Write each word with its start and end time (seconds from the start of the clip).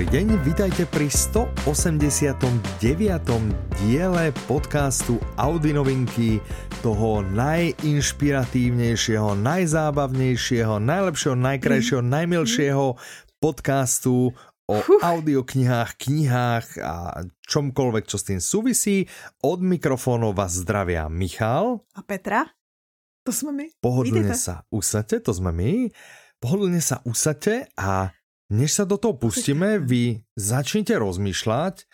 dobrý 0.00 0.16
deň, 0.16 0.48
vítajte 0.48 0.88
pri 0.88 1.12
189. 1.12 2.80
diele 3.84 4.32
podcastu 4.48 5.20
Audi 5.36 5.76
novinky, 5.76 6.40
toho 6.80 7.20
najinšpiratívnejšieho, 7.20 9.36
najzábavnejšieho, 9.36 10.80
najlepšieho, 10.80 11.36
najkrajšieho, 11.36 12.00
najmilšieho 12.00 12.96
podcastu 13.44 14.32
o 14.64 14.76
audioknihách, 15.04 16.00
knihách 16.00 16.80
a 16.80 17.20
čomkoľvek, 17.44 18.04
čo 18.08 18.16
s 18.16 18.24
tým 18.24 18.40
súvisí. 18.40 19.04
Od 19.44 19.60
mikrofónu 19.60 20.32
vás 20.32 20.64
zdravia 20.64 21.12
Michal. 21.12 21.84
A 21.92 22.00
Petra? 22.00 22.48
To 23.28 23.36
jsme 23.36 23.52
my. 23.52 23.84
Pohodlne 23.84 24.32
sa 24.32 24.64
usate, 24.72 25.20
to 25.20 25.36
sme 25.36 25.52
my. 25.52 25.92
Pohodlne 26.40 26.80
sa 26.80 27.04
usate 27.04 27.68
a 27.76 28.16
než 28.50 28.82
sa 28.82 28.84
do 28.84 28.98
toho 28.98 29.14
pustíme, 29.14 29.78
vy 29.78 30.26
začnite 30.34 30.98
rozmýšľať, 30.98 31.86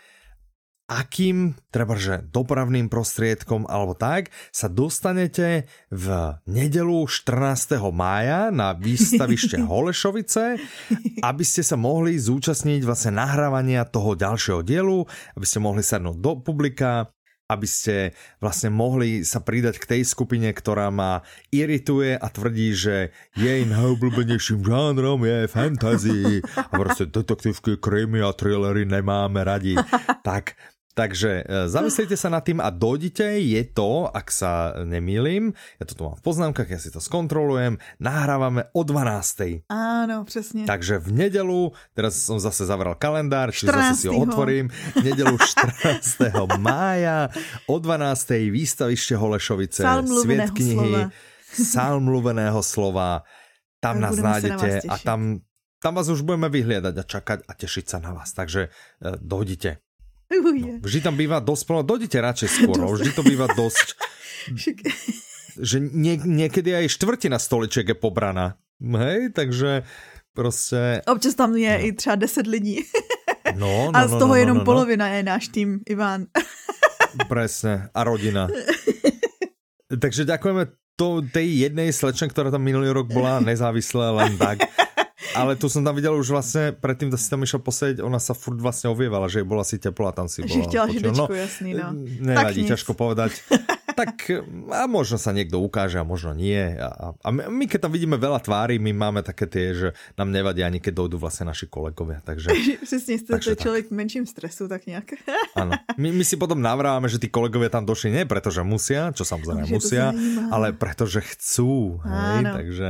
akým, 0.87 1.59
treba 1.75 1.99
že 1.99 2.23
dopravným 2.31 2.87
prostriedkom 2.87 3.67
alebo 3.67 3.99
tak, 3.99 4.31
sa 4.55 4.71
dostanete 4.71 5.67
v 5.91 6.07
nedelu 6.47 7.03
14. 7.05 7.83
mája 7.91 8.55
na 8.55 8.71
výstavište 8.73 9.59
Holešovice, 9.69 10.63
aby 11.27 11.45
ste 11.45 11.63
sa 11.67 11.75
mohli 11.75 12.15
zúčastniť 12.17 12.87
vlastne 12.87 13.19
nahrávania 13.19 13.83
toho 13.85 14.15
ďalšieho 14.15 14.63
dielu, 14.63 15.03
aby 15.35 15.45
ste 15.47 15.59
mohli 15.59 15.83
sadnúť 15.83 16.17
do 16.23 16.33
publika, 16.39 17.11
aby 17.47 17.67
ste 17.67 18.11
vlastne 18.43 18.75
mohli 18.75 19.23
sa 19.23 19.39
pridať 19.39 19.79
k 19.79 19.89
tej 19.97 20.03
skupine, 20.03 20.51
ktorá 20.51 20.91
ma 20.91 21.23
irituje 21.55 22.19
a 22.19 22.27
tvrdí, 22.27 22.75
že 22.75 23.15
jej 23.39 23.63
najobľúbenejším 23.71 24.67
žánrom 24.67 25.23
je 25.23 25.47
fantasy 25.47 26.43
a 26.43 26.75
proste 26.75 27.07
detektívky, 27.07 27.79
krémy 27.79 28.19
a 28.19 28.35
thrillery 28.35 28.83
nemáme 28.83 29.47
radi. 29.47 29.79
Tak 30.27 30.59
Takže 30.97 31.45
e, 31.45 31.69
zamyslite 31.69 32.17
sa 32.17 32.33
nad 32.33 32.41
tým 32.41 32.57
a 32.57 32.73
dojdite, 32.73 33.37
je 33.37 33.61
to, 33.69 34.09
ak 34.09 34.33
sa 34.33 34.81
nemýlim, 34.81 35.53
ja 35.77 35.85
to 35.85 35.93
tu 35.93 36.09
mám 36.09 36.17
v 36.17 36.25
poznámkach, 36.25 36.73
ja 36.73 36.81
si 36.81 36.89
to 36.89 37.05
skontrolujem, 37.05 37.77
nahrávame 38.01 38.73
o 38.73 38.81
12. 38.81 39.69
Áno, 39.69 40.25
přesně. 40.25 40.65
Takže 40.65 40.99
v 40.99 41.13
nedelu, 41.13 41.77
teraz 41.93 42.17
som 42.17 42.41
zase 42.41 42.65
zavral 42.65 42.97
kalendár, 42.97 43.53
čiže 43.53 43.77
zase 43.77 43.95
si 44.01 44.09
ho 44.09 44.17
otvorím, 44.25 44.73
v 44.97 45.05
nedelu 45.05 45.37
14. 45.85 46.33
mája 46.57 47.29
o 47.69 47.77
12. 47.77 48.49
výstavište 48.49 49.21
Holešovice, 49.21 49.85
sviet 50.25 50.49
knihy, 50.57 51.13
sál 51.53 52.01
mluveného 52.01 52.65
slova, 52.65 53.21
tam 53.85 54.01
nás 54.01 54.17
nájdete 54.17 54.89
a 54.89 54.97
tam, 54.97 55.45
tam 55.77 55.93
vás 55.93 56.09
už 56.09 56.25
budeme 56.25 56.49
vyhliadať 56.49 56.95
a 56.97 57.05
čakať 57.05 57.39
a 57.45 57.53
tešiť 57.53 57.85
sa 57.85 58.01
na 58.01 58.17
vás. 58.17 58.33
Takže 58.33 58.73
uh, 58.73 59.21
dojdite. 59.21 59.86
No, 60.27 60.83
vždy 60.83 61.01
tam 61.07 61.15
býva 61.15 61.39
dosť 61.39 61.63
plno, 61.71 61.81
dojdete 61.87 62.19
radšej 62.19 62.49
skôr, 62.51 62.75
no, 62.75 62.91
vždy 62.91 63.15
to 63.15 63.23
býva 63.23 63.47
dosť, 63.47 63.95
že 65.71 65.77
nie, 65.79 66.19
niekedy 66.19 66.75
aj 66.75 66.91
štvrtina 66.99 67.39
stoliček 67.39 67.95
je 67.95 67.97
pobraná, 67.97 68.59
hej, 68.83 69.31
takže 69.31 69.87
prostě... 70.35 71.03
Občas 71.07 71.35
tam 71.35 71.57
je 71.57 71.79
no. 71.79 71.87
i 71.87 71.93
třeba 71.93 72.17
10 72.17 72.47
lidí. 72.47 72.85
No, 73.55 73.91
no, 73.91 73.97
a 73.97 74.09
z 74.09 74.13
no, 74.13 74.19
toho 74.19 74.35
no, 74.35 74.41
jenom 74.41 74.57
no, 74.57 74.61
no. 74.61 74.65
polovina 74.65 75.09
je 75.09 75.23
náš 75.23 75.49
tým, 75.49 75.81
Ivan. 75.89 76.27
Presne, 77.31 77.89
a 77.95 78.05
rodina. 78.05 78.51
Takže 79.89 80.29
ďakujeme 80.29 80.67
to, 80.99 81.23
tej 81.33 81.65
jednej 81.65 81.89
slečne, 81.95 82.29
ktorá 82.29 82.51
tam 82.53 82.61
minulý 82.61 82.93
rok 82.93 83.09
bola 83.09 83.41
nezávislá 83.41 84.13
len 84.13 84.37
tak 84.37 84.67
ale 85.35 85.59
tu 85.59 85.67
som 85.67 85.83
tam 85.83 85.97
videl 85.97 86.15
už 86.15 86.31
vlastne, 86.31 86.77
predtým, 86.77 87.11
da 87.11 87.19
si 87.19 87.27
tam 87.27 87.43
išiel 87.43 87.59
posedieť, 87.59 88.05
ona 88.05 88.21
sa 88.21 88.37
furt 88.37 88.61
vlastne 88.61 88.93
ovievala, 88.93 89.27
že 89.27 89.43
bola 89.43 89.67
si 89.67 89.81
teplá, 89.81 90.15
tam 90.15 90.31
si 90.31 90.45
bola. 90.45 90.55
Že 90.55 90.61
chtěla 90.69 90.87
hydečku, 90.87 91.33
no, 91.33 91.35
jasný, 91.35 91.71
no. 91.75 91.89
Nevadí, 92.23 92.61
ťažko 92.69 92.93
povedať. 92.95 93.33
tak 93.97 94.29
a 94.71 94.85
možno 94.85 95.17
sa 95.17 95.33
niekto 95.33 95.57
ukáže 95.57 95.97
a 95.97 96.05
možno 96.05 96.37
nie. 96.37 96.61
A, 96.77 97.17
a 97.17 97.29
my 97.33 97.65
keď 97.65 97.89
tam 97.89 97.93
vidíme 97.97 98.21
veľa 98.21 98.45
tvári, 98.45 98.77
my 98.77 98.93
máme 98.93 99.25
také 99.25 99.49
tie, 99.49 99.73
že 99.73 99.89
nám 100.21 100.29
nevadí 100.29 100.61
ani 100.61 100.85
keď 100.85 100.93
dojdú 100.93 101.17
vlastne 101.17 101.49
naši 101.49 101.65
kolegovia. 101.67 102.21
Takže, 102.21 102.53
Přesně, 102.87 103.19
jste 103.19 103.33
takže 103.33 103.57
to 103.57 103.63
člověk 103.63 103.85
v 103.89 103.97
menším 103.97 104.27
stresu, 104.27 104.69
tak 104.69 104.87
nějak. 104.87 105.05
Áno. 105.57 105.73
My, 105.97 106.13
my 106.13 106.25
si 106.25 106.37
potom 106.37 106.61
navrávame, 106.61 107.09
že 107.09 107.17
tí 107.17 107.33
kolegovia 107.33 107.73
tam 107.73 107.89
došli 107.89 108.13
nie 108.13 108.29
preto, 108.29 108.53
že 108.53 108.61
musia, 108.61 109.09
čo 109.17 109.25
samozrejme 109.25 109.65
musia, 109.73 110.13
ale 110.53 110.77
preto, 110.77 111.09
že 111.09 111.25
chcú. 111.25 111.97
Hej? 112.05 112.45
Takže 112.53 112.87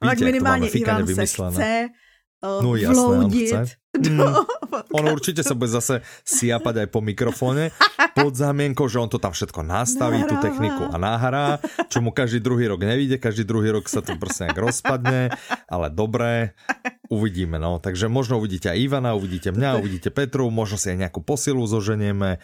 tak 0.00 0.18
minimálně 0.20 0.68
Ivan 0.68 1.06
se 1.06 1.26
chce 1.26 1.88
uh, 2.42 2.60
no, 2.64 2.76
jasné, 2.76 2.96
vloudit. 2.96 3.52
On, 3.54 3.64
chce. 3.64 3.80
Do 3.90 4.10
mm. 4.10 4.34
on 4.96 5.04
určite 5.10 5.42
sa 5.42 5.58
bude 5.58 5.70
zase 5.70 6.06
siapať 6.22 6.86
aj 6.86 6.88
po 6.94 7.02
mikrofóne 7.02 7.74
pod 8.14 8.32
zámienkou, 8.38 8.86
že 8.86 9.02
on 9.02 9.10
to 9.10 9.18
tam 9.18 9.34
všetko 9.34 9.66
nastaví, 9.66 10.22
tú 10.30 10.38
techniku 10.38 10.90
a 10.90 10.96
nahrá, 10.96 11.58
čo 11.90 11.98
mu 11.98 12.14
každý 12.14 12.38
druhý 12.38 12.70
rok 12.70 12.86
nevíde, 12.86 13.18
každý 13.18 13.42
druhý 13.42 13.74
rok 13.74 13.90
sa 13.90 13.98
to 13.98 14.14
prostě 14.14 14.46
nejak 14.46 14.58
rozpadne, 14.58 15.34
ale 15.68 15.86
dobré, 15.90 16.54
uvidíme, 17.10 17.58
no. 17.58 17.82
Takže 17.82 18.06
možno 18.06 18.38
uvidíte 18.38 18.70
aj 18.70 18.78
Ivana, 18.78 19.18
uvidíte 19.18 19.50
mňa, 19.50 19.82
uvidíte 19.82 20.10
Petru, 20.14 20.46
možno 20.54 20.78
si 20.78 20.94
aj 20.94 21.10
nejakú 21.10 21.20
posilu 21.26 21.66
zoženieme. 21.66 22.38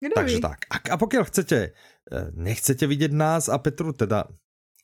Kdo 0.00 0.14
Takže 0.16 0.38
ví? 0.38 0.42
tak. 0.42 0.58
A, 0.72 0.76
a 0.80 0.96
pokiaľ 0.98 1.24
chcete, 1.28 1.58
eh, 1.70 2.26
nechcete 2.34 2.88
vidieť 2.88 3.12
nás 3.14 3.46
a 3.46 3.60
Petru, 3.62 3.94
teda 3.94 4.26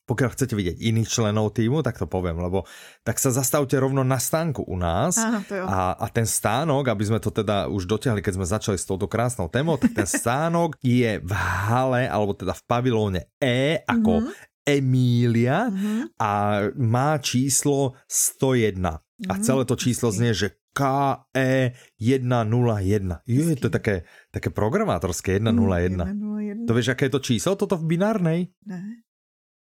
pokiaľ 0.07 0.31
chcete 0.33 0.55
vidieť 0.55 0.77
iných 0.79 1.11
členov 1.11 1.59
týmu, 1.59 1.83
tak 1.83 1.99
to 1.99 2.07
poviem, 2.07 2.39
lebo 2.39 2.63
tak 3.03 3.19
sa 3.19 3.35
zastavte 3.35 3.75
rovno 3.75 4.07
na 4.07 4.23
stánku 4.23 4.63
u 4.63 4.79
nás 4.79 5.19
Áno, 5.19 5.43
a, 5.67 5.99
a 5.99 6.07
ten 6.09 6.25
stánok, 6.25 6.87
aby 6.95 7.05
sme 7.11 7.19
to 7.19 7.35
teda 7.35 7.67
už 7.67 7.91
dotiahli, 7.91 8.23
keď 8.23 8.35
sme 8.39 8.47
začali 8.47 8.79
s 8.79 8.87
touto 8.87 9.11
krásnou 9.11 9.51
témou, 9.51 9.75
tak 9.75 9.99
ten 9.99 10.07
stánok 10.07 10.79
je 10.79 11.19
v 11.19 11.33
hale, 11.35 12.07
alebo 12.07 12.39
teda 12.39 12.55
v 12.55 12.63
pavilóne 12.71 13.21
E 13.43 13.83
ako 13.83 14.23
mm-hmm. 14.23 14.55
Emília 14.67 15.71
mm-hmm. 15.71 16.19
a 16.23 16.33
má 16.79 17.19
číslo 17.19 17.99
101. 18.07 18.79
Mm-hmm. 18.79 19.31
A 19.31 19.35
mhm. 19.35 19.43
celé 19.43 19.63
to 19.67 19.75
číslo 19.75 20.15
znie, 20.15 20.35
že 20.35 20.55
KE 20.77 21.73
101. 21.97 23.25
Je 23.25 23.57
to 23.57 23.73
také, 23.73 24.05
také 24.29 24.53
programátorské 24.53 25.41
101. 25.41 25.97
101. 25.97 26.69
To 26.69 26.73
vieš, 26.77 26.93
aké 26.93 27.09
je 27.09 27.15
to 27.17 27.23
číslo? 27.25 27.57
Toto 27.57 27.81
v 27.81 27.97
binárnej? 27.97 28.53
Ne. 28.69 29.06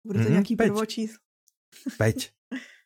Bude 0.06 0.18
to 0.18 0.24
mm-hmm, 0.24 0.32
nějaký 0.32 0.54
5. 0.56 0.66
prvočíslo. 0.66 1.18
5. 1.98 2.16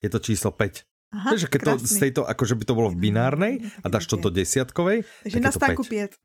Je 0.03 0.09
to 0.09 0.19
číslo 0.19 0.51
5. 0.51 0.83
Aha, 1.11 1.35
Takže 1.35 1.47
keď 1.51 1.61
to 1.67 1.73
z 1.91 1.97
tejto, 2.07 2.21
akože 2.23 2.55
by 2.55 2.65
to 2.71 2.75
bolo 2.79 2.89
v 2.95 3.03
binárnej 3.03 3.67
a 3.83 3.87
dáš 3.91 4.07
to 4.07 4.15
do 4.15 4.31
desiatkovej, 4.31 5.03
Takže 5.27 5.43
na 5.43 5.51
stánku 5.51 5.83
5. 5.83 6.23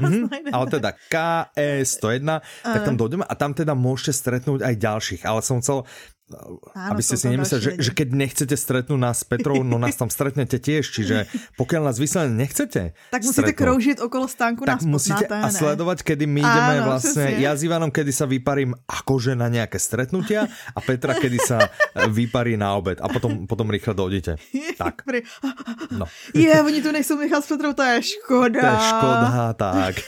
mm-hmm, 0.00 0.48
ale 0.48 0.66
teda 0.72 0.90
KE 1.12 1.84
101, 1.84 2.40
tak 2.64 2.80
tam 2.88 2.96
dojdeme 2.96 3.28
a 3.28 3.34
tam 3.36 3.52
teda 3.52 3.76
môžete 3.76 4.16
stretnúť 4.16 4.64
aj 4.64 4.74
ďalších, 4.80 5.22
ale 5.28 5.44
som 5.44 5.60
chcel 5.60 5.84
Áno, 6.28 6.60
aby 6.92 7.00
ste 7.00 7.16
si 7.16 7.32
nemysleli, 7.32 7.60
že, 7.60 7.72
že 7.80 7.90
keď 7.96 8.08
nechcete 8.12 8.52
stretnúť 8.52 9.00
nás 9.00 9.20
s 9.20 9.24
Petrou, 9.24 9.64
no 9.64 9.80
nás 9.80 9.96
tam 9.96 10.12
stretnete 10.12 10.60
tiež, 10.60 10.84
čiže 10.84 11.24
pokiaľ 11.56 11.88
nás 11.88 11.96
vyslovene 11.96 12.36
nechcete 12.36 12.92
Tak 13.08 13.24
musíte 13.24 13.48
stretnúť, 13.48 13.56
kroužiť 13.56 13.96
okolo 14.04 14.26
stánku 14.28 14.68
Tak 14.68 14.84
musíte 14.84 15.24
a 15.24 15.48
sledovať, 15.48 16.04
kedy 16.04 16.28
my 16.28 16.40
ideme 16.44 16.74
Áno, 16.80 16.86
vlastne, 16.92 17.32
přesně. 17.32 17.40
ja 17.40 17.56
s 17.56 17.64
Ivanom, 17.64 17.88
kedy 17.88 18.12
sa 18.12 18.28
vyparím 18.28 18.76
akože 18.84 19.32
na 19.32 19.48
nejaké 19.48 19.80
stretnutia 19.80 20.52
a 20.76 20.80
Petra, 20.84 21.16
kedy 21.16 21.38
sa 21.40 21.72
vyparí 22.12 22.60
na 22.60 22.76
obed 22.76 23.00
a 23.00 23.08
potom, 23.08 23.48
potom 23.48 23.72
rýchle 23.72 23.96
dojdete. 23.96 24.36
Tak. 24.78 25.02
No. 25.90 26.06
Je, 26.34 26.54
oni 26.62 26.78
tu 26.82 26.92
nejsou 26.92 27.18
Michal 27.18 27.42
s 27.42 27.50
Petrou, 27.50 27.72
to 27.74 27.82
je 27.82 28.14
škoda. 28.14 28.60
To 28.62 28.66
je 28.66 28.80
škoda, 28.94 29.52
tak. 29.58 29.94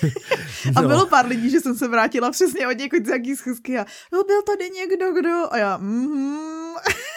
No. 0.70 0.76
A 0.76 0.80
bylo 0.82 1.06
pár 1.06 1.26
lidí, 1.26 1.50
že 1.50 1.60
jsem 1.60 1.74
se 1.74 1.88
vrátila 1.88 2.30
přesně 2.30 2.68
od 2.68 2.78
někud 2.78 3.06
z 3.06 3.08
jaký 3.08 3.36
schůzky 3.36 3.78
a 3.78 3.86
no, 4.12 4.22
byl 4.24 4.42
tady 4.42 4.70
někdo, 4.70 5.12
kdo 5.12 5.34
a 5.50 5.56
já, 5.58 5.76
mm, 5.76 6.09
Mm-hmm. 6.10 6.50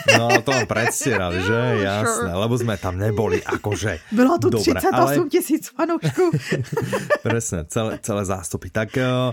No 0.04 0.44
to 0.44 0.51
vám 0.51 0.68
predstierali, 0.68 1.40
že? 1.40 1.60
Jasné, 1.88 2.31
lebo 2.36 2.54
sme 2.60 2.75
tam 2.75 3.00
neboli, 3.00 3.40
akože. 3.40 4.12
Bylo 4.12 4.36
tu 4.36 4.51
Dobre, 4.51 4.75
38 4.75 4.92
ale... 4.92 5.30
tisíc 5.31 5.63
fanoušků. 5.72 6.24
Presne, 7.25 7.66
celé, 7.72 8.00
celé 8.04 8.24
zástupy. 8.28 8.68
Tak 8.68 8.90
uh, 9.00 9.31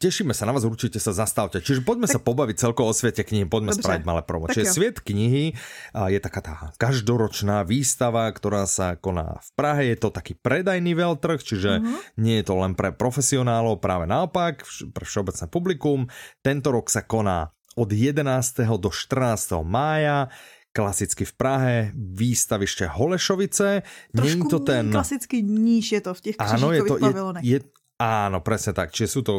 tešíme 0.00 0.32
sa 0.32 0.48
na 0.48 0.56
vás, 0.56 0.64
určite 0.64 0.96
sa 0.96 1.12
zastavte. 1.12 1.60
Čiže 1.60 1.84
poďme 1.84 2.08
tak... 2.08 2.16
sa 2.16 2.20
pobaviť 2.24 2.56
celko 2.56 2.88
o 2.88 2.92
svete 2.96 3.22
knihy, 3.28 3.44
poďme 3.44 3.76
Dobře. 3.76 3.82
spraviť 3.84 4.02
malé 4.08 4.22
promo. 4.24 4.48
Čiže. 4.48 4.72
Sviet 4.72 4.98
knihy 5.04 5.52
uh, 5.52 6.08
je 6.08 6.18
taká 6.22 6.40
tá 6.40 6.54
každoročná 6.80 7.68
výstava, 7.68 8.24
ktorá 8.32 8.64
sa 8.64 8.96
koná 8.96 9.36
v 9.44 9.50
Prahe. 9.52 9.82
Je 9.92 9.96
to 10.00 10.08
taký 10.08 10.32
predajný 10.32 10.96
veľtrh, 10.96 11.40
čiže 11.44 11.70
uh-huh. 11.78 11.98
nie 12.16 12.40
je 12.40 12.44
to 12.48 12.56
len 12.56 12.72
pre 12.72 12.94
profesionálov, 12.96 13.84
práve 13.84 14.08
naopak, 14.08 14.64
pre 14.96 15.04
všeobecné 15.04 15.46
publikum. 15.52 16.08
Tento 16.40 16.72
rok 16.72 16.88
sa 16.88 17.04
koná 17.04 17.52
od 17.76 17.92
11. 17.92 18.54
do 18.76 18.90
14. 18.90 19.52
mája 19.62 20.28
klasicky 20.72 21.24
v 21.24 21.32
Prahe, 21.32 21.92
výstaviště 21.94 22.86
Holešovice. 22.86 23.82
Trošku 24.16 24.48
to 24.48 24.58
ten... 24.58 24.90
klasický 24.90 25.42
níž 25.42 25.92
je 25.92 26.00
to 26.00 26.14
v 26.14 26.20
těch 26.20 26.36
Ano, 26.38 26.72
je 26.72 26.82
to, 26.82 26.96
je, 26.96 27.14
je, 27.40 27.60
Áno, 28.02 28.42
presne 28.42 28.74
tak. 28.74 28.90
Čiže 28.90 29.08
sú 29.14 29.20
to 29.22 29.34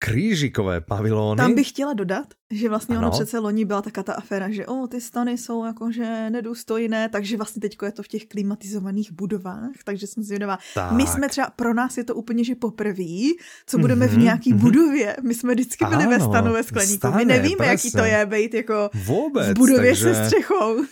křížikové 0.00 0.80
pavilóny. 0.80 1.36
Tam 1.36 1.54
bych 1.54 1.68
chtěla 1.68 1.92
dodat, 1.92 2.26
že 2.50 2.68
vlastně 2.68 2.96
ano. 2.96 3.06
ono 3.06 3.10
přece 3.10 3.38
loni 3.38 3.64
byla 3.64 3.82
taká 3.82 4.02
ta 4.02 4.12
aféra, 4.12 4.50
že 4.50 4.66
o, 4.66 4.86
ty 4.86 5.00
stany 5.00 5.38
jsou 5.38 5.64
jakože 5.64 6.30
nedůstojné, 6.30 7.08
takže 7.08 7.36
vlastně 7.36 7.60
teď 7.60 7.76
je 7.84 7.92
to 7.92 8.02
v 8.02 8.08
těch 8.08 8.26
klimatizovaných 8.26 9.12
budovách, 9.12 9.70
takže 9.84 10.06
jsem 10.06 10.22
zvědavá. 10.22 10.58
Tak. 10.74 10.92
My 10.92 11.06
jsme 11.06 11.28
třeba, 11.28 11.50
pro 11.56 11.74
nás 11.74 11.96
je 11.96 12.04
to 12.04 12.14
úplně, 12.14 12.44
že 12.44 12.54
poprvé, 12.54 13.36
co 13.66 13.78
budeme 13.78 14.06
mm-hmm, 14.06 14.08
v 14.08 14.12
mhm, 14.12 14.22
nějaký 14.22 14.54
mm-hmm. 14.54 14.58
budově. 14.58 15.16
My 15.22 15.34
jsme 15.34 15.54
vždycky 15.54 15.84
byli 15.84 16.04
ano, 16.04 16.10
ve 16.10 16.20
stanu 16.20 16.52
ve 16.52 16.62
skleníku. 16.62 16.96
Stane, 16.96 17.16
My 17.16 17.24
nevíme, 17.24 17.56
presne. 17.56 17.72
jaký 17.72 17.90
to 17.90 18.04
je 18.04 18.26
být 18.26 18.54
jako 18.54 18.90
Vůbec, 18.94 19.48
v 19.48 19.54
budově 19.54 19.90
takže... 19.90 20.14
se 20.14 20.24
střechou. 20.24 20.84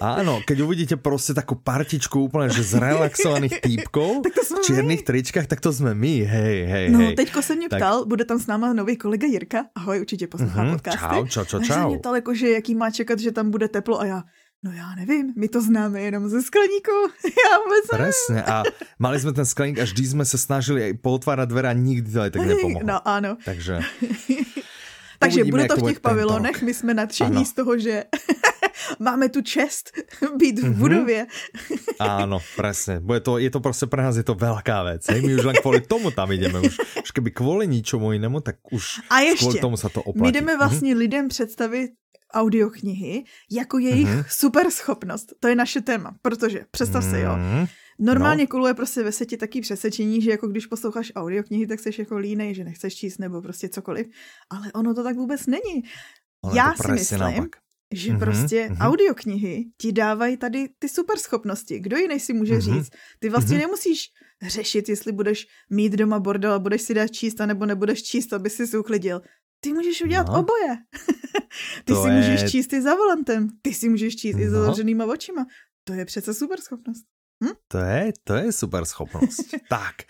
Áno, 0.00 0.40
keď 0.46 0.60
uvidíte 0.62 0.96
prostě 0.96 1.34
takú 1.34 1.58
partičku 1.58 2.30
úplne, 2.30 2.54
že 2.54 2.62
zrelaxovaných 2.62 3.60
týpkov 3.60 4.22
v 4.22 4.62
čiernych 4.62 5.02
tričkách, 5.02 5.46
tak 5.46 5.60
to 5.60 5.72
jsme 5.72 5.94
my, 5.94 6.22
hej, 6.22 6.56
hej, 6.66 6.84
No, 6.90 6.98
hej. 6.98 7.14
teďko 7.14 7.42
se 7.42 7.54
mě 7.56 7.68
tak... 7.68 7.78
ptal, 7.82 8.04
bude 8.08 8.24
tam 8.24 8.38
s 8.38 8.46
náma 8.46 8.72
nový 8.72 8.96
kolega 8.96 9.26
Jirka, 9.26 9.66
ahoj, 9.74 10.00
určitě 10.00 10.26
poslouchá 10.26 10.64
mm-hmm, 10.64 10.72
podcasty. 10.72 10.98
Čau, 10.98 11.26
čau, 11.26 11.44
čau, 11.44 11.60
čau. 11.60 11.74
A 11.74 11.88
mě 11.88 11.98
ptal 11.98 12.14
jako, 12.14 12.34
že 12.34 12.50
jaký 12.50 12.74
má 12.74 12.90
čekat, 12.90 13.18
že 13.18 13.32
tam 13.32 13.50
bude 13.50 13.68
teplo 13.68 14.00
a 14.00 14.04
já, 14.04 14.22
No 14.64 14.72
já 14.72 14.94
nevím, 14.94 15.32
my 15.36 15.48
to 15.48 15.62
známe 15.62 16.00
jenom 16.00 16.28
ze 16.28 16.42
skleníku. 16.42 16.90
Já 17.24 17.58
vůbec 17.64 17.86
Presne. 17.90 18.42
A 18.42 18.62
mali 18.98 19.20
jsme 19.20 19.32
ten 19.32 19.46
skleník 19.46 19.78
a 19.78 19.84
vždy 19.84 20.06
jsme 20.06 20.24
se 20.24 20.38
snažili 20.38 20.94
pootvárat 20.94 21.48
dvere 21.48 21.68
a 21.68 21.72
nikdy 21.72 22.12
to 22.12 22.20
aj 22.20 22.30
tak 22.30 22.42
nepomohlo. 22.42 22.86
No 22.86 23.08
ano. 23.08 23.36
Takže... 23.44 23.80
Takže 25.18 25.44
bude 25.44 25.68
to 25.68 25.76
v 25.76 25.88
těch 25.88 26.00
pavilonech, 26.00 26.62
my 26.62 26.74
jsme 26.74 26.94
nadšení 26.94 27.44
z 27.46 27.52
toho, 27.52 27.78
že 27.78 28.04
máme 28.98 29.28
tu 29.28 29.42
čest 29.42 29.90
být 30.36 30.58
v 30.58 30.62
mm-hmm. 30.62 30.78
budově. 30.78 31.26
Áno, 31.98 32.38
presne. 32.56 33.00
Bude 33.00 33.20
to, 33.20 33.38
je 33.38 33.50
to 33.50 33.60
prostě 33.60 33.86
pre 33.86 34.02
nás 34.02 34.16
je 34.16 34.22
to 34.22 34.34
veľká 34.34 34.82
vec. 34.86 35.02
Hej? 35.10 35.20
My 35.22 35.34
už 35.34 35.44
len 35.44 35.56
kvôli 35.58 35.80
tomu 35.82 36.10
tam 36.14 36.30
ideme. 36.30 36.62
Už, 36.62 36.78
už 36.78 37.10
keby 37.10 37.30
kvôli 37.34 37.66
ničomu 37.66 38.12
jinému, 38.12 38.40
tak 38.40 38.56
už 38.70 39.02
A 39.10 39.18
ještě, 39.20 39.44
kvůli 39.44 39.60
tomu 39.60 39.76
sa 39.76 39.88
to 39.88 40.02
oplatí. 40.02 40.22
My 40.22 40.32
jdeme 40.32 40.56
vlastně 40.56 40.94
mm-hmm. 40.94 40.98
lidem 40.98 41.28
představit 41.28 41.90
audioknihy 42.34 43.24
jako 43.50 43.78
jejich 43.78 44.08
mm-hmm. 44.08 44.24
super 44.28 44.70
schopnost. 44.70 45.32
To 45.40 45.48
je 45.48 45.56
naše 45.56 45.80
téma, 45.80 46.14
protože 46.22 46.64
představ 46.70 47.04
si, 47.04 47.20
jo, 47.20 47.36
mhm. 47.36 47.66
Normálně 47.98 48.44
no. 48.44 48.48
kuluje 48.48 48.74
prostě 48.74 49.02
ve 49.02 49.12
světě 49.12 49.36
taký 49.36 49.60
přesvědčení, 49.60 50.22
že 50.22 50.30
jako 50.30 50.48
když 50.48 50.66
posloucháš 50.66 51.12
audioknihy, 51.14 51.66
tak 51.66 51.80
jsi 51.80 51.90
jako 51.98 52.16
línej, 52.16 52.54
že 52.54 52.64
nechceš 52.64 52.94
číst 52.94 53.18
nebo 53.18 53.42
prostě 53.42 53.68
cokoliv. 53.68 54.06
Ale 54.50 54.72
ono 54.72 54.94
to 54.94 55.04
tak 55.04 55.16
vůbec 55.16 55.46
není. 55.46 55.82
Ono 56.44 56.54
Já 56.54 56.74
si 56.74 56.92
myslím, 56.92 57.20
naopak 57.20 57.50
že 57.92 58.12
mm-hmm, 58.12 58.18
prostě 58.18 58.68
mm-hmm. 58.68 58.86
audioknihy 58.86 59.64
ti 59.80 59.92
dávají 59.92 60.36
tady 60.36 60.68
ty 60.78 60.88
super 60.88 61.18
schopnosti. 61.18 61.80
Kdo 61.80 61.96
jiný 61.96 62.20
si 62.20 62.32
může 62.32 62.54
mm-hmm. 62.54 62.74
říct? 62.74 62.90
Ty 63.18 63.28
vlastně 63.28 63.56
mm-hmm. 63.56 63.60
nemusíš 63.60 64.06
řešit, 64.42 64.88
jestli 64.88 65.12
budeš 65.12 65.46
mít 65.70 65.92
doma 65.92 66.20
bordel 66.20 66.52
a 66.52 66.58
budeš 66.58 66.82
si 66.82 66.94
dát 66.94 67.08
číst, 67.08 67.38
nebo 67.38 67.66
nebudeš 67.66 68.02
číst, 68.02 68.32
aby 68.32 68.50
si 68.50 68.66
si 68.66 68.78
uklidil. 68.78 69.20
Ty 69.60 69.72
můžeš 69.72 70.02
udělat 70.02 70.26
no. 70.28 70.40
oboje. 70.40 70.76
ty 71.84 71.92
to 71.92 72.02
si 72.02 72.08
je... 72.08 72.14
můžeš 72.14 72.50
číst 72.50 72.72
i 72.72 72.82
za 72.82 72.94
volantem. 72.94 73.48
Ty 73.62 73.74
si 73.74 73.88
můžeš 73.88 74.16
číst 74.16 74.36
no. 74.36 74.42
i 74.42 74.50
za 74.50 74.64
zavřenýma 74.64 75.06
očima. 75.06 75.46
To 75.84 75.92
je 75.92 76.04
přece 76.04 76.34
super 76.34 76.60
schopnost. 76.60 77.04
Hm? 77.44 77.54
To 77.68 77.78
je, 77.78 78.12
to 78.24 78.34
je 78.34 78.52
super 78.52 78.84
schopnost. 78.84 79.54
tak, 79.68 80.02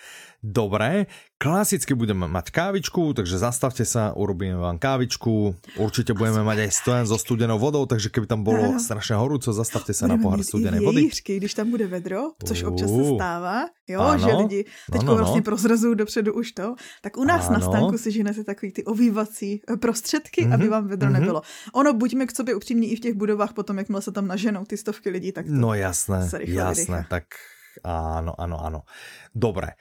dobré. 0.43 1.06
Klasicky 1.38 1.94
budeme 1.94 2.26
mať 2.26 2.50
kávičku, 2.50 3.14
takže 3.14 3.38
zastavte 3.38 3.87
sa, 3.87 4.11
urobíme 4.11 4.58
vám 4.58 4.75
kávičku. 4.75 5.55
Určite 5.79 6.11
budeme 6.11 6.43
mať 6.43 6.67
aj 6.67 6.70
stojan 6.75 7.06
so 7.06 7.14
studenou 7.14 7.62
vodou, 7.62 7.87
takže 7.87 8.11
keby 8.11 8.26
tam 8.26 8.43
bolo 8.43 8.75
ano. 8.75 8.81
strašně 8.82 9.14
horúco, 9.14 9.52
zastavte 9.52 9.94
sa 9.94 10.11
na 10.11 10.19
pohár 10.19 10.43
studené 10.43 10.81
vody. 10.81 11.11
když 11.38 11.55
tam 11.55 11.70
bude 11.70 11.87
vedro, 11.87 12.35
což 12.44 12.62
občas 12.62 12.90
se 12.90 13.05
stává, 13.14 13.70
jo, 13.88 14.00
ano. 14.00 14.19
že 14.19 14.35
lidi 14.35 14.64
teď 14.90 15.02
no, 15.02 15.06
no, 15.06 15.17
vlastně 15.17 15.40
no. 15.40 15.43
prozrazují 15.43 15.96
dopředu 15.96 16.35
už 16.35 16.52
to, 16.52 16.75
tak 17.02 17.17
u 17.17 17.25
nás 17.25 17.46
ano. 17.46 17.58
na 17.58 17.61
stánku 17.61 17.99
si 17.99 18.12
ženete 18.12 18.44
takový 18.44 18.73
ty 18.73 18.85
ovývací 18.85 19.62
eh, 19.62 19.76
prostředky, 19.76 20.43
mm-hmm. 20.43 20.55
aby 20.55 20.64
mhm, 20.64 20.73
vám 20.73 20.88
vedro 20.88 21.08
mm-hmm. 21.08 21.20
nebylo. 21.20 21.43
Ono, 21.75 21.93
buďme 21.94 22.26
k 22.26 22.37
sobě 22.37 22.55
upřímní 22.55 22.93
i 22.93 22.96
v 22.96 23.00
těch 23.00 23.14
budovách 23.14 23.52
potom, 23.52 23.79
jakmile 23.79 24.02
se 24.02 24.12
tam 24.12 24.26
naženou 24.26 24.64
ty 24.64 24.76
stovky 24.76 25.11
lidí, 25.11 25.32
tak 25.32 25.46
to 25.46 25.52
No 25.52 25.75
jasné, 25.75 26.29
jasné, 26.44 27.06
tak 27.08 27.25
Áno, 27.84 28.34
áno, 28.38 28.56
áno. 28.58 28.80
Dobre. 29.34 29.75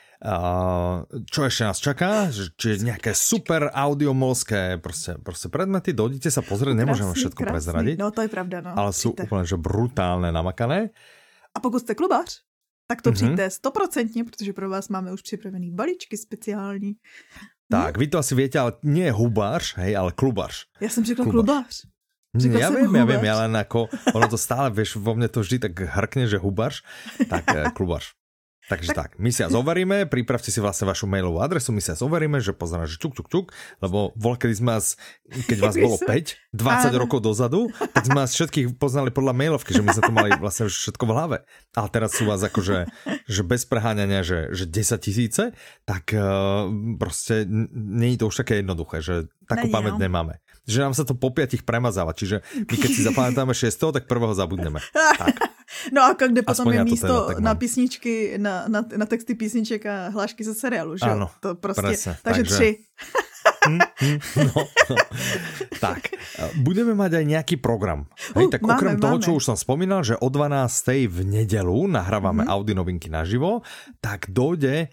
Čo 1.30 1.42
ešte 1.46 1.64
nás 1.64 1.78
čaká? 1.80 2.32
Či 2.34 2.82
nejaké 2.82 3.14
super 3.14 3.70
audiomolské 3.74 4.78
prostě, 4.78 5.16
prostě 5.24 5.50
predmety? 5.50 5.94
Dojdite 5.94 6.32
sa 6.32 6.42
pozrieť, 6.42 6.76
nemôžeme 6.76 7.14
všetko 7.14 7.44
krásný. 7.44 7.54
prezradiť. 7.54 7.96
No 8.00 8.12
to 8.12 8.22
je 8.22 8.30
pravda, 8.30 8.62
no. 8.62 8.72
Ale 8.78 8.92
sú 8.94 9.14
úplne, 9.14 9.46
že 9.46 9.58
brutálne 9.58 10.32
namakané. 10.32 10.90
A 11.54 11.60
pokud 11.60 11.80
jste 11.80 11.96
klubař, 11.96 12.42
tak 12.88 13.02
to 13.02 13.10
mm-hmm. 13.10 13.14
přijďte 13.14 13.50
stoprocentně, 13.50 14.24
protože 14.24 14.54
pro 14.54 14.70
vás 14.70 14.90
máme 14.90 15.14
už 15.14 15.22
připravený 15.22 15.72
balíčky 15.72 16.18
speciální. 16.18 16.96
Tak, 17.70 17.98
vy 17.98 18.08
to 18.08 18.18
asi 18.18 18.36
viete, 18.36 18.60
ale 18.60 18.80
nie 18.84 19.12
hubář, 19.12 19.76
hej, 19.76 19.98
ale 19.98 20.12
klubař. 20.12 20.66
Já 20.80 20.90
jsem 20.90 21.06
řekla 21.06 21.26
klubař. 21.26 21.46
klubař. 21.46 21.97
Říkal 22.38 22.60
ja 22.62 22.70
viem, 22.70 22.92
ja 22.94 23.06
viem, 23.06 23.24
ja 23.26 23.36
len 23.46 23.54
ako, 23.58 23.90
ono 24.14 24.28
to 24.30 24.38
stále, 24.38 24.70
vieš, 24.70 25.02
vo 25.02 25.18
mne 25.18 25.28
to 25.28 25.42
vždy 25.42 25.58
tak 25.70 25.74
hrkne, 25.74 26.30
že 26.30 26.38
hubaš, 26.38 26.86
tak 27.26 27.50
eh, 27.52 27.70
klubaš. 27.78 28.18
Takže 28.68 28.92
tak. 28.92 29.16
tak, 29.16 29.24
my 29.24 29.32
si 29.32 29.48
vás 29.48 29.56
overíme, 29.56 30.12
pripravte 30.12 30.52
si 30.52 30.60
vlastne 30.60 30.92
vašu 30.92 31.08
mailovú 31.08 31.40
adresu, 31.40 31.72
my 31.72 31.80
si 31.80 31.88
vás 31.88 32.04
overíme, 32.04 32.44
že 32.44 32.52
pozrieme, 32.52 32.84
že 32.84 33.00
čuk, 33.00 33.16
čuk, 33.16 33.32
čuk, 33.32 33.56
lebo 33.80 34.12
vol, 34.20 34.36
kedy 34.36 34.60
sme 34.60 34.76
vás, 34.76 35.00
keď 35.48 35.58
vás 35.64 35.76
bolo 35.80 35.96
5, 35.96 36.52
20 36.52 36.92
Áno. 36.92 37.00
rokov 37.00 37.24
dozadu, 37.24 37.72
tak 37.96 38.04
sme 38.12 38.28
vás 38.28 38.36
všetkých 38.36 38.76
poznali 38.76 39.16
podľa 39.16 39.40
mailovky, 39.40 39.72
že 39.72 39.80
my 39.80 39.96
sme 39.96 40.04
to 40.04 40.12
mali 40.12 40.30
vlastne 40.36 40.68
všetko 40.68 41.04
v 41.08 41.12
hlave. 41.16 41.38
Ale 41.80 41.88
teraz 41.88 42.20
sú 42.20 42.28
vás 42.28 42.44
akože, 42.44 42.92
že 43.24 43.42
bez 43.48 43.64
preháňania, 43.64 44.28
že, 44.28 44.52
že 44.52 44.68
10 44.68 45.00
tisíce, 45.00 45.56
tak 45.88 46.12
uh, 46.12 46.68
proste 47.00 47.48
není 47.72 48.20
to 48.20 48.28
už 48.28 48.44
také 48.44 48.60
jednoduché, 48.60 49.00
že 49.00 49.32
takú 49.48 49.72
pamäť 49.72 49.96
no. 49.96 50.04
nemáme 50.04 50.44
že 50.68 50.84
nám 50.84 50.94
sa 50.94 51.08
to 51.08 51.16
po 51.16 51.32
piatich 51.32 51.64
premazáva, 51.64 52.12
čiže 52.12 52.44
my 52.54 52.76
keď 52.76 52.90
si 52.92 53.02
zapamätáme 53.08 53.56
6, 53.56 53.96
tak 53.96 54.04
prvého 54.06 54.36
zabudneme. 54.36 54.84
Tak. 54.94 55.36
No 55.92 56.00
a 56.00 56.16
kde 56.16 56.48
potom 56.48 56.72
je 56.72 56.80
místo 56.80 57.28
teda, 57.28 57.44
na 57.44 57.52
písničky, 57.52 58.40
na, 58.40 58.72
na, 58.72 58.88
na 58.88 59.04
texty 59.04 59.36
písniček 59.36 59.84
a 59.84 60.10
hlášky 60.16 60.40
ze 60.40 60.56
seriálu, 60.56 60.96
že 60.96 61.06
Ano, 61.06 61.28
to 61.40 61.56
prostě, 61.56 61.82
presne, 61.82 62.18
takže, 62.24 62.44
takže 62.44 62.56
tři. 62.56 62.78
Hm, 63.68 63.80
hm, 64.00 64.20
no, 64.48 64.64
no. 64.90 64.96
Tak, 65.80 66.00
budeme 66.64 66.96
mať 66.96 67.20
aj 67.20 67.26
nejaký 67.28 67.56
program. 67.60 68.08
Hej, 68.36 68.48
uh, 68.48 68.52
tak 68.52 68.64
máme, 68.64 68.76
okrem 68.80 68.96
máme. 68.96 69.04
toho, 69.04 69.18
čo 69.20 69.32
už 69.36 69.44
som 69.44 69.58
spomínal, 69.60 70.08
že 70.08 70.16
o 70.16 70.28
12. 70.32 71.12
v 71.12 71.20
nedelu 71.28 71.76
nahrávame 71.92 72.48
mm. 72.48 72.52
Audi 72.52 72.74
novinky 72.76 73.12
naživo, 73.12 73.68
tak 74.00 74.32
dojde 74.32 74.92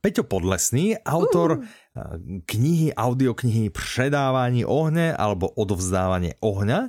Peťo 0.00 0.24
Podlesný, 0.24 0.96
autor 1.04 1.60
uh. 1.60 1.64
Knihy, 2.46 2.94
audioknihy 2.94 3.70
Předávání 3.70 4.64
ohně 4.64 5.16
alebo 5.16 5.48
Odovzdávanie 5.48 6.34
ohňa. 6.40 6.88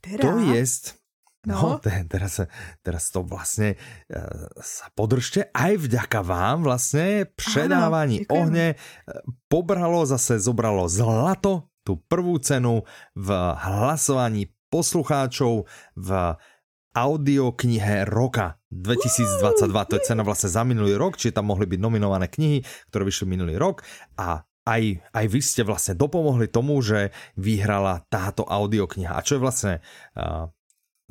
Která? 0.00 0.32
To 0.32 0.38
je 0.38 0.64
No, 1.44 1.76
no 1.76 1.80
teraz, 2.08 2.40
teraz 2.80 3.12
to 3.12 3.20
vlastne 3.20 3.76
uh, 3.76 4.48
sa 4.64 4.88
podržte. 4.96 5.44
Aj 5.52 5.76
vďaka 5.76 6.24
vám 6.24 6.64
vlastne 6.64 7.28
předávání 7.36 8.24
Áno, 8.24 8.32
ohne 8.32 8.64
e, 8.72 8.76
pobralo, 9.52 10.08
zase 10.08 10.40
zobralo 10.40 10.88
zlato, 10.88 11.68
tú 11.84 12.00
prvú 12.08 12.40
cenu 12.40 12.88
v 13.12 13.28
hlasovaní 13.60 14.48
poslucháčov 14.72 15.68
v 16.00 16.08
audioknihe 16.94 18.06
roka 18.06 18.62
2022. 18.70 19.88
To 19.90 19.94
je 19.98 20.02
cena 20.06 20.22
vlastne 20.22 20.48
za 20.48 20.62
minulý 20.62 20.94
rok, 20.94 21.18
čiže 21.18 21.36
tam 21.36 21.50
mohli 21.50 21.66
byť 21.66 21.80
nominované 21.82 22.30
knihy, 22.30 22.62
ktoré 22.90 23.02
vyšli 23.02 23.26
minulý 23.26 23.58
rok 23.58 23.82
a 24.14 24.46
aj, 24.64 24.82
aj 25.12 25.26
vy 25.28 25.40
ste 25.44 25.62
vlastne 25.66 25.92
dopomohli 25.92 26.48
tomu, 26.48 26.80
že 26.80 27.12
vyhrala 27.36 28.00
táto 28.08 28.48
audiokniha. 28.48 29.12
A 29.12 29.20
čo 29.20 29.36
je 29.36 29.44
vlastne 29.44 29.74
uh, 30.16 30.48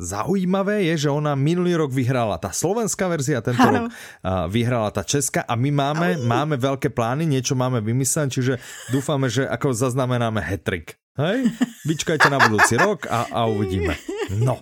zaujímavé 0.02 0.90
je, 0.90 1.06
že 1.06 1.10
ona 1.14 1.38
minulý 1.38 1.78
rok 1.78 1.94
vyhrala 1.94 2.42
tá 2.42 2.50
slovenská 2.50 3.06
verzia, 3.06 3.46
tento 3.46 3.62
ano. 3.62 3.86
rok 3.86 3.94
uh, 3.94 4.50
vyhrala 4.50 4.90
tá 4.90 5.06
česká 5.06 5.46
a 5.46 5.54
my 5.54 5.70
máme, 5.70 6.08
máme 6.26 6.58
veľké 6.58 6.90
plány, 6.90 7.30
niečo 7.30 7.54
máme 7.54 7.78
vymyslené, 7.86 8.34
čiže 8.34 8.54
dúfame, 8.90 9.30
že 9.30 9.46
ako 9.46 9.70
zaznamenáme 9.70 10.42
hetrik. 10.42 10.98
Hej? 11.14 11.46
Vyčkajte 11.86 12.26
na 12.34 12.42
budúci 12.42 12.74
rok 12.74 13.06
a, 13.06 13.30
a 13.30 13.46
uvidíme. 13.46 13.94
No. 14.34 14.58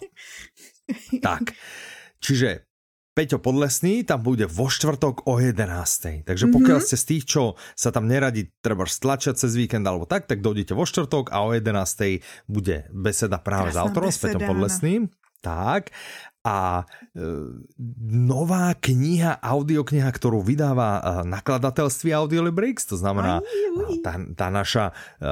Tak. 1.25 1.53
Čiže 2.21 2.69
Peťo 3.11 3.43
Podlesný 3.43 4.07
tam 4.07 4.23
bude 4.23 4.47
vo 4.47 4.71
štvrtok 4.71 5.27
o 5.27 5.35
11. 5.35 6.23
Takže 6.23 6.45
pokiaľ 6.47 6.77
mm 6.79 6.83
-hmm. 6.83 6.87
ste 6.87 6.97
z 6.97 7.05
tých, 7.05 7.23
čo 7.27 7.59
sa 7.75 7.91
tam 7.91 8.07
neradi 8.07 8.47
treba 8.63 8.87
stlačať 8.87 9.35
cez 9.35 9.51
víkend 9.59 9.83
alebo 9.83 10.07
tak, 10.07 10.31
tak 10.31 10.39
dojdete 10.39 10.71
vo 10.71 10.87
štvrtok 10.87 11.35
a 11.35 11.43
o 11.43 11.51
11. 11.51 12.23
bude 12.47 12.87
beseda 12.95 13.35
práve 13.37 13.75
Krásná 13.75 13.83
s 13.83 13.83
autorom, 13.83 14.11
s 14.11 14.19
Peťom 14.23 14.41
Podlesným. 14.47 15.01
Tak. 15.43 15.91
A 16.41 16.87
e, 17.13 17.21
nová 18.09 18.73
kniha, 18.73 19.37
audiokniha, 19.43 20.09
ktorú 20.09 20.41
vydáva 20.41 20.89
e, 20.97 21.01
nakladatelství 21.29 22.09
Audiolibrix, 22.17 22.89
to 22.89 22.97
znamená 22.97 23.45
tá, 24.01 24.17
tá 24.33 24.47
naša 24.49 24.89
e, 25.21 25.29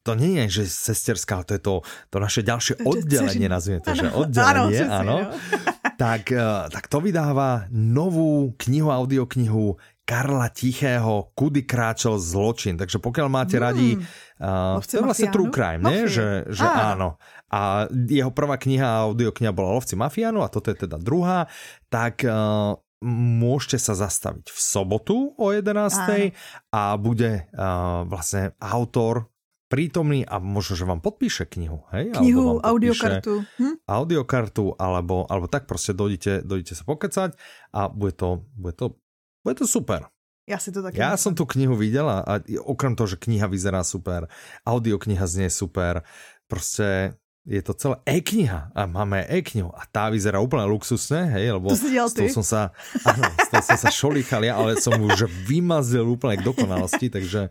to 0.00 0.16
nie 0.16 0.40
je, 0.44 0.64
že 0.64 0.72
sesterská, 0.72 1.44
to 1.44 1.52
je 1.56 1.60
to, 1.60 1.74
to 2.08 2.16
naše 2.16 2.40
ďalšie 2.40 2.80
oddelenie, 2.80 3.52
nazvime 3.52 3.84
to, 3.84 3.92
že 3.92 4.08
oddelenie, 4.08 4.88
áno. 4.88 5.28
No. 5.28 5.36
tak, 6.02 6.32
eh, 6.32 6.64
tak 6.72 6.88
to 6.88 7.04
vydáva 7.04 7.68
novú 7.68 8.56
knihu, 8.64 8.88
audioknihu 8.88 9.76
Karla 10.08 10.50
Tichého 10.50 11.30
Kudy 11.38 11.62
kráčel 11.62 12.18
zločin. 12.18 12.74
Takže 12.74 12.98
pokiaľ 12.98 13.28
máte 13.30 13.60
mm. 13.60 13.62
radi, 13.62 13.94
uh, 14.42 14.82
to 14.82 14.98
je 14.98 15.06
vlastne 15.06 15.30
true 15.30 15.54
crime, 15.54 15.86
nie? 15.86 16.10
Že, 16.10 16.50
že 16.50 16.66
áno. 16.66 17.14
A 17.46 17.86
jeho 18.10 18.34
prvá 18.34 18.58
kniha, 18.58 19.06
audiokniha 19.06 19.54
bola 19.54 19.78
Lovci 19.78 19.94
mafiánu 19.94 20.42
a 20.42 20.50
toto 20.50 20.74
je 20.74 20.82
teda 20.82 20.98
druhá. 20.98 21.46
Tak 21.94 22.26
uh, 22.26 22.74
môžete 23.06 23.78
sa 23.78 23.94
zastaviť 23.94 24.50
v 24.50 24.58
sobotu 24.58 25.30
o 25.38 25.46
11. 25.54 25.78
Áno. 25.78 26.34
a 26.74 26.82
bude 26.98 27.46
uh, 27.54 28.02
vlastne 28.02 28.58
autor 28.58 29.30
prítomný 29.70 30.26
a 30.26 30.42
možno, 30.42 30.74
že 30.74 30.82
vám 30.82 30.98
podpíše 30.98 31.46
knihu. 31.46 31.86
Hej? 31.94 32.10
Knihu, 32.18 32.58
audiokartu. 32.58 33.46
Hm? 33.62 33.86
Audiokartu, 33.86 34.74
alebo, 34.74 35.30
alebo 35.30 35.46
tak 35.46 35.70
prostě 35.70 35.94
dojdete, 35.94 36.42
dojdete 36.42 36.74
sa 36.74 36.84
pokecať 36.84 37.38
a 37.72 37.88
bude 37.88 38.12
to, 38.18 38.42
bude 38.58 38.74
to, 38.74 38.98
bude 39.46 39.54
to 39.54 39.66
super. 39.70 40.10
Já 40.50 40.58
si 40.58 40.72
to 40.72 40.82
taky 40.82 40.98
Já 40.98 41.16
jsem 41.16 41.34
tu 41.34 41.46
knihu 41.46 41.76
viděla 41.76 42.24
a 42.26 42.40
okrem 42.66 42.96
toho, 42.96 43.06
že 43.06 43.16
kniha 43.16 43.46
vyzerá 43.46 43.84
super, 43.84 44.26
audiokniha 44.66 45.26
znie 45.26 45.50
super, 45.50 46.02
prostě 46.48 47.14
je 47.46 47.62
to 47.62 47.74
celé 47.74 47.96
e-kniha 48.06 48.70
a 48.74 48.86
máme 48.86 49.24
e-knihu 49.28 49.72
a 49.72 49.88
tá 49.88 50.12
vyzerá 50.12 50.44
úplne 50.44 50.68
luxusne, 50.68 51.24
hej, 51.32 51.56
lebo 51.56 51.72
to 51.72 51.80
si 51.80 51.90
dělal 51.90 52.10
ty. 52.12 52.28
som 52.28 52.44
sa, 52.44 52.70
áno, 53.00 53.24
z 53.32 53.48
toho 53.48 53.62
som 53.64 53.78
sa 53.80 53.90
šolichal 53.90 54.44
ja, 54.44 54.60
ale 54.60 54.76
som 54.76 54.92
už 55.00 55.24
vymazil 55.48 56.04
úplne 56.04 56.36
k 56.36 56.44
dokonalosti, 56.44 57.08
takže 57.08 57.48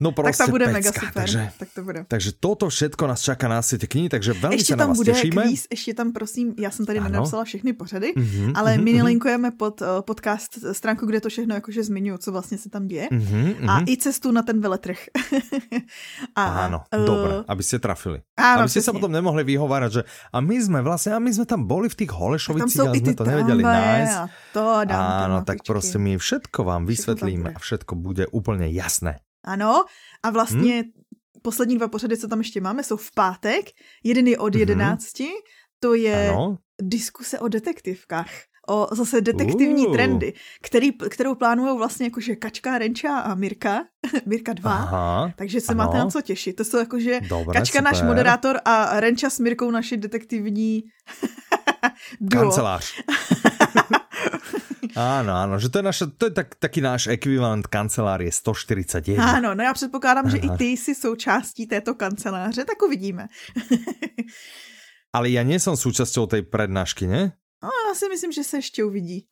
No 0.00 0.12
prostě 0.12 0.38
tak 0.38 0.46
to 0.46 0.50
bude 0.50 0.64
pecka, 0.64 0.78
mega 0.78 0.92
super. 0.92 1.12
Takže, 1.12 1.50
tak 1.58 1.68
to 1.74 1.82
bude. 1.84 2.04
takže 2.08 2.30
toto 2.40 2.68
všetko 2.68 3.06
nás 3.06 3.20
čaká 3.20 3.48
na 3.48 3.62
světě 3.62 3.86
knihy, 3.86 4.08
takže 4.08 4.32
velmi 4.32 4.56
ještě 4.56 4.72
se 4.72 4.76
na 4.76 4.86
vás 4.86 4.96
bude 4.96 5.12
těšíme. 5.12 5.42
Kvíz, 5.42 5.66
ještě 5.70 5.94
tam 5.94 6.12
prosím, 6.12 6.54
já 6.58 6.70
jsem 6.70 6.86
tady 6.86 7.00
nenapsala 7.00 7.44
všechny 7.44 7.72
pořady, 7.72 8.12
mm-hmm, 8.16 8.52
ale 8.54 8.74
mm-hmm, 8.74 8.84
my 8.84 8.90
mhm. 8.90 8.98
nelinkujeme 8.98 9.50
pod 9.50 9.80
uh, 9.80 9.88
podcast 10.00 10.58
stránku, 10.72 11.06
kde 11.06 11.20
to 11.20 11.28
všechno 11.28 11.54
jakože 11.54 11.84
zmiňuji, 11.84 12.18
co 12.18 12.32
vlastně 12.32 12.58
se 12.58 12.70
tam 12.70 12.86
děje. 12.86 13.08
Mm-hmm, 13.12 13.70
a 13.70 13.84
i 13.88 13.96
cestu 13.96 14.32
na 14.32 14.42
ten 14.42 14.60
veletrh. 14.60 14.98
a, 16.36 16.44
ano, 16.44 16.82
uh, 16.98 17.04
dobré, 17.04 17.34
aby 17.48 17.62
ste 17.62 17.78
trafili. 17.78 18.24
Áno, 18.40 18.64
aby 18.64 18.72
ste 18.72 18.80
sa 18.80 18.96
potom 18.96 19.12
nemohli 19.12 19.44
vyhovárať, 19.44 19.90
že 19.92 20.02
a 20.32 20.40
my 20.40 20.56
jsme 20.62 20.82
vlastně, 20.82 21.12
a 21.12 21.18
my 21.18 21.34
jsme 21.34 21.44
tam 21.46 21.64
boli 21.64 21.88
v 21.88 21.94
těch 21.94 22.10
Holešovicích, 22.10 22.80
ale 22.80 22.96
jsme 22.96 23.14
to 23.14 23.24
nevedeli 23.24 23.62
nájsť. 23.62 24.16
To 24.52 24.80
dám 24.84 25.00
Áno, 25.00 25.44
tak 25.44 25.58
prostě 25.66 25.98
my 25.98 26.18
všetko 26.18 26.64
vám 26.64 26.86
vysvětlíme 26.86 27.52
a 27.52 27.58
všetko 27.58 27.94
bude 27.94 28.26
úplně 28.26 28.66
jasné. 28.68 29.18
Ano, 29.44 29.84
a 30.22 30.30
vlastně 30.30 30.74
hmm? 30.74 30.92
poslední 31.42 31.76
dva 31.76 31.88
pořady, 31.88 32.16
co 32.16 32.28
tam 32.28 32.38
ještě 32.38 32.60
máme, 32.60 32.82
jsou 32.82 32.96
v 32.96 33.10
pátek. 33.14 33.64
Jeden 34.04 34.26
je 34.26 34.38
od 34.38 34.54
mhm. 34.54 34.60
jedenácti, 34.60 35.24
hmm. 35.24 35.42
to 35.80 35.94
je 35.94 36.30
ano. 36.30 36.58
diskuse 36.82 37.38
o 37.38 37.48
detektivkách 37.48 38.30
o 38.70 38.88
zase 38.92 39.20
detektivní 39.20 39.86
uh. 39.86 39.92
trendy, 39.92 40.32
který, 40.62 40.92
kterou 40.92 41.34
plánují 41.34 41.78
vlastně 41.78 42.06
jakože 42.06 42.36
Kačka, 42.36 42.78
Renča 42.78 43.18
a 43.18 43.34
Mirka, 43.34 43.84
Mirka 44.26 44.52
2, 44.52 44.72
Aha, 44.72 45.32
takže 45.36 45.60
se 45.60 45.72
ano. 45.72 45.84
máte 45.84 45.98
na 45.98 46.10
co 46.10 46.22
těšit. 46.22 46.56
To 46.56 46.64
jsou 46.64 46.78
jakože 46.78 47.20
Dobre, 47.28 47.58
Kačka 47.58 47.78
super. 47.78 47.92
náš 47.92 48.02
moderátor 48.02 48.60
a 48.64 49.00
Renča 49.00 49.30
s 49.30 49.38
Mirkou 49.38 49.70
naši 49.70 49.96
detektivní 49.96 50.82
duo. 52.20 52.42
Kancelář. 52.42 53.02
Áno, 54.96 55.32
áno, 55.36 55.54
že 55.62 55.70
to 55.70 55.78
je, 55.78 55.84
naša, 55.86 56.04
to 56.10 56.26
je 56.26 56.32
tak, 56.34 56.58
taký 56.58 56.80
náš 56.82 57.06
ekvivalent 57.06 57.66
kancelárie 57.70 58.32
141. 58.32 59.22
Áno, 59.22 59.54
no 59.54 59.62
já 59.62 59.72
předpokládám, 59.72 60.30
že 60.30 60.36
i 60.36 60.50
ty 60.50 60.64
jsi 60.64 60.94
součástí 60.94 61.66
této 61.66 61.94
kanceláře, 61.94 62.64
tak 62.64 62.82
uvidíme. 62.82 63.28
Ale 65.10 65.26
ja 65.34 65.42
nie 65.42 65.58
som 65.58 65.74
súčasťou 65.74 66.30
tej 66.30 66.42
prednášky, 66.46 67.10
ne? 67.10 67.34
No, 67.62 67.68
já 67.88 67.94
si 67.94 68.08
myslím, 68.08 68.32
že 68.32 68.44
se 68.44 68.56
ještě 68.56 68.84
uvidí. 68.84 69.26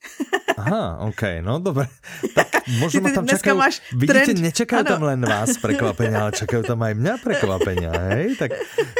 Aha, 0.57 0.99
OK, 1.01 1.23
no 1.41 1.59
dobré. 1.59 1.87
Tak 2.35 2.69
možno 2.79 3.01
ma 3.01 3.11
tam 3.17 3.25
čakajú, 3.25 3.57
máš 3.57 3.81
vidíte, 3.97 4.37
trend. 4.37 4.45
nečakajú 4.45 4.85
ano. 4.85 4.91
tam 4.93 5.03
len 5.09 5.21
vás 5.25 5.57
prekvapenia, 5.57 6.29
ale 6.29 6.33
čakajú 6.37 6.61
tam 6.61 6.83
aj 6.85 6.93
mňa 6.93 7.15
prekvapenia, 7.25 7.93
hej? 8.13 8.37
Tak, 8.37 8.53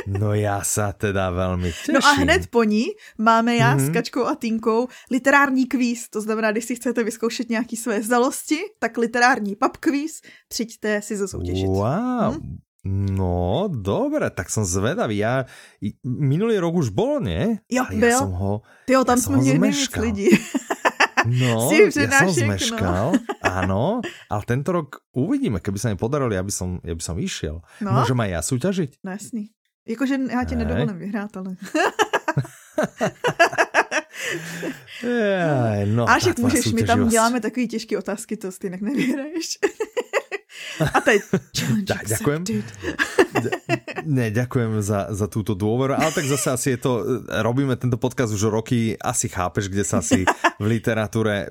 no 0.09 0.33
já 0.33 0.65
sa 0.65 0.97
teda 0.97 1.29
velmi 1.31 1.69
těším. 1.73 1.95
No 1.95 2.01
a 2.01 2.11
hned 2.25 2.49
po 2.49 2.65
ní 2.65 2.97
máme 3.19 3.57
já 3.57 3.77
mm-hmm. 3.77 3.85
s 3.85 3.85
mhm. 3.85 3.93
Kačkou 3.93 4.25
a 4.25 4.35
Tinkou 4.35 4.89
literární 5.11 5.67
kvíz, 5.67 6.09
to 6.09 6.21
znamená, 6.21 6.53
když 6.53 6.65
si 6.65 6.75
chcete 6.77 7.05
vyzkoušet 7.05 7.49
nějaký 7.51 7.77
své 7.77 8.03
znalosti, 8.03 8.59
tak 8.79 8.97
literární 8.97 9.57
pub 9.57 9.77
kvíz, 9.77 10.23
přijďte 10.49 11.03
si 11.03 11.17
zasoutěžit. 11.17 11.67
Wow, 11.67 12.41
hm? 12.41 12.59
No, 12.87 13.67
dobre, 13.67 14.31
tak 14.31 14.55
som 14.55 14.63
zvedavý. 14.63 15.19
Ja, 15.19 15.51
minulý 16.07 16.63
rok 16.63 16.79
už 16.79 16.95
bol, 16.95 17.19
nie? 17.19 17.59
Jo, 17.67 17.85
Ale 17.91 17.99
byl. 17.99 18.15
Ja 18.15 18.19
som 18.23 18.33
ho, 18.39 18.63
Ty 18.87 18.93
jo, 18.93 19.05
tam 19.05 19.19
ja 19.19 19.23
jsme 19.23 19.37
měli 19.37 19.59
nejvíc 19.59 19.97
lidí. 19.97 20.31
No, 21.29 21.69
ja 21.75 22.25
som 22.25 22.33
zmeškal, 22.33 23.13
no. 23.13 23.21
áno, 23.45 24.01
ale 24.33 24.43
tento 24.49 24.73
rok 24.73 25.05
uvidíme, 25.13 25.61
keby 25.61 25.77
sa 25.77 25.93
mi 25.93 25.99
podarilo, 26.01 26.33
ja 26.33 26.41
by 26.41 26.53
som, 26.55 26.81
ja 26.81 26.95
by 26.97 27.03
som 27.05 27.21
išiel. 27.21 27.61
No? 27.85 27.91
Môžem 28.01 28.17
aj 28.17 28.31
ja 28.33 28.41
súťažiť? 28.41 28.91
No 29.05 29.13
jasný. 29.13 29.53
Jakože 29.85 30.15
já 30.31 30.45
ti 30.45 30.57
nedovolím 30.57 30.99
vyhrát, 30.99 31.37
ale... 31.37 31.57
Jaj, 35.03 35.87
no, 35.87 36.09
a 36.09 36.19
však 36.19 36.39
můžeš, 36.39 36.73
my 36.73 36.83
tam 36.83 37.09
děláme 37.09 37.41
takový 37.41 37.69
těžké 37.69 37.99
otázky, 37.99 38.37
to 38.37 38.53
stejně 38.53 38.79
nevyhraješ. 38.81 39.59
A 40.79 41.01
teď 41.01 41.21
Ďakujem. 41.85 42.09
ďakujem. 42.15 42.41
Ne, 44.09 44.31
ďakujem 44.31 44.81
za, 44.81 45.11
za 45.11 45.27
túto 45.27 45.53
dôveru, 45.53 45.99
ale 45.99 46.11
tak 46.15 46.25
zase 46.25 46.49
asi 46.55 46.69
je 46.75 46.79
to, 46.81 46.93
robíme 47.45 47.77
tento 47.77 48.01
podcast 48.01 48.33
už 48.33 48.49
roky, 48.49 48.97
asi 48.97 49.29
chápeš, 49.29 49.69
kde 49.69 49.85
sa 49.85 50.01
asi 50.01 50.25
v 50.57 50.65
literatúre 50.65 51.51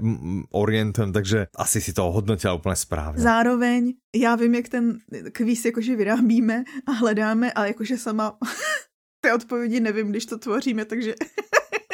orientujem, 0.52 1.12
takže 1.14 1.52
asi 1.54 1.78
si 1.84 1.92
to 1.94 2.08
ohodnotila 2.08 2.58
úplne 2.58 2.76
správně. 2.76 3.22
Zároveň 3.22 3.94
já 4.16 4.36
vím, 4.36 4.56
jak 4.56 4.70
ten 4.70 4.98
kvíz 5.32 5.66
jakože 5.66 5.96
vyrábíme 5.96 6.64
a 6.88 6.92
hledáme 6.92 7.52
a 7.52 7.66
jakože 7.66 7.98
sama 7.98 8.38
ty 9.22 9.32
odpovědi 9.32 9.80
nevím, 9.80 10.10
když 10.10 10.26
to 10.26 10.38
tvoříme, 10.38 10.86
takže... 10.86 11.14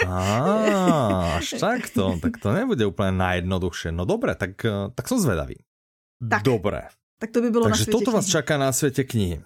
Á, 0.08 1.36
až 1.38 1.50
takto, 1.60 2.20
tak 2.22 2.38
to 2.38 2.52
nebude 2.52 2.86
úplně 2.86 3.12
najjednoduchšie. 3.12 3.92
No 3.92 4.06
dobré, 4.06 4.36
tak, 4.36 4.66
tak 4.96 5.08
som 5.08 5.20
zvedavý. 5.20 5.56
Tak. 6.30 6.44
Dobré. 6.44 6.88
Tak 7.24 7.32
to 7.32 7.40
by 7.40 7.50
bylo 7.56 7.66
Takže 7.72 7.88
na 7.88 7.92
toto 7.96 8.12
vás 8.12 8.28
čaká 8.28 8.60
na 8.60 8.76
svete 8.76 9.08
knihy. 9.08 9.40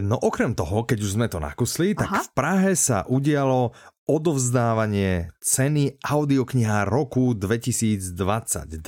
No 0.00 0.16
okrem 0.16 0.56
toho, 0.56 0.88
keď 0.88 0.98
už 1.04 1.10
sme 1.12 1.28
to 1.28 1.36
nakusli, 1.36 1.92
tak 1.92 2.08
Aha. 2.08 2.24
v 2.24 2.28
Prahe 2.32 2.72
sa 2.72 3.04
udialo 3.04 3.76
odovzdávanie 4.08 5.28
ceny 5.36 6.00
audiokniha 6.00 6.88
roku 6.88 7.36
2022. 7.36 8.80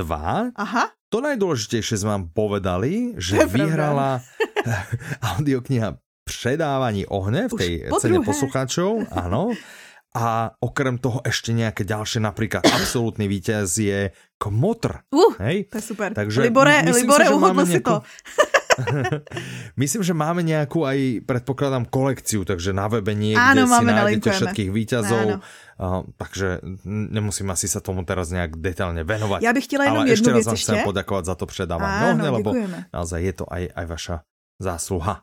Aha. 0.56 0.84
To 1.12 1.20
najdôležitejšie 1.20 2.00
sme 2.00 2.16
vám 2.16 2.24
povedali, 2.32 3.12
že 3.20 3.44
vyhrala 3.44 4.24
audiokniha 5.36 6.00
Předávání 6.24 7.10
ohne 7.12 7.50
v 7.50 7.52
tej 7.60 7.72
cene 8.00 8.24
poslucháčov. 8.24 9.04
Áno. 9.12 9.52
A 10.10 10.50
okrem 10.58 10.98
toho 10.98 11.22
ešte 11.22 11.54
nejaké 11.54 11.86
ďalšie, 11.86 12.18
napríklad 12.18 12.66
absolútny 12.66 13.30
víťaz 13.30 13.78
je 13.78 14.10
Kmotr. 14.42 15.06
Uh, 15.14 15.38
hej? 15.38 15.70
to 15.70 15.78
je 15.78 15.84
super. 15.86 16.10
Takže 16.10 16.42
Libore, 16.42 16.82
Libore, 16.82 17.30
si, 17.30 17.34
uhodl 17.34 17.62
si 17.62 17.78
to. 17.78 18.02
myslím, 19.82 20.02
že 20.02 20.10
máme 20.10 20.42
nejakú 20.42 20.82
aj, 20.82 21.22
predpokladám, 21.28 21.86
kolekciu, 21.86 22.42
takže 22.42 22.74
na 22.74 22.90
webe 22.90 23.14
niekde 23.14 23.62
Áno, 23.62 23.70
si 23.70 23.84
nájdete 23.86 24.28
všetkých 24.34 24.70
víťazov. 24.74 25.38
Uh, 25.80 26.04
takže 26.18 26.58
nemusím 26.90 27.54
asi 27.54 27.70
sa 27.70 27.78
tomu 27.78 28.02
teraz 28.02 28.34
nejak 28.34 28.58
detailně 28.58 29.04
venovať. 29.04 29.42
Já 29.42 29.52
bych 29.52 29.64
chtěla 29.64 29.84
jenom 29.84 29.96
Ale 29.96 30.08
jednu 30.08 30.12
ešte 30.12 30.30
raz 30.32 30.46
vám 30.46 30.56
chcem 30.56 30.78
poďakovať 30.84 31.24
za 31.24 31.34
to 31.34 31.46
předávání 31.46 32.10
ohne, 32.10 32.28
lebo 32.30 32.50
naozaj 32.92 33.20
je 33.22 33.32
to 33.32 33.44
aj, 33.46 33.62
aj 33.74 33.86
vaša 33.86 34.16
zásluha. 34.60 35.22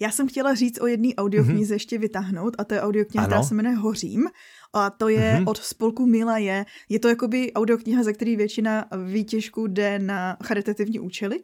Já 0.00 0.10
jsem 0.10 0.28
chtěla 0.28 0.54
říct 0.54 0.80
o 0.80 0.86
jedné 0.86 1.08
audioknize 1.14 1.70
mm-hmm. 1.70 1.76
ještě 1.76 1.98
vytáhnout 1.98 2.54
a 2.58 2.64
to 2.64 2.74
je 2.74 2.80
audiokniha, 2.80 3.26
která 3.26 3.42
se 3.42 3.54
jmenuje 3.54 3.76
Hořím 3.76 4.28
a 4.72 4.90
to 4.90 5.08
je 5.08 5.36
mm-hmm. 5.38 5.48
od 5.48 5.58
spolku 5.58 6.06
Mila 6.06 6.38
je. 6.38 6.66
Je 6.88 6.98
to 6.98 7.08
jakoby 7.08 7.52
audiokniha, 7.52 8.02
ze 8.02 8.12
který 8.12 8.36
většina 8.36 8.84
výtěžků 9.06 9.66
jde 9.66 9.98
na 9.98 10.36
charitativní 10.44 11.00
účely 11.00 11.40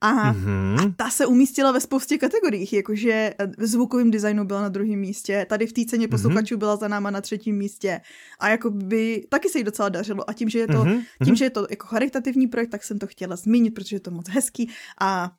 a, 0.00 0.32
mm-hmm. 0.32 0.80
a 0.80 0.94
ta 0.96 1.10
se 1.10 1.26
umístila 1.26 1.72
ve 1.72 1.80
spoustě 1.80 2.18
kategoriích, 2.18 2.72
jakože 2.72 3.34
v 3.58 3.66
zvukovém 3.66 4.10
designu 4.10 4.44
byla 4.44 4.62
na 4.62 4.68
druhém 4.68 4.98
místě, 4.98 5.46
tady 5.48 5.66
v 5.66 5.72
té 5.72 5.84
ceně 5.84 6.06
mhm. 6.06 6.10
posluchačů 6.10 6.54
mm-hmm. 6.54 6.58
byla 6.58 6.76
za 6.76 6.88
náma 6.88 7.10
na 7.10 7.20
třetím 7.20 7.56
místě 7.56 8.00
a 8.40 8.48
jakoby 8.48 9.26
taky 9.28 9.48
se 9.48 9.58
jí 9.58 9.64
docela 9.64 9.88
dařilo 9.88 10.30
a 10.30 10.32
tím, 10.32 10.48
že 10.48 10.58
je 10.58 10.66
to, 10.66 10.72
mm-hmm. 10.72 11.04
tím, 11.24 11.34
že 11.34 11.44
je 11.44 11.50
to 11.50 11.66
jako 11.70 11.86
charitativní 11.86 12.46
projekt, 12.46 12.70
tak 12.70 12.84
jsem 12.84 12.98
to 12.98 13.06
chtěla 13.06 13.36
zmínit, 13.36 13.70
protože 13.70 13.96
je 13.96 14.00
to 14.00 14.10
moc 14.10 14.28
hezký 14.28 14.70
a 15.00 15.30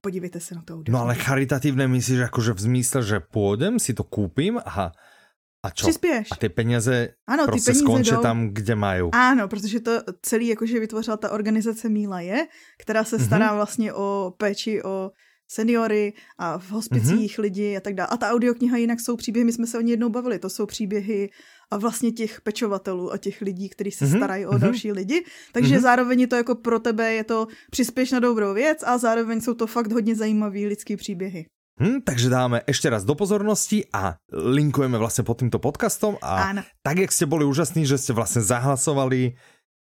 podívejte 0.00 0.40
se 0.40 0.54
na 0.54 0.62
to. 0.62 0.82
No 0.88 1.00
ale 1.00 1.14
charitativné 1.14 1.88
myslíš 1.88 2.18
jakože 2.18 2.52
v 2.52 2.60
zmysle, 2.60 3.02
že 3.02 3.20
půjdem, 3.20 3.78
si 3.78 3.94
to 3.94 4.04
koupím 4.04 4.58
a 4.58 4.92
a 5.64 5.70
čo? 5.70 5.86
Přispěješ. 5.86 6.28
A 6.32 6.36
ty 6.36 6.48
peníze 6.48 7.08
ano, 7.26 7.46
prostě 7.46 7.72
ty 7.72 7.78
peníze 7.78 7.84
skončí 7.84 8.10
jdou... 8.10 8.22
tam, 8.22 8.48
kde 8.48 8.74
mají. 8.74 9.02
Ano, 9.12 9.48
protože 9.48 9.80
to 9.80 9.90
celý 10.22 10.48
jakože 10.48 10.80
vytvořila 10.80 11.16
ta 11.16 11.30
organizace 11.30 11.88
Míla 11.88 12.20
je, 12.20 12.46
která 12.78 13.04
se 13.04 13.18
stará 13.18 13.50
mm-hmm. 13.50 13.56
vlastně 13.56 13.92
o 13.92 14.34
péči 14.38 14.82
o 14.82 15.10
seniory 15.48 16.12
a 16.38 16.58
v 16.58 16.70
hospicích 16.70 17.38
mm-hmm. 17.38 17.42
lidi 17.42 17.76
a 17.76 17.80
tak 17.80 17.94
dále. 17.94 18.08
A 18.10 18.16
ta 18.16 18.30
audiokniha 18.30 18.76
jinak 18.76 19.00
jsou 19.00 19.16
příběhy, 19.16 19.44
my 19.44 19.52
jsme 19.52 19.66
se 19.66 19.78
o 19.78 19.80
ní 19.80 19.90
jednou 19.90 20.08
bavili, 20.08 20.38
to 20.38 20.50
jsou 20.50 20.66
příběhy 20.66 21.30
a 21.70 21.76
vlastně 21.76 22.12
těch 22.12 22.40
pečovatelů 22.40 23.12
a 23.12 23.18
těch 23.18 23.40
lidí, 23.40 23.68
kteří 23.68 23.90
se 23.90 24.04
mm-hmm. 24.04 24.16
starají 24.16 24.46
o 24.46 24.50
mm-hmm. 24.50 24.58
další 24.58 24.92
lidi. 24.92 25.24
Takže 25.52 25.76
mm-hmm. 25.76 25.80
zároveň 25.80 26.20
je 26.20 26.26
to 26.26 26.36
jako 26.36 26.54
pro 26.54 26.78
tebe 26.78 27.12
je 27.12 27.24
to 27.24 27.46
přispěš 27.70 28.10
na 28.10 28.20
dobrou 28.20 28.54
věc 28.54 28.82
a 28.86 28.98
zároveň 28.98 29.40
jsou 29.40 29.54
to 29.54 29.66
fakt 29.66 29.92
hodně 29.92 30.16
zajímavý 30.16 30.66
lidský 30.66 30.96
příběhy. 30.96 31.46
Hm, 31.74 32.06
takže 32.06 32.30
dáme 32.30 32.62
ešte 32.70 32.86
raz 32.86 33.02
do 33.02 33.18
pozornosti 33.18 33.82
a 33.90 34.14
linkujeme 34.30 34.94
vlastne 34.94 35.26
pod 35.26 35.42
týmto 35.42 35.58
podcastom 35.58 36.14
a 36.22 36.54
Áno. 36.54 36.62
tak, 36.86 37.02
jak 37.02 37.10
ste 37.10 37.26
boli 37.26 37.42
úžasní, 37.42 37.82
že 37.82 37.98
ste 37.98 38.14
vlastne 38.14 38.46
zahlasovali 38.46 39.34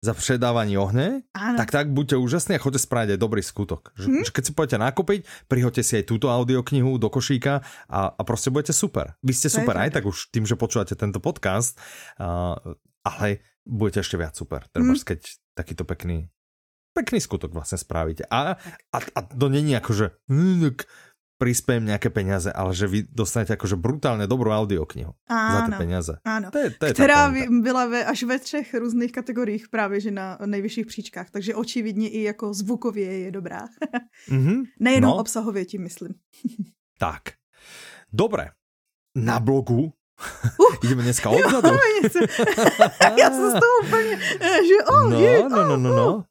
za 0.01 0.15
předávání 0.15 0.77
Áno. 0.77 1.57
tak 1.57 1.71
tak 1.71 1.93
buďte 1.93 2.17
úžasní 2.17 2.57
a 2.57 2.63
choďte 2.63 2.89
spraviť 2.89 3.11
aj 3.15 3.21
dobrý 3.21 3.43
skutok. 3.45 3.93
Hm? 4.01 4.25
Že 4.25 4.33
keď 4.33 4.45
si 4.49 4.53
pôjdete 4.57 4.79
nakúpiť, 4.81 5.21
prihoďte 5.45 5.83
si 5.85 5.93
aj 6.01 6.09
túto 6.09 6.33
audioknihu 6.33 6.97
do 6.97 7.09
košíka 7.13 7.61
a, 7.89 8.01
a 8.09 8.23
prostě 8.25 8.51
budete 8.51 8.73
super. 8.73 9.13
Vy 9.23 9.35
ste 9.35 9.53
super 9.53 9.77
aj 9.77 9.91
tak 9.91 10.09
už 10.09 10.33
tým, 10.33 10.49
že 10.49 10.57
počúvate 10.57 10.97
tento 10.97 11.21
podcast, 11.21 11.77
uh, 12.17 12.57
ale 13.05 13.45
budete 13.69 14.01
ešte 14.01 14.17
viac 14.17 14.33
super. 14.33 14.65
Treba, 14.73 14.97
hm? 14.97 15.05
keď 15.05 15.21
takýto 15.53 15.85
pekný 15.85 16.33
pekný 16.91 17.23
skutok 17.23 17.55
vlastne 17.55 17.79
spravíte. 17.79 18.27
A, 18.27 18.59
a, 18.91 18.99
a 18.99 19.21
to 19.23 19.47
není 19.47 19.73
ako, 19.79 19.91
že 19.95 20.07
hm, 20.27 20.75
prispějem 21.41 21.85
nějaké 21.87 22.11
peněze, 22.11 22.53
ale 22.53 22.75
že 22.75 22.87
vy 22.87 23.09
dostanete 23.09 23.53
jakože 23.53 23.77
brutálně 23.77 24.27
dobrou 24.27 24.53
audioknihu 24.53 25.13
áno, 25.25 25.57
za 25.57 25.61
ty 25.67 25.73
peněze. 25.73 26.15
Áno, 26.21 26.53
to 26.53 26.59
je, 26.59 26.69
to 26.77 26.87
je 26.87 26.93
která 26.93 27.33
byla 27.65 27.87
ve, 27.87 28.05
až 28.05 28.23
ve 28.23 28.39
třech 28.39 28.75
různých 28.75 29.13
kategoriích 29.13 29.69
právě, 29.73 30.01
že 30.01 30.11
na 30.11 30.39
nejvyšších 30.47 30.87
příčkách, 30.87 31.31
takže 31.31 31.55
očividně 31.55 32.09
i 32.09 32.23
jako 32.23 32.55
zvukově 32.55 33.19
je 33.19 33.31
dobrá. 33.31 33.65
mm-hmm. 34.29 34.63
Nejenom 34.81 35.11
no. 35.11 35.17
obsahově 35.17 35.65
tím 35.65 35.83
myslím. 35.83 36.15
tak, 36.99 37.23
dobré. 38.13 38.51
Na 39.17 39.41
blogu 39.41 39.81
uh. 39.81 40.75
Ideme 40.85 41.03
dneska 41.03 41.31
odzadu. 41.31 41.69
Já 43.19 43.31
jsem 43.31 43.51
z 43.51 43.53
toho 43.53 43.77
úplně, 43.85 44.17
že 44.69 44.77
oh, 44.89 45.11
no, 45.11 45.21
je, 45.21 45.49
no, 45.49 45.65
no, 45.65 45.77
no, 45.77 45.97
no. 45.97 46.25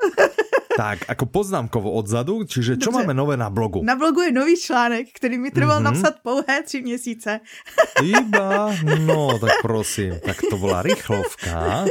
Tak, 0.79 1.11
jako 1.11 1.25
poznámkovo 1.25 1.91
odzadu, 1.91 2.47
čiže 2.47 2.79
čo 2.79 2.95
Dobře. 2.95 3.03
máme 3.03 3.13
nové 3.13 3.35
na 3.35 3.51
blogu? 3.51 3.83
Na 3.83 3.99
blogu 3.99 4.23
je 4.23 4.31
nový 4.31 4.55
článek, 4.55 5.11
který 5.11 5.35
mi 5.35 5.51
trval 5.51 5.79
mm-hmm. 5.79 5.91
napsat 5.91 6.13
pouhé 6.23 6.63
tři 6.63 6.81
měsíce. 6.81 7.39
Iba? 8.03 8.71
No, 9.03 9.39
tak 9.39 9.51
prosím, 9.61 10.15
tak 10.23 10.39
to 10.49 10.57
byla 10.57 10.81
rychlovka. 10.81 11.85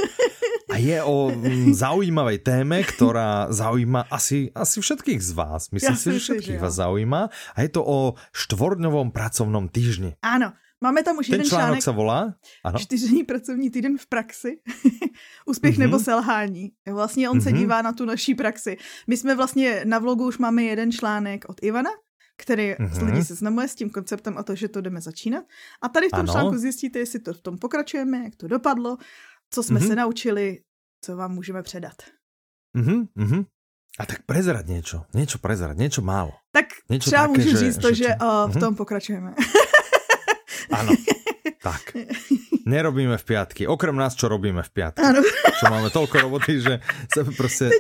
A 0.69 0.77
je 0.77 1.03
o 1.05 1.29
mm, 1.29 1.73
zaujímavej 1.77 2.39
téme, 2.45 2.81
ktorá 2.85 3.53
zaujíma 3.53 4.09
asi, 4.09 4.53
asi 4.57 4.81
všetkých 4.81 5.21
z 5.21 5.33
vás. 5.33 5.69
Myslím 5.73 5.97
si, 5.97 6.07
že 6.13 6.21
všetkých 6.21 6.61
vás 6.61 6.77
zaujíma. 6.77 7.29
A 7.29 7.59
je 7.65 7.71
to 7.73 7.85
o 7.85 8.17
štvorňovom 8.37 9.13
pracovnom 9.13 9.69
týždni. 9.69 10.17
Áno. 10.25 10.53
Máme 10.81 11.03
tam 11.03 11.19
už 11.19 11.27
Ten 11.27 11.35
jeden 11.35 11.49
článek. 11.49 11.83
se 11.83 11.91
volá? 11.91 12.35
Ano. 12.65 12.79
Čtyřdenní 12.79 13.25
pracovní 13.25 13.71
týden 13.71 13.99
v 13.99 14.07
praxi. 14.07 14.61
Úspěch 15.47 15.75
mm-hmm. 15.75 15.79
nebo 15.79 15.99
selhání. 15.99 16.73
Vlastně 16.93 17.31
on 17.31 17.39
mm-hmm. 17.39 17.43
se 17.43 17.51
mhm. 17.51 17.59
dívá 17.59 17.83
na 17.83 17.93
tu 17.93 18.05
naší 18.05 18.35
praxi. 18.35 18.77
My 19.07 19.17
jsme 19.17 19.35
vlastně 19.35 19.83
na 19.85 19.99
vlogu 19.99 20.27
už 20.27 20.39
máme 20.39 20.63
jeden 20.63 20.93
článek 20.93 21.45
od 21.49 21.63
Ivana, 21.63 21.91
který 22.37 22.73
mm-hmm. 22.73 23.07
lidi 23.07 23.25
se 23.25 23.35
znamuje 23.35 23.69
s 23.69 23.75
tím 23.75 23.91
konceptem 23.91 24.39
a 24.39 24.43
to, 24.43 24.55
že 24.55 24.69
to 24.69 24.81
jdeme 24.81 25.01
začínat. 25.01 25.45
A 25.83 25.89
tady 25.89 26.09
v 26.09 26.11
tom 26.11 26.21
ano. 26.21 26.33
článku 26.33 26.59
zjistíte, 26.59 26.99
jestli 26.99 27.19
to 27.21 27.35
v 27.35 27.41
tom 27.41 27.59
pokračujeme, 27.59 28.19
jak 28.19 28.37
to 28.37 28.49
dopadlo, 28.49 28.97
co 29.51 29.63
jsme 29.63 29.81
mm-hmm. 29.81 29.87
se 29.87 29.97
naučili, 29.97 30.59
co 31.05 31.17
vám 31.17 31.35
můžeme 31.35 31.63
předat. 31.63 31.97
Mm-hmm. 32.77 33.47
A 33.99 34.07
tak 34.07 34.23
prezrať 34.27 34.67
něco, 34.67 35.05
něco 35.15 35.39
prezrať, 35.39 35.77
něco 35.77 36.03
málo. 36.03 36.33
Tak 36.53 36.67
něco 36.91 37.11
třeba 37.11 37.27
také, 37.27 37.39
můžu 37.39 37.51
že, 37.51 37.57
říct 37.57 37.79
to, 37.79 37.89
že, 37.89 38.05
že 38.05 38.09
uh, 38.09 38.51
v 38.51 38.55
mhm. 38.55 38.61
tom 38.61 38.75
pokračujeme. 38.75 39.35
Áno, 40.73 40.93
tak. 41.65 41.97
Nerobíme 42.69 43.17
v 43.17 43.25
piatky. 43.25 43.65
Okrem 43.65 43.97
nás, 43.97 44.13
čo 44.13 44.29
robíme 44.29 44.61
v 44.61 44.71
piatky. 44.71 45.05
Ano. 45.05 45.25
Čo 45.59 45.65
máme 45.71 45.89
toľko 45.91 46.17
roboty, 46.23 46.63
že 46.63 46.79
sa 47.11 47.27
prostě 47.27 47.71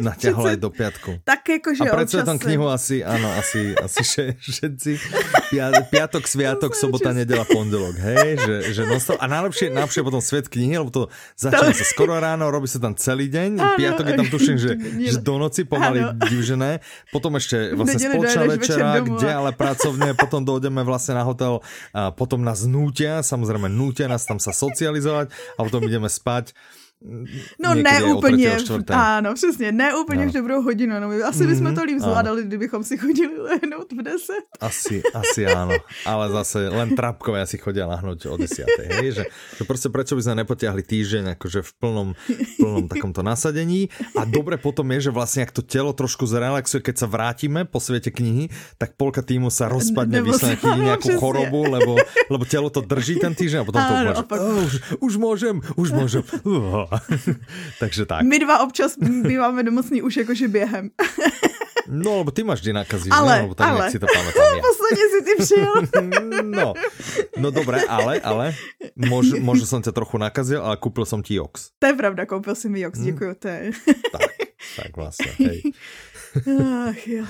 naťahlo 0.00 0.48
aj 0.48 0.56
do 0.56 0.70
piatku. 0.72 1.10
Tak 1.24 1.48
jakože 1.48 1.84
A 1.84 1.92
predsa 1.92 2.24
tam 2.24 2.38
knihu 2.40 2.68
asi, 2.68 3.04
áno, 3.04 3.28
asi, 3.36 3.76
asi 3.76 4.02
še, 4.04 4.24
všetci. 4.40 4.92
Piatok, 5.92 6.24
sviatok, 6.24 6.72
sobota, 6.72 7.12
nedela, 7.12 7.44
pondelok. 7.44 7.96
Hej, 8.00 8.30
že, 8.40 8.54
že 8.72 8.82
non-stop. 8.88 9.20
A 9.20 9.28
najlepšie, 9.28 9.68
najlepšie 9.72 10.02
potom 10.04 10.20
svet 10.24 10.48
knihy, 10.48 10.80
lebo 10.80 10.88
to 10.88 11.02
začína 11.36 11.76
sa 11.76 11.86
skoro 11.86 12.16
ráno, 12.16 12.48
robí 12.48 12.68
sa 12.68 12.80
tam 12.80 12.96
celý 12.96 13.28
deň. 13.28 13.50
Ano. 13.60 13.76
Piatok 13.76 14.04
je 14.08 14.14
tam 14.16 14.28
tuším, 14.28 14.56
že, 14.56 14.70
že 15.12 15.18
do 15.20 15.36
noci 15.36 15.68
pomaly 15.68 16.16
divžené. 16.28 16.80
Potom 17.12 17.36
ešte 17.36 17.76
vlastne 17.76 18.00
spoločná 18.00 18.42
večera, 18.48 18.88
kde 19.04 19.28
ale 19.28 19.50
pracovne, 19.52 20.16
potom 20.16 20.44
dojdeme 20.44 20.80
vlastne 20.84 21.16
na 21.16 21.24
hotel 21.24 21.60
a 21.92 22.08
potom 22.12 22.40
nás 22.40 22.64
nútia, 22.64 23.20
samozrejme 23.20 23.68
nútia 23.68 24.08
nás 24.08 24.24
tam 24.24 24.40
sa 24.40 24.52
socializovať 24.52 25.32
a 25.56 25.60
potom 25.64 25.84
ideme 25.84 26.08
spať 26.08 26.56
No 27.62 27.74
ne 27.74 28.04
úplně, 28.04 28.56
ano, 28.90 29.34
přesně, 29.34 29.72
ne 29.72 29.94
úplně 29.94 30.26
no. 30.26 30.30
v 30.30 30.34
dobrou 30.34 30.62
hodinu, 30.62 31.00
no, 31.00 31.10
asi 31.26 31.46
mm, 31.46 31.50
bychom 31.50 31.74
to 31.74 31.82
líp 31.84 31.98
zvládali, 31.98 32.42
ano. 32.42 32.48
kdybychom 32.48 32.84
si 32.84 32.98
chodili 32.98 33.38
lehnout 33.38 33.92
v 33.92 34.02
10. 34.02 34.18
Asi, 34.60 35.02
asi 35.14 35.46
áno, 35.46 35.78
ale 36.02 36.24
zase 36.34 36.66
len 36.66 36.98
trapkové 36.98 37.38
asi 37.38 37.54
chodia 37.54 37.86
lahnúť 37.86 38.26
o 38.26 38.34
10. 38.34 38.66
Hej, 38.98 39.12
že, 39.14 39.24
že 39.30 39.62
prostě 39.62 39.88
prečo 39.94 40.18
by 40.18 40.22
sme 40.26 40.34
nepotiahli 40.42 40.82
týždeň 40.82 41.38
akože 41.38 41.62
v 41.62 41.72
plnom, 41.78 42.08
v 42.18 42.52
plnom 42.58 42.90
takomto 42.90 43.22
nasadení 43.22 43.94
a 44.18 44.26
dobre 44.26 44.58
potom 44.58 44.90
je, 44.98 45.06
že 45.06 45.14
vlastne 45.14 45.46
ak 45.46 45.54
to 45.54 45.62
telo 45.62 45.94
trošku 45.94 46.26
zrelaxuje, 46.26 46.82
keď 46.82 46.96
sa 46.98 47.06
vrátime 47.06 47.62
po 47.62 47.78
svete 47.78 48.10
knihy, 48.10 48.50
tak 48.74 48.98
polka 48.98 49.22
týmu 49.22 49.54
sa 49.54 49.70
rozpadne, 49.70 50.18
vysne 50.26 50.58
nejakú 50.90 51.14
chorobu, 51.14 51.62
lebo, 51.78 51.94
lebo 52.26 52.42
telo 52.42 52.74
to 52.74 52.82
drží 52.82 53.22
ten 53.22 53.38
týždeň 53.38 53.62
a 53.62 53.66
potom 53.66 53.80
to 53.86 53.94
môže, 53.94 54.24
oh, 54.34 54.66
už, 54.66 54.72
už 54.98 55.12
môžem, 55.22 55.56
už 55.78 55.88
môžem. 55.94 56.26
Uh. 56.48 56.87
Takže 57.80 58.06
tak. 58.06 58.22
My 58.22 58.38
dva 58.38 58.62
občas 58.64 58.96
býváme 58.98 59.62
nemocný 59.62 60.02
už 60.02 60.16
jakože 60.16 60.48
během. 60.48 60.90
No, 61.88 62.20
lebo 62.20 62.30
ty 62.30 62.44
máš 62.44 62.60
vždy 62.60 62.72
nakazí, 62.72 63.08
ale, 63.08 63.36
ne? 63.36 63.42
Lebo 63.48 63.56
tak 63.56 63.68
ale. 63.68 63.88
si 63.88 63.96
to 63.96 64.04
pamätám 64.04 64.44
ja. 64.44 64.60
Posledně 64.68 65.04
si 65.08 65.18
ty 65.24 65.32
přijel. 65.42 65.74
no, 66.44 66.74
no 67.36 67.50
dobré, 67.50 67.80
ale, 67.88 68.20
ale, 68.20 68.52
mož, 68.92 69.40
možno 69.40 69.64
som 69.64 69.80
ťa 69.80 69.96
trochu 69.96 70.20
nakazil, 70.20 70.60
ale 70.60 70.76
kúpil 70.76 71.08
som 71.08 71.24
ti 71.24 71.40
Jox. 71.40 71.72
To 71.80 71.88
je 71.88 71.96
pravda, 71.96 72.28
koupil 72.28 72.52
si 72.52 72.68
mi 72.68 72.84
Jox, 72.84 73.00
děkuju, 73.00 73.40
to 73.40 73.48
je. 73.48 73.72
tak, 74.12 74.30
tak 74.76 74.96
vlastně, 74.96 75.32
hej. 75.40 75.60
Ach, 76.92 77.08
jo. 77.08 77.24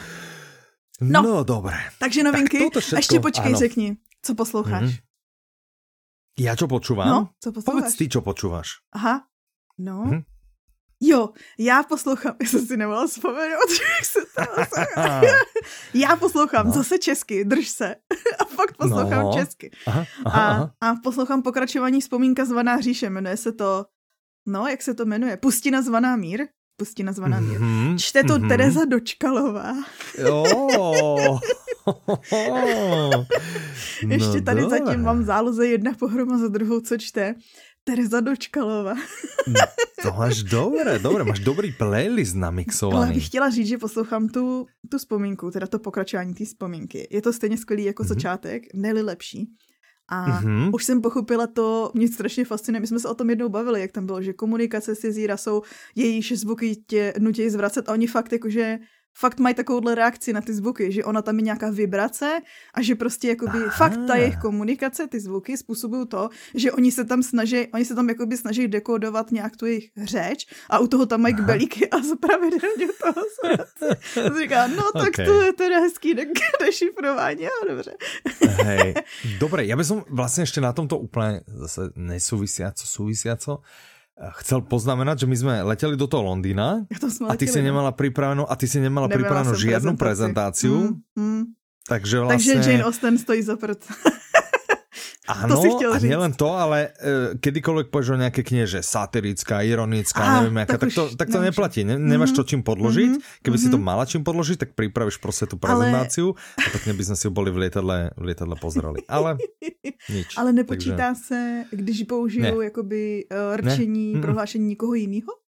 No, 1.01 1.23
no 1.23 1.45
dobré. 1.45 1.79
Takže 1.99 2.23
novinky, 2.23 2.59
tak 2.59 2.83
všetko, 2.83 2.97
ještě 2.99 3.21
počkej, 3.21 3.53
ano. 3.55 3.59
řekni, 3.59 3.97
co 4.23 4.35
posloucháš. 4.35 4.83
Mm. 4.83 4.99
Ja 6.39 6.55
čo 6.55 6.71
počúvam? 6.71 7.07
No, 7.11 7.21
co 7.43 7.51
posloucháš? 7.51 7.67
Povedz 7.67 7.99
ty, 7.99 8.07
čo 8.07 8.23
počúvaš. 8.23 8.79
Aha, 8.95 9.27
No. 9.79 10.03
Hmm. 10.03 10.23
Jo, 11.01 11.29
já 11.59 11.83
poslouchám, 11.83 12.37
já 12.43 12.49
jsem 12.49 12.67
si 12.67 12.77
nemohla 12.77 13.07
vzpomenout, 13.07 13.71
jak 13.97 14.05
se 14.05 14.21
to 14.21 14.43
Já 15.95 16.17
poslouchám 16.17 16.67
no. 16.67 16.73
zase 16.73 16.99
česky, 16.99 17.45
drž 17.45 17.69
se. 17.69 17.95
A 18.39 18.45
fakt 18.45 18.77
poslouchám 18.77 19.25
no. 19.25 19.33
česky. 19.33 19.71
Aha, 19.87 20.07
aha, 20.25 20.47
a, 20.47 20.51
aha. 20.51 20.73
a 20.81 20.95
poslouchám 20.95 21.43
pokračování 21.43 22.01
vzpomínka 22.01 22.45
zvaná 22.45 22.75
hříše, 22.75 23.11
jmenuje 23.11 23.37
se 23.37 23.53
to, 23.53 23.87
no, 24.47 24.67
jak 24.67 24.83
se 24.83 24.95
to 24.95 25.05
jmenuje? 25.05 25.37
Pustina 25.37 25.83
zvaná 25.83 26.17
mír? 26.17 26.47
Pustina 26.77 27.13
zvaná 27.13 27.41
mír. 27.41 27.61
Mm-hmm, 27.61 27.99
Čte 27.99 28.25
to 28.25 28.35
mm-hmm. 28.35 28.49
Tereza 28.49 28.85
Dočkalová. 28.85 29.75
Jo. 30.19 30.45
Ještě 34.09 34.41
tady 34.41 34.63
no, 34.63 34.71
zatím 34.71 35.03
mám 35.03 35.25
záloze 35.25 35.67
jedna 35.67 35.93
pohroma 35.99 36.39
za 36.39 36.49
druhou, 36.49 36.81
co 36.81 36.99
čte. 36.99 37.35
Tereza 37.89 38.21
Dočkalová. 38.21 38.95
to 40.03 40.13
máš 40.13 40.43
dobré, 40.43 40.99
dobré, 40.99 41.25
máš 41.25 41.41
dobrý 41.41 41.73
playlist 41.73 42.37
namixovaný. 42.37 42.97
Ale 42.97 43.15
bych 43.15 43.27
chtěla 43.27 43.51
říct, 43.51 43.67
že 43.67 43.79
poslouchám 43.79 44.29
tu, 44.29 44.67
tu 44.91 44.99
vzpomínku, 44.99 45.51
teda 45.51 45.67
to 45.67 45.79
pokračování 45.79 46.35
té 46.35 46.45
vzpomínky. 46.45 47.09
Je 47.11 47.23
to 47.23 47.33
stejně 47.33 47.57
skvělý 47.57 47.85
jako 47.85 48.03
mm-hmm. 48.03 48.07
začátek, 48.07 48.63
neli 48.75 49.03
lepší. 49.03 49.49
A 50.09 50.43
mm-hmm. 50.43 50.71
už 50.75 50.85
jsem 50.85 51.01
pochopila 51.01 51.47
to, 51.47 51.91
mě 51.95 52.09
strašně 52.09 52.45
fascinuje. 52.45 52.81
My 52.81 52.87
jsme 52.87 53.01
se 53.01 53.09
o 53.09 53.15
tom 53.15 53.31
jednou 53.31 53.49
bavili, 53.49 53.81
jak 53.81 53.93
tam 53.93 54.07
bylo, 54.07 54.23
že 54.23 54.33
komunikace 54.33 54.95
s 54.95 55.05
Jezíra 55.05 55.37
jsou, 55.37 55.63
jejíž 55.97 56.33
zvuky 56.39 56.77
tě 56.77 57.15
nutí 57.19 57.51
zvracet 57.51 57.89
a 57.89 57.93
oni 57.93 58.07
fakt 58.07 58.33
jakože 58.33 58.79
fakt 59.19 59.39
mají 59.41 59.55
takovouhle 59.55 59.95
reakci 59.95 60.33
na 60.33 60.41
ty 60.41 60.55
zvuky, 60.55 60.93
že 60.93 61.05
ona 61.05 61.23
tam 61.23 61.37
je 61.37 61.43
nějaká 61.43 61.71
vibrace 61.71 62.41
a 62.75 62.83
že 62.83 62.95
prostě 62.95 63.29
jakoby 63.29 63.59
Aha. 63.59 63.71
fakt 63.71 63.99
ta 64.07 64.17
jejich 64.17 64.37
komunikace, 64.37 65.07
ty 65.07 65.21
zvuky 65.21 65.57
způsobují 65.57 66.07
to, 66.07 66.29
že 66.55 66.73
oni 66.73 66.93
se 66.93 67.05
tam 67.05 67.23
snaží, 67.23 67.67
oni 67.75 67.85
se 67.85 67.95
tam 67.95 68.09
jakoby 68.09 68.37
snaží 68.37 68.69
dekodovat 68.69 69.31
nějak 69.31 69.57
tu 69.57 69.67
jejich 69.67 69.91
řeč 70.03 70.47
a 70.71 70.79
u 70.79 70.87
toho 70.87 71.07
tam 71.07 71.21
mají 71.21 71.35
kbelíky 71.35 71.91
a 71.91 71.97
pravidelně 72.21 72.89
toho 73.03 73.25
se 73.39 74.41
říká, 74.43 74.67
no 74.67 74.83
tak 74.93 75.09
okay. 75.09 75.27
to 75.27 75.43
je 75.43 75.53
teda 75.53 75.81
hezký 75.81 76.15
de- 76.15 76.27
dešifrování, 76.61 77.47
a 77.47 77.65
dobře. 77.69 77.97
Hej, 78.49 78.95
dobré, 79.41 79.65
já 79.65 79.77
bych 79.77 79.87
vlastně 80.11 80.43
ještě 80.43 80.61
na 80.61 80.73
tomto 80.73 80.99
úplně 80.99 81.41
zase 81.47 81.81
nesouvisíaco, 81.97 82.87
souvisíaco, 82.87 83.59
chcel 84.43 84.67
poznamenať, 84.67 85.25
že 85.25 85.27
my 85.31 85.37
sme 85.37 85.55
leteli 85.63 85.95
do 85.95 86.11
toho 86.11 86.27
Londýna 86.27 86.85
a 87.31 87.35
ty 87.39 87.47
si 87.47 87.63
nemala 87.63 87.95
pripravenú 87.95 88.45
a 88.45 88.55
ty 88.59 88.67
si 88.67 88.83
nemala 88.83 89.07
pripravenú 89.07 89.55
žiadnu 89.55 89.95
prezentáciu. 89.95 90.99
Mm, 91.15 91.23
mm. 91.23 91.43
Takže 91.89 92.21
vlastně... 92.21 92.55
Takže 92.55 92.71
Jane 92.71 92.85
Austen 92.85 93.19
stojí 93.19 93.43
za 93.43 93.57
prd. 93.57 93.85
Áno, 95.29 95.61
to 95.61 95.93
a 95.93 96.01
nielen 96.01 96.33
to, 96.33 96.49
ale 96.57 96.89
uh, 96.89 97.37
kedykoľvek 97.37 97.93
povieš 97.93 98.17
o 98.17 98.19
nejaké 98.19 98.41
knihe, 98.41 98.65
že 98.65 98.81
satirická, 98.81 99.61
ironická, 99.61 100.25
ah, 100.25 100.33
neviem 100.41 100.65
aká, 100.65 100.81
tak, 100.81 100.89
tak, 100.89 100.91
to, 100.97 101.03
tak 101.13 101.29
to 101.29 101.39
neplatí. 101.45 101.85
Ne, 101.85 102.01
nemáš 102.01 102.33
to 102.33 102.41
mhm. 102.41 102.49
čím 102.49 102.63
podložiť. 102.65 103.11
Mm-hmm. 103.13 103.43
Keby 103.45 103.57
mm-hmm. 103.61 103.69
si 103.69 103.75
to 103.75 103.79
mhm. 103.79 103.85
mala 103.85 104.05
čím 104.09 104.25
podložiť, 104.25 104.57
tak 104.57 104.71
pripravíš 104.73 105.21
prostě 105.21 105.47
tu 105.47 105.61
prezentáciu 105.61 106.33
ale... 106.33 106.67
a 106.67 106.69
tak 106.73 106.83
by 106.97 107.05
sme 107.05 107.17
si 107.17 107.27
boli 107.29 107.51
v 107.53 107.69
lietadle, 107.69 108.11
v 108.17 108.25
lietadle 108.25 108.57
pozerali. 108.57 109.05
Ale 109.09 109.37
nič. 110.15 110.33
Ale 110.41 110.53
nepočítá 110.53 111.13
takže... 111.13 111.23
se, 111.25 111.65
když 111.71 112.03
použijou 112.09 112.59
ne. 112.59 112.65
jakoby 112.65 113.29
uh, 113.29 113.57
rčení, 113.57 114.15
ne. 114.15 114.21
prohlášení 114.21 114.67
někoho 114.69 114.95
jiného? 114.95 115.48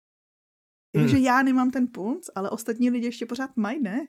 Mm. 0.97 1.09
Že 1.09 1.19
já 1.19 1.43
nemám 1.43 1.71
ten 1.71 1.87
punc, 1.87 2.27
ale 2.35 2.51
ostatní 2.51 2.91
lidi 2.91 3.07
ještě 3.07 3.27
pořád 3.27 3.51
mají, 3.57 3.83
ne? 3.83 4.01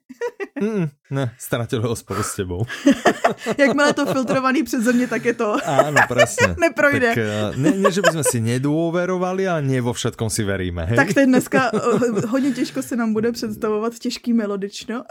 mm, 0.62 0.88
ne, 1.12 1.36
ztratil 1.38 1.82
ho 1.82 1.96
spolu 1.96 2.24
s 2.24 2.36
tebou. 2.36 2.66
Jakmile 3.58 3.94
to 3.94 4.06
filtrovaný 4.06 4.64
před 4.64 4.82
země, 4.82 5.08
tak 5.08 5.26
je 5.26 5.34
to. 5.34 5.58
Áno, 5.66 6.00
presne. 6.08 6.56
Neprojde. 6.68 7.08
Tak, 7.08 7.18
eh, 7.18 7.52
ne, 7.58 7.72
ne, 7.72 7.92
že 7.92 8.02
bychom 8.02 8.24
si 8.24 8.40
nedôverovali, 8.40 9.44
ale 9.44 9.62
nie 9.68 9.84
vo 9.84 9.92
všetkom 9.92 10.32
si 10.32 10.48
veríme. 10.48 10.88
Hej? 10.88 10.96
Tak 10.96 11.14
teď 11.14 11.26
dneska 11.28 11.72
eh, 11.76 12.26
hodně 12.28 12.52
těžko 12.52 12.82
se 12.82 12.96
nám 12.96 13.14
bude 13.14 13.32
představovat 13.32 14.00
těžký 14.00 14.34
melodično. 14.34 15.04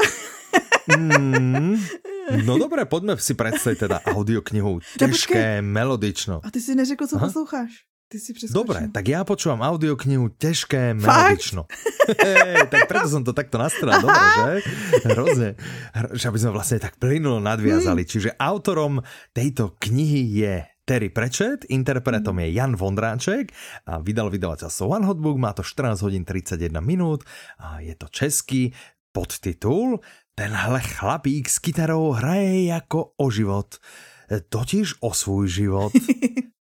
mm, 0.97 1.77
no 2.45 2.59
dobré, 2.59 2.85
pojďme 2.85 3.17
si 3.17 3.35
představit 3.35 3.79
teda 3.79 4.01
audioknihu. 4.01 4.81
Těžké, 4.99 5.63
no, 5.63 5.69
melodično. 5.69 6.41
A 6.45 6.51
ty 6.51 6.61
si 6.61 6.75
neřekl, 6.75 7.07
co 7.07 7.17
Aha. 7.17 7.27
posloucháš. 7.27 7.71
Ty 8.09 8.17
si 8.17 8.33
Dobre, 8.49 8.89
tak 8.89 9.05
ja 9.05 9.21
počúvam 9.21 9.61
audioknihu 9.61 10.33
ťažké, 10.41 10.97
melodično. 10.97 11.69
hey, 12.25 12.65
tak 12.73 12.89
preto 12.89 13.05
som 13.05 13.21
to 13.21 13.37
takto 13.37 13.61
nastrel, 13.61 14.01
dobre, 14.01 14.17
že? 14.17 14.53
Hrozne. 15.13 15.51
Že 16.17 16.33
aby 16.33 16.39
sme 16.41 16.57
vlastne 16.57 16.81
tak 16.81 16.97
plynulo 16.97 17.37
nadviazali. 17.37 18.09
Hmm. 18.09 18.13
Čiže 18.17 18.33
autorom 18.41 19.05
tejto 19.37 19.77
knihy 19.77 20.25
je 20.41 20.65
Terry 20.89 21.13
Pratchett, 21.13 21.69
interpretom 21.69 22.33
hmm. 22.33 22.49
je 22.49 22.57
Jan 22.57 22.73
Vondráček 22.81 23.53
a 23.85 24.01
vydal 24.01 24.33
vydavateľstvo 24.33 24.89
One 24.89 25.05
Hot 25.05 25.21
Book, 25.21 25.37
má 25.37 25.53
to 25.53 25.61
14 25.61 26.01
hodín 26.01 26.25
31 26.25 26.81
minút 26.81 27.29
a 27.61 27.85
je 27.85 27.93
to 27.93 28.09
český 28.09 28.73
podtitul 29.13 30.01
Tenhle 30.33 30.81
chlapík 30.81 31.45
s 31.45 31.59
kytarou 31.59 32.17
hraje 32.17 32.65
jako 32.65 33.13
o 33.17 33.31
život, 33.31 33.77
totiž 34.49 34.95
o 35.01 35.13
svůj 35.13 35.49
život. 35.49 35.93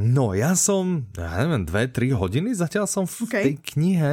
No, 0.00 0.32
ja 0.32 0.56
som, 0.56 1.04
ja 1.12 1.44
neviem, 1.44 1.68
dve, 1.68 1.84
tri 1.92 2.08
hodiny 2.16 2.56
zatiaľ 2.56 2.88
som 2.88 3.04
v 3.04 3.28
okay. 3.28 3.44
tej 3.44 3.54
knihe 3.76 4.12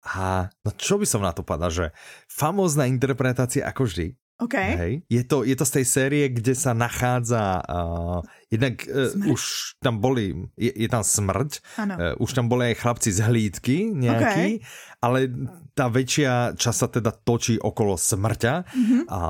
a 0.00 0.48
no 0.64 0.70
čo 0.80 0.96
by 0.96 1.04
som 1.04 1.20
na 1.20 1.36
to 1.36 1.44
povedal, 1.44 1.68
že 1.68 1.86
famózna 2.24 2.88
interpretácia 2.88 3.68
ako 3.68 3.84
vždy. 3.84 4.16
Okay. 4.40 4.70
Hej. 4.72 4.92
Je, 5.12 5.22
to, 5.28 5.44
je 5.44 5.52
to 5.52 5.68
z 5.68 5.72
tej 5.76 5.86
série, 5.86 6.24
kde 6.32 6.56
sa 6.56 6.72
nachádza 6.72 7.60
uh, 7.60 8.24
jednak 8.50 8.82
uh, 8.90 9.30
už 9.30 9.40
tam 9.78 10.02
boli, 10.02 10.50
je, 10.58 10.74
je 10.74 10.88
tam 10.90 11.06
smrť, 11.06 11.50
uh, 11.78 12.18
už 12.18 12.30
tam 12.34 12.50
boli 12.50 12.74
aj 12.74 12.82
chlapci 12.82 13.10
z 13.14 13.22
hlídky 13.22 13.76
nejaký, 13.94 14.48
okay. 14.60 14.98
ale 14.98 15.30
tá 15.80 15.88
väčšia 15.88 16.60
časť 16.60 16.76
sa 16.76 16.88
teda 16.92 17.08
točí 17.24 17.56
okolo 17.56 17.96
smrťa 17.96 18.54
mm-hmm. 18.68 19.02
a 19.08 19.20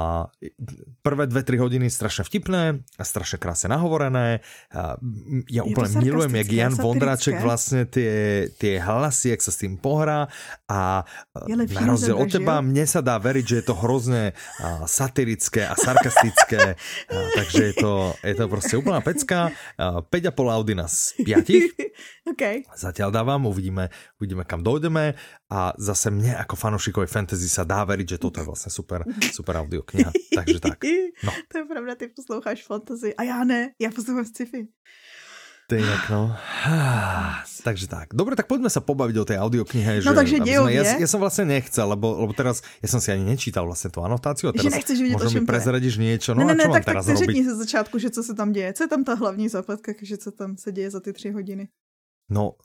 prvé 1.04 1.30
dve, 1.30 1.46
tri 1.46 1.62
hodiny 1.62 1.86
strašne 1.86 2.26
vtipné 2.26 2.82
a 2.98 3.02
strašne 3.06 3.38
krásne 3.38 3.70
nahovorené. 3.70 4.42
A 4.74 4.98
ja 5.46 5.62
je 5.62 5.70
úplne 5.70 5.94
milujem, 6.02 6.34
jak 6.42 6.50
Jan 6.50 6.74
Vondráček 6.74 7.38
vlastne 7.38 7.86
tie, 7.86 8.50
tie 8.58 8.82
hlasy, 8.82 9.30
jak 9.36 9.46
sa 9.46 9.54
s 9.54 9.62
tým 9.62 9.78
pohrá 9.78 10.26
a 10.66 11.06
na 11.46 11.80
rozdiel 11.86 12.18
od 12.18 12.26
teba, 12.26 12.58
mne 12.64 12.82
sa 12.82 12.98
dá 12.98 13.14
veriť, 13.22 13.44
že 13.46 13.58
je 13.62 13.64
to 13.70 13.74
hrozne 13.78 14.34
satirické 14.90 15.70
a 15.70 15.78
sarkastické, 15.78 16.74
a, 17.14 17.14
takže 17.38 17.62
je 17.70 17.74
to, 17.78 17.92
je 18.26 18.34
to 18.34 18.44
prostě 18.48 18.74
úplná 18.76 19.00
pecka. 19.10 19.38
5,5 19.78 20.56
Audina 20.56 20.86
z 20.88 21.18
5. 21.26 22.30
okay. 22.30 22.62
Zatiaľ 22.78 23.10
dávam, 23.10 23.50
uvidíme, 23.50 23.90
uvidíme 24.22 24.46
kam 24.46 24.62
dojdeme 24.62 25.18
a 25.50 25.74
zase 25.74 26.14
mne 26.14 26.38
ako 26.38 26.54
fanošikovi 26.54 27.10
fantasy 27.10 27.50
sa 27.50 27.66
dá 27.66 27.82
veriť, 27.82 28.16
že 28.16 28.18
toto 28.22 28.40
je 28.40 28.46
vlastně 28.46 28.72
super, 28.72 29.04
super 29.32 29.56
audiokniha. 29.56 30.10
takže 30.34 30.60
tak. 30.60 30.78
No. 31.24 31.32
To 31.52 31.58
je 31.58 31.64
pravda, 31.64 31.94
ty 31.94 32.08
posloucháš 32.08 32.64
fantasy 32.64 33.14
a 33.16 33.22
já 33.22 33.44
ne, 33.44 33.70
já 33.78 33.90
poslouchám 33.90 34.24
sci-fi. 34.24 34.68
To 35.70 35.78
je 35.78 35.86
inak, 35.86 36.10
no. 36.10 36.34
takže 37.66 37.86
tak. 37.86 38.10
Dobre, 38.10 38.34
tak 38.34 38.50
poďme 38.50 38.66
sa 38.66 38.82
pobaviť 38.82 39.16
o 39.22 39.24
tej 39.24 39.38
audioknihe. 39.38 40.02
No 40.02 40.10
že, 40.10 40.18
takže 40.18 40.36
dejovie. 40.42 40.82
Ja, 40.82 40.98
ja 40.98 41.06
som 41.06 41.22
vlastne 41.22 41.46
nechcel, 41.46 41.86
lebo, 41.86 42.26
lebo 42.26 42.34
teraz, 42.34 42.58
ja 42.82 42.90
som 42.90 42.98
si 42.98 43.14
ani 43.14 43.22
nečítal 43.22 43.62
vlastne 43.62 43.86
tú 43.86 44.02
anotáciu 44.02 44.50
a 44.50 44.52
teraz 44.52 44.66
nechceš 44.66 44.98
vidět, 44.98 45.14
možno 45.14 45.30
mi 45.30 45.46
prezradíš 45.46 46.02
niečo. 46.02 46.34
No 46.34 46.42
ne, 46.42 46.58
ne, 46.58 46.66
a 46.66 46.66
čo 46.66 46.74
ne, 46.74 46.74
tak, 46.74 46.84
teraz 46.90 47.06
tak 47.06 47.22
řekni 47.22 47.46
ze 47.46 47.54
začátku, 47.54 48.02
že 48.02 48.10
co 48.10 48.22
se 48.22 48.34
tam 48.34 48.50
děje. 48.50 48.72
Co 48.72 48.82
je 48.84 48.88
tam 48.88 49.04
ta 49.06 49.14
hlavní 49.14 49.46
zápletka, 49.46 49.94
že 50.02 50.18
co 50.18 50.30
tam 50.34 50.58
se 50.58 50.72
děje 50.72 50.90
za 50.90 51.00
ty 51.00 51.12
tři 51.12 51.30
hodiny? 51.30 51.68
No, 52.30 52.58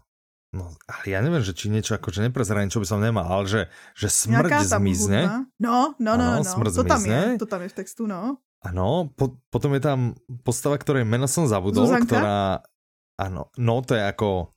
No, 0.55 0.71
ale 0.87 1.03
ja 1.11 1.19
neviem, 1.19 1.43
že 1.43 1.51
či 1.51 1.67
niečo 1.67 1.99
akože 1.99 2.23
neprezradím, 2.23 2.71
čo 2.71 2.79
by 2.79 2.87
som 2.87 3.03
nemal, 3.03 3.27
ale 3.27 3.43
že, 3.43 3.61
že 3.91 4.07
smrť 4.07 4.71
zmizne. 4.79 5.27
Hudba? 5.27 5.37
No, 5.59 5.99
no, 5.99 6.13
no, 6.15 6.39
ano, 6.39 6.47
no. 6.47 6.47
Smrť 6.47 6.71
to 6.71 6.83
zmizne. 6.87 6.95
tam 6.95 7.01
je, 7.03 7.21
to 7.35 7.47
tam 7.51 7.61
je 7.67 7.69
v 7.69 7.75
textu, 7.75 8.03
no. 8.07 8.39
Ano, 8.63 9.11
po, 9.13 9.35
potom 9.51 9.75
je 9.75 9.83
tam 9.83 9.99
postava, 10.47 10.79
ktorej 10.79 11.03
meno 11.03 11.27
som 11.27 11.43
zabudol, 11.43 11.91
Zuzanka? 11.91 12.07
ktorá 12.07 12.39
ano, 13.17 13.45
no 13.57 13.81
to 13.81 13.95
je 13.95 14.01
jako... 14.01 14.47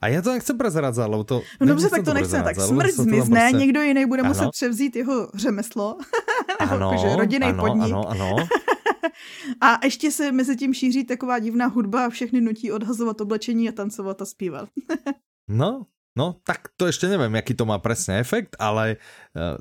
A 0.00 0.08
já 0.08 0.22
to 0.22 0.32
nechci 0.32 0.54
prezradzat, 0.54 1.10
lebo 1.10 1.24
to... 1.24 1.42
No 1.60 1.66
dobře, 1.66 1.90
tak 1.90 2.04
to 2.04 2.14
nechce, 2.14 2.42
tak 2.42 2.60
smrt 2.60 2.90
zmizne, 2.90 3.40
prostě... 3.40 3.56
někdo 3.56 3.82
jiný 3.82 4.06
bude 4.06 4.22
ano. 4.22 4.28
muset 4.28 4.50
převzít 4.50 4.96
jeho 4.96 5.30
řemeslo, 5.34 5.98
ano, 6.58 6.90
jakože 6.92 7.16
rodinný 7.16 7.46
ano, 7.46 7.64
podnik. 7.64 7.84
Ano, 7.84 8.08
ano. 8.08 8.36
a 9.60 9.78
ještě 9.84 10.10
se 10.10 10.32
mezi 10.32 10.56
tím 10.56 10.74
šíří 10.74 11.04
taková 11.04 11.38
divná 11.38 11.66
hudba 11.66 12.06
a 12.06 12.08
všechny 12.08 12.40
nutí 12.40 12.72
odhazovat 12.72 13.20
oblečení 13.20 13.68
a 13.68 13.72
tancovat 13.72 14.22
a 14.22 14.24
zpívat. 14.24 14.68
no, 15.48 15.86
no, 16.18 16.36
tak 16.44 16.58
to 16.76 16.86
ještě 16.86 17.08
nevím, 17.08 17.34
jaký 17.34 17.54
to 17.54 17.64
má 17.64 17.78
přesně 17.78 18.18
efekt, 18.18 18.56
ale 18.58 18.96
uh, 19.36 19.58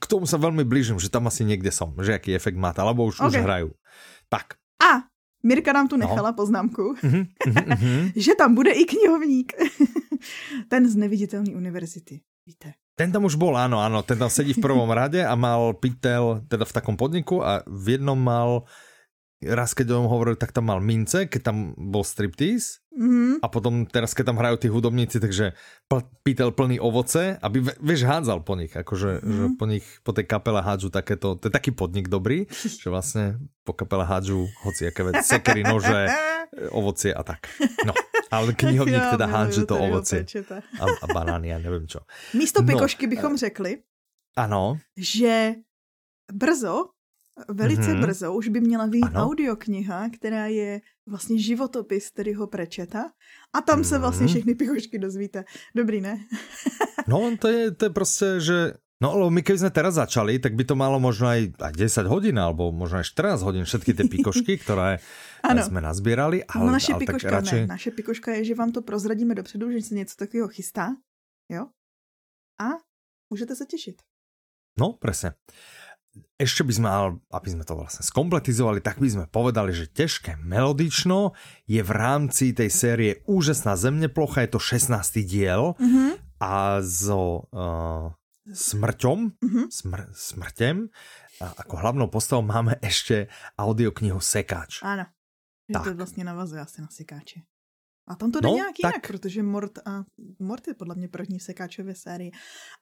k 0.00 0.06
tomu 0.06 0.26
se 0.26 0.38
velmi 0.38 0.64
blížím, 0.64 0.98
že 0.98 1.10
tam 1.10 1.26
asi 1.26 1.44
někde 1.44 1.70
som, 1.70 1.94
že 2.02 2.12
jaký 2.12 2.34
efekt 2.34 2.56
má, 2.56 2.74
alebo 2.76 3.04
už, 3.04 3.20
okay. 3.20 3.28
už 3.28 3.36
hraju. 3.36 3.70
Tak. 4.28 4.46
A 4.82 5.15
Mirka 5.46 5.70
nám 5.70 5.86
tu 5.86 5.94
no. 5.94 6.02
nechala 6.02 6.34
no. 6.34 6.36
poznámku, 6.36 6.98
mm-hmm, 6.98 8.18
že 8.26 8.34
tam 8.34 8.58
bude 8.58 8.74
i 8.74 8.82
knihovník. 8.82 9.54
Ten 10.72 10.82
z 10.90 10.98
neviditelné 10.98 11.54
univerzity, 11.54 12.18
víte. 12.42 12.74
Ten 12.98 13.14
tam 13.14 13.28
už 13.28 13.38
bol, 13.38 13.54
áno, 13.54 13.78
áno, 13.78 14.00
ten 14.00 14.16
tam 14.16 14.32
sedí 14.32 14.56
v 14.56 14.64
prvom 14.64 14.88
rade 14.98 15.20
a 15.20 15.36
mal 15.36 15.76
pytel 15.76 16.42
teda 16.48 16.64
v 16.64 16.74
takom 16.74 16.96
podniku 16.96 17.44
a 17.44 17.60
v 17.68 17.94
jednom 17.94 18.16
mal 18.16 18.64
raz 19.44 19.76
keď 19.76 19.92
o 19.92 19.96
tom 20.00 20.08
hovorili, 20.08 20.40
tak 20.40 20.50
tam 20.56 20.72
mal 20.72 20.80
mince, 20.80 21.28
keď 21.28 21.52
tam 21.52 21.76
bol 21.76 22.02
striptease 22.02 22.80
mm-hmm. 22.96 23.44
a 23.44 23.46
potom 23.52 23.84
teraz, 23.84 24.16
keď 24.16 24.32
tam 24.32 24.40
hrajú 24.40 24.56
tí 24.56 24.68
hudobníci, 24.72 25.20
takže 25.20 25.52
pl- 25.86 26.08
pýtel 26.24 26.50
plný 26.56 26.80
ovoce, 26.80 27.36
aby, 27.44 27.60
vieš, 27.78 28.08
hádzal 28.08 28.42
po 28.42 28.56
nich, 28.56 28.72
akože 28.72 29.20
mm-hmm. 29.20 29.36
že 29.36 29.44
po 29.60 29.64
nich, 29.68 29.86
po 30.00 30.16
tej 30.16 30.24
kapele 30.24 30.64
hádžu 30.64 30.88
takéto, 30.88 31.36
to 31.36 31.46
je 31.46 31.52
taký 31.52 31.76
podnik 31.76 32.08
dobrý, 32.08 32.48
že 32.82 32.88
vlastne 32.88 33.36
po 33.62 33.76
kapele 33.76 34.08
hádžu 34.08 34.48
hoci 34.64 34.88
aké 34.88 35.04
veci, 35.04 35.22
sekery, 35.22 35.62
nože, 35.62 36.08
ovocie 36.78 37.12
a 37.12 37.20
tak. 37.20 37.46
No, 37.84 37.92
ale 38.32 38.56
knihovník 38.56 39.12
teda 39.12 39.26
hádže 39.28 39.68
to 39.68 39.76
ovocie 39.76 40.24
a, 40.80 40.84
a 40.88 41.06
banány, 41.12 41.52
ja 41.52 41.58
nevím 41.60 41.84
čo. 41.84 42.02
Místo 42.32 42.64
pikošky 42.64 43.06
no, 43.06 43.12
bychom 43.12 43.34
řekli, 43.36 43.84
ano. 44.40 44.80
že 44.96 45.60
brzo 46.32 46.95
Velice 47.48 47.82
mm-hmm. 47.82 48.00
brzo 48.00 48.34
už 48.34 48.48
by 48.48 48.60
měla 48.60 48.86
být 48.86 49.04
ano. 49.12 49.24
audiokniha, 49.24 50.08
která 50.08 50.46
je 50.46 50.80
vlastně 51.06 51.38
životopis 51.38 52.12
Terryho 52.12 52.46
Prečeta 52.46 53.04
a 53.52 53.60
tam 53.60 53.80
mm-hmm. 53.80 53.88
se 53.88 53.98
vlastně 53.98 54.24
mhm. 54.24 54.32
všechny 54.32 54.54
pichošky 54.54 54.98
dozvíte. 54.98 55.44
Dobrý, 55.74 56.00
ne? 56.00 56.18
no, 57.08 57.36
to 57.38 57.48
je, 57.48 57.70
to 57.70 57.84
je 57.84 57.90
prostě, 57.90 58.40
že 58.40 58.72
No, 58.96 59.12
lebo 59.12 59.28
my 59.28 59.44
keby 59.44 59.60
sme 59.60 59.72
teraz 59.76 60.00
začali, 60.00 60.40
tak 60.40 60.56
by 60.56 60.64
to 60.64 60.72
malo 60.72 60.96
možno 60.96 61.28
aj, 61.28 61.52
aj 61.60 61.72
10 61.76 62.08
hodín, 62.08 62.40
alebo 62.40 62.72
možno 62.72 63.04
aj 63.04 63.12
14 63.12 63.44
hodín, 63.44 63.68
všetky 63.68 63.92
tie 63.92 64.08
pikošky, 64.08 64.56
ktoré 64.64 65.04
ano. 65.44 65.60
sme 65.60 65.84
nazbírali. 65.84 66.40
Ale, 66.48 66.64
no 66.64 66.72
naše 66.72 66.96
ale 66.96 67.04
pikoška 67.04 67.28
radšej... 67.28 67.60
ne. 67.68 67.76
Naše 67.76 67.90
pikoška 67.92 68.32
je, 68.40 68.48
že 68.48 68.54
vám 68.56 68.72
to 68.72 68.80
prozradíme 68.80 69.36
dopředu, 69.36 69.68
že 69.68 69.92
se 69.92 69.94
něco 70.00 70.16
takového 70.16 70.48
chystá. 70.48 70.96
Jo? 71.52 71.68
A 72.56 72.80
můžete 73.28 73.52
se 73.56 73.66
těšit. 73.68 74.00
No, 74.80 74.96
presne 74.96 75.36
ešte 76.36 76.62
by 76.64 76.72
sme, 76.72 76.88
aby 77.32 77.48
sme 77.48 77.64
to 77.64 77.74
vlastne 77.76 78.04
skompletizovali, 78.04 78.84
tak 78.84 79.00
by 79.00 79.08
sme 79.08 79.24
povedali, 79.28 79.72
že 79.72 79.88
ťažké 79.88 80.36
melodično 80.44 81.32
je 81.64 81.80
v 81.80 81.92
rámci 81.92 82.52
tej 82.52 82.68
série 82.68 83.10
Úžasná 83.24 83.76
zemne 83.76 84.12
plocha, 84.12 84.44
je 84.44 84.52
to 84.52 84.60
16. 84.60 85.24
diel 85.24 85.74
mm 85.80 85.88
-hmm. 85.88 86.10
a 86.40 86.82
so 86.84 87.48
uh, 87.52 88.12
smrťom, 88.52 89.18
mm 89.40 89.48
-hmm. 89.48 89.66
smr 89.70 90.00
smrtem, 90.12 90.88
a 91.40 91.52
ako 91.56 91.76
hlavnou 91.76 92.08
postavou 92.08 92.42
máme 92.42 92.80
ešte 92.80 93.28
audioknihu 93.58 94.20
Sekáč. 94.20 94.80
Áno, 94.82 95.04
že 95.68 95.78
to 95.84 95.94
vlastně 95.94 96.24
navazuje 96.24 96.60
asi 96.60 96.80
na 96.80 96.88
Sekáče. 96.88 97.40
A 98.08 98.14
tam 98.14 98.30
to 98.32 98.40
jde 98.40 98.48
no, 98.48 98.54
nějak 98.54 98.76
tak. 98.82 98.92
jinak, 98.92 99.06
protože 99.06 99.42
Mort, 99.42 99.78
a 99.78 100.04
Mort 100.38 100.68
je 100.68 100.74
podle 100.74 100.94
mě 100.94 101.08
první 101.08 101.38
v 101.38 101.42
Sekáčově 101.42 101.94
sérii, 101.94 102.30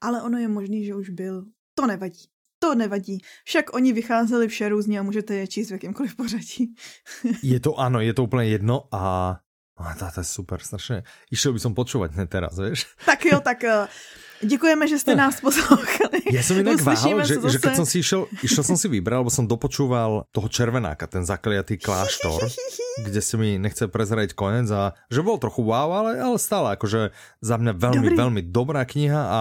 ale 0.00 0.22
ono 0.22 0.38
je 0.38 0.48
možný, 0.48 0.84
že 0.84 0.94
už 0.94 1.10
byl, 1.10 1.44
to 1.74 1.86
nevadí 1.86 2.28
to 2.64 2.74
nevadí. 2.74 3.18
Však 3.44 3.74
oni 3.74 3.92
vycházeli 3.92 4.48
vše 4.48 4.68
různě 4.68 5.00
a 5.00 5.03
můžete 5.03 5.35
je 5.35 5.46
číst 5.46 5.68
v 5.68 5.72
jakýmkoliv 5.72 6.16
pořadí. 6.16 6.74
je 7.42 7.61
to, 7.61 7.77
ano, 7.77 8.00
je 8.00 8.14
to 8.14 8.24
úplně 8.24 8.48
jedno 8.48 8.88
a 8.92 9.37
a 9.77 9.94
to, 9.94 10.07
to 10.14 10.20
je 10.20 10.24
super, 10.24 10.61
strašně. 10.62 11.03
Išel 11.31 11.53
by 11.53 11.59
som 11.59 11.74
počúvať 11.74 12.14
ne 12.14 12.31
teraz, 12.31 12.55
vieš? 12.55 12.87
Tak 13.07 13.27
jo, 13.27 13.42
tak 13.42 13.59
Děkujeme, 14.44 14.88
že 14.88 14.98
jste 14.98 15.14
nás 15.16 15.40
poslouchali. 15.40 16.20
Já 16.33 16.42
jsem 16.42 16.57
jinak 16.57 16.80
váhal, 16.80 17.24
že, 17.24 17.35
že 17.40 17.59
keď 17.59 17.72
som 17.76 17.87
si 17.87 17.98
išiel, 18.04 18.26
išiel 18.42 18.64
som 18.64 18.76
si 18.76 18.88
vybral, 18.88 19.24
lebo 19.24 19.33
som 19.33 19.48
dopočúval 19.48 20.28
toho 20.33 20.48
červenáka, 20.48 21.07
ten 21.07 21.24
zakliatý 21.24 21.80
kláštor, 21.80 22.48
kde 23.07 23.20
si 23.20 23.35
mi 23.37 23.57
nechce 23.57 23.88
prezrať 23.88 24.37
konec 24.37 24.68
a 24.70 24.92
že 25.09 25.20
bol 25.24 25.40
trochu 25.40 25.64
wow, 25.64 25.90
ale, 26.04 26.20
ale 26.20 26.37
stále 26.40 26.76
akože 26.76 27.12
za 27.40 27.57
mňa 27.57 27.72
veľmi, 27.74 28.09
Dobrý. 28.12 28.16
veľmi 28.20 28.40
dobrá 28.48 28.83
kniha 28.85 29.22
a, 29.22 29.40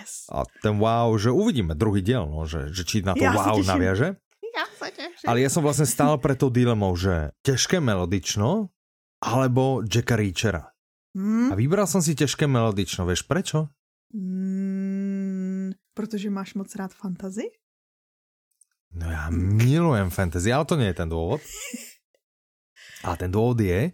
yes. 0.00 0.30
a 0.30 0.46
ten 0.62 0.78
wow, 0.78 1.12
že 1.18 1.30
uvidíme 1.34 1.74
druhý 1.74 2.02
diel, 2.02 2.26
no, 2.26 2.46
že, 2.48 2.70
že 2.70 2.82
či 2.86 3.02
na 3.02 3.14
to 3.14 3.24
ja 3.24 3.34
wow 3.34 3.58
naviaže. 3.60 4.16
Ja 4.54 4.64
sa 4.78 4.86
teším. 4.86 5.26
Ale 5.26 5.42
ja 5.42 5.50
som 5.50 5.66
vlastne 5.66 5.86
stál 5.86 6.14
pre 6.22 6.38
tou 6.38 6.46
dilemou, 6.46 6.94
že 6.94 7.34
ťažké 7.42 7.82
melodično 7.82 8.70
alebo 9.18 9.82
Jacka 9.82 10.14
Reachera. 10.14 10.70
Hmm? 11.14 11.50
A 11.50 11.54
vybral 11.54 11.86
som 11.86 12.02
si 12.02 12.14
ťažké 12.14 12.46
melodično, 12.50 13.06
vieš 13.06 13.26
prečo? 13.26 13.70
Mm, 14.14 15.72
protože 15.94 16.30
máš 16.30 16.54
moc 16.54 16.74
rád 16.74 16.94
fantazy? 16.94 17.42
No 18.94 19.10
já 19.10 19.30
milujem 19.30 20.10
fantasy, 20.10 20.52
ale 20.52 20.64
to 20.64 20.76
nie 20.76 20.86
je 20.86 20.94
ten 20.94 21.08
důvod. 21.08 21.40
A 23.04 23.16
ten 23.16 23.30
důvod 23.30 23.60
je, 23.60 23.92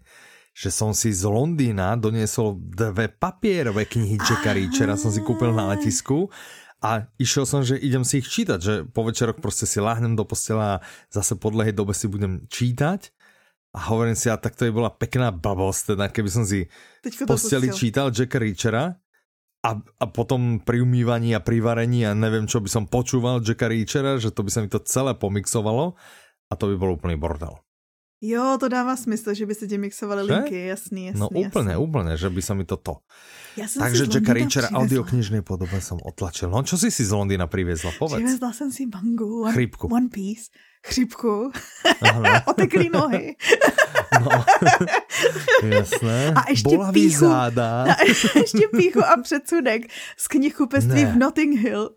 že 0.55 0.71
som 0.71 0.93
si 0.95 1.09
z 1.15 1.25
Londýna 1.25 1.97
doniesol 1.97 2.61
dve 2.61 3.09
papierové 3.09 3.89
knihy 3.89 4.21
Jacka 4.21 4.53
Reachera, 4.53 4.97
som 4.97 5.09
si 5.09 5.25
kúpil 5.25 5.57
na 5.57 5.73
letisku 5.73 6.29
a 6.85 7.09
išiel 7.17 7.49
som, 7.49 7.65
že 7.65 7.81
idem 7.81 8.05
si 8.05 8.21
ich 8.21 8.29
čítať, 8.29 8.59
že 8.61 8.75
po 8.85 9.05
večeroch 9.05 9.41
prostě 9.41 9.67
si 9.67 9.81
láhnem 9.81 10.17
do 10.17 10.25
postela 10.25 10.75
a 10.75 10.81
zase 11.13 11.35
po 11.35 11.51
dlhej 11.51 11.73
dobe 11.73 11.95
si 11.95 12.09
budem 12.09 12.45
čítať. 12.49 13.11
A 13.73 13.79
hovorím 13.87 14.19
si, 14.19 14.31
a 14.31 14.37
tak 14.37 14.59
to 14.59 14.67
by 14.67 14.73
bola 14.75 14.91
pekná 14.91 15.31
blbosť, 15.31 15.95
teda 15.95 16.11
keby 16.11 16.31
som 16.31 16.43
si 16.43 16.67
v 17.07 17.27
posteli 17.27 17.71
čítal 17.71 18.11
Jacka 18.11 18.39
Reachera 18.39 18.99
a, 19.61 19.77
a 19.77 20.05
potom 20.09 20.57
pri 20.61 20.81
umývaní 20.81 21.37
a 21.37 21.41
pri 21.45 21.61
varení 21.61 22.09
a 22.09 22.17
neviem, 22.17 22.49
čo 22.49 22.65
by 22.65 22.69
som 22.73 22.85
počúval 22.89 23.45
Jacka 23.45 23.69
Reachera, 23.69 24.17
že 24.17 24.33
to 24.33 24.41
by 24.41 24.51
sa 24.51 24.61
mi 24.65 24.69
to 24.73 24.81
celé 24.81 25.13
pomixovalo 25.13 26.01
a 26.49 26.53
to 26.57 26.65
by 26.73 26.77
bol 26.81 26.97
úplný 26.97 27.21
bordel. 27.21 27.61
Jo, 28.21 28.61
to 28.61 28.69
dává 28.69 29.01
smysl, 29.01 29.33
že 29.33 29.49
by 29.49 29.55
se 29.55 29.65
ti 29.65 29.79
mixovaly 29.81 30.23
linky, 30.23 30.67
jasný, 30.67 31.07
jasný. 31.07 31.21
No 31.21 31.29
úplně, 31.29 31.77
úplně, 31.77 32.17
že 32.17 32.31
by 32.31 32.43
se 32.43 32.55
mi 32.55 32.65
to 32.65 32.77
to. 32.77 32.97
Já 33.57 33.69
jsem 33.69 33.81
Takže 33.81 34.05
Jacka 34.13 34.33
Reachera 34.33 34.69
audioknižnej 34.69 35.41
podobe 35.43 35.81
som 35.81 35.97
otlačil. 36.05 36.53
No, 36.53 36.61
čo 36.63 36.77
si 36.77 36.93
si 36.93 37.05
z 37.05 37.13
Londýna 37.17 37.49
priviezla, 37.49 37.97
povedz. 37.99 38.21
Přivezla 38.21 38.53
jsem 38.53 38.73
si 38.73 38.87
mangu, 38.87 39.43
one, 39.43 39.53
Chrypku. 39.53 39.89
one 39.89 40.09
Piece, 40.13 40.53
chřipku, 40.87 41.51
oteklý 42.47 42.91
nohy. 42.93 43.37
No, 44.21 44.45
jasné. 45.69 46.33
A 46.37 46.51
ještě 46.51 46.77
Bolavý 46.77 46.93
píchu, 46.93 47.21
záda. 47.21 47.83
A 47.93 48.03
ještě 48.39 48.69
píchu 48.77 49.05
a 49.05 49.17
předsudek 49.23 49.83
z 50.17 50.29
knihkupectví 50.29 51.05
v 51.05 51.17
Notting 51.17 51.61
Hill. 51.61 51.91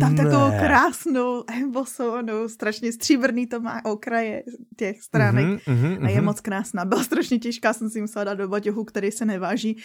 Tam 0.00 0.14
ne. 0.14 0.24
takovou 0.24 0.50
krásnou 0.50 1.44
embosovanou, 1.52 2.48
strašně 2.48 2.92
stříbrný 2.92 3.46
to 3.46 3.60
má 3.60 3.84
okraje 3.84 4.42
těch 4.76 5.02
stránek. 5.02 5.46
Mm-hmm, 5.46 5.58
mm-hmm, 5.66 6.06
a 6.06 6.08
je 6.08 6.20
moc 6.20 6.40
krásná. 6.40 6.84
Byla 6.84 7.04
strašně 7.04 7.38
těžká, 7.38 7.72
jsem 7.72 7.90
si 7.90 8.00
musela 8.00 8.24
dát 8.24 8.34
do 8.34 8.48
baťohu, 8.48 8.84
který 8.84 9.10
se 9.10 9.24
neváží. 9.24 9.82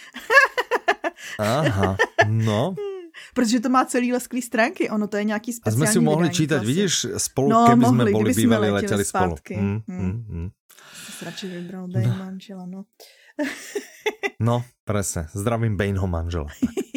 Aha, 1.38 1.96
no. 2.26 2.74
Protože 3.34 3.60
to 3.60 3.68
má 3.68 3.84
celý 3.84 4.12
lesklý 4.12 4.42
stránky, 4.42 4.90
ono 4.90 5.08
to 5.08 5.16
je 5.16 5.24
nějaký 5.24 5.52
speciální 5.52 5.82
A 5.82 5.86
jsme 5.86 5.92
si 5.92 6.00
mohli 6.00 6.30
čítat, 6.30 6.56
vlastně. 6.56 6.74
vidíš, 6.74 7.06
spolu, 7.16 7.48
no, 7.48 7.64
keby 7.68 7.80
mohli, 7.80 7.96
jsme 7.96 8.04
byli 8.04 8.34
bývali, 8.34 8.70
letěli 8.70 9.04
spolu. 9.04 9.36
Mm, 9.56 9.80
mm, 9.86 10.24
mm. 10.28 10.50
radši 11.22 11.46
vybral 11.48 11.88
Bane 11.88 12.06
no. 12.06 12.16
manžela, 12.18 12.66
no. 12.66 12.84
no, 14.40 14.64
presne. 14.84 15.28
Zdravím 15.32 15.76
Baneho 15.76 16.04
manžela, 16.04 16.50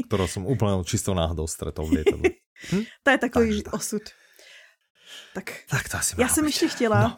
ktorého 0.08 0.28
som 0.28 0.44
úplne 0.44 0.84
čistou 0.84 1.16
náhodou 1.16 1.48
stretol 1.48 1.88
v 1.88 1.92
lietadle. 2.02 2.36
Hm? 2.72 2.84
To 3.04 3.08
je 3.12 3.18
takový 3.18 3.50
Takže 3.64 3.72
osud. 3.72 4.04
Tak, 5.36 5.52
tak 5.70 5.90
to 5.90 5.98
asi 5.98 6.16
já 6.18 6.28
jsem 6.28 6.46
ještě 6.46 6.68
chtěla, 6.68 7.18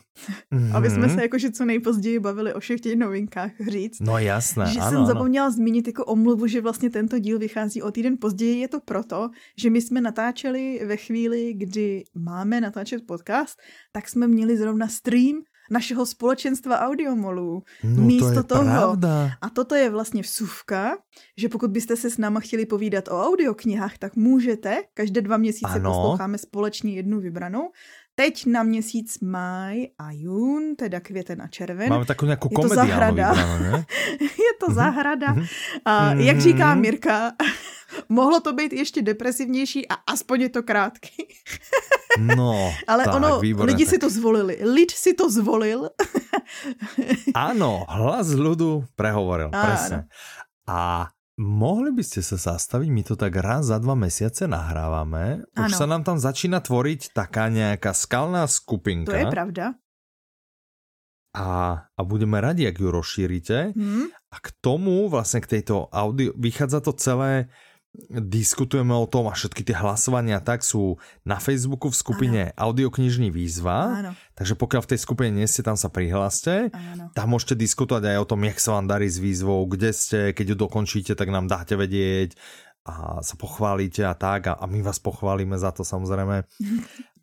no. 0.52 0.78
aby 0.78 0.90
jsme 0.90 1.10
se 1.10 1.22
jakože 1.22 1.52
co 1.52 1.66
nejpozději 1.66 2.20
bavili 2.20 2.54
o 2.54 2.60
všech 2.60 2.82
těch 2.82 2.96
novinkách 2.96 3.52
říct. 3.70 4.00
No 4.00 4.18
jasné, 4.18 4.66
Že 4.66 4.80
ano, 4.80 4.90
jsem 4.90 4.98
ano. 4.98 5.06
zapomněla 5.06 5.52
zmínit 5.52 5.88
jako 5.88 6.06
omluvu, 6.06 6.48
že 6.48 6.62
vlastně 6.62 6.90
tento 6.90 7.20
díl 7.20 7.40
vychází 7.40 7.82
o 7.82 7.92
týden 7.92 8.18
později. 8.22 8.60
Je 8.60 8.68
to 8.68 8.80
proto, 8.80 9.30
že 9.58 9.70
my 9.70 9.82
jsme 9.82 10.02
natáčeli 10.02 10.82
ve 10.86 10.98
chvíli, 10.98 11.54
kdy 11.54 12.04
máme 12.16 12.62
natáčet 12.62 13.08
podcast, 13.08 13.60
tak 13.92 14.10
jsme 14.10 14.28
měli 14.28 14.58
zrovna 14.58 14.88
stream 14.88 15.42
našeho 15.72 16.06
společenstva 16.06 16.80
audiomolů. 16.80 17.64
No, 17.84 18.04
místo 18.04 18.34
to 18.34 18.40
je 18.40 18.44
toho. 18.44 18.64
Pravda. 18.64 19.32
A 19.42 19.50
toto 19.50 19.76
je 19.76 19.90
vlastně 19.90 20.22
vsuvka, 20.22 20.98
že 21.38 21.50
pokud 21.50 21.72
byste 21.72 21.96
se 21.96 22.10
s 22.10 22.18
náma 22.18 22.40
chtěli 22.40 22.66
povídat 22.66 23.08
o 23.08 23.22
audioknihách, 23.22 23.98
tak 23.98 24.16
můžete. 24.16 24.84
Každé 24.94 25.22
dva 25.22 25.38
měsíce 25.38 25.72
ano. 25.72 25.92
posloucháme 25.92 26.38
společně 26.38 26.94
jednu 26.94 27.20
vybranou. 27.20 27.70
Teď 28.18 28.46
na 28.46 28.64
měsíc 28.64 29.20
maj 29.20 29.94
a 29.98 30.12
jún, 30.12 30.76
teda 30.76 31.00
květen 31.00 31.42
a 31.42 31.48
červen. 31.48 31.90
Máme 31.90 32.06
takovou 32.06 32.28
nějakou 32.28 32.50
komedii. 32.50 32.76
zahrada. 32.76 33.30
Vybranou, 33.32 33.64
ne? 33.64 33.86
je 34.22 34.52
to 34.60 34.66
mhm. 34.68 34.76
zahrada. 34.76 35.36
A 35.86 36.14
jak 36.14 36.40
říká 36.40 36.74
mhm. 36.74 36.82
Mirka, 36.82 37.32
mohlo 38.10 38.40
to 38.40 38.54
být 38.54 38.74
ještě 38.74 39.02
depresivnější 39.02 39.88
a 39.88 39.94
aspoň 39.94 40.42
je 40.42 40.50
to 40.50 40.64
krátký. 40.64 41.28
No, 42.20 42.74
Ale 42.88 43.06
tak, 43.06 43.16
ono, 43.16 43.40
výborné, 43.40 43.72
lidi 43.72 43.86
tak. 43.86 43.94
si 43.94 43.98
to 43.98 44.10
zvolili. 44.10 44.58
Lid 44.66 44.92
si 44.92 45.14
to 45.14 45.30
zvolil. 45.30 45.90
Áno, 47.38 47.86
hlas 47.86 48.34
ľudu 48.34 48.90
prehovoril, 48.98 49.54
presne. 49.54 50.10
A 50.66 51.06
mohli 51.38 51.94
by 51.94 52.04
ste 52.04 52.26
sa 52.26 52.36
zastaviť, 52.36 52.90
my 52.90 53.02
to 53.06 53.14
tak 53.14 53.38
raz 53.38 53.70
za 53.70 53.78
dva 53.78 53.94
mesiace 53.94 54.50
nahrávame. 54.50 55.46
Už 55.54 55.72
ano. 55.74 55.78
sa 55.78 55.86
nám 55.86 56.02
tam 56.04 56.18
začína 56.18 56.60
tvoriť 56.60 57.14
taká 57.14 57.48
nejaká 57.54 57.94
skalná 57.94 58.50
skupinka. 58.50 59.14
To 59.14 59.18
je 59.18 59.30
pravda. 59.30 59.66
A, 61.38 61.48
a 61.86 62.02
budeme 62.02 62.42
radi, 62.42 62.66
ak 62.66 62.82
ju 62.82 62.90
rozšírite. 62.90 63.78
Hmm. 63.78 64.10
A 64.34 64.38
k 64.42 64.50
tomu, 64.58 65.06
vlastne 65.06 65.38
k 65.38 65.62
tejto 65.62 65.86
audio, 65.94 66.34
vychádza 66.34 66.82
to 66.82 66.98
celé 66.98 67.54
diskutujeme 68.10 68.94
o 68.94 69.10
tom 69.10 69.28
a 69.28 69.34
všetky 69.34 69.66
tie 69.66 69.76
hlasovania 69.76 70.40
tak 70.40 70.62
sú 70.62 71.02
na 71.26 71.42
Facebooku 71.42 71.90
v 71.90 71.98
skupine 71.98 72.42
ano. 72.54 72.72
Audioknižní 72.72 73.34
výzva. 73.34 73.78
Ano. 74.00 74.12
Takže 74.38 74.54
pokiaľ 74.54 74.82
v 74.86 74.92
tej 74.96 75.00
skupine 75.02 75.32
nie 75.34 75.50
ste, 75.50 75.66
tam 75.66 75.76
sa 75.76 75.90
prihláste. 75.90 76.70
Ano. 76.72 77.10
Tam 77.12 77.28
môžete 77.34 77.58
diskutovať 77.58 78.16
aj 78.16 78.18
o 78.22 78.30
tom, 78.30 78.46
jak 78.46 78.62
sa 78.62 78.78
vám 78.78 78.88
darí 78.88 79.10
s 79.10 79.18
výzvou, 79.18 79.66
kde 79.66 79.92
ste, 79.92 80.20
keď 80.32 80.54
ju 80.54 80.56
dokončíte, 80.56 81.14
tak 81.18 81.34
nám 81.34 81.50
dáte 81.50 81.74
vedieť 81.76 82.38
a 82.88 83.20
sa 83.20 83.36
pochválite 83.36 84.08
a 84.08 84.16
tak 84.16 84.48
a, 84.48 84.54
a 84.56 84.66
my 84.70 84.80
vás 84.80 85.04
pochválime 85.04 85.60
za 85.60 85.76
to 85.76 85.84
samozrejme. 85.84 86.44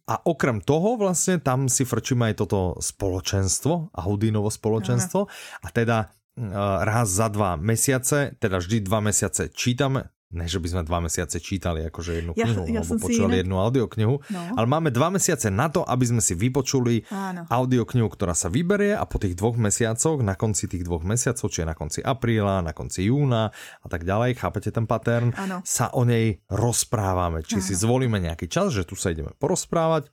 A 0.04 0.20
okrem 0.20 0.60
toho 0.60 1.00
vlastne 1.00 1.40
tam 1.40 1.64
si 1.64 1.88
frčíme 1.88 2.28
aj 2.28 2.44
toto 2.44 2.76
spoločenstvo, 2.76 3.96
Audinovo 3.96 4.52
spoločenstvo 4.52 5.20
Ano. 5.24 5.32
a 5.64 5.68
teda 5.72 6.12
eh, 6.36 6.44
raz 6.84 7.08
za 7.08 7.32
dva 7.32 7.56
mesiace, 7.56 8.36
teda 8.36 8.60
vždy 8.60 8.84
dva 8.84 9.00
mesiace 9.00 9.48
čítame, 9.48 10.12
ne, 10.34 10.50
že 10.50 10.58
by 10.58 10.68
sme 10.68 10.82
dva 10.82 10.98
mesiace 10.98 11.38
čítali 11.38 11.86
akože 11.86 12.10
jednu 12.20 12.32
knihu, 12.34 12.62
ja, 12.66 12.78
ja 12.78 12.80
alebo 12.82 12.94
počúvali 12.98 13.38
inak... 13.38 13.42
jednu 13.46 13.56
audioknihu, 13.62 14.14
no. 14.20 14.40
ale 14.58 14.66
máme 14.66 14.90
dva 14.90 15.08
mesiace 15.14 15.48
na 15.48 15.70
to, 15.70 15.86
aby 15.86 16.04
sme 16.04 16.22
si 16.22 16.34
vypočuli 16.34 17.06
Áno. 17.08 17.46
audioknihu, 17.46 18.10
ktorá 18.10 18.34
sa 18.34 18.50
vyberie 18.50 18.98
a 18.98 19.06
po 19.06 19.22
tých 19.22 19.38
dvoch 19.38 19.54
mesiacoch, 19.54 20.20
na 20.20 20.34
konci 20.34 20.66
tých 20.66 20.82
dvoch 20.82 21.06
mesiacov, 21.06 21.46
čiže 21.46 21.64
na 21.64 21.78
konci 21.78 22.02
apríla, 22.02 22.66
na 22.66 22.74
konci 22.74 23.06
júna 23.06 23.54
a 23.54 23.86
tak 23.86 24.02
ďalej, 24.02 24.36
chápete 24.36 24.74
ten 24.74 24.84
pattern, 24.90 25.30
Áno. 25.38 25.62
sa 25.62 25.94
o 25.94 26.02
nej 26.02 26.42
rozprávame. 26.50 27.46
Či 27.46 27.62
Áno. 27.62 27.66
si 27.70 27.74
zvolíme 27.78 28.18
nejaký 28.18 28.50
čas, 28.50 28.74
že 28.74 28.82
tu 28.82 28.98
sa 28.98 29.14
ideme 29.14 29.30
porozprávať 29.38 30.10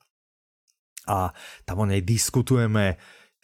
a 1.09 1.33
tam 1.65 1.81
o 1.81 1.85
nej 1.89 2.05
diskutujeme 2.05 3.01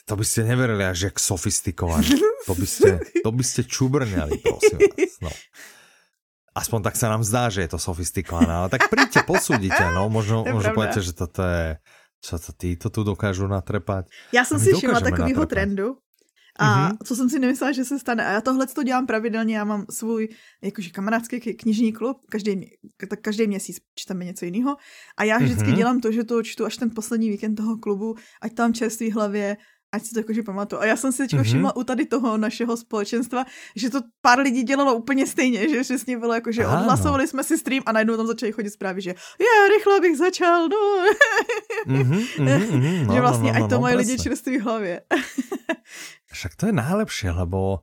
to 0.08 0.16
by 0.16 0.24
ste 0.24 0.48
neverili 0.48 0.88
až 0.88 1.12
jak 1.12 1.20
sofistikované. 1.20 2.08
To 2.48 2.56
by 2.56 2.64
ste, 2.64 3.04
to 3.28 3.30
by 3.36 3.44
ste 3.44 3.68
čubrňali, 3.68 4.40
prosím 4.40 4.80
vás. 4.80 5.20
No. 5.20 5.32
Aspoň 6.58 6.80
tak 6.90 6.98
sa 6.98 7.14
nám 7.14 7.22
zdá, 7.22 7.54
že 7.54 7.62
je 7.62 7.70
to 7.70 7.80
sofistikované, 7.80 8.50
ale 8.50 8.68
tak 8.74 8.90
príďte, 8.90 9.22
posúdite, 9.30 9.84
no, 9.94 10.10
možno, 10.10 10.42
možno 10.42 10.74
poviete, 10.74 11.06
že 11.06 11.14
toto 11.14 11.46
je, 11.46 11.78
čo 12.18 12.42
to 12.42 12.50
títo 12.58 12.90
tu 12.90 13.06
dokážu 13.06 13.46
natrepať. 13.46 14.10
Já 14.34 14.42
jsem 14.46 14.60
si 14.60 14.74
všimla 14.74 15.00
takového 15.00 15.46
trendu, 15.46 16.02
a 16.60 16.66
mm-hmm. 16.66 16.98
co 17.04 17.16
jsem 17.16 17.30
si 17.30 17.40
nemyslela, 17.40 17.72
že 17.72 17.86
se 17.86 18.00
stane. 18.00 18.26
A 18.26 18.32
já 18.32 18.42
tohle 18.42 18.68
to 18.68 18.84
dělám 18.84 19.06
pravidelně, 19.06 19.58
já 19.58 19.64
mám 19.64 19.86
svůj 19.90 20.30
jakože 20.64 20.90
kamarádský 20.90 21.40
knižní 21.40 21.94
klub, 21.94 22.18
každý, 22.30 22.66
tak 23.10 23.22
každý 23.22 23.48
měsíc 23.48 23.78
čteme 23.96 24.26
něco 24.26 24.46
jiného. 24.46 24.78
A 25.18 25.24
já 25.24 25.38
vždycky 25.38 25.64
mm-hmm. 25.64 25.76
dělám 25.76 26.00
to, 26.02 26.12
že 26.12 26.24
to 26.24 26.44
čtu 26.44 26.66
až 26.66 26.78
ten 26.78 26.90
poslední 26.96 27.30
víkend 27.30 27.56
toho 27.56 27.78
klubu, 27.78 28.16
ať 28.42 28.54
tam 28.54 28.74
čerstvý 28.74 29.12
hlavě 29.12 29.58
ať 29.92 30.02
si 30.04 30.12
to 30.14 30.20
jakože 30.20 30.44
pamatuju. 30.44 30.82
A 30.82 30.86
já 30.86 30.96
jsem 30.96 31.12
si 31.12 31.18
teď 31.18 31.34
mm-hmm. 31.34 31.44
všimla 31.44 31.76
u 31.76 31.84
tady 31.84 32.06
toho 32.06 32.38
našeho 32.38 32.78
společenstva, 32.78 33.46
že 33.76 33.90
to 33.90 34.00
pár 34.22 34.40
lidí 34.40 34.64
dělalo 34.64 34.96
úplně 34.96 35.28
stejně, 35.28 35.70
že 35.70 35.82
přesně 35.82 36.18
bylo 36.18 36.34
jako, 36.34 36.52
že 36.52 36.66
ano. 36.66 36.80
odhlasovali 36.80 37.28
jsme 37.28 37.44
si 37.44 37.58
stream 37.58 37.84
a 37.86 37.92
najednou 37.92 38.18
tam 38.18 38.28
začali 38.28 38.52
chodit 38.52 38.70
zprávy, 38.70 39.02
že 39.02 39.10
je, 39.40 39.54
rychle 39.78 40.00
bych 40.00 40.18
začal, 40.18 40.70
no. 40.70 40.78
mm-hmm, 41.88 42.24
mm-hmm, 42.38 43.06
no 43.08 43.14
že 43.14 43.22
vlastně, 43.22 43.54
no, 43.54 43.60
no, 43.60 43.66
ať 43.66 43.70
to 43.70 43.76
no, 43.76 43.82
mají 43.82 43.96
lidi 43.96 44.18
čerstvý 44.18 44.58
v 44.58 44.62
hlavě. 44.62 45.02
Však 46.32 46.56
to 46.56 46.66
je 46.66 46.74
najlepšie, 46.76 47.32
lebo 47.32 47.80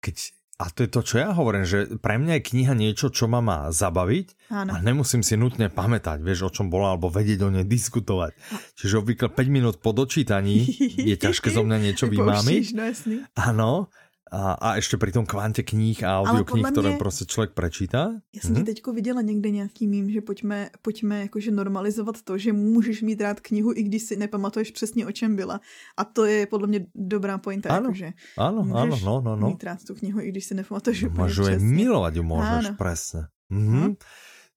keď 0.00 0.41
a 0.62 0.70
to 0.70 0.86
je 0.86 0.90
to, 0.94 1.00
čo 1.02 1.14
ja 1.18 1.34
hovorím, 1.34 1.66
že 1.66 1.98
pre 1.98 2.22
mňa 2.22 2.38
je 2.38 2.46
kniha 2.54 2.74
niečo, 2.78 3.10
čo 3.10 3.26
ma 3.26 3.42
má 3.42 3.74
zabaviť 3.74 4.54
ano. 4.54 4.70
a 4.70 4.76
nemusím 4.78 5.26
si 5.26 5.34
nutne 5.34 5.66
pamätať, 5.66 6.22
vieš, 6.22 6.46
o 6.46 6.50
čom 6.54 6.70
bola, 6.70 6.94
alebo 6.94 7.10
vedieť 7.10 7.42
o 7.42 7.50
nej 7.50 7.66
diskutovať. 7.66 8.38
Čiže 8.78 9.02
obvykle 9.02 9.28
5 9.34 9.42
minút 9.50 9.76
po 9.82 9.90
dočítaní 9.90 10.62
je 11.10 11.16
ťažké 11.18 11.50
zo 11.50 11.66
mňa 11.66 11.78
niečo 11.82 12.06
vymámiť. 12.06 12.62
No, 12.78 12.86
Áno, 13.34 13.90
a, 14.32 14.52
a 14.52 14.76
ještě 14.76 14.96
pri 14.96 15.12
tom 15.12 15.26
kvante 15.26 15.62
knih 15.62 16.04
a 16.04 16.20
audioknih, 16.20 16.64
mě... 16.64 16.72
které 16.72 16.96
prostě 16.96 17.24
člověk 17.24 17.52
prečítá. 17.52 18.10
Já 18.34 18.40
jsem 18.40 18.54
hmm. 18.54 18.64
teďko 18.64 18.92
viděla 18.92 19.20
někde 19.20 19.50
nějaký 19.50 19.86
mým, 19.86 20.10
že 20.10 20.20
pojďme, 20.20 20.70
pojďme 20.82 21.20
jakože 21.20 21.50
normalizovat 21.50 22.22
to, 22.22 22.38
že 22.38 22.52
můžeš 22.52 23.02
mít 23.02 23.20
rád 23.20 23.40
knihu, 23.40 23.72
i 23.76 23.82
když 23.82 24.02
si 24.02 24.16
nepamatuješ 24.16 24.70
přesně 24.70 25.06
o 25.06 25.12
čem 25.12 25.36
byla. 25.36 25.60
A 25.96 26.04
to 26.04 26.24
je 26.24 26.46
podle 26.46 26.68
mě 26.68 26.86
dobrá 26.94 27.38
pointa. 27.38 27.68
Ano, 27.68 27.84
jakože 27.84 28.12
ano, 28.38 28.66
ano, 28.74 28.98
no, 29.04 29.20
no, 29.20 29.36
no. 29.36 29.48
mít 29.48 29.64
rád 29.64 29.84
tu 29.86 29.94
knihu, 29.94 30.20
i 30.20 30.28
když 30.28 30.44
si 30.44 30.54
nepamatuješ 30.54 31.02
úplně 31.02 31.22
Můžu 31.22 31.42
je 31.42 31.58
milovat, 31.58 32.16
ju 32.16 32.22
můžeš, 32.22 32.70
přesně. 32.78 33.20
Mhm. 33.50 33.94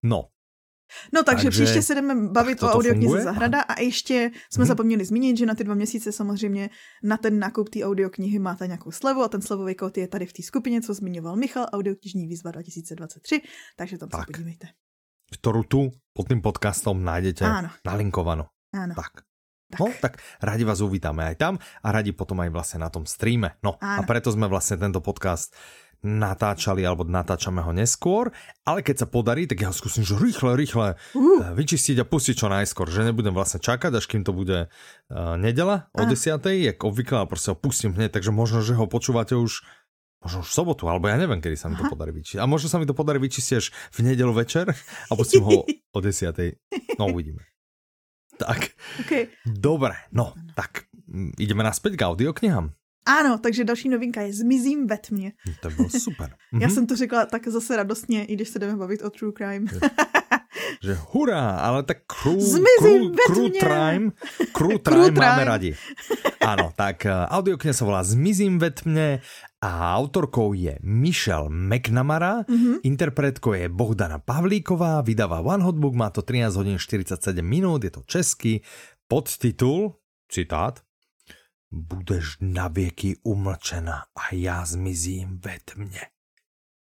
No, 0.03 0.23
No 1.13 1.23
takže, 1.23 1.43
takže 1.43 1.49
příště 1.49 1.81
se 1.81 1.95
jdeme 1.95 2.15
bavit 2.15 2.63
o 2.63 2.67
audioknize 2.67 3.21
Zahrada 3.21 3.61
a 3.61 3.81
ještě 3.81 4.31
jsme 4.53 4.63
hmm. 4.63 4.67
zapomněli 4.67 5.05
zmínit, 5.05 5.37
že 5.37 5.45
na 5.45 5.55
ty 5.55 5.63
dva 5.63 5.75
měsíce 5.75 6.11
samozřejmě 6.11 6.69
na 7.03 7.17
ten 7.17 7.39
nákup 7.39 7.69
té 7.69 7.83
audioknihy 7.83 8.39
máte 8.39 8.67
nějakou 8.67 8.91
slevu 8.91 9.23
a 9.23 9.27
ten 9.27 9.41
slevový 9.41 9.75
kód 9.75 9.97
je 9.97 10.07
tady 10.07 10.25
v 10.25 10.33
té 10.33 10.43
skupině, 10.43 10.81
co 10.81 10.93
zmiňoval 10.93 11.35
Michal, 11.35 11.65
audioknižní 11.73 12.27
výzva 12.27 12.51
2023, 12.51 13.41
takže 13.77 13.97
tam 13.97 14.09
tak. 14.09 14.21
se 14.21 14.25
podívejte. 14.31 14.67
Kterou 15.31 15.63
tu 15.63 15.91
pod 16.13 16.27
tím 16.27 16.41
podcastom 16.41 17.03
najdete 17.03 17.45
Áno. 17.45 17.69
nalinkovanou. 17.85 18.45
Áno. 18.73 18.93
Tak. 18.93 19.25
Tak. 19.65 19.79
No, 19.81 19.89
tak 19.97 20.21
rádi 20.45 20.61
vás 20.61 20.77
uvítáme 20.85 21.25
aj 21.25 21.35
tam 21.41 21.53
a 21.81 21.87
rádi 21.89 22.13
potom 22.13 22.37
aj 22.37 22.53
vlastne 22.53 22.85
na 22.85 22.93
tom 22.93 23.09
streame. 23.09 23.57
No 23.65 23.81
Áno. 23.81 23.97
a 23.97 24.01
preto 24.05 24.29
sme 24.29 24.45
vlastne 24.45 24.77
tento 24.77 25.01
podcast 25.01 25.57
natáčali 26.05 26.85
alebo 26.85 27.01
natáčame 27.01 27.65
ho 27.65 27.73
neskôr, 27.73 28.29
ale 28.61 28.85
keď 28.85 29.03
sa 29.03 29.07
podarí, 29.09 29.49
tak 29.49 29.65
ja 29.65 29.73
ho 29.73 29.75
skúsim, 29.75 30.05
že 30.05 30.13
rýchle, 30.13 30.53
rýchle 30.53 30.93
uh. 30.93 31.51
vyčistiť 31.57 31.99
a 31.99 32.05
pustiť 32.05 32.35
čo 32.37 32.47
najskôr, 32.47 32.85
že 32.93 33.01
nebudem 33.01 33.33
vlastne 33.33 33.57
čakať, 33.57 33.97
až 33.97 34.05
kým 34.05 34.21
to 34.21 34.31
bude 34.31 34.69
uh, 34.69 35.35
nedela 35.35 35.89
o 35.97 36.05
uh. 36.05 36.09
10. 36.09 36.37
jak 36.37 36.77
obvykle, 36.77 37.25
ale 37.25 37.27
proste 37.27 37.51
ho 37.51 37.57
pustím 37.57 37.97
hneď, 37.97 38.13
takže 38.13 38.29
možno, 38.29 38.61
že 38.61 38.77
ho 38.77 38.85
počúvate 38.85 39.33
už 39.33 39.65
možno 40.25 40.41
už 40.41 40.49
v 40.49 40.57
sobotu, 40.57 40.89
alebo 40.89 41.05
ja 41.05 41.21
neviem, 41.21 41.37
kedy 41.37 41.53
sa 41.53 41.69
mi 41.69 41.77
to 41.77 41.85
podarí 41.85 42.09
vyčistiť. 42.09 42.41
A 42.41 42.49
možno 42.49 42.65
sa 42.65 42.81
mi 42.81 42.89
to 42.89 42.97
podarí 42.97 43.21
vyčistiť 43.21 43.55
až 43.61 43.69
v 43.93 43.99
nedelu 44.09 44.33
večer 44.33 44.73
a 44.73 45.11
pustím 45.13 45.45
ho 45.45 45.61
o 45.69 45.99
10. 46.01 46.97
No 46.97 47.13
uvidíme. 47.13 47.45
Tak, 48.41 48.73
okay. 49.05 49.29
dobre, 49.45 49.93
no, 50.09 50.33
tak 50.57 50.89
ideme 51.37 51.61
naspäť 51.61 51.93
k 51.93 52.05
audioknihám. 52.09 52.73
Ano, 53.05 53.37
takže 53.37 53.63
další 53.63 53.89
novinka 53.89 54.21
je 54.21 54.33
Zmizím 54.33 54.87
ve 54.87 54.97
tmě. 54.97 55.31
To 55.61 55.69
bylo 55.69 55.89
super. 55.89 56.29
Mhm. 56.51 56.61
Já 56.61 56.69
jsem 56.69 56.87
to 56.87 56.95
řekla 56.95 57.25
tak 57.25 57.47
zase 57.47 57.77
radostně, 57.77 58.25
i 58.25 58.33
když 58.33 58.49
se 58.49 58.59
jdeme 58.59 58.75
bavit 58.75 59.01
o 59.01 59.09
True 59.09 59.31
Crime. 59.37 59.65
že 60.83 60.93
hurá, 61.11 61.51
ale 61.57 61.83
tak 61.83 61.97
crew, 62.07 62.39
crew, 62.79 63.11
crew 63.27 63.51
crime, 63.59 64.11
crew 64.53 64.79
crime 64.79 65.11
máme 65.11 65.43
radi. 65.45 65.71
Áno, 66.45 66.69
tak 66.77 67.09
eh, 67.09 67.11
audiokniha 67.11 67.73
sa 67.73 67.85
volá 67.85 68.01
Zmizím 68.05 68.61
ve 68.61 68.69
tmě 68.69 69.19
a 69.61 69.97
autorkou 69.97 70.53
je 70.53 70.77
Michelle 70.85 71.49
McNamara, 71.49 72.45
mm-hmm. 72.45 72.85
interpretkou 72.85 73.53
je 73.53 73.69
Bohdana 73.69 74.21
Pavlíková, 74.21 75.01
vydává 75.01 75.41
One 75.41 75.63
Hotbook, 75.63 75.93
má 75.97 76.09
to 76.09 76.21
13 76.21 76.55
hodin 76.55 76.77
47 76.77 77.41
minút, 77.41 77.83
je 77.83 77.91
to 77.91 78.01
český, 78.05 78.61
podtitul, 79.07 79.97
citát, 80.29 80.84
budeš 81.75 82.37
na 82.41 82.67
věky 82.67 83.17
umlčena 83.23 84.05
a 84.15 84.35
já 84.35 84.65
zmizím 84.65 85.39
ve 85.45 85.57
tmě. 85.65 86.01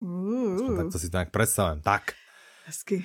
Uh. 0.01 0.77
Tak 0.77 0.93
to 0.93 0.99
si 0.99 1.11
to 1.11 1.17
nějak 1.17 1.31
představím. 1.31 1.83
Tak. 1.83 2.13
Hezky. 2.67 3.05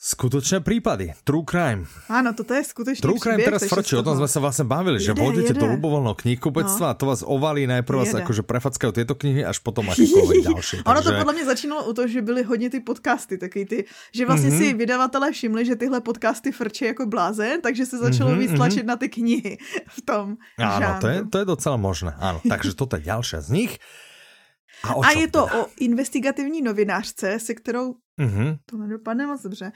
Skutočné 0.00 0.64
prípady, 0.64 1.12
true 1.28 1.44
crime. 1.44 1.84
Áno, 2.08 2.32
toto 2.32 2.56
je 2.56 2.64
skutočný 2.64 3.04
True 3.04 3.20
crime 3.20 3.44
teraz 3.44 3.68
frčí, 3.68 4.00
o 4.00 4.00
tom 4.00 4.16
sme 4.16 4.32
sa 4.32 4.40
vlastne 4.40 4.64
bavili, 4.64 4.96
jede, 4.96 5.12
že 5.12 5.20
vôjdete 5.20 5.52
do 5.60 5.76
ľubovoľného 5.76 6.16
knihkupectva 6.16 6.86
no. 6.88 6.92
a 6.92 6.96
to 6.96 7.04
vás 7.04 7.20
ovalí 7.20 7.68
najprv 7.68 8.08
vás 8.08 8.16
akože 8.16 8.40
prefackajú 8.40 8.96
tieto 8.96 9.12
knihy, 9.12 9.44
až 9.44 9.60
potom 9.60 9.92
akékoľvek 9.92 10.36
ďalšie. 10.40 10.76
ono 10.88 11.04
to 11.04 11.12
podle 11.12 11.32
mě 11.36 11.44
začínalo 11.44 11.84
u 11.84 11.92
toho, 11.92 12.08
že 12.08 12.24
byly 12.24 12.42
hodně 12.48 12.72
ty 12.72 12.80
podcasty, 12.80 13.36
taky 13.36 13.68
ty, 13.68 13.78
že 14.16 14.24
vlastně 14.24 14.50
mm-hmm. 14.50 14.72
si 14.72 14.80
vydavatelé 14.80 15.32
všimli, 15.36 15.68
že 15.68 15.76
tyhle 15.76 16.00
podcasty 16.00 16.48
frčí 16.48 16.84
jako 16.84 17.04
blázen, 17.06 17.60
takže 17.60 17.86
se 17.86 18.00
začalo 18.00 18.30
mm-hmm, 18.30 18.38
víc 18.40 18.52
tlačit 18.56 18.88
mm-hmm. 18.88 18.88
na 18.88 18.96
ty 18.96 19.08
knihy 19.12 19.58
v 19.84 20.00
tom 20.00 20.40
Áno, 20.56 20.96
to 21.00 21.06
je, 21.12 21.18
to 21.28 21.36
je 21.38 21.44
docela 21.44 21.76
možné, 21.76 22.16
áno. 22.16 22.40
Takže 22.40 22.72
toto 22.72 22.96
je 22.96 23.04
ďalšia 23.04 23.44
z 23.44 23.48
nich. 23.52 23.72
A, 24.84 25.06
a 25.06 25.10
je 25.10 25.28
to 25.28 25.46
teda? 25.46 25.62
o 25.62 25.66
investigativní 25.80 26.62
novinářce, 26.62 27.38
se 27.40 27.54
kterou 27.54 27.94
mm-hmm. 28.20 28.58
to 28.66 28.76
nedopadne 28.76 29.26
moc 29.26 29.42
dobře. 29.42 29.72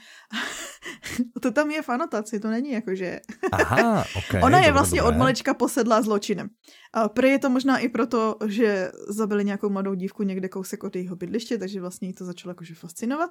to 1.41 1.51
tam 1.51 1.71
je 1.71 1.81
v 1.81 1.89
anotaci, 1.89 2.39
to 2.39 2.49
není 2.49 2.71
jako, 2.71 2.95
že... 2.95 3.19
Aha, 3.51 4.05
okay, 4.17 4.41
Ona 4.43 4.59
je 4.59 4.71
vlastně 4.71 4.99
dobré. 5.01 5.15
od 5.15 5.19
malečka 5.19 5.53
posedlá 5.53 6.01
zločinem. 6.01 6.49
A 6.93 7.09
prý 7.09 7.29
je 7.29 7.39
to 7.39 7.49
možná 7.49 7.77
i 7.77 7.89
proto, 7.89 8.35
že 8.45 8.91
zabili 9.09 9.45
nějakou 9.45 9.69
mladou 9.69 9.93
dívku 9.93 10.23
někde 10.23 10.49
kousek 10.49 10.83
od 10.83 10.95
jejího 10.95 11.15
bydliště, 11.15 11.57
takže 11.57 11.81
vlastně 11.81 12.07
jí 12.07 12.13
to 12.13 12.25
začalo 12.25 12.51
jakože 12.51 12.75
fascinovat. 12.75 13.29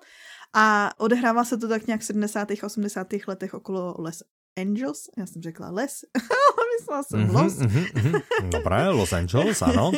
A 0.55 0.91
odehrává 0.99 1.45
se 1.45 1.57
to 1.57 1.69
tak 1.69 1.87
nějak 1.87 2.01
v 2.01 2.05
70. 2.05 2.51
a 2.51 2.67
80. 2.67 3.07
letech 3.29 3.55
okolo 3.55 3.95
Les 3.99 4.23
Angels, 4.57 5.09
já 5.19 5.27
jsem 5.27 5.43
řekla 5.43 5.71
Les, 5.71 6.01
myslela 6.81 7.03
jsem 7.03 7.27
mm-hmm, 7.27 7.43
Los. 7.43 7.59
Mm-hmm. 7.59 8.23
Dobré, 8.49 8.89
Los 8.89 9.13
Angeles, 9.13 9.63
ano. 9.63 9.93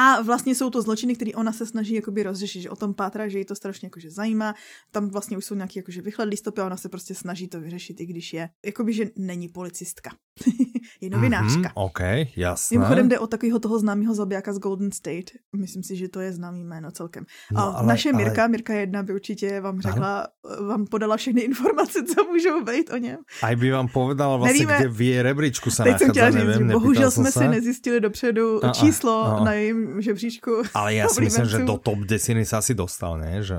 A 0.00 0.22
vlastně 0.22 0.54
jsou 0.54 0.70
to 0.70 0.82
zločiny, 0.82 1.14
které 1.14 1.32
ona 1.32 1.52
se 1.52 1.66
snaží 1.66 1.94
jakoby 1.94 2.22
rozřešit, 2.22 2.62
že 2.62 2.70
o 2.70 2.76
tom 2.76 2.94
pátra, 2.94 3.28
že 3.28 3.38
jí 3.38 3.44
to 3.44 3.54
strašně 3.54 3.86
jakože 3.86 4.10
zajímá. 4.10 4.54
Tam 4.90 5.08
vlastně 5.08 5.36
už 5.38 5.44
jsou 5.44 5.54
nějaké 5.54 5.78
jakože 5.78 6.02
vychledlý 6.02 6.36
stopy 6.36 6.60
a 6.60 6.66
ona 6.66 6.76
se 6.76 6.88
prostě 6.88 7.14
snaží 7.14 7.48
to 7.48 7.60
vyřešit, 7.60 8.00
i 8.00 8.06
když 8.06 8.32
je, 8.32 8.50
jakoby, 8.64 8.92
že 8.92 9.10
není 9.16 9.48
policistka. 9.48 10.10
je 11.00 11.10
novinářka. 11.10 11.60
Mm-hmm, 11.60 11.72
OK, 11.74 12.00
jasné. 12.36 12.78
Mimochodem 12.78 13.08
jde 13.08 13.18
o 13.18 13.26
takového 13.26 13.58
toho 13.58 13.78
známého 13.78 14.14
zabijáka 14.14 14.52
z 14.52 14.58
Golden 14.58 14.92
State. 14.92 15.30
Myslím 15.56 15.82
si, 15.82 15.96
že 15.96 16.08
to 16.08 16.20
je 16.20 16.32
známý 16.32 16.64
jméno 16.64 16.90
celkem. 16.90 17.24
No, 17.52 17.60
a 17.60 17.64
ale, 17.64 17.86
naše 17.86 18.12
Mirka, 18.12 18.42
ale... 18.42 18.48
Mirka 18.48 18.74
jedna 18.74 19.02
by 19.02 19.14
určitě 19.14 19.60
vám 19.60 19.80
řekla, 19.80 20.18
ano? 20.20 20.66
vám 20.68 20.86
podala 20.86 21.16
všechny 21.16 21.40
informace, 21.40 22.02
co 22.02 22.24
můžou 22.24 22.64
být 22.64 22.90
o 22.92 22.96
něm. 22.96 23.18
A 23.42 23.56
by 23.56 23.70
vám 23.70 23.88
povedala 23.88 24.36
vlastně, 24.36 24.66
Nevíme. 24.66 24.78
kde 24.78 24.88
v 24.88 25.22
rebríčku 25.22 25.70
se 25.70 25.84
nachádza, 25.84 26.30
nevím, 26.30 26.68
Bohužel 26.68 27.10
jsme 27.10 27.32
se. 27.32 27.38
si 27.38 27.48
nezjistili 27.48 28.00
dopředu 28.00 28.64
a, 28.64 28.72
číslo 28.72 29.24
a, 29.24 29.36
a. 29.36 29.44
na 29.44 29.52
jejím 29.52 30.02
žebříčku. 30.02 30.62
Ale 30.74 30.94
já 30.94 31.08
si 31.08 31.20
myslím, 31.20 31.46
že 31.46 31.58
do 31.58 31.78
top 31.78 31.98
desiny 31.98 32.46
se 32.46 32.56
asi 32.56 32.74
dostal, 32.74 33.18
ne? 33.18 33.42
Že, 33.42 33.56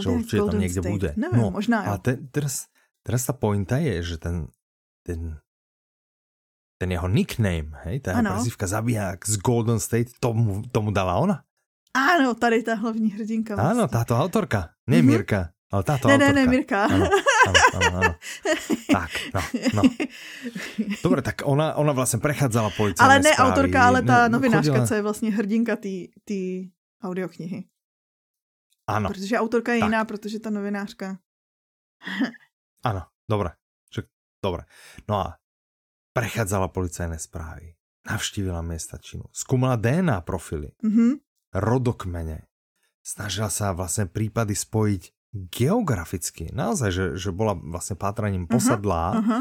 že 0.00 0.08
určitě 0.08 0.36
tam 0.36 0.60
někde 0.60 0.80
State. 0.80 0.92
bude. 0.92 1.14
Nevím, 1.16 1.40
no, 1.40 1.50
možná 1.50 1.84
jo. 1.84 1.92
A 1.92 1.98
te, 1.98 2.16
teraz, 2.30 2.64
teraz 3.02 3.26
ta 3.26 3.32
pointa 3.32 3.76
je, 3.76 4.02
že 4.02 4.18
ten, 4.18 4.46
ten 5.06 5.38
ten 6.78 6.92
jeho 6.92 7.08
nickname, 7.08 7.74
hej, 7.84 8.00
ta 8.00 8.22
prezivka 8.22 8.66
zabiják 8.66 9.26
z 9.26 9.36
Golden 9.36 9.80
State, 9.80 10.08
tomu, 10.20 10.62
tomu 10.72 10.90
dala 10.90 11.14
ona? 11.14 11.42
Ano, 11.94 12.34
tady 12.34 12.62
ta 12.62 12.74
hlavní 12.74 13.10
hrdinka. 13.10 13.54
Vlastně. 13.54 13.70
Ano, 13.70 13.88
táto 13.88 14.18
autorka, 14.18 14.70
ne 14.86 14.96
mm-hmm. 14.96 15.06
Mirka, 15.06 15.50
ale 15.72 15.82
táto 15.82 16.08
ne, 16.08 16.14
autorka. 16.14 16.32
Ne, 16.32 16.44
ne, 16.44 16.50
Mirka. 16.50 16.84
Ano, 16.84 17.08
ano, 17.46 17.58
ano, 17.74 17.98
ano. 17.98 18.14
Tak, 18.92 19.10
no, 19.34 19.40
no. 19.74 19.82
Dobre, 21.02 21.22
tak 21.22 21.34
ona, 21.44 21.74
ona 21.74 21.92
vlastně 21.92 22.18
prechádzala 22.18 22.70
policajné 22.76 23.14
Ale 23.14 23.22
ne 23.22 23.32
správy. 23.32 23.50
autorka, 23.50 23.86
ale 23.86 24.02
ta 24.02 24.28
novinářka, 24.28 24.72
chodila... 24.72 24.86
co 24.86 24.94
je 24.94 25.02
vlastně 25.02 25.30
hrdinka 25.30 25.76
té 26.24 26.38
audioknihy. 27.02 27.64
Ano. 28.86 29.08
Protože 29.08 29.38
autorka 29.38 29.72
je 29.72 29.80
tak. 29.80 29.88
jiná, 29.88 30.04
protože 30.04 30.40
ta 30.40 30.50
novinářka. 30.50 31.18
ano, 32.84 33.02
dobré. 33.30 33.50
Dobre. 34.42 34.62
No 35.08 35.16
a 35.16 35.36
prechádzala 36.18 36.68
policajné 36.74 37.18
správy, 37.22 37.78
navštívila 38.02 38.58
miesta 38.66 38.98
činu, 38.98 39.30
skúmala 39.30 39.78
DNA 39.78 40.18
profily, 40.26 40.74
mm-hmm. 40.82 41.22
rodokmene, 41.54 42.50
snažila 43.06 43.48
sa 43.48 43.70
vlastne 43.70 44.10
prípady 44.10 44.58
spojiť 44.58 45.02
geograficky, 45.48 46.50
naozaj, 46.50 46.90
že, 46.90 47.06
že 47.20 47.30
bola 47.30 47.54
vlastne 47.54 47.94
pátraním 47.94 48.48
mhm, 48.48 48.50
posadlá 48.50 49.04
uh-huh. 49.12 49.40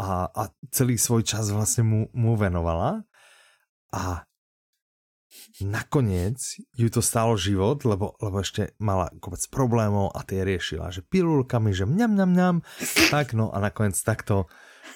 a, 0.00 0.08
a 0.32 0.42
celý 0.72 0.96
svoj 0.96 1.28
čas 1.28 1.52
vlastne 1.52 1.84
mu, 1.84 2.00
mu 2.16 2.34
venovala 2.40 3.04
a 3.92 4.24
nakoniec 5.60 6.40
ju 6.72 6.88
to 6.88 7.04
stálo 7.04 7.36
život, 7.36 7.84
lebo, 7.84 8.16
lebo 8.16 8.40
ešte 8.40 8.72
mala 8.80 9.12
kopec 9.20 9.44
problémov 9.52 10.08
a 10.16 10.24
tie 10.24 10.40
riešila, 10.40 10.88
že 10.88 11.04
pilulkami, 11.04 11.76
že 11.76 11.84
mňam, 11.84 12.10
mňam, 12.16 12.30
mňam, 12.32 12.56
tak 13.12 13.36
no 13.36 13.52
a 13.52 13.60
nakoniec 13.60 13.96
takto, 14.00 14.48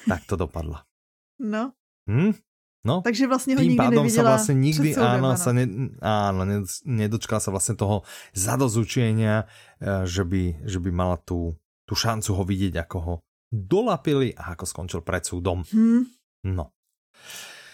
takto 0.09 0.41
dopadla. 0.41 0.90
No. 1.41 1.73
Hm? 2.11 2.33
No, 2.87 3.01
Takže 3.05 3.27
vlastně 3.27 3.55
ho 3.57 3.61
tým 3.61 3.71
nikdy 3.71 3.85
pádom 3.85 4.09
sa 4.11 4.23
vlastne 4.25 4.55
nikdy, 4.57 4.97
áno, 4.97 5.37
sa 5.37 5.53
ne, 5.53 5.69
áno, 6.01 6.49
ne, 6.49 6.65
nedočkala 6.89 7.37
sa 7.37 7.53
vlastne 7.53 7.77
toho 7.77 8.09
zadozučenia, 8.33 9.45
eh, 9.45 10.09
že 10.09 10.25
by, 10.25 10.65
že 10.65 10.81
by 10.81 10.89
mala 10.89 11.21
tú, 11.21 11.53
tú 11.85 11.93
šancu 11.93 12.33
ho 12.33 12.41
vidieť, 12.41 12.81
ako 12.81 12.97
ho 13.05 13.15
dolapili 13.53 14.33
a 14.33 14.57
ako 14.57 14.65
skončil 14.65 15.01
pred 15.05 15.21
súdom. 15.29 15.61
Hmm. 15.73 16.09
No, 16.49 16.73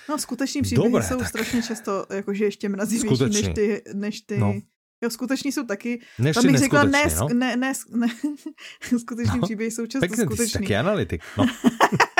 No, 0.08 0.18
skuteční 0.18 0.62
příběhy 0.62 0.90
Dobré, 0.92 1.06
jsou 1.06 1.18
tak- 1.18 1.28
strašně 1.28 1.62
často 1.62 2.06
jakože 2.10 2.44
ještě 2.44 2.68
mrazivější 2.68 3.24
než 3.24 3.48
ty, 3.54 3.82
než 3.94 4.20
ty 4.20 4.38
No. 4.38 4.54
Jo, 5.02 5.10
skuteční 5.10 5.52
jsou 5.52 5.66
taky. 5.66 6.00
než 6.18 6.34
Tam 6.34 6.46
bych 6.46 6.58
řekla, 6.58 6.84
ne, 6.84 7.04
no. 7.20 7.28
ne, 7.28 7.56
ne, 7.56 7.72
ne, 7.94 8.06
skuteční 8.98 9.38
No, 9.40 9.46
příběhy 9.46 9.70
jsou 9.70 9.86
často 9.86 10.06
skuteční. 10.16 10.52
taký 10.52 10.76
analytik. 10.76 11.22
No, 11.38 11.44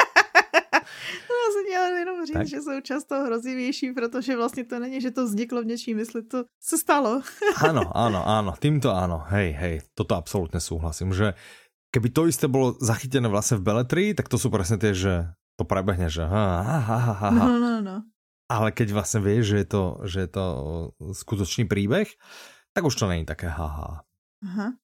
chtěla 1.97 2.13
jenom 2.13 2.27
říct, 2.27 2.35
Tak. 2.35 2.47
že 2.47 2.63
jsou 2.63 2.81
často 2.81 3.25
hrozivější, 3.25 3.93
protože 3.93 4.37
vlastně 4.37 4.65
to 4.65 4.79
není, 4.79 5.01
že 5.01 5.11
to 5.11 5.25
vzniklo 5.25 5.63
v 5.63 5.67
něčím 5.67 5.97
mysli, 5.97 6.23
to 6.23 6.45
se 6.61 6.79
stalo. 6.79 7.23
áno, 7.65 7.89
áno, 7.95 8.21
áno, 8.27 8.53
týmto 8.61 8.93
áno, 8.93 9.25
hej, 9.33 9.53
hej, 9.57 9.75
toto 9.97 10.17
absolútne 10.17 10.61
súhlasím, 10.61 11.17
že 11.17 11.33
keby 11.95 12.09
to 12.13 12.29
isté 12.29 12.47
bolo 12.49 12.77
zachytené 12.77 13.29
vlastne 13.33 13.57
v 13.57 13.65
Beletrii, 13.65 14.11
tak 14.13 14.29
to 14.29 14.37
sú 14.37 14.53
presne 14.53 14.77
tie, 14.77 14.93
že 14.93 15.33
to 15.57 15.65
prebehne, 15.65 16.13
že 16.13 16.29
ha, 16.29 16.47
ha, 16.61 16.79
ha, 16.85 16.99
ha, 17.01 17.15
ha. 17.17 17.31
No, 17.33 17.57
no, 17.57 17.81
no. 17.81 17.97
Ale 18.47 18.71
keď 18.71 18.93
vlastne 18.95 19.25
vieš, 19.25 19.57
že 19.57 19.57
je 19.65 19.67
to, 19.67 19.85
že 20.05 20.19
je 20.29 20.31
to 20.31 20.47
skutočný 21.17 21.65
príbeh, 21.67 22.07
tak 22.77 22.85
už 22.85 22.95
to 22.95 23.09
není 23.09 23.25
také 23.25 23.49
haha. 23.49 24.05
Aha. 24.45 24.77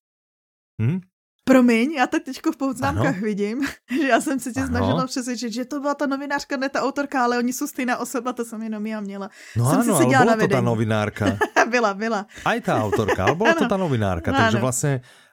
Hm? 0.80 1.04
Promiň, 1.44 1.92
já 1.98 2.06
teď 2.06 2.22
teďko 2.24 2.52
v 2.52 2.56
poznámkách 2.56 3.18
Ano. 3.18 3.26
vidím, 3.26 3.66
že 4.00 4.08
já 4.08 4.20
jsem 4.20 4.40
se 4.40 4.52
tě 4.52 4.60
Ano. 4.60 4.68
snažila 4.68 5.06
přesvědčit, 5.06 5.52
že 5.52 5.64
to 5.64 5.80
byla 5.80 5.94
ta 5.94 6.06
novinářka, 6.06 6.56
ne 6.56 6.68
ta 6.68 6.82
autorka, 6.82 7.24
ale 7.24 7.38
oni 7.38 7.52
jsou 7.52 7.66
stejná 7.66 7.98
osoba, 7.98 8.32
to 8.32 8.44
jsem 8.44 8.62
jenom 8.62 8.86
já 8.86 9.00
měla. 9.00 9.30
No 9.56 9.70
Jsem 9.70 9.82
si 9.82 9.90
áno, 9.90 10.16
ale 10.16 10.26
na 10.26 10.32
to 10.32 10.38
vedení. 10.40 10.64
novinárka. 10.66 11.38
byla, 11.70 11.94
byla. 11.94 12.26
Aj 12.46 12.58
tá 12.62 12.78
autorka, 12.78 13.24
ale 13.26 13.34
bola 13.34 13.54
to 13.58 13.66
tá 13.66 13.74
novinárka. 13.74 14.30
Áno. 14.30 14.38
Takže 14.38 14.58
vlastne, 14.62 14.92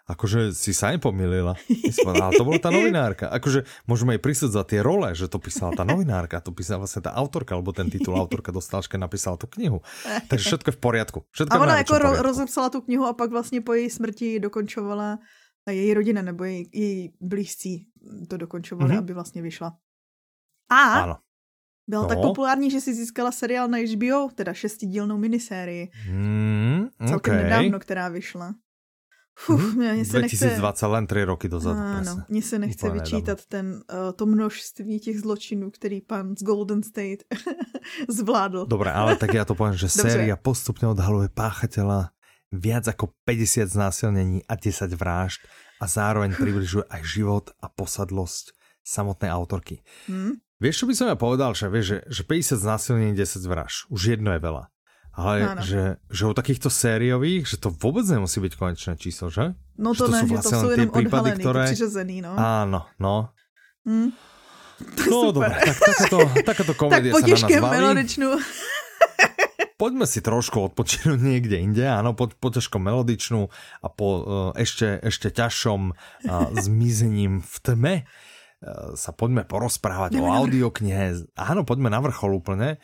akože 0.10 0.50
si 0.58 0.74
sa 0.74 0.90
nepomýlila. 0.98 1.54
Si 1.70 2.02
povedala, 2.02 2.34
ale 2.34 2.38
to 2.42 2.46
bola 2.48 2.58
tá 2.58 2.70
novinárka. 2.78 3.30
Akože 3.30 3.70
môžeme 3.86 4.18
jej 4.18 4.22
prisudzať 4.26 4.66
tie 4.66 4.82
role, 4.82 5.14
že 5.14 5.30
to 5.30 5.38
písala 5.38 5.78
tá 5.78 5.86
novinárka, 5.86 6.42
to 6.42 6.50
písala 6.50 6.90
vlastne 6.90 7.06
tá 7.06 7.14
autorka, 7.14 7.54
lebo 7.54 7.70
ten 7.70 7.86
titul 7.86 8.18
autorka 8.18 8.50
dostala, 8.50 8.82
keď 8.82 9.00
napísala 9.06 9.38
tú 9.38 9.46
knihu. 9.62 9.86
Takže 10.26 10.58
všetko 10.58 10.68
je 10.74 10.76
v 10.76 10.82
poriadku. 10.82 11.20
Všetko 11.30 11.54
A 11.54 11.62
ona 11.62 11.78
jako 11.86 11.96
rozepsala 12.26 12.70
tu 12.74 12.82
knihu 12.82 13.06
a 13.06 13.14
pak 13.14 13.30
vlastně 13.30 13.62
po 13.62 13.74
její 13.74 13.90
smrti 13.90 14.40
dokončovala 14.40 15.20
a 15.68 15.72
její 15.72 15.94
rodina 15.94 16.22
nebo 16.22 16.44
její, 16.44 16.70
její 16.74 17.14
blízcí 17.22 17.88
to 18.28 18.38
dokončovali, 18.38 18.90
Mhm. 18.90 18.98
aby 19.00 19.14
vlastně 19.14 19.42
vyšla. 19.42 19.78
A 20.72 20.76
Áno. 21.04 21.18
byla 21.90 22.08
tak 22.08 22.18
No. 22.18 22.24
populární, 22.24 22.72
že 22.72 22.82
si 22.82 22.94
získala 22.94 23.32
seriál 23.32 23.68
na 23.68 23.78
HBO, 23.78 24.30
teda 24.36 24.54
šestidílnou 24.54 25.18
minisérii, 25.18 25.90
Mm, 26.12 26.88
celkem 27.08 27.34
okay. 27.34 27.44
nedávno, 27.44 27.80
která 27.80 28.10
vyšla. 28.10 28.56
Uf, 29.50 29.62
Mhm. 29.72 29.78
mě, 29.78 29.94
mě 29.94 30.06
se 30.06 30.20
nechce... 30.20 30.46
2020, 30.46 30.88
len 30.88 31.08
3 31.08 31.24
roky 31.24 31.50
dozadu. 31.50 31.80
Ano, 31.80 32.24
mně 32.30 32.42
se 32.42 32.60
nechce 32.60 32.88
Úplně 32.88 33.02
vyčítat 33.02 33.46
ten, 33.46 33.66
uh, 33.74 34.12
to 34.16 34.26
množství 34.26 35.00
těch 35.00 35.20
zločinů, 35.22 35.72
který 35.72 36.02
pan 36.02 36.36
z 36.38 36.44
Golden 36.44 36.84
State 36.84 37.24
zvládl. 38.10 38.66
Dobre, 38.66 38.92
ale 38.92 39.16
tak 39.16 39.34
ja 39.34 39.46
to 39.46 39.56
poviem, 39.56 39.76
že 39.80 39.88
Dobře. 39.88 40.10
séria 40.12 40.36
postupne 40.36 40.88
odhaluje 40.92 41.30
páchateľa 41.34 42.12
viac 42.50 42.86
ako 42.90 43.14
50 43.26 43.70
znásilnení 43.70 44.44
a 44.50 44.58
10 44.58 44.90
vražd 44.98 45.42
a 45.80 45.86
zároveň 45.86 46.36
približuje 46.36 46.86
aj 46.90 47.02
život 47.06 47.46
a 47.62 47.70
posadlosť 47.70 48.58
samotnej 48.84 49.30
autorky. 49.30 49.86
Hm? 50.10 50.42
Vieš, 50.60 50.84
čo 50.84 50.86
by 50.92 50.94
som 50.98 51.08
ja 51.08 51.16
povedal, 51.16 51.56
že, 51.56 51.72
vieš, 51.72 51.86
že, 51.88 51.98
že 52.10 52.22
50 52.28 52.60
znásilnení, 52.60 53.12
10 53.16 53.48
vražd, 53.48 53.88
už 53.88 54.02
jedno 54.18 54.36
je 54.36 54.42
veľa. 54.44 54.66
Ale 55.20 55.60
že, 55.68 56.00
že 56.08 56.24
u 56.28 56.34
takýchto 56.36 56.72
sériových, 56.72 57.44
že 57.44 57.58
to 57.60 57.76
vôbec 57.76 58.08
nemusí 58.08 58.40
byť 58.40 58.54
konečné 58.56 58.94
číslo, 58.96 59.28
že? 59.28 59.52
No 59.76 59.92
Že 59.92 60.00
to, 60.00 60.06
to 60.06 60.12
ne, 60.12 60.20
sú 60.20 60.28
že 60.28 60.38
to 60.40 60.50
jsou 60.50 60.70
jenom 60.70 60.90
prípady, 60.90 61.30
to 61.44 61.52
přiřazený, 61.54 62.18
no. 62.22 62.40
Áno, 62.40 62.88
no. 63.00 63.16
Hm? 63.84 64.12
No 64.80 65.18
Super. 65.28 65.34
dobre, 65.34 65.56
tak 65.60 65.78
takáto, 65.80 66.20
takáto 66.48 66.74
Tak 66.78 66.80
komédia 66.80 67.12
sa 67.12 67.20
na 67.20 67.92
nás. 67.92 68.40
Poďme 69.80 70.04
si 70.04 70.20
trošku 70.20 70.60
odpočinúť 70.60 71.20
niekde 71.24 71.56
inde, 71.56 71.88
áno, 71.88 72.12
po, 72.12 72.28
po 72.28 72.52
ťažkom 72.52 72.84
melodičnú 72.84 73.48
a 73.80 73.88
po 73.88 74.08
uh, 74.12 74.22
ešte, 74.60 75.00
ešte 75.00 75.32
ťažšom 75.32 75.82
uh, 75.90 75.96
zmizením 76.60 77.40
v 77.40 77.56
tme 77.64 77.96
uh, 78.04 78.92
sa 79.00 79.16
poďme 79.16 79.48
porozprávať 79.48 80.20
o 80.20 80.28
audioknihe. 80.28 81.32
Áno, 81.40 81.64
poďme 81.64 81.88
na 81.88 82.04
vrchol 82.04 82.44
úplne. 82.44 82.84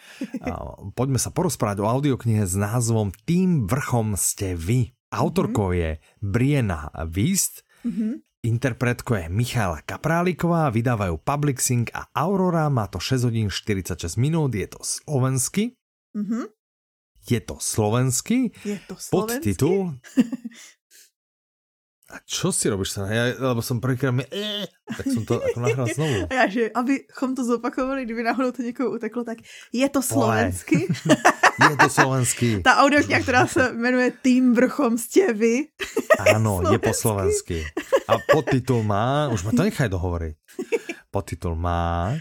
Poďme 0.95 1.19
sa 1.19 1.35
porozprávať 1.35 1.83
o 1.83 1.89
audioknihe 1.91 2.47
s 2.47 2.55
názvom 2.55 3.11
Tým 3.27 3.67
vrchom 3.67 4.15
ste 4.15 4.55
vy. 4.55 4.95
Autorkou 5.11 5.75
je 5.75 5.99
Briena 6.23 6.95
Wist, 7.11 7.67
Mhm. 7.85 8.23
interpretkou 8.41 9.13
je 9.19 9.27
Michála 9.29 9.85
Kapráliková, 9.85 10.73
vydávajú 10.73 11.21
Public 11.21 11.61
Sync 11.61 11.93
a 11.93 12.09
Aurora, 12.17 12.65
má 12.73 12.89
to 12.89 12.97
6 12.97 13.29
hodín 13.29 13.53
46 13.53 14.17
minút, 14.17 14.57
je 14.57 14.65
to 14.65 14.81
slovensky. 14.81 15.77
Mhm. 16.17 16.54
Je 17.25 17.39
to 17.41 17.57
slovenský 17.59 18.53
Je 18.65 18.77
to 18.87 18.95
slovenský? 18.95 19.11
podtitul. 19.11 19.97
A 22.05 22.21
čo 22.21 22.53
si 22.53 22.69
robíš 22.69 22.93
sa? 22.93 23.09
Ja, 23.09 23.33
lebo 23.33 23.65
som 23.65 23.81
prvýkrát 23.81 24.13
mi... 24.13 24.21
Eh, 24.29 24.69
tak 24.93 25.09
som 25.09 25.25
to 25.25 25.41
ako 25.41 25.57
nahral 25.57 25.89
znovu. 25.89 26.29
A 26.29 26.33
já, 26.33 26.47
že 26.47 26.63
abychom 26.69 27.35
to 27.35 27.41
zopakovali, 27.43 28.05
kdyby 28.05 28.23
náhodou 28.23 28.51
to 28.51 28.61
někoho 28.61 28.93
uteklo, 28.93 29.23
tak 29.23 29.37
je 29.73 29.89
to 29.89 30.01
slovensky. 30.01 30.85
Je 31.71 31.77
to 31.79 31.89
slovenský. 31.89 32.63
Ta 32.63 32.83
audiokniha, 32.83 33.19
která 33.19 33.47
se 33.47 33.71
jmenuje 33.73 34.11
Tým 34.21 34.53
vrchom 34.53 34.97
ste 34.99 35.33
vy. 35.33 35.71
Áno, 36.35 36.59
je 36.67 36.75
po 36.83 36.91
slovensky. 36.91 37.63
A 38.11 38.19
podtitul 38.27 38.83
má... 38.83 39.31
Už 39.31 39.47
ma 39.47 39.55
to 39.55 39.63
nechaj 39.63 39.87
dohovoriť. 39.87 40.35
Podtitul 41.09 41.55
má... 41.55 42.11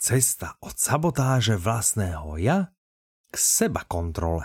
Cesta 0.00 0.56
od 0.64 0.72
sabotáže 0.72 1.56
vlastného 1.60 2.40
ja 2.40 2.68
k 3.30 3.36
seba 3.36 3.84
kontrole. 3.88 4.44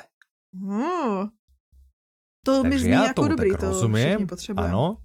Hmm. 0.53 1.29
To 2.45 2.63
mi 2.63 2.69
Takže 2.73 2.79
zní 2.83 2.91
ja 2.91 3.03
jako 3.03 3.27
dobrý, 3.27 3.51
tak 3.51 3.59
to 3.59 3.65
rozumiem. 3.69 4.17
Áno, 4.57 4.97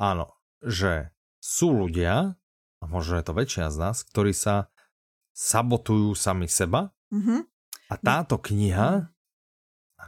áno, 0.00 0.26
že 0.64 1.12
sú 1.36 1.70
ľudia, 1.76 2.32
a 2.80 2.84
možno 2.88 3.20
je 3.20 3.24
to 3.28 3.36
väčšina 3.36 3.68
z 3.68 3.76
nás, 3.76 3.96
ktorí 4.00 4.32
sa 4.32 4.72
sabotujú 5.36 6.16
sami 6.16 6.48
seba 6.48 6.90
Mhm. 7.12 7.44
a 7.90 7.94
táto 8.00 8.38
kniha, 8.40 9.12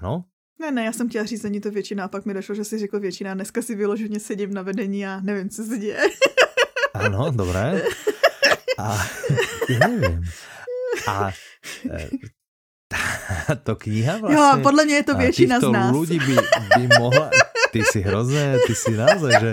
áno, 0.01 0.25
Ne, 0.63 0.71
ne, 0.71 0.85
já 0.85 0.93
jsem 0.93 1.09
chtěla 1.09 1.25
říct, 1.27 1.43
není 1.43 1.61
to 1.61 1.71
většina, 1.71 2.05
a 2.05 2.09
pak 2.09 2.25
mi 2.27 2.35
došlo, 2.35 2.55
že 2.55 2.65
si 2.65 2.79
řekl 2.79 3.01
většina. 3.01 3.35
Dneska 3.35 3.63
si 3.63 3.75
vyloženě 3.75 4.21
sedím 4.21 4.55
na 4.55 4.63
vedení 4.63 5.07
a 5.07 5.21
nevím, 5.21 5.51
co 5.51 5.65
se 5.65 5.79
děje. 5.79 5.99
áno, 6.95 7.31
dobré. 7.35 7.83
A 8.79 8.97
ja 9.69 9.85
neviem. 9.85 10.23
A 11.07 11.29
táto 12.93 13.77
kniha 13.83 14.15
Jo, 14.17 14.29
vlastne... 14.29 14.63
podle 14.63 14.85
mě 14.85 14.95
je 14.95 15.03
to 15.03 15.15
většina 15.15 15.57
z 15.61 15.69
nás. 15.73 15.91
ľudí 15.93 16.19
by, 16.19 16.35
by 16.77 16.85
mohla... 17.01 17.31
Ty 17.73 17.81
si 17.89 18.01
hrozné, 18.05 18.61
ty 18.69 18.77
si 18.77 18.93
naozaj, 18.93 19.33
že 19.41 19.51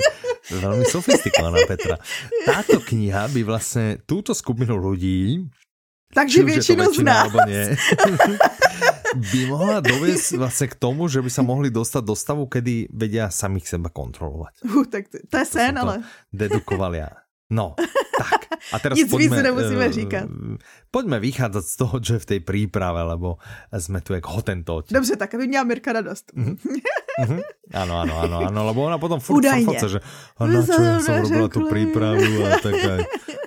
veľmi 0.59 0.83
sofistikovaná 0.83 1.63
Petra. 1.63 1.95
Táto 2.43 2.83
kniha 2.83 3.31
by 3.31 3.41
vlastne 3.47 3.95
túto 4.03 4.35
skupinu 4.35 4.75
ľudí 4.75 5.47
Takže 6.09 6.43
většinu 6.43 6.83
z 6.93 6.99
nás. 7.05 7.29
alebo 7.29 7.39
nie, 7.45 7.77
by 9.31 9.39
mohla 9.45 9.77
doviesť 9.77 10.41
vlastne 10.41 10.67
k 10.67 10.75
tomu, 10.75 11.05
že 11.05 11.21
by 11.21 11.29
sa 11.29 11.45
mohli 11.45 11.69
dostať 11.69 12.01
do 12.01 12.15
stavu, 12.17 12.49
kedy 12.49 12.89
vedia 12.89 13.29
samých 13.29 13.77
seba 13.77 13.93
kontrolovať. 13.93 14.65
Uh, 14.65 14.85
tak 14.89 15.09
to, 15.09 15.21
to 15.29 15.35
je 15.37 15.45
sen, 15.45 15.77
to 15.77 15.81
ale 15.85 15.95
Dedukoval 16.33 16.97
ja. 16.97 17.09
No, 17.49 17.77
tak. 18.17 18.38
A 18.73 18.79
teraz 18.79 18.97
Nic 18.97 19.09
víc 19.09 19.29
poďme, 19.29 19.43
nemusíme 19.43 19.85
eh, 19.85 19.93
říkat. 19.93 20.25
Poďme 20.91 21.17
vychádzať 21.19 21.63
z 21.65 21.75
toho, 21.75 21.95
je 22.01 22.19
v 22.19 22.25
tej 22.25 22.39
príprave, 22.45 23.01
lebo 23.01 23.37
sme 23.73 24.01
tu 24.01 24.13
jak 24.13 24.25
hotentóti. 24.25 24.93
dobře, 24.93 25.15
tak 25.15 25.33
aby 25.33 25.47
měla 25.47 25.63
Mirka 25.63 25.93
radost. 25.93 26.31
Mhm. 26.33 26.57
Áno, 27.73 27.93
áno, 27.99 28.13
áno, 28.25 28.37
áno, 28.47 28.59
lebo 28.63 28.87
ona 28.87 28.95
potom 28.95 29.19
furt 29.19 29.43
Údajne. 29.43 29.67
frfoce, 29.67 29.85
že 29.91 29.99
a 30.39 30.47
na 30.47 30.63
čo 30.63 30.79
ja 30.79 30.97
som 31.03 31.19
robila 31.19 31.51
Neřekli. 31.51 31.69
prípravu 31.69 32.31
a 32.47 32.51
tak 32.63 32.75
aj, 32.79 33.01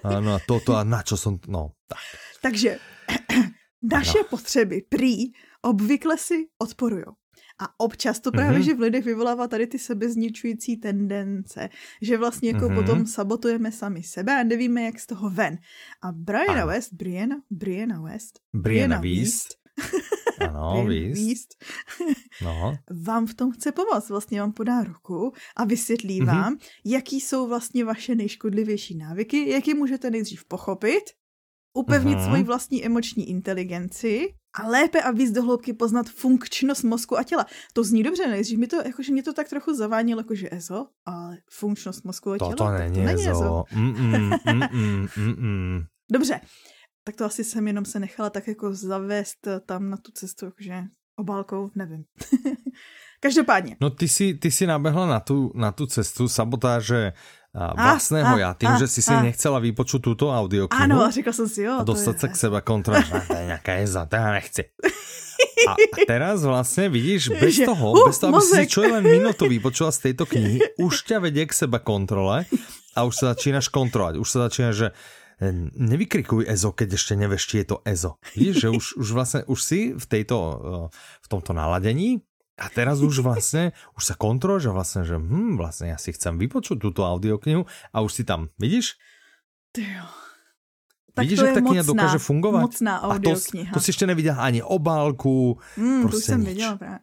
áno, 0.04 0.30
a 0.36 0.38
toto 0.44 0.76
a 0.76 0.84
na 0.84 1.00
čo 1.00 1.16
som, 1.16 1.40
no, 1.48 1.72
tak. 1.88 2.04
Takže 2.44 2.76
naše 3.96 4.28
potřeby 4.30 4.84
prý 4.88 5.32
obvykle 5.62 6.18
si 6.18 6.52
odporují. 6.58 7.04
A 7.58 7.80
občas 7.80 8.20
to 8.20 8.30
právě, 8.30 8.58
Mhm. 8.58 8.62
že 8.62 8.74
v 8.74 8.80
lidech 8.80 9.04
vyvolává 9.04 9.48
tady 9.48 9.66
ty 9.66 9.78
sebezničující 9.78 10.76
tendence, 10.76 11.68
že 12.02 12.18
vlastně 12.18 12.50
jako 12.50 12.68
Mhm. 12.68 12.74
potom 12.76 13.06
sabotujeme 13.06 13.72
sami 13.72 14.02
sebe 14.02 14.40
a 14.40 14.42
nevíme, 14.42 14.82
jak 14.82 15.00
z 15.00 15.06
toho 15.06 15.30
ven. 15.30 15.58
A 16.02 16.12
Brianna 16.12 16.52
Ano. 16.62 16.66
West, 16.66 16.92
Brianna, 16.92 17.36
Brianna 17.50 18.00
West, 18.00 18.38
Brianna 18.54 18.98
Brianna 18.98 19.00
Wiest. 19.00 19.48
Wiest, 20.86 21.48
No. 22.44 22.74
vám 23.04 23.26
v 23.26 23.34
tom 23.34 23.50
chce 23.52 23.72
pomoct. 23.72 24.08
Vlastně 24.08 24.40
vám 24.40 24.52
podá 24.52 24.84
ruku 24.84 25.32
a 25.56 25.64
vysvětlí 25.64 26.20
Mhm. 26.20 26.26
vám, 26.36 26.56
jaký 26.84 27.20
jsou 27.20 27.48
vlastně 27.48 27.84
vaše 27.84 28.14
nejškodlivější 28.14 28.96
návyky, 28.96 29.50
jak 29.50 29.68
je 29.68 29.74
můžete 29.74 30.10
nejdřív 30.10 30.44
pochopit 30.44 31.02
upevnit 31.74 32.18
uh-huh. 32.18 32.26
svoji 32.26 32.42
vlastní 32.42 32.86
emoční 32.86 33.28
inteligenci 33.28 34.34
a 34.54 34.68
lépe 34.68 35.02
a 35.02 35.10
víc 35.10 35.30
dohloubky 35.30 35.72
poznat 35.72 36.06
funkčnost 36.06 36.84
mozku 36.84 37.18
a 37.18 37.22
těla. 37.22 37.46
To 37.72 37.84
zní 37.84 38.02
dobře, 38.02 38.26
nejdřív 38.26 38.58
mi 38.58 38.66
to, 38.66 38.76
jakože 38.76 39.12
mě 39.12 39.22
to 39.22 39.32
tak 39.32 39.48
trochu 39.48 39.74
zavánilo, 39.74 40.20
jakože 40.20 40.48
EZO, 40.52 40.86
ale 41.06 41.38
funkčnost 41.50 42.04
mozku 42.04 42.32
a 42.32 42.38
těla, 42.38 42.50
to, 42.50 42.56
to 42.56 42.70
není, 42.70 42.94
to 42.94 43.02
není 43.02 43.28
EZO. 43.28 43.64
Mm-mm, 43.72 44.30
mm-mm, 44.46 45.06
mm-mm. 45.06 45.84
Dobře, 46.12 46.40
tak 47.04 47.16
to 47.16 47.24
asi 47.24 47.44
jsem 47.44 47.66
jenom 47.66 47.84
se 47.84 48.00
nechala 48.00 48.30
tak 48.30 48.48
jako 48.48 48.74
zavést 48.74 49.48
tam 49.66 49.90
na 49.90 49.96
tu 49.96 50.12
cestu, 50.12 50.44
jakože 50.44 50.84
obálkou, 51.16 51.70
nevím. 51.74 52.04
Každopádně. 53.20 53.76
No 53.80 53.90
ty 53.90 54.08
si, 54.08 54.34
ty 54.34 54.50
si 54.50 54.66
nabehla 54.66 55.06
na 55.06 55.20
tu, 55.20 55.52
na 55.54 55.72
tu 55.72 55.86
cestu 55.86 56.28
sabotáže 56.28 57.12
vlastného 57.52 58.38
já, 58.38 58.54
tím, 58.54 58.68
a, 58.68 58.78
že 58.78 58.88
si 58.88 59.02
si 59.02 59.12
a. 59.12 59.20
nechcela 59.22 59.60
vypočuť 59.60 60.00
túto 60.00 60.32
audioknihu. 60.32 60.82
Ano, 60.82 61.04
a 61.04 61.10
řekla 61.12 61.32
jsem 61.32 61.48
si, 61.48 61.62
jo. 61.62 61.76
A 61.80 61.84
dostat 61.84 62.16
se 62.20 62.28
k 62.28 62.36
sebe 62.36 62.60
kontrole, 62.60 63.04
to 63.28 63.34
je 63.34 63.44
nějaká 63.44 63.72
jeza, 63.72 64.06
to 64.06 64.16
já 64.16 64.32
nechci. 64.32 64.64
A 65.68 65.74
teraz 66.06 66.44
vlastně 66.44 66.88
vidíš, 66.88 67.28
bez 67.28 67.54
že, 67.54 67.64
toho, 67.64 67.92
uh, 67.92 68.06
bez 68.06 68.18
toho, 68.18 68.36
aby 68.36 68.46
si 68.46 68.66
čo 68.66 68.82
len 68.82 69.04
minutu 69.04 69.48
vypočula 69.48 69.92
z 69.92 69.98
této 69.98 70.26
knihy, 70.26 70.58
už 70.86 71.02
ťa 71.02 71.18
vedie 71.18 71.46
k 71.46 71.52
seba 71.52 71.78
kontrole 71.78 72.44
a 72.96 72.98
už 73.04 73.14
sa 73.16 73.36
začínaš 73.36 73.68
kontrolovať. 73.68 74.16
Už 74.16 74.28
sa 74.28 74.38
začínaš, 74.48 74.74
že 74.74 74.88
eh, 74.90 75.52
nevykrikuj 75.76 76.48
EZO, 76.48 76.72
keď 76.72 76.88
ešte 76.96 77.14
nevieš, 77.14 77.42
či 77.46 77.54
je 77.62 77.66
to 77.68 77.76
EZO. 77.84 78.18
Vidíš, 78.34 78.56
že 78.58 78.68
už, 78.72 78.84
už 78.96 79.08
vlastne, 79.12 79.40
už 79.46 79.60
si 79.60 79.80
v 79.92 80.04
tejto, 80.08 80.36
eh, 80.40 80.58
v 81.22 81.26
tomto 81.28 81.52
naladení 81.52 82.24
a 82.62 82.70
teraz 82.70 83.02
už 83.02 83.26
vlastne, 83.26 83.74
už 83.98 84.02
sa 84.06 84.14
kontroluješ 84.14 84.70
a 84.70 84.76
vlastne, 84.78 85.02
že 85.02 85.18
hm, 85.18 85.58
vlastne 85.58 85.90
ja 85.90 85.98
si 85.98 86.14
chcem 86.14 86.38
vypočuť 86.38 86.78
túto 86.78 87.02
audioknihu 87.02 87.66
a 87.66 87.96
už 88.06 88.12
si 88.14 88.22
tam, 88.22 88.54
vidíš? 88.62 88.94
Tyjo. 89.74 90.06
Tak 91.12 91.28
Vidíš, 91.28 91.38
to 91.38 91.46
že 91.46 91.52
ta 91.52 91.60
kniha 91.60 91.82
dokáže 91.84 92.18
fungovat? 92.18 92.60
Mocná 92.64 92.94
audiokniha. 93.04 93.68
A 93.68 93.72
to, 93.74 93.74
to 93.76 93.84
si 93.84 93.90
ještě 93.90 94.06
neviděl 94.06 94.34
ani 94.38 94.62
obálku, 94.62 95.58
mm, 95.76 96.02
prostě 96.02 96.32
jsem 96.32 96.44
viděla 96.44 96.76
právě. 96.76 96.98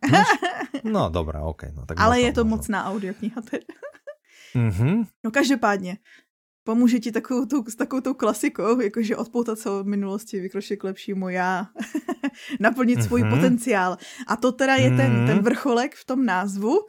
No, 0.84 1.10
dobrá, 1.10 1.42
ok. 1.42 1.64
No, 1.76 1.86
tak 1.86 2.00
Ale 2.00 2.22
je 2.22 2.34
to 2.34 2.42
možno. 2.44 2.58
mocná 2.58 2.86
audiokniha. 2.90 3.42
mm-hmm. 4.56 5.06
No 5.24 5.32
každopádně, 5.32 5.98
pomůže 6.64 7.00
ti 7.00 7.12
takovou 7.12 7.46
tou, 7.46 7.64
s 7.66 7.76
takovou 7.76 8.02
tou 8.02 8.14
klasikou, 8.14 8.82
jakože 8.82 9.18
odpoutat 9.18 9.60
se 9.60 9.70
od 9.70 9.88
minulosti, 9.88 10.40
vykročit 10.40 10.80
k 10.80 10.84
lepšímu 10.84 11.30
já, 11.30 11.68
naplnit 12.60 13.04
svůj 13.04 13.24
mm-hmm. 13.24 13.36
potenciál. 13.36 13.98
A 14.28 14.36
to 14.36 14.52
teda 14.52 14.76
je 14.76 14.90
mm-hmm. 14.90 14.98
ten, 14.98 15.26
ten 15.28 15.36
mhm. 15.36 15.46
vrcholek 15.46 15.96
v 15.96 16.06
tom 16.06 16.26
názvu, 16.26 16.80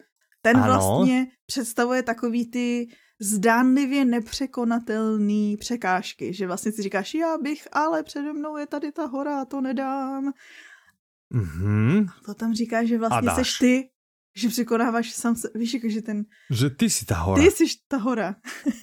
ten 0.43 0.57
ano. 0.57 0.67
vlastně 0.67 1.27
představuje 1.47 2.03
takový 2.03 2.51
ty 2.51 2.87
zdánlivě 3.21 4.05
nepřekonatelný 4.05 5.57
překážky, 5.57 6.35
že 6.35 6.47
vlastně 6.47 6.73
si 6.73 6.83
říkáš, 6.83 7.15
já 7.15 7.39
bych, 7.39 7.69
ale 7.73 8.03
přede 8.03 8.33
mnou 8.33 8.57
je 8.57 8.67
tady 8.67 8.93
ta 8.93 9.07
hora 9.07 9.45
to 9.45 9.61
nedám. 9.61 10.33
Mm-hmm. 11.35 12.07
A 12.09 12.25
to 12.27 12.35
tam 12.35 12.55
říká, 12.55 12.85
že 12.85 12.99
vlastně 12.99 13.31
seš 13.31 13.59
ty, 13.59 13.89
že 14.41 14.49
překonáváš 14.49 15.13
sám 15.13 15.37
se, 15.37 15.51
víš, 15.55 15.75
jako, 15.75 15.89
že 15.89 16.03
ten... 16.03 16.25
Že 16.51 16.71
ty 16.71 16.91
jsi 16.91 17.05
ta 17.05 17.17
hora. 17.17 17.43
Ty 17.43 17.51
jsi 17.51 17.65
ta 17.89 17.97
hora. 17.97 18.35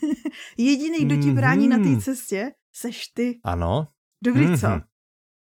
Jediný, 0.58 1.06
kdo 1.06 1.16
ti 1.16 1.32
brání 1.32 1.66
mm-hmm. 1.66 1.78
na 1.78 1.78
té 1.78 1.90
mhm. 1.90 2.02
cestě, 2.02 2.52
seš 2.74 3.08
ty. 3.08 3.40
Ano. 3.44 3.88
Dobrý, 4.24 4.46
mm-hmm. 4.46 4.60
co? 4.60 4.82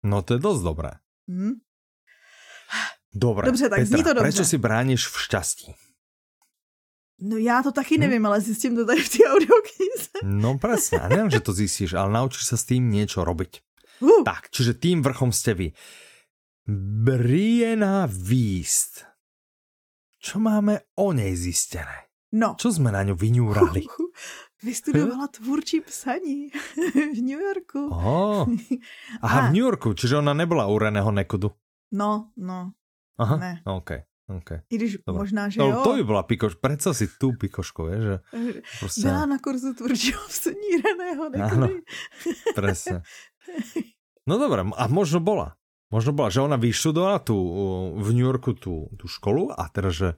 No 0.04 0.22
to 0.22 0.34
je 0.34 0.40
dost 0.40 0.62
dobré. 0.62 0.90
Hmm? 1.28 1.52
Dobré. 3.14 3.46
Dobře, 3.46 3.70
tak 3.70 3.80
Petra, 3.80 3.86
zní 3.86 4.04
to 4.04 4.14
dobře. 4.14 4.22
Prečo 4.22 4.46
si 4.46 4.58
bráníš 4.58 5.08
v 5.08 5.22
šťastí? 5.22 5.76
No 7.20 7.38
já 7.38 7.64
to 7.64 7.72
taky 7.72 7.98
hm? 7.98 8.00
nevím, 8.00 8.26
ale 8.26 8.42
zjistím 8.42 8.76
to 8.76 8.86
tady 8.86 9.02
v 9.02 9.10
té 9.10 9.18
audioknize. 9.28 10.10
No 10.24 10.58
presne, 10.58 11.00
a 11.00 11.08
nevím, 11.08 11.30
že 11.30 11.40
to 11.40 11.54
zjistíš, 11.54 11.94
ale 11.94 12.14
naučíš 12.14 12.46
se 12.46 12.58
s 12.58 12.66
tím 12.66 12.92
něco 12.92 13.24
robiť. 13.24 13.62
Uh. 14.00 14.24
Tak, 14.26 14.50
čiže 14.50 14.74
tým 14.74 15.02
vrchom 15.02 15.34
ste 15.34 15.54
vy. 15.54 15.68
Briena 17.06 18.06
Víst. 18.06 19.07
Čo 20.28 20.44
máme 20.44 20.84
o 21.00 21.16
nej 21.16 21.32
zistené? 21.40 22.12
No. 22.36 22.60
Čo 22.60 22.76
jsme 22.76 22.92
na 22.92 23.00
ňu 23.08 23.16
vyňúrali? 23.16 23.88
Vystudovala 24.68 25.28
tvůrčí 25.28 25.82
psaní 25.82 26.52
v 27.16 27.20
New 27.24 27.40
Yorku. 27.40 27.88
Oh. 27.88 28.44
Aha, 29.24 29.40
a. 29.40 29.48
v 29.48 29.54
New 29.56 29.64
Yorku, 29.64 29.94
čiže 29.94 30.18
ona 30.20 30.34
nebyla 30.34 30.68
u 30.68 30.76
Reného 30.76 31.12
Nekudu. 31.12 31.56
No, 31.96 32.36
no. 32.36 32.76
Aha, 33.16 33.38
ne. 33.38 33.62
OK. 33.64 34.04
Okay. 34.28 34.60
I 34.70 34.76
když 34.76 34.98
Dobre. 35.08 35.20
možná, 35.24 35.50
že 35.50 35.64
no, 35.64 35.68
jo. 35.68 35.82
To 35.84 35.94
by 35.96 36.04
byla 36.04 36.24
pikoš, 36.24 36.60
Prečo 36.60 36.92
si 36.92 37.08
tu 37.08 37.32
pikošku, 37.32 37.88
je, 37.88 38.02
že 38.02 38.20
prostě... 38.80 39.02
Byla 39.02 39.26
na 39.26 39.40
kurzu 39.40 39.74
tvrdšího 39.74 40.20
psaní 40.28 40.84
Reného 40.84 41.30
Nekudy. 41.30 41.64
Áno, 41.64 41.68
presne. 42.56 43.08
No 44.28 44.36
dobré, 44.36 44.68
a 44.76 44.84
možno 44.92 45.24
bola. 45.24 45.56
Možno 45.88 46.12
bola, 46.12 46.28
že 46.28 46.44
ona 46.44 46.60
vyštudovala 46.60 47.24
tu 47.24 47.36
v 47.96 48.08
New 48.12 48.28
Yorku 48.28 48.60
tú, 48.60 48.92
tú 49.00 49.08
školu 49.08 49.56
a 49.56 49.72
teraz, 49.72 49.96
že 49.96 50.10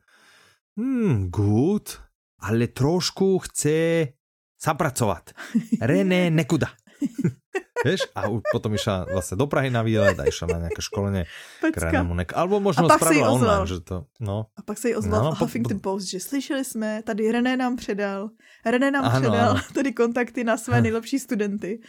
hmm, 0.73 1.29
good, 1.29 2.01
ale 2.41 2.73
trošku 2.73 3.37
chce 3.45 4.09
zapracovať. 4.57 5.37
René 5.89 6.33
Nekuda. 6.33 6.73
Vieš? 7.79 8.11
A 8.11 8.27
potom 8.51 8.75
išla 8.75 9.07
vlastne 9.07 9.39
do 9.39 9.47
Prahy 9.47 9.71
na 9.71 9.79
výlet 9.79 10.19
a 10.19 10.27
išla 10.27 10.51
na 10.51 10.67
nejaké 10.67 10.83
školenie 10.83 11.23
k 11.63 11.75
Renému 11.79 12.11
Nekuda. 12.11 12.35
Alebo 12.35 12.59
možno 12.59 12.91
spravila 12.91 13.31
online, 13.31 13.67
že 13.71 13.79
to... 13.79 14.09
No. 14.19 14.51
A 14.57 14.61
pak 14.61 14.77
se 14.77 14.89
jí 14.91 14.95
ozval 14.99 15.23
no, 15.23 15.31
v 15.31 15.39
Huffington 15.39 15.79
po... 15.79 15.95
Post, 15.95 16.11
že 16.11 16.19
slyšeli 16.19 16.65
jsme, 16.65 17.03
tady 17.07 17.31
René 17.31 17.57
nám 17.57 17.75
předal, 17.75 18.29
René 18.65 18.91
nám 18.91 19.05
ano, 19.05 19.19
předal 19.19 19.49
ano. 19.49 19.61
tady 19.73 19.93
kontakty 19.93 20.43
na 20.43 20.57
své 20.57 20.81
nejlepší 20.85 21.19
studenty. 21.19 21.79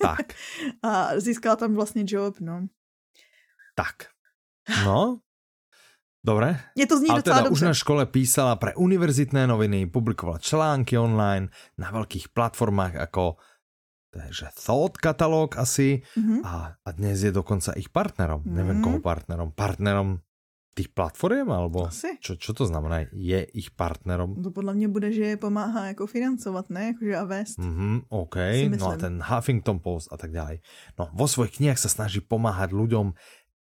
Tak. 0.00 0.32
a 0.82 1.20
získala 1.20 1.56
tam 1.56 1.74
vlastně 1.74 2.04
job, 2.06 2.40
no. 2.40 2.66
Tak. 3.74 4.12
No, 4.84 5.20
Dobre. 6.22 6.54
Je 6.78 6.86
to 6.86 6.98
zní 6.98 7.10
Ale 7.10 7.22
teda 7.22 7.42
dobře. 7.42 7.50
už 7.50 7.60
na 7.60 7.74
škole 7.74 8.06
písala 8.06 8.54
pre 8.54 8.78
univerzitné 8.78 9.42
noviny, 9.50 9.90
publikovala 9.90 10.38
články 10.38 10.94
online 10.94 11.50
na 11.74 11.90
veľkých 11.90 12.30
platformách 12.30 12.94
ako 12.94 13.42
takže 14.14 14.54
Thought 14.54 15.02
katalóg 15.02 15.58
asi 15.58 16.06
mm-hmm. 16.14 16.46
a, 16.46 16.78
a 16.78 16.88
dnes 16.94 17.26
je 17.26 17.34
dokonca 17.34 17.74
ich 17.74 17.90
partnerom. 17.90 18.46
Mm-hmm. 18.46 18.54
Neviem 18.54 18.78
koho 18.84 18.98
partnerom. 19.02 19.50
Partnerom 19.50 20.22
tých 20.72 20.88
platform, 20.88 21.52
alebo 21.52 21.84
Asi. 21.84 22.16
Čo, 22.16 22.40
čo 22.40 22.56
to 22.56 22.64
znamená? 22.64 23.04
Je 23.12 23.44
ich 23.52 23.76
partnerom? 23.76 24.40
To 24.40 24.50
podle 24.50 24.74
mě 24.74 24.88
bude, 24.88 25.12
že 25.12 25.24
je 25.24 25.36
pomáhá 25.36 25.86
jako 25.86 26.06
financovat, 26.06 26.70
ne? 26.70 26.86
Jakože 26.86 27.16
a 27.16 27.24
vést. 27.24 27.58
Mm-hmm, 27.58 28.02
OK, 28.08 28.36
no 28.80 28.88
a 28.88 28.96
ten 28.96 29.20
Huffington 29.20 29.78
Post 29.78 30.08
a 30.12 30.16
tak 30.16 30.32
ďalej. 30.32 30.64
No, 30.98 31.12
vo 31.12 31.28
svojich 31.28 31.60
knihách 31.60 31.76
sa 31.76 31.92
snaží 31.92 32.24
pomáhať 32.24 32.72
ľuďom 32.72 33.12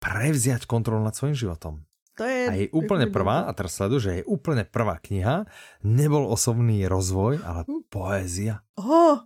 prevziať 0.01 0.65
kontrolu 0.65 1.05
nad 1.05 1.13
svojím 1.13 1.37
životom. 1.37 1.85
To 2.19 2.27
je... 2.27 2.41
A 2.49 2.53
jej 2.57 2.69
úplne 2.73 3.07
prvá, 3.07 3.47
a 3.47 3.51
teraz 3.55 3.77
sledu, 3.77 4.01
že 4.01 4.19
jej 4.19 4.25
úplne 4.27 4.67
prvá 4.67 4.99
kniha 4.99 5.47
nebol 5.85 6.27
osobný 6.27 6.83
rozvoj, 6.89 7.39
ale 7.45 7.63
hm. 7.63 7.87
poézia. 7.87 8.65
Oh, 8.75 9.23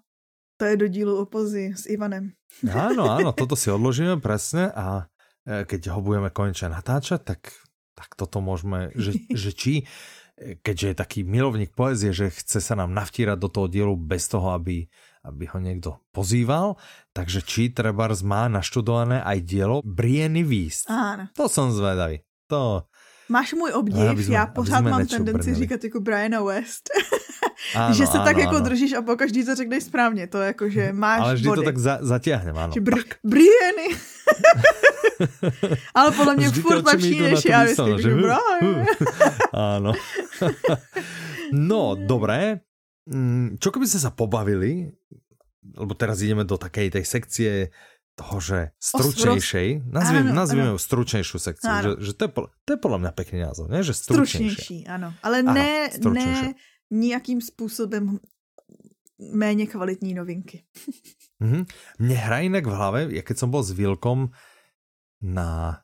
to 0.55 0.63
je 0.63 0.75
do 0.77 0.87
dílu 0.87 1.19
o 1.19 1.25
pozi 1.25 1.73
s 1.75 1.89
Ivanem. 1.89 2.35
Áno, 2.63 3.09
áno, 3.09 3.31
toto 3.39 3.57
si 3.57 3.67
odložíme 3.67 4.21
presne 4.21 4.69
a 4.71 5.09
e, 5.43 5.65
keď 5.67 5.97
ho 5.97 5.99
budeme 5.99 6.29
konečne 6.29 6.71
natáčať, 6.71 7.25
tak, 7.25 7.41
tak 7.97 8.15
toto 8.15 8.39
môžeme, 8.39 8.93
že, 8.95 9.17
že 9.41 9.51
či, 9.51 9.73
e, 10.39 10.55
keďže 10.61 10.93
je 10.93 10.95
taký 10.95 11.19
milovník 11.27 11.73
poézie, 11.73 12.15
že 12.15 12.31
chce 12.31 12.61
sa 12.61 12.77
nám 12.77 12.93
navtírať 12.93 13.37
do 13.39 13.49
toho 13.49 13.67
dielu 13.67 13.95
bez 13.97 14.29
toho, 14.31 14.53
aby, 14.55 14.87
aby 15.25 15.49
ho 15.49 15.57
niekto 15.57 15.97
pozýval, 16.13 16.77
takže 17.11 17.41
či 17.41 17.73
Trebars 17.73 18.21
má 18.21 18.45
naštudované 18.45 19.25
aj 19.25 19.41
dielo 19.41 19.81
Brieny 19.81 20.45
Víst. 20.45 20.85
To 21.33 21.49
som 21.49 21.73
zvedavý. 21.73 22.21
To... 22.47 22.85
Máš 23.29 23.53
můj 23.53 23.71
obdiv, 23.71 24.29
já 24.29 24.45
pořád 24.45 24.81
mám 24.81 25.07
tendenci 25.07 25.49
brnili. 25.49 25.59
říkat 25.59 25.83
jako 25.83 25.99
Briana 25.99 26.43
West. 26.43 26.89
Ano, 27.75 27.95
že 27.95 28.07
se 28.07 28.17
ano, 28.17 28.25
tak 28.25 28.37
jako 28.37 28.55
ano. 28.55 28.65
držíš 28.65 28.93
a 28.93 29.01
po 29.01 29.15
každý 29.15 29.45
to 29.45 29.55
řekneš 29.55 29.83
správně, 29.83 30.27
to 30.27 30.41
jako, 30.41 30.69
že 30.69 30.93
máš 30.93 31.21
Ale 31.21 31.33
vždy 31.33 31.47
body. 31.47 31.61
to 31.61 31.65
tak 31.65 31.77
za, 31.77 31.97
zatěhnem, 32.01 32.57
ano. 32.57 32.73
Br 32.79 32.99
Briany. 33.23 33.95
Ale 35.95 36.11
podle 36.11 36.35
mě 36.35 36.49
vždy 36.49 36.61
furt 36.61 36.85
lepší 36.85 37.19
než 37.19 37.45
já, 37.45 37.63
myslím, 37.63 38.01
že 38.01 38.15
Brian. 38.15 38.85
Áno. 39.53 39.93
no, 41.51 41.95
dobré. 41.95 42.59
Mm, 43.05 43.61
čo 43.61 43.69
keby 43.69 43.85
ste 43.85 44.01
sa 44.01 44.09
pobavili, 44.09 44.89
lebo 45.77 45.93
teraz 45.93 46.21
ideme 46.25 46.45
do 46.45 46.57
takej 46.57 46.89
tej 46.89 47.05
sekcie 47.05 47.51
toho, 48.15 48.39
že 48.39 48.59
stručnejšej, 48.79 49.91
nazvime, 49.91 50.31
nazvime 50.31 50.69
ju 50.71 50.79
stručnejšiu 50.79 51.37
sekciu, 51.37 51.71
že, 51.83 51.91
že 51.99 52.11
to, 52.15 52.21
je, 52.25 52.31
to 52.63 52.69
je 52.73 52.79
podľa 52.79 52.99
mňa 53.03 53.11
pekný 53.11 53.43
názov, 53.43 53.67
ne? 53.67 53.83
že 53.83 53.91
stručnejší. 53.91 54.87
ano, 54.87 55.11
ale 55.19 55.43
ne, 55.43 55.91
ano, 55.91 56.15
ne 56.15 56.55
nejakým 56.91 57.41
způsobem 57.41 58.19
méně 59.19 59.67
kvalitní 59.67 60.13
novinky. 60.13 60.63
Mm-hmm. 61.41 61.63
Mne 61.99 62.15
hra 62.15 62.39
inak 62.47 62.63
v 62.63 62.75
hlave, 62.75 62.99
ja 63.11 63.19
keď 63.19 63.35
som 63.43 63.51
bol 63.51 63.59
s 63.59 63.75
Vilkom 63.75 64.31
na 65.19 65.83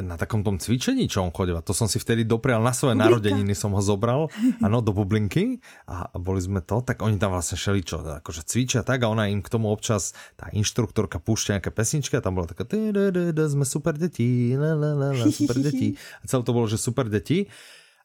na 0.00 0.16
takom 0.16 0.40
tom 0.40 0.56
cvičení, 0.56 1.04
čo 1.04 1.20
on 1.20 1.28
chodil. 1.28 1.60
To 1.60 1.76
som 1.76 1.84
si 1.84 2.00
vtedy 2.00 2.24
doprial 2.24 2.64
na 2.64 2.72
svoje 2.72 2.96
narodeniny, 2.96 3.52
som 3.52 3.76
ho 3.76 3.82
zobral, 3.84 4.32
ano, 4.64 4.80
do 4.80 4.96
bublinky 4.96 5.60
a 5.84 6.08
boli 6.16 6.40
sme 6.40 6.64
to, 6.64 6.80
tak 6.80 7.04
oni 7.04 7.20
tam 7.20 7.36
vlastne 7.36 7.60
šeli 7.60 7.84
čo, 7.84 8.00
akože 8.00 8.48
cvičia 8.48 8.80
tak 8.80 9.04
a 9.04 9.12
ona 9.12 9.28
im 9.28 9.44
k 9.44 9.52
tomu 9.52 9.68
občas, 9.68 10.16
tá 10.40 10.48
inštruktorka 10.48 11.20
púšťa 11.20 11.60
nejaké 11.60 11.68
pesničky 11.68 12.16
a 12.16 12.24
tam 12.24 12.40
bola 12.40 12.48
taká 12.48 12.64
sme 13.52 13.68
super 13.68 14.00
deti, 14.00 14.56
super 15.28 15.60
deti. 15.60 15.92
A 16.20 16.24
celé 16.24 16.40
to 16.40 16.56
bolo, 16.56 16.64
že 16.64 16.80
super 16.80 17.12
deti. 17.12 17.52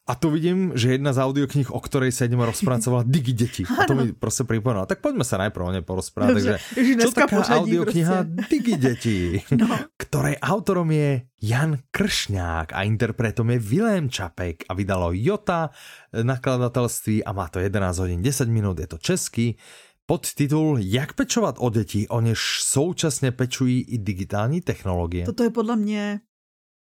A 0.08 0.16
tu 0.16 0.32
vidím, 0.32 0.72
že 0.72 0.96
jedna 0.96 1.12
z 1.12 1.20
audioknih, 1.20 1.68
o 1.68 1.76
ktorej 1.84 2.16
sa 2.16 2.24
ideme 2.24 2.48
rozprávať, 2.48 2.80
sa 2.80 2.90
volá 2.96 3.04
Digi 3.04 3.36
deti. 3.36 3.62
A 3.68 3.84
to 3.84 3.92
mi 3.92 4.16
proste 4.16 4.48
pripomínalo. 4.48 4.88
Tak 4.88 5.04
poďme 5.04 5.20
sa 5.20 5.36
najprv 5.36 5.64
o 5.68 5.72
nej 5.76 5.84
porozprávať. 5.84 6.32
Takže, 6.32 6.54
čo 6.96 7.12
taká 7.12 7.44
audiokniha 7.44 8.24
proste. 8.24 8.48
Digi 8.56 8.74
deti, 8.80 9.18
no. 9.52 9.68
ktorej 10.00 10.40
autorom 10.40 10.88
je 10.88 11.28
Jan 11.44 11.76
Kršňák 11.92 12.72
a 12.72 12.88
interpretom 12.88 13.52
je 13.52 13.58
Vilém 13.60 14.08
Čapek 14.08 14.64
a 14.64 14.72
vydalo 14.72 15.12
Jota 15.12 15.68
nakladatelství 16.16 17.20
a 17.24 17.36
má 17.36 17.52
to 17.52 17.60
11 17.60 17.98
hodin 17.98 18.22
10 18.24 18.48
minút, 18.48 18.80
je 18.80 18.88
to 18.88 18.98
český. 18.98 19.60
Podtitul 20.08 20.80
Jak 20.80 21.12
pečovat 21.12 21.56
o 21.58 21.70
děti, 21.70 22.08
o 22.08 22.20
něž 22.20 22.40
současně 22.64 23.32
pečují 23.32 23.82
i 23.82 23.98
digitální 23.98 24.60
technologie. 24.60 25.26
Toto 25.26 25.42
je 25.44 25.50
podle 25.50 25.76
mě 25.76 26.20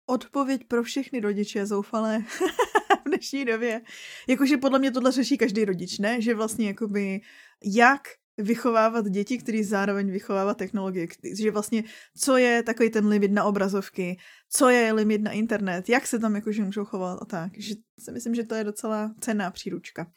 odpověď 0.10 0.62
pro 0.68 0.84
všechny 0.84 1.20
rodiče 1.20 1.66
zoufalé. 1.66 2.24
dnešní 3.18 3.46
době. 3.46 3.82
Jakože 4.28 4.58
podle 4.58 4.80
mě 4.80 4.92
tohle 4.92 5.12
řeší 5.12 5.38
každý 5.38 5.66
rodič, 5.66 6.00
ne? 6.00 6.22
Že 6.22 6.36
vlastně 6.36 6.68
jakoby 6.68 7.22
jak 7.64 8.02
vychovávat 8.38 9.10
děti, 9.10 9.38
který 9.38 9.64
zároveň 9.64 10.12
vychovává 10.12 10.54
technologie. 10.54 11.08
Že 11.38 11.52
vlastně, 11.52 11.84
co 12.18 12.38
je 12.38 12.64
takový 12.64 12.90
ten 12.90 13.08
limit 13.08 13.32
na 13.32 13.44
obrazovky, 13.44 14.18
co 14.50 14.70
je 14.70 14.94
limit 14.94 15.22
na 15.22 15.32
internet, 15.32 15.90
jak 15.90 16.08
se 16.08 16.20
tam 16.20 16.36
jakože 16.36 16.64
můžou 16.64 16.86
chovat 16.86 17.18
a 17.22 17.26
tak. 17.26 17.52
Že 17.58 17.76
si 18.00 18.12
myslím, 18.12 18.36
že 18.36 18.44
to 18.44 18.56
je 18.56 18.64
docela 18.64 19.12
cenná 19.20 19.52
příručka. 19.52 20.08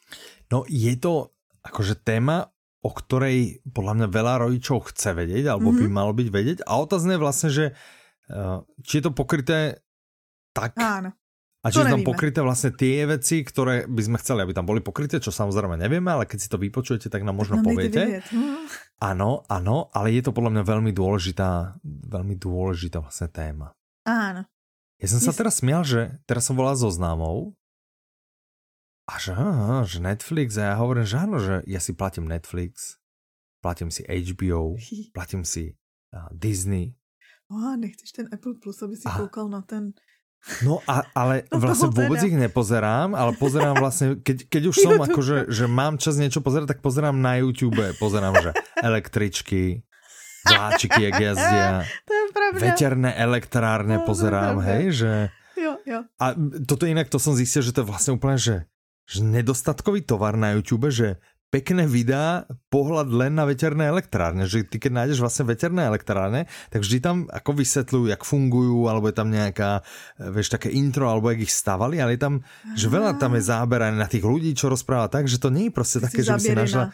No 0.51 0.63
je 0.69 0.95
to 0.97 1.33
akože 1.65 1.95
téma, 2.05 2.53
o 2.81 2.89
ktorej 2.89 3.61
podľa 3.73 3.93
mňa 3.93 4.07
veľa 4.09 4.33
rodičov 4.41 4.89
chce 4.89 5.13
vedieť, 5.13 5.53
alebo 5.53 5.69
mm 5.69 5.77
-hmm. 5.77 5.81
by 5.81 5.87
mhm. 5.89 5.93
malo 5.93 6.13
byť 6.13 6.27
vedieť. 6.29 6.57
A 6.65 6.81
otázne 6.81 7.13
je 7.13 7.21
vlastne, 7.21 7.49
že 7.49 7.65
uh, 8.29 8.65
či 8.81 8.97
je 8.97 9.03
to 9.05 9.11
pokryté 9.13 9.81
tak, 10.53 10.75
Áno. 10.75 11.15
A 11.61 11.69
či 11.69 11.77
sú 11.77 11.85
tam 11.85 12.01
pokryté 12.01 12.41
vlastne 12.41 12.73
tie 12.73 13.05
veci, 13.05 13.45
ktoré 13.45 13.85
by 13.85 14.01
sme 14.01 14.17
chceli, 14.17 14.41
aby 14.41 14.53
tam 14.57 14.65
boli 14.65 14.81
pokryté, 14.81 15.21
čo 15.21 15.29
samozrejme 15.29 15.77
nevieme, 15.77 16.09
ale 16.09 16.25
keď 16.25 16.39
si 16.41 16.49
to 16.49 16.57
vypočujete, 16.57 17.05
tak 17.05 17.21
nám 17.21 17.37
možno 17.37 17.61
tak 17.61 17.69
poviete. 17.69 18.25
Áno, 18.97 19.45
áno, 19.45 19.93
ale 19.93 20.09
je 20.09 20.25
to 20.25 20.33
podľa 20.33 20.57
mňa 20.57 20.63
veľmi 20.65 20.89
dôležitá, 20.89 21.77
veľmi 21.85 22.33
dôležitá 22.41 22.97
vlastne 23.05 23.29
téma. 23.29 23.77
Áno. 24.09 24.49
Ja 24.97 25.07
som 25.09 25.21
sa 25.21 25.33
teraz 25.37 25.61
smial, 25.61 25.85
že 25.85 26.17
teraz 26.25 26.49
som 26.49 26.57
volal 26.57 26.77
so 26.77 26.89
známou 26.89 27.53
a 29.05 29.21
že, 29.21 29.33
aha, 29.33 29.85
že 29.85 30.01
Netflix 30.01 30.57
a 30.57 30.73
ja 30.73 30.75
hovorím, 30.81 31.05
že 31.05 31.17
áno, 31.17 31.37
že 31.37 31.61
ja 31.69 31.77
si 31.77 31.93
platím 31.93 32.25
Netflix, 32.25 33.01
platím 33.61 33.93
si 33.93 34.01
HBO, 34.05 34.77
platím 35.17 35.45
si 35.45 35.77
uh, 36.13 36.29
Disney. 36.33 36.97
Oh, 37.53 37.77
nechceš 37.77 38.17
ten 38.17 38.27
Apple 38.33 38.57
Plus, 38.57 38.81
aby 38.81 38.97
si 38.97 39.05
a... 39.05 39.13
koukal 39.13 39.45
na 39.45 39.61
ten 39.61 39.93
No 40.65 40.81
a, 40.89 41.05
ale 41.13 41.45
no 41.53 41.61
vlastne 41.61 41.93
vôbec 41.93 42.17
ich 42.25 42.33
nepozerám, 42.33 43.13
ale 43.13 43.37
pozerám 43.37 43.77
vlastne, 43.77 44.17
keď, 44.17 44.49
keď 44.49 44.63
už 44.73 44.75
som 44.81 44.97
akože, 44.97 45.53
že 45.53 45.65
mám 45.69 46.01
čas 46.01 46.17
niečo 46.17 46.41
pozerať, 46.41 46.77
tak 46.77 46.79
pozerám 46.81 47.13
na 47.13 47.37
YouTube, 47.37 47.77
pozerám, 48.01 48.33
že 48.41 48.51
električky, 48.81 49.85
vláčiky, 50.49 51.13
jak 51.13 51.21
jazdia, 51.21 51.85
veterné 52.57 53.13
elektrárne 53.13 54.01
pozerám, 54.01 54.65
hej, 54.65 54.83
že... 55.05 55.11
Jo, 55.53 55.77
jo. 55.85 56.09
A 56.17 56.33
toto 56.65 56.89
inak, 56.89 57.05
to 57.05 57.21
som 57.21 57.37
zistil, 57.37 57.61
že 57.61 57.69
to 57.69 57.85
je 57.85 57.89
vlastne 57.93 58.17
úplne, 58.17 58.41
že, 58.41 58.65
že 59.05 59.21
nedostatkový 59.21 60.01
tovar 60.01 60.33
na 60.41 60.57
YouTube, 60.57 60.89
že 60.89 61.21
pekné 61.51 61.83
videá, 61.83 62.47
pohľad 62.71 63.11
len 63.11 63.35
na 63.35 63.43
veterné 63.43 63.91
elektrárne, 63.91 64.47
že 64.47 64.63
ty 64.63 64.79
keď 64.79 65.03
nájdeš 65.03 65.19
vlastne 65.19 65.43
veterné 65.51 65.83
elektrárne, 65.83 66.47
tak 66.71 66.79
vždy 66.81 66.97
tam 67.03 67.17
ako 67.27 67.51
vysvetľujú, 67.59 68.05
jak 68.07 68.23
fungujú, 68.23 68.87
alebo 68.87 69.11
je 69.11 69.15
tam 69.19 69.27
nejaká, 69.27 69.83
eh, 69.83 70.31
vieš, 70.31 70.55
také 70.55 70.71
intro, 70.71 71.11
alebo 71.11 71.27
jak 71.29 71.43
ich 71.43 71.51
stavali, 71.51 71.99
ale 71.99 72.15
je 72.15 72.21
tam, 72.23 72.33
že 72.73 72.87
veľa 72.87 73.19
tam 73.19 73.35
je 73.35 73.43
záber 73.43 73.83
aj 73.83 73.93
na 73.99 74.07
tých 74.07 74.23
ľudí, 74.23 74.55
čo 74.55 74.71
rozpráva 74.71 75.11
tak, 75.11 75.27
že 75.27 75.37
to 75.37 75.51
nie 75.51 75.67
je 75.67 75.75
proste 75.75 75.99
také, 75.99 76.23
že 76.23 76.31
by 76.31 76.41
si 76.41 76.55
našla... 76.55 76.85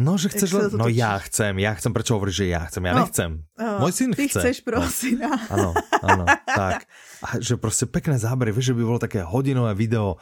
No, 0.00 0.16
že 0.16 0.32
chceš 0.32 0.50
len... 0.56 0.68
No 0.72 0.88
ja 0.88 1.20
chcem, 1.20 1.52
ja 1.60 1.76
chcem, 1.76 1.92
prečo 1.92 2.16
hovoríš, 2.16 2.40
že 2.40 2.46
ja 2.48 2.64
chcem? 2.72 2.88
Ja 2.88 2.96
no, 2.96 3.04
nechcem. 3.04 3.44
Oh, 3.60 3.84
Môj 3.84 3.92
syn 3.92 4.16
ty 4.16 4.32
chce. 4.32 4.40
chceš 4.40 4.56
pro 4.64 4.80
no. 4.80 4.88
syna. 4.88 5.36
Áno, 5.52 5.76
áno, 6.00 6.24
tak. 6.48 6.88
A 7.20 7.36
že 7.36 7.60
proste 7.60 7.84
pekné 7.84 8.16
zábery, 8.16 8.48
vieš, 8.48 8.72
že 8.72 8.76
by 8.80 8.82
bolo 8.86 8.96
také 8.96 9.20
hodinové 9.20 9.76
video, 9.76 10.16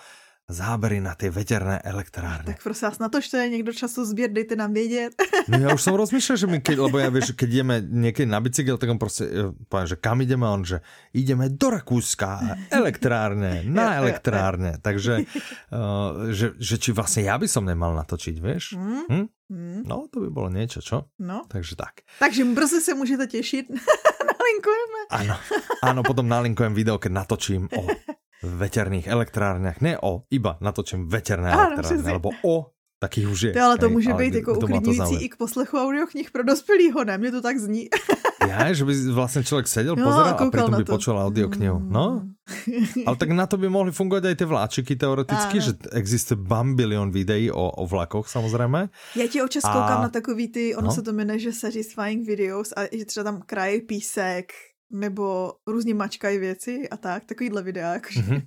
zábery 0.49 0.97
na 1.05 1.13
ty 1.13 1.29
veterné 1.29 1.77
elektrárne. 1.85 2.57
Tak 2.57 2.65
prosím 2.65 2.89
vás, 2.89 2.99
na 2.99 3.09
to, 3.09 3.21
že 3.21 3.37
je 3.37 3.49
někdo 3.49 3.73
času 3.73 4.05
sběr, 4.05 4.33
dejte 4.33 4.57
nám 4.57 4.73
vědět. 4.73 5.13
No 5.49 5.59
já 5.59 5.75
už 5.75 5.83
jsem 5.83 5.95
rozmýšlel, 5.95 6.37
že 6.37 6.47
my, 6.47 6.61
keď, 6.61 6.77
lebo 6.79 6.97
ja 6.99 7.13
vieš, 7.13 7.37
keď 7.37 7.49
ideme 7.53 7.85
někdy 7.85 8.27
na 8.27 8.41
bicykel, 8.41 8.77
tak 8.81 8.89
on 8.91 8.99
prostě, 8.99 9.25
e, 9.25 9.53
poviem, 9.69 9.87
že 9.87 9.97
kam 9.97 10.21
ideme, 10.21 10.49
on, 10.49 10.65
že 10.65 10.81
ideme 11.13 11.49
do 11.49 11.71
Rakúska, 11.71 12.57
elektrárne, 12.73 13.63
na 13.69 14.01
elektrárne. 14.01 14.81
Takže, 14.81 15.29
uh, 15.69 16.33
že, 16.33 16.57
že 16.59 16.79
či 16.79 16.93
vlastně 16.93 17.23
ja 17.29 17.39
by 17.39 17.49
som 17.49 17.65
nemal 17.69 17.93
natočiť, 17.95 18.37
vieš? 18.41 18.73
Mm. 18.73 19.05
Hm? 19.13 19.27
Mm. 19.49 19.81
No, 19.85 20.09
to 20.13 20.21
by 20.21 20.29
bylo 20.31 20.49
niečo, 20.49 20.81
čo? 20.81 21.09
No. 21.19 21.45
Takže 21.49 21.77
tak. 21.77 22.05
Takže 22.19 22.45
brzy 22.45 22.81
se 22.81 22.95
můžete 22.95 23.27
těšit. 23.27 23.67
Nalinkujeme. 24.29 25.01
Ano, 25.11 25.37
ano, 25.83 26.03
potom 26.03 26.29
nalinkujem 26.29 26.75
video, 26.75 26.99
keď 26.99 27.13
natočím 27.13 27.69
o 27.77 27.87
veterných 28.43 29.07
elektrárniach, 29.07 29.81
ne 29.81 29.99
o, 29.99 30.23
iba 30.31 30.59
natočím 30.61 31.11
veterné 31.11 31.51
elektrárne, 31.51 32.07
alebo 32.07 32.31
o 32.47 32.79
takých 32.99 33.27
už 33.31 33.41
je. 33.43 33.53
To, 33.55 33.63
ale 33.63 33.79
to 33.79 33.89
může 33.89 34.13
být 34.13 34.35
jako 34.35 34.55
uklidňující 34.55 35.15
i 35.25 35.29
k 35.29 35.37
poslechu 35.37 35.79
audioknih 35.79 36.31
pro 36.31 36.43
dospělýho, 36.43 37.05
ne? 37.05 37.19
Mně 37.19 37.31
to 37.31 37.43
tak 37.43 37.59
zní. 37.59 37.89
Ja, 38.39 38.71
že 38.71 38.87
by 38.87 38.95
vlastne 39.13 39.43
človek 39.43 39.67
sedel, 39.67 39.99
no, 39.99 40.09
pozeral 40.09 40.33
a, 40.33 40.39
a 40.39 40.47
pritom 40.47 40.79
by 40.79 40.87
počul 40.87 41.19
audioknihu. 41.19 41.83
Mm. 41.83 41.91
No, 41.91 42.23
ale 43.11 43.17
tak 43.19 43.35
na 43.35 43.51
to 43.51 43.59
by 43.59 43.67
mohli 43.67 43.91
fungovať 43.91 44.25
aj 44.31 44.37
tie 44.39 44.49
vláčiky 44.49 44.93
teoreticky, 44.95 45.57
Áno. 45.59 45.67
že 45.67 45.73
existuje 45.93 46.39
bambilion 46.39 47.11
videí 47.11 47.51
o, 47.51 47.61
o 47.61 47.85
vlakoch 47.85 48.31
samozrejme. 48.31 48.89
Já 49.19 49.27
ti 49.27 49.43
občas 49.43 49.67
a... 49.67 49.73
koukám 49.75 50.03
na 50.03 50.09
takový 50.09 50.49
ty, 50.49 50.65
ono 50.77 50.87
no? 50.87 50.95
se 50.95 51.03
to 51.03 51.13
jmenuje, 51.13 51.39
že 51.39 51.53
Satisfying 51.53 52.27
Videos 52.27 52.73
a 52.73 52.87
že 52.89 53.05
třeba 53.05 53.25
tam 53.25 53.43
kraje 53.43 53.81
písek, 53.83 54.53
nebo 54.91 55.53
různě 55.67 55.95
mačkají 55.95 56.39
věci 56.39 56.89
a 56.89 56.97
tak, 56.97 57.25
takovýhle 57.25 57.63
videa. 57.63 57.93
Jakože. 57.93 58.21
Mm-hmm. 58.21 58.43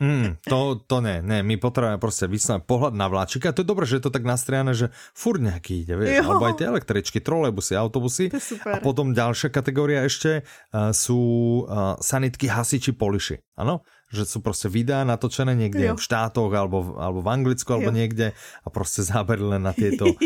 Mm, 0.00 0.40
to, 0.48 0.80
to 0.86 1.00
ne, 1.00 1.22
ne, 1.22 1.42
my 1.42 1.56
potrebujeme 1.56 1.98
prostě 1.98 2.26
vysnať 2.26 2.64
pohľad 2.66 2.94
na 2.96 3.06
vláčika. 3.08 3.48
A 3.48 3.54
to 3.54 3.62
je 3.62 3.68
dobré, 3.68 3.86
že 3.86 4.00
je 4.00 4.04
to 4.08 4.10
tak 4.10 4.24
nastriané, 4.24 4.74
že 4.74 4.88
furt 5.14 5.38
nejaký 5.38 5.84
ide, 5.84 5.94
vieš, 5.96 6.24
alebo 6.24 6.48
aj 6.48 6.58
tie 6.58 6.66
električky, 6.66 7.20
trolejbusy, 7.20 7.76
autobusy. 7.76 8.32
A 8.66 8.80
potom 8.80 9.12
ďalšia 9.12 9.52
kategória 9.52 10.02
ešte 10.02 10.42
uh, 10.42 10.90
sú 10.96 11.20
uh, 11.68 11.94
sanitky, 12.00 12.48
hasiči, 12.48 12.96
poliši. 12.96 13.44
Áno? 13.54 13.84
Že 14.12 14.24
sú 14.24 14.38
prostě 14.40 14.68
videá 14.68 15.04
natočené 15.04 15.54
niekde 15.56 15.92
jo. 15.92 15.96
v 15.96 16.04
štátoch 16.04 16.52
alebo, 16.52 16.96
alebo 17.00 17.20
v 17.24 17.28
Anglicku 17.28 17.72
alebo 17.72 17.92
jo. 17.92 17.96
niekde 17.96 18.32
a 18.64 18.68
prostě 18.70 19.02
zábery 19.02 19.44
len 19.44 19.62
na 19.62 19.72
tieto 19.72 20.08
uh, 20.08 20.16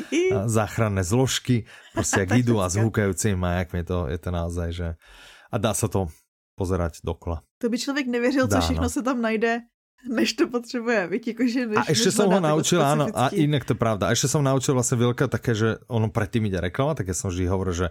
záchranné 0.46 1.04
zložky, 1.04 1.66
prostě 1.94 2.20
jak 2.20 2.30
idú 2.38 2.62
a 2.62 2.68
zhúkajúcim 2.70 3.44
a 3.44 3.50
jak 3.62 3.72
mi 3.72 3.82
to, 3.84 4.06
je 4.08 4.18
to 4.18 4.30
naozaj, 4.30 4.72
že 4.72 4.88
a 5.52 5.58
dá 5.58 5.74
se 5.74 5.88
to 5.88 6.06
pozerať 6.56 7.04
dokola. 7.04 7.42
To 7.58 7.68
by 7.68 7.78
člověk 7.78 8.06
nevěřil, 8.06 8.46
dá, 8.46 8.56
co 8.56 8.64
všechno 8.64 8.82
no. 8.82 8.88
se 8.88 9.02
tam 9.02 9.20
najde, 9.20 9.60
než 10.08 10.32
to 10.32 10.48
potřebuje, 10.48 11.06
víš, 11.06 11.26
jakože 11.26 11.66
než, 11.66 11.78
A 11.78 11.84
ještě 11.88 12.10
jsem 12.10 12.30
ho 12.30 12.40
naučil, 12.40 12.84
áno, 12.84 13.06
a 13.14 13.28
inak 13.28 13.64
to 13.64 13.72
je 13.74 13.78
pravda, 13.78 14.06
a 14.06 14.10
ještě 14.10 14.28
jsem 14.28 14.42
naučil 14.42 14.74
vlastně 14.74 14.96
Vilka 14.96 15.26
také, 15.26 15.54
že 15.54 15.76
ono 15.88 16.08
predtým 16.08 16.46
ide 16.46 16.60
reklama, 16.60 16.94
tak 16.94 17.08
ja 17.08 17.14
som 17.14 17.30
vždy 17.30 17.46
hovoril, 17.50 17.74
že 17.74 17.86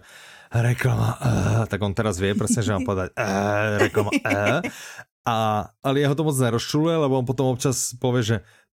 reklama, 0.54 1.18
uh, 1.18 1.66
tak 1.66 1.82
on 1.82 1.94
teraz 1.94 2.16
vie 2.18 2.34
presne, 2.34 2.62
že 2.62 2.72
mám 2.72 2.86
povedať 2.86 3.12
uh, 3.18 3.82
reklama, 3.82 4.10
uh, 4.10 4.60
a, 5.28 5.34
ale 5.82 6.00
jeho 6.00 6.14
to 6.14 6.24
moc 6.24 6.36
nerozčuluje, 6.38 6.96
lebo 6.96 7.18
on 7.18 7.26
potom 7.26 7.46
občas 7.52 7.92
povie, 7.98 8.22
že 8.22 8.36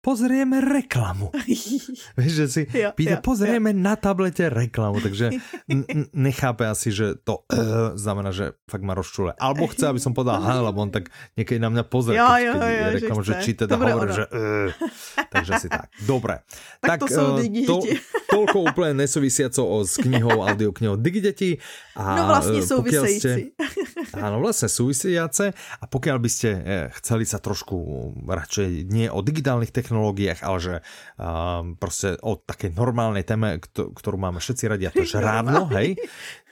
pozrieme 0.09 0.65
reklamu. 0.65 1.29
Víš, 2.17 2.33
že 2.33 2.47
si 2.49 2.63
jo, 2.65 2.97
pýta, 2.97 3.21
jo, 3.21 3.29
pozrieme 3.29 3.77
jo. 3.77 3.81
na 3.85 3.93
tablete 4.01 4.49
reklamu, 4.49 5.05
takže 5.05 5.37
nechápe 6.17 6.65
asi, 6.65 6.89
že 6.89 7.21
to 7.21 7.45
uh, 7.45 7.93
znamená, 7.93 8.33
že 8.33 8.57
fakt 8.65 8.81
ma 8.81 8.97
rozčule. 8.97 9.37
Alebo 9.37 9.69
chce, 9.69 9.93
aby 9.93 10.01
som 10.01 10.17
podal 10.17 10.41
ha, 10.41 10.65
lebo 10.65 10.81
on 10.81 10.89
tak 10.89 11.13
niekedy 11.37 11.61
na 11.61 11.69
mňa 11.69 11.85
pozrie, 11.93 12.17
jo, 12.17 12.25
keď, 12.25 12.41
keď 12.41 12.73
jo, 12.73 12.97
reklamu, 13.05 13.21
že, 13.21 13.33
že 13.37 13.45
či 13.45 13.51
teda 13.53 13.73
Dobre, 13.77 13.91
hovorí, 13.93 14.13
že 14.17 14.25
uh, 14.33 14.73
takže 15.29 15.51
asi 15.61 15.69
tak. 15.69 15.93
Dobre. 16.09 16.41
Tak, 16.81 16.89
tak 16.89 16.99
to 17.05 17.07
sú 17.13 17.25
uh, 17.37 17.45
to, 17.69 17.77
toľko 18.33 18.57
úplne 18.65 19.05
nesúvisiaco 19.05 19.61
s 19.85 20.01
knihou, 20.01 20.41
audioknihou 20.41 20.97
Digideti. 20.97 21.61
A 22.01 22.17
no 22.17 22.33
vlastne 22.33 22.65
súvisejíci. 22.65 23.53
Áno, 24.17 24.41
vlastne 24.41 24.73
súvisiace. 24.73 25.53
A 25.53 25.85
pokiaľ 25.85 26.17
by 26.17 26.31
ste 26.31 26.49
chceli 27.03 27.29
sa 27.29 27.43
trošku 27.43 27.77
radšej 28.25 28.89
nie 28.89 29.11
o 29.11 29.21
digitálnych 29.21 29.75
technológiách, 29.75 29.98
technológiách, 29.99 30.45
ale 30.45 30.61
že 30.61 30.75
um, 31.19 31.77
prostě 31.77 32.17
o 32.23 32.37
také 32.37 32.71
normálnej 32.71 33.23
téme, 33.23 33.59
ktorú 33.75 34.17
máme 34.17 34.39
všetci 34.39 34.65
radi, 34.69 34.87
a 34.87 34.95
to 34.95 35.03
je 35.03 35.11
žrádlo, 35.19 35.67
hej, 35.75 35.99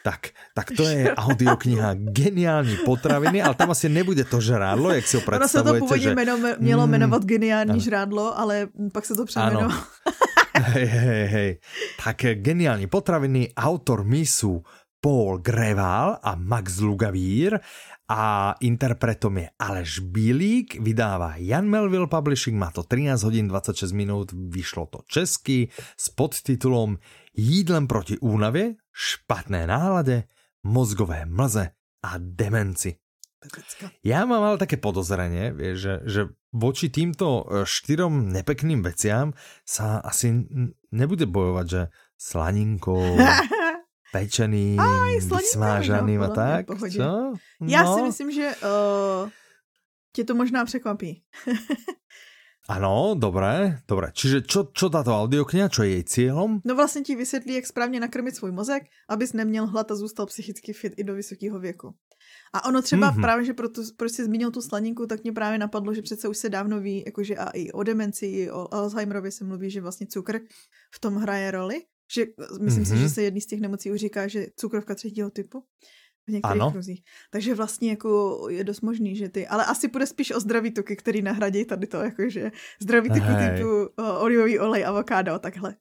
Tak, 0.07 0.31
tak 0.55 0.71
to 0.71 0.87
je 0.87 1.11
audiokniha 1.11 1.99
Geniální 2.15 2.79
potraviny, 2.87 3.43
ale 3.43 3.59
tam 3.59 3.75
asi 3.75 3.91
nebude 3.91 4.23
to 4.23 4.39
žrádlo, 4.39 4.95
jak 4.95 5.03
si 5.03 5.19
ho 5.19 5.23
představujete. 5.27 5.43
Ono 5.43 5.49
se 5.51 5.63
to 5.67 5.79
původně 5.83 6.09
že... 6.09 6.15
jmeno, 6.15 6.35
mělo 6.63 6.87
mm, 6.87 6.91
jmenovat 6.91 7.23
Geniální 7.25 7.71
ano. 7.71 7.81
žrádlo, 7.81 8.39
ale 8.39 8.71
pak 8.95 9.03
se 9.03 9.15
to 9.15 9.25
přeměnovalo. 9.27 9.75
hej, 10.55 10.87
hej, 10.87 11.27
hej. 11.27 11.51
Tak 12.05 12.17
Geniální 12.39 12.87
potraviny, 12.87 13.51
autor 13.59 14.07
misu 14.07 14.63
Paul 15.03 15.39
Greval 15.39 16.19
a 16.23 16.35
Max 16.39 16.79
Lugavír 16.79 17.59
a 18.09 18.55
interpretom 18.63 19.39
je 19.39 19.51
Aleš 19.59 19.99
Bílík, 19.99 20.79
vydává 20.79 21.35
Jan 21.37 21.67
Melville 21.67 22.07
Publishing, 22.07 22.55
má 22.59 22.71
to 22.71 22.83
13 22.83 23.23
hodin 23.23 23.49
26 23.49 23.93
minut, 23.93 24.33
vyšlo 24.33 24.87
to 24.87 24.99
česky 25.07 25.69
s 25.97 26.09
podtitulom 26.09 26.99
Jídlem 27.37 27.87
proti 27.87 28.19
únavě, 28.19 28.75
špatné 28.95 29.67
nálade, 29.67 30.25
mozgové 30.63 31.27
mlze 31.27 31.71
a 32.03 32.11
demenci. 32.19 32.97
Já 34.05 34.25
mám 34.25 34.43
ale 34.43 34.59
také 34.59 34.77
podozrenie, 34.77 35.55
že, 35.77 36.01
že 36.05 36.27
voči 36.51 36.89
týmto 36.89 37.47
štyrom 37.63 38.33
nepekným 38.33 38.83
veciam 38.83 39.37
sa 39.63 40.01
asi 40.01 40.33
nebude 40.91 41.29
bojovať, 41.29 41.67
že 41.69 41.83
slaninkou, 42.17 43.21
pečeným, 44.17 44.81
vysmážaným 45.37 46.23
a 46.23 46.29
tak. 46.29 46.67
Co? 46.67 46.99
No. 46.99 47.35
Já 47.61 47.95
si 47.95 48.03
myslím, 48.03 48.31
že 48.31 48.53
uh, 48.63 49.29
tě 50.13 50.25
to 50.25 50.35
možná 50.35 50.65
překvapí. 50.65 51.23
Ano, 52.69 53.15
dobré, 53.15 53.79
dobré. 53.87 54.11
Čiže 54.11 54.43
čo, 54.43 54.67
čo 54.75 54.91
táto 54.91 55.15
audiokniha, 55.15 55.71
čo 55.71 55.87
je 55.87 55.91
jej 55.91 56.05
cílem? 56.05 56.59
No 56.67 56.75
vlastně 56.75 57.03
ti 57.03 57.15
vysvětlí, 57.15 57.55
jak 57.55 57.67
správně 57.67 58.01
nakrmit 58.01 58.37
svůj 58.37 58.53
mozek, 58.53 58.83
abys 59.09 59.33
neměl 59.33 59.67
hlad 59.67 59.91
a 59.91 59.95
zůstal 59.95 60.27
psychicky 60.27 60.73
fit 60.73 60.93
i 60.97 61.05
do 61.05 61.15
vysokého 61.15 61.59
věku. 61.59 61.95
A 62.53 62.65
ono 62.65 62.83
třeba 62.83 63.13
mm-hmm. 63.13 63.21
právě, 63.21 63.45
že 63.45 63.55
proto, 63.55 63.83
proč 63.97 64.13
jsi 64.13 64.25
zmínil 64.25 64.51
tu 64.51 64.63
slaninku, 64.63 65.07
tak 65.07 65.23
mě 65.23 65.33
právě 65.33 65.59
napadlo, 65.59 65.95
že 65.95 66.03
přece 66.03 66.29
už 66.29 66.39
se 66.39 66.49
dávno 66.49 66.81
ví, 66.81 67.03
jakože 67.07 67.37
a 67.37 67.51
i 67.51 67.73
o 67.73 67.83
demenci, 67.83 68.27
i 68.27 68.51
o 68.51 68.75
Alzheimerovi 68.75 69.33
se 69.33 69.45
mluví, 69.45 69.71
že 69.71 69.81
vlastně 69.81 70.07
cukr 70.07 70.41
v 70.95 71.01
tom 71.01 71.17
hraje 71.17 71.51
roli. 71.51 71.83
Že 72.07 72.25
myslím 72.61 72.85
mm-hmm. 72.85 72.89
si, 72.89 72.97
že 72.97 73.07
mhm. 73.07 73.09
se 73.09 73.23
jedný 73.23 73.41
z 73.41 73.47
těch 73.47 73.61
nemocí 73.61 73.91
už 73.91 74.01
říká, 74.01 74.29
že 74.29 74.47
cukrovka 74.57 74.95
třetího 74.95 75.31
typu 75.31 75.65
v 76.27 76.33
některých 76.33 76.63
ano. 76.63 76.71
kruzích. 76.71 77.03
Takže 77.31 77.55
vlastně 77.55 77.91
jako 77.91 78.11
je 78.51 78.65
dost 78.65 78.81
možný, 78.81 79.17
že 79.17 79.29
ty, 79.29 79.47
ale 79.47 79.65
asi 79.65 79.89
bude 79.89 80.07
spíš 80.07 80.31
o 80.31 80.41
zdraví 80.41 80.71
tuky, 80.71 80.97
který 80.97 81.23
nahradí 81.23 81.65
tady 81.65 81.87
to, 81.87 81.97
jakože 81.97 82.51
zdraví 82.83 83.09
tuky 83.09 83.33
typu 83.57 83.69
olivový 84.19 84.59
olej, 84.59 84.87
avokádo 84.87 85.35
a 85.35 85.39
takhle. 85.39 85.75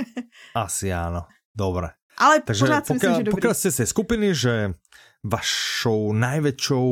asi 0.54 0.92
ano, 0.92 1.24
dobré. 1.54 1.88
Ale 2.18 2.40
Takže 2.40 2.60
pořád 2.60 2.86
si 2.86 2.92
myslím, 2.92 3.14
že 3.14 3.22
dobrý. 3.22 3.40
Pokiaľ 3.40 3.54
ste 3.56 3.70
z 3.72 3.88
skupiny, 3.88 4.36
že 4.36 4.76
vašou 5.24 6.12
najväčšou 6.12 6.86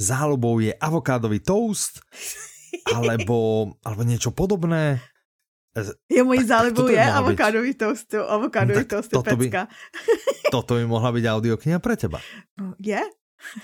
záľubou 0.00 0.58
je 0.58 0.72
avokádový 0.74 1.38
toast, 1.44 2.00
alebo, 2.96 3.70
alebo 3.86 4.02
niečo 4.02 4.34
podobné, 4.34 4.98
je 6.08 6.22
mojí 6.24 6.46
zálibou 6.46 6.86
je 6.86 7.02
avokádový 7.02 7.74
toast, 7.74 8.14
avokádový 8.14 8.84
toast 8.84 9.10
je 9.10 9.16
toto 9.18 9.36
pecka. 9.36 9.66
By, 9.66 9.74
toto 10.54 10.78
by 10.78 10.86
mohla 10.86 11.10
byť 11.10 11.24
audiokniha 11.26 11.78
pre 11.82 11.98
teba. 11.98 12.22
No, 12.54 12.78
je? 12.78 13.02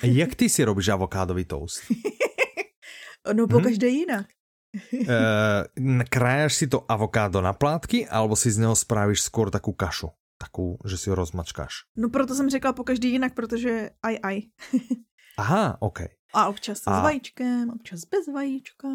Jak 0.02 0.34
ty 0.34 0.50
si 0.50 0.66
robíš 0.66 0.90
avokádový 0.90 1.44
toast? 1.46 1.86
No 3.20 3.44
po 3.44 3.61
každé 3.61 3.84
hm? 3.84 3.94
jinak. 3.94 4.26
uh, 4.96 5.68
krájaš 6.08 6.54
si 6.54 6.66
to 6.72 6.88
avokádo 6.88 7.44
na 7.44 7.52
plátky, 7.52 8.08
alebo 8.08 8.32
si 8.32 8.48
z 8.48 8.64
něho 8.64 8.72
spravíš 8.72 9.28
skôr 9.28 9.52
takú 9.52 9.76
kašu? 9.76 10.08
Takú, 10.40 10.80
že 10.88 10.96
si 10.96 11.12
ho 11.12 11.14
rozmačkáš. 11.20 11.84
No 12.00 12.08
proto 12.08 12.32
jsem 12.34 12.50
řekla 12.50 12.72
po 12.72 12.84
každý 12.84 13.12
jinak, 13.12 13.36
protože 13.36 13.92
aj 14.02 14.14
aj. 14.22 14.36
Aha, 15.36 15.76
ok. 15.84 16.00
A 16.32 16.48
občas 16.48 16.80
a... 16.86 17.00
s 17.00 17.02
vajíčkem, 17.04 17.70
občas 17.70 18.08
bez 18.08 18.24
vajíčka. 18.24 18.88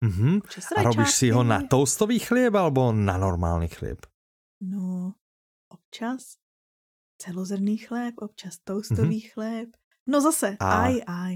Uh-huh. 0.00 0.40
A 0.76 0.82
robíš 0.82 1.10
si 1.12 1.30
ho 1.30 1.44
na 1.44 1.60
toastový 1.60 2.18
chlieb 2.18 2.54
alebo 2.54 2.92
na 2.92 3.18
normální 3.18 3.68
chlieb? 3.68 4.00
No, 4.60 5.14
občas 5.68 6.40
celozrný 7.20 7.76
chléb, 7.76 8.14
občas 8.18 8.58
toastový 8.64 9.20
uh-huh. 9.20 9.32
chléb. 9.32 9.68
No 10.08 10.20
zase, 10.20 10.56
a, 10.58 10.88
aj, 10.88 10.94
aj. 11.06 11.34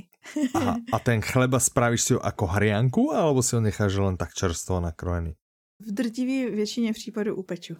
Aha, 0.55 0.75
a 0.93 0.99
ten 0.99 1.21
chleba 1.21 1.61
spravíš 1.61 2.03
si 2.03 2.13
ho 2.15 2.21
jako 2.25 2.47
hrianku, 2.47 3.13
alebo 3.13 3.43
si 3.43 3.55
ho 3.57 3.61
necháš 3.61 4.01
len 4.01 4.17
tak 4.17 4.35
čerstvo 4.35 4.81
nakrojený? 4.81 5.37
V 5.81 5.93
drtivé 5.93 6.51
většině 6.57 6.93
případů 6.93 7.37
upeču. 7.37 7.77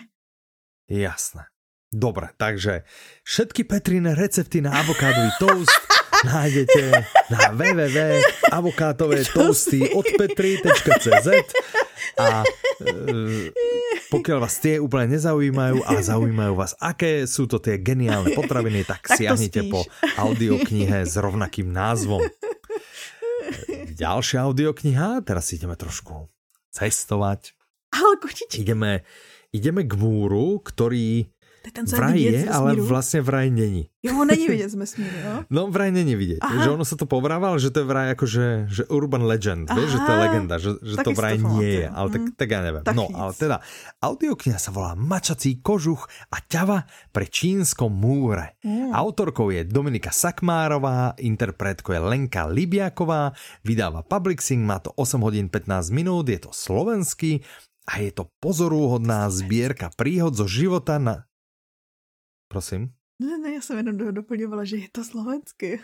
Jasné. 0.88 1.42
Dobre, 1.94 2.28
takže 2.36 2.82
všetky 3.22 3.64
Petrine 3.64 4.14
recepty 4.14 4.60
na 4.60 4.78
avokádový 4.78 5.30
toast 5.38 5.70
nájdete 6.24 6.82
na 7.28 7.40
www.avokátové 7.58 9.28
toasty 9.28 9.92
od 9.92 10.06
petry.cz 10.16 11.28
a 12.18 12.42
e, 12.42 12.46
pokiaľ 14.10 14.38
vás 14.40 14.56
tie 14.62 14.78
úplne 14.80 15.18
nezaujímajú 15.18 15.84
a 15.84 15.92
zaujímajú 16.00 16.52
vás, 16.54 16.72
aké 16.78 17.28
sú 17.28 17.44
to 17.50 17.58
tie 17.60 17.80
geniálne 17.80 18.32
potraviny, 18.32 18.86
tak, 18.86 19.04
tak 19.04 19.18
siahnite 19.18 19.68
po 19.68 19.84
audioknihe 20.18 21.04
s 21.04 21.14
rovnakým 21.18 21.70
názvom. 21.70 22.22
Ďalšia 23.94 24.42
audiokniha, 24.42 25.22
teraz 25.22 25.52
ideme 25.54 25.78
trošku 25.78 26.26
cestovať. 26.74 27.54
Ale 27.94 28.18
Ideme, 28.58 29.06
ideme 29.54 29.86
k 29.86 29.94
múru, 29.94 30.58
ktorý 30.58 31.30
ten, 31.72 31.84
vraj 31.84 32.20
je, 32.20 32.48
ale 32.48 32.76
vlastně 32.76 33.20
vraj 33.22 33.50
není. 33.50 33.88
Jo, 34.02 34.24
není 34.24 34.48
vidět 34.48 34.68
z 34.68 34.74
vesmíru, 34.74 35.16
jo? 35.24 35.44
No, 35.50 35.72
vraj 35.72 35.92
není 35.92 36.16
vidět. 36.16 36.38
Aha. 36.40 36.64
Že 36.64 36.70
ono 36.70 36.84
se 36.84 36.96
to 36.96 37.06
povrával, 37.06 37.58
že 37.58 37.70
to 37.70 37.80
je 37.80 37.84
vraj 37.84 38.08
jako, 38.08 38.26
že, 38.26 38.66
že 38.68 38.82
urban 38.84 39.24
legend, 39.24 39.72
vieš, 39.72 39.96
že 39.96 39.98
to 39.98 40.10
je 40.12 40.18
legenda, 40.18 40.54
že, 40.58 40.70
že 40.82 40.96
to 41.00 41.10
vraj 41.16 41.40
to 41.40 41.48
nie 41.56 41.72
je, 41.80 41.88
ale 41.88 42.08
tak, 42.10 42.20
mm. 42.20 42.28
tak 42.36 42.48
já 42.50 42.60
nevím. 42.62 42.82
Tak 42.84 42.96
no, 42.96 43.06
nic. 43.08 43.16
ale 43.16 43.32
teda, 43.32 43.56
audiokniha 44.02 44.58
sa 44.60 44.70
volá 44.76 44.92
Mačací 44.92 45.64
kožuch 45.64 46.04
a 46.28 46.36
ťava 46.44 46.84
pre 47.16 47.24
čínskom 47.24 47.88
múre. 47.88 48.60
Mm. 48.60 48.92
Autorkou 48.92 49.48
je 49.48 49.64
Dominika 49.64 50.12
Sakmárová, 50.12 51.16
interpretkou 51.16 51.96
je 51.96 52.00
Lenka 52.04 52.44
Libiaková, 52.44 53.32
vydává 53.64 54.04
Publixing, 54.04 54.60
má 54.60 54.84
to 54.84 54.92
8 55.00 55.16
hodin 55.24 55.48
15 55.48 55.88
minút, 55.96 56.28
je 56.28 56.44
to 56.44 56.52
slovenský 56.52 57.40
a 57.88 58.00
je 58.00 58.12
to 58.12 58.28
pozorúhodná 58.40 59.28
zbierka 59.28 59.92
príhod 59.92 60.32
zo 60.32 60.48
života 60.48 60.96
na 60.96 61.24
Prosím? 62.54 62.94
Ne, 63.18 63.38
ne, 63.38 63.54
já 63.54 63.60
jsem 63.60 63.76
jenom 63.76 64.14
doplňovala, 64.14 64.64
že 64.64 64.76
je 64.76 64.88
to 64.92 65.04
slovensky. 65.04 65.80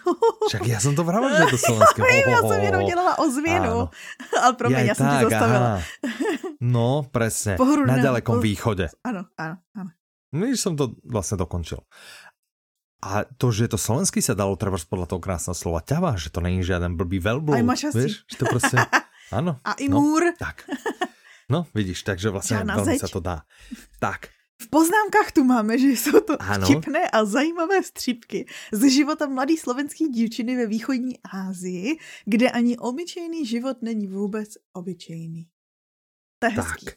Však 0.48 0.66
já 0.66 0.80
jsem 0.80 0.94
to 0.94 1.04
pravil, 1.10 1.36
že 1.36 1.42
je 1.42 1.50
to 1.50 1.58
slovensky. 1.58 2.02
já 2.30 2.42
jsem 2.42 2.62
jenom 2.62 2.86
dělala 2.86 3.18
ozvěnu. 3.18 3.88
Ale 4.42 4.52
pro 4.54 4.70
mě, 4.70 4.78
já 4.78 4.94
jsem 4.94 5.06
ti 5.06 5.24
zastavila. 5.24 5.74
Aha. 5.74 5.82
No, 6.60 7.02
presne. 7.10 7.56
Pohoru 7.56 7.86
na 7.86 7.98
ďalekom 7.98 8.38
po... 8.38 8.40
východe. 8.40 8.88
Ano, 9.02 9.26
ano, 9.38 9.56
ano. 9.74 9.90
Víš, 10.32 10.60
jsem 10.60 10.76
to 10.76 10.94
vlastně 11.04 11.36
dokončil. 11.36 11.78
A 13.02 13.24
to, 13.36 13.52
že 13.52 13.64
je 13.64 13.68
to 13.68 13.78
slovenský, 13.78 14.22
se 14.22 14.34
dalo 14.34 14.56
třeba 14.56 14.76
podle 14.88 15.06
toho 15.06 15.18
krásného 15.18 15.54
slova 15.54 15.80
ťava, 15.80 16.16
že 16.16 16.30
to 16.30 16.40
není 16.40 16.62
žádný 16.62 16.94
blbý 16.94 17.18
velbloud. 17.18 17.56
Aj 17.56 17.62
mačastí. 17.62 17.98
Víš, 17.98 18.22
že 18.30 18.36
to 18.38 18.46
prostě... 18.46 18.76
Ano. 19.32 19.58
A 19.64 19.72
i 19.72 19.88
no, 19.88 20.00
můr. 20.00 20.22
Tak. 20.38 20.70
No, 21.50 21.66
vidíš, 21.74 22.02
takže 22.02 22.30
vlastně 22.30 22.56
velmi 22.56 22.98
se 22.98 23.08
to 23.08 23.20
dá. 23.20 23.42
Tak, 23.98 24.28
v 24.60 24.68
poznámkách 24.70 25.32
tu 25.32 25.44
máme, 25.44 25.78
že 25.78 25.86
jsou 25.86 26.20
to 26.20 26.42
ano. 26.42 26.66
vtipné 26.66 27.10
a 27.10 27.24
zajímavé 27.24 27.82
střípky 27.82 28.46
z 28.72 28.90
života 28.90 29.26
mladé 29.26 29.54
slovenské 29.56 30.04
dívčiny 30.08 30.56
ve 30.56 30.66
východní 30.66 31.18
Asii, 31.22 31.96
kde 32.24 32.50
ani 32.50 32.78
obyčejný 32.78 33.46
život 33.46 33.76
není 33.82 34.06
vůbec 34.06 34.48
obyčejný. 34.72 35.46
To 36.38 36.46
je 36.46 36.52
hezký. 36.52 36.84
Tak. 36.84 36.94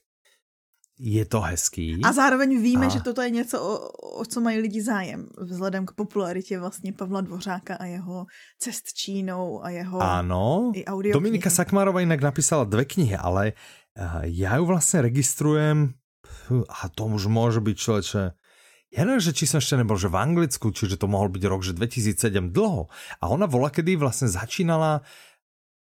Je 0.99 1.25
to 1.25 1.41
hezký. 1.41 2.01
A 2.03 2.11
zároveň 2.11 2.61
víme, 2.61 2.85
a... 2.85 2.89
že 2.89 3.01
toto 3.01 3.21
je 3.21 3.29
něco, 3.29 3.61
o, 3.61 3.89
o 4.19 4.25
co 4.25 4.41
mají 4.41 4.59
lidi 4.59 4.81
zájem, 4.81 5.27
vzhledem 5.37 5.85
k 5.85 5.91
popularitě 5.91 6.59
vlastně 6.59 6.93
Pavla 6.93 7.21
Dvořáka 7.21 7.75
a 7.75 7.85
jeho 7.85 8.25
cest 8.59 8.93
Čínou 8.93 9.63
a 9.63 9.69
jeho 9.69 9.99
ano. 10.01 10.71
i 10.75 10.85
audio 10.85 11.13
Dominika 11.13 11.49
Sakmarová 11.49 11.99
jinak 11.99 12.21
napísala 12.21 12.63
dvě 12.63 12.85
knihy, 12.85 13.15
ale 13.15 13.53
uh, 13.99 14.21
já 14.23 14.55
ju 14.55 14.65
vlastně 14.65 15.01
registrujem 15.01 15.93
a 16.51 16.89
to 16.91 17.03
už 17.07 17.31
môže 17.31 17.59
byť 17.63 17.75
človeče, 17.77 18.21
ja 18.93 19.01
neviem, 19.09 19.25
že 19.25 19.33
či 19.33 19.49
som 19.49 19.57
ešte 19.57 19.73
nebol, 19.73 19.97
že 19.97 20.05
v 20.05 20.21
Anglicku, 20.21 20.69
čiže 20.69 21.01
to 21.01 21.09
mohol 21.09 21.25
byť 21.33 21.43
rok, 21.49 21.65
že 21.65 21.73
2007 21.73 22.53
dlho. 22.53 22.93
A 23.19 23.23
ona 23.25 23.49
vola, 23.49 23.73
kedy 23.73 23.97
vlastne 23.97 24.29
začínala, 24.29 25.01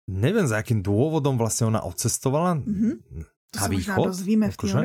neviem 0.05 0.45
za 0.45 0.61
akým 0.61 0.85
dôvodom 0.85 1.33
vlastne 1.33 1.73
ona 1.73 1.81
odcestovala 1.81 2.61
mm-hmm. 2.61 2.93
na 3.57 3.65
východ. 3.65 4.13
v 4.13 4.45
akože. 4.45 4.77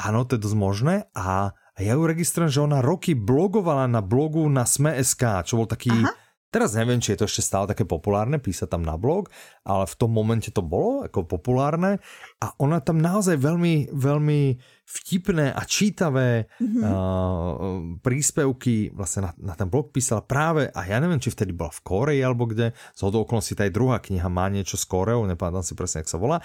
Áno, 0.00 0.26
to 0.26 0.34
je 0.34 0.40
dosť 0.42 0.58
možné. 0.58 0.94
A, 1.14 1.54
a 1.54 1.78
ja 1.78 1.94
ju 1.94 2.02
registrujem, 2.02 2.50
že 2.50 2.66
ona 2.66 2.82
roky 2.82 3.14
blogovala 3.14 3.86
na 3.86 4.02
blogu 4.02 4.42
na 4.50 4.66
Sme.sk, 4.66 5.46
čo 5.46 5.54
bol 5.54 5.70
taký... 5.70 5.94
Aha 5.94 6.19
Teraz 6.50 6.74
neviem, 6.74 6.98
či 6.98 7.14
je 7.14 7.22
to 7.22 7.30
ešte 7.30 7.46
stále 7.46 7.70
také 7.70 7.86
populárne 7.86 8.42
písať 8.42 8.74
tam 8.74 8.82
na 8.82 8.98
blog, 8.98 9.30
ale 9.62 9.86
v 9.86 9.94
tom 9.94 10.10
momente 10.10 10.50
to 10.50 10.66
bolo 10.66 11.06
ako 11.06 11.22
populárne 11.22 12.02
a 12.42 12.46
ona 12.58 12.82
tam 12.82 12.98
naozaj 12.98 13.38
veľmi, 13.38 13.94
veľmi 13.94 14.40
vtipné 14.82 15.54
a 15.54 15.62
čítavé 15.62 16.50
mm-hmm. 16.58 16.82
uh, 16.82 16.94
príspevky 18.02 18.90
vlastne 18.90 19.30
na, 19.30 19.54
na 19.54 19.54
ten 19.54 19.70
blog 19.70 19.94
písala 19.94 20.26
práve, 20.26 20.66
a 20.74 20.80
ja 20.90 20.98
neviem, 20.98 21.22
či 21.22 21.30
vtedy 21.30 21.54
bola 21.54 21.70
v 21.70 21.86
Koreji 21.86 22.20
alebo 22.26 22.50
kde, 22.50 22.74
z 22.74 23.00
okolností 23.06 23.54
tá 23.54 23.62
druhá 23.70 24.02
kniha 24.02 24.26
má 24.26 24.50
niečo 24.50 24.74
s 24.74 24.82
Koreou, 24.82 25.22
nepamätám 25.30 25.62
si 25.62 25.78
presne, 25.78 26.02
jak 26.02 26.10
sa 26.10 26.18
volá, 26.18 26.42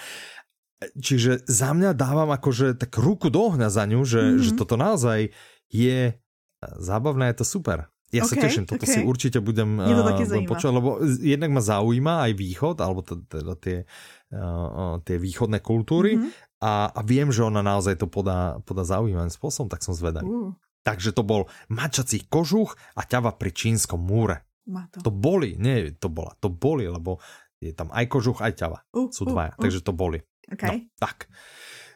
Čiže 0.76 1.48
za 1.48 1.72
mňa 1.72 1.96
dávam 1.96 2.30
akože 2.36 2.76
tak 2.76 3.00
ruku 3.00 3.32
do 3.32 3.48
ohňa 3.48 3.72
za 3.72 3.88
ňu, 3.88 4.04
že, 4.04 4.22
mm-hmm. 4.22 4.44
že 4.44 4.52
toto 4.60 4.76
naozaj 4.76 5.32
je 5.72 6.14
zábavné, 6.62 7.32
je 7.32 7.38
to 7.42 7.46
super. 7.48 7.88
Ja 8.16 8.24
okay, 8.24 8.32
sa 8.32 8.36
teším, 8.48 8.64
toto 8.64 8.88
okay. 8.88 8.96
si 8.96 9.00
určite 9.04 9.44
budem, 9.44 9.76
uh, 9.76 9.92
budem 9.92 10.48
počúvať, 10.48 10.72
lebo 10.72 11.04
jednak 11.20 11.52
ma 11.52 11.60
zaujíma 11.60 12.14
aj 12.24 12.32
východ, 12.40 12.76
alebo 12.80 13.04
teda 13.04 13.54
tie, 13.60 13.84
uh, 14.32 15.04
tie 15.04 15.20
východné 15.20 15.60
kultúry 15.60 16.16
mm-hmm. 16.16 16.64
a, 16.64 16.96
a 16.96 17.00
viem, 17.04 17.28
že 17.36 17.44
ona 17.44 17.60
naozaj 17.60 18.00
to 18.00 18.08
podá, 18.08 18.64
podá 18.64 18.88
zaujímavým 18.88 19.34
spôsobom, 19.34 19.68
tak 19.68 19.84
som 19.84 19.92
zvedavý. 19.92 20.32
Uh. 20.32 20.56
Takže 20.88 21.12
to 21.12 21.28
bol 21.28 21.52
mačací 21.68 22.24
kožuch 22.30 22.80
a 22.96 23.04
ťava 23.04 23.36
pri 23.36 23.52
čínskom 23.52 24.00
múre. 24.00 24.48
To. 24.66 25.10
to 25.10 25.12
boli, 25.14 25.60
nie 25.60 25.94
to 25.94 26.10
bola, 26.10 26.34
to 26.42 26.50
boli, 26.50 26.90
lebo 26.90 27.22
je 27.62 27.70
tam 27.76 27.94
aj 27.94 28.06
kožuch, 28.10 28.40
aj 28.40 28.54
ťava. 28.56 28.80
Uh, 28.96 29.12
Sú 29.12 29.28
dvaja, 29.28 29.54
uh, 29.54 29.58
uh. 29.60 29.62
takže 29.62 29.84
to 29.84 29.92
boli. 29.92 30.24
Okay. 30.48 30.70
No, 30.72 30.74
tak, 30.98 31.28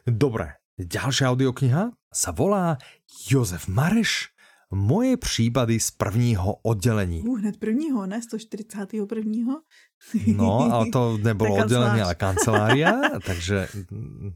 dobre. 0.04 0.60
Ďalšia 0.80 1.28
audiokniha 1.28 1.92
sa 2.08 2.30
volá 2.32 2.80
Jozef 3.28 3.68
Mareš 3.68 4.32
Moje 4.70 5.16
případy 5.16 5.80
z 5.80 5.90
prvního 5.90 6.54
oddělení. 6.54 7.22
Uh, 7.22 7.38
hned 7.40 7.56
prvního, 7.56 8.06
ne 8.06 8.22
141. 8.22 9.62
No, 10.36 10.72
ale 10.72 10.90
to 10.90 11.18
nebylo 11.18 11.56
oddělení, 11.56 12.00
ale 12.00 12.14
kancelária, 12.14 13.00
takže 13.26 13.68
mm, 13.90 14.32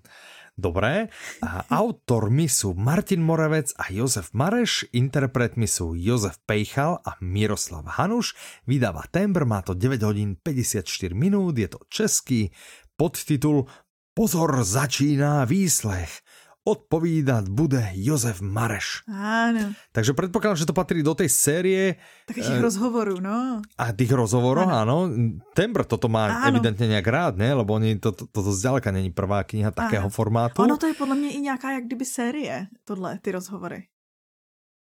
dobré. 0.59 1.09
A 1.43 1.79
autormi 1.79 2.51
sú 2.51 2.75
Martin 2.75 3.23
Moravec 3.23 3.75
a 3.79 3.91
Jozef 3.95 4.35
Mareš, 4.35 4.91
interpretmi 4.91 5.67
sú 5.71 5.95
Jozef 5.95 6.39
Pejchal 6.47 6.99
a 7.07 7.15
Miroslav 7.23 7.87
Hanuš. 7.87 8.35
Vydáva 8.67 9.07
Tembr, 9.11 9.47
má 9.47 9.63
to 9.63 9.75
9 9.75 10.03
hodín 10.03 10.35
54 10.43 11.15
minút, 11.15 11.59
je 11.59 11.69
to 11.69 11.79
český 11.89 12.51
podtitul 12.97 13.67
Pozor, 14.15 14.65
začíná 14.65 15.45
výslech 15.45 16.23
odpovídat 16.65 17.45
bude 17.53 17.93
Jozef 17.93 18.41
Mareš. 18.41 19.05
Áno. 19.05 19.77
Takže 19.93 20.17
predpokladám, 20.17 20.57
že 20.57 20.65
to 20.65 20.73
patrí 20.73 21.05
do 21.05 21.13
tej 21.13 21.29
série... 21.29 22.01
Takých 22.25 22.57
e, 22.57 22.65
rozhovorů, 22.65 23.21
no. 23.21 23.61
A 23.77 23.93
tých 23.93 24.17
rozhovorov, 24.17 24.73
áno. 24.73 25.13
Tembr 25.53 25.85
toto 25.85 26.09
má 26.09 26.33
áno. 26.33 26.57
evidentne 26.57 26.89
nejak 26.89 27.05
rád, 27.05 27.35
ne? 27.37 27.53
Lebo 27.53 27.77
oni, 27.77 28.01
to, 28.01 28.17
to, 28.17 28.25
to 28.25 28.41
zďaleka 28.41 28.89
není 28.97 29.13
prvá 29.13 29.45
kniha 29.45 29.69
áno. 29.69 29.77
takého 29.77 30.09
formátu. 30.09 30.65
Ono 30.65 30.81
to 30.81 30.89
je 30.89 30.97
podle 30.97 31.15
mě 31.15 31.31
i 31.37 31.41
nějaká 31.41 31.71
jak 31.71 31.85
kdyby 31.85 32.05
série, 32.05 32.67
tohle, 32.85 33.19
ty 33.21 33.33
rozhovory. 33.33 33.85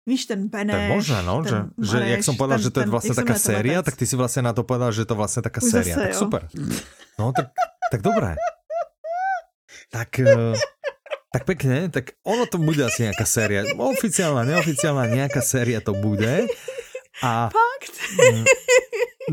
Víš, 0.07 0.31
ten 0.31 0.47
Beneš, 0.47 0.75
To 0.75 0.79
je 0.79 0.89
možné, 0.89 1.19
no, 1.27 1.43
že, 1.43 1.57
Mareš, 1.59 1.91
že 1.91 1.99
jak 1.99 2.23
som 2.23 2.39
povedal, 2.39 2.63
ten, 2.63 2.65
že 2.65 2.71
to 2.71 2.79
je 2.79 2.87
vlastne 2.95 3.15
taká 3.19 3.35
séria, 3.35 3.83
tak 3.83 3.99
ty 3.99 4.07
si 4.07 4.15
vlastne 4.15 4.47
na 4.47 4.55
to 4.55 4.63
povedal, 4.63 4.95
že 4.95 5.03
je 5.03 5.09
to 5.11 5.19
vlastne 5.19 5.43
taká 5.43 5.59
Už. 5.59 5.83
Zase, 5.83 5.99
tak 5.99 6.15
jo. 6.15 6.21
super. 6.23 6.47
No, 7.19 7.35
tak, 7.35 7.51
tak 7.91 8.07
dobré. 8.07 8.39
Tak... 9.91 10.23
Uh, 10.23 10.55
tak 11.35 11.43
pekne, 11.45 11.91
tak 11.91 12.15
ono 12.23 12.47
to 12.47 12.57
bude 12.57 12.81
asi 12.87 13.11
nejaká 13.11 13.27
séria. 13.27 13.67
Oficiálna, 13.75 14.47
neoficiálna, 14.47 15.11
nejaká 15.11 15.43
séria 15.43 15.83
to 15.83 15.93
bude. 15.93 16.47
A, 17.25 17.49
Fakt? 17.49 17.95
Mm, 18.21 18.45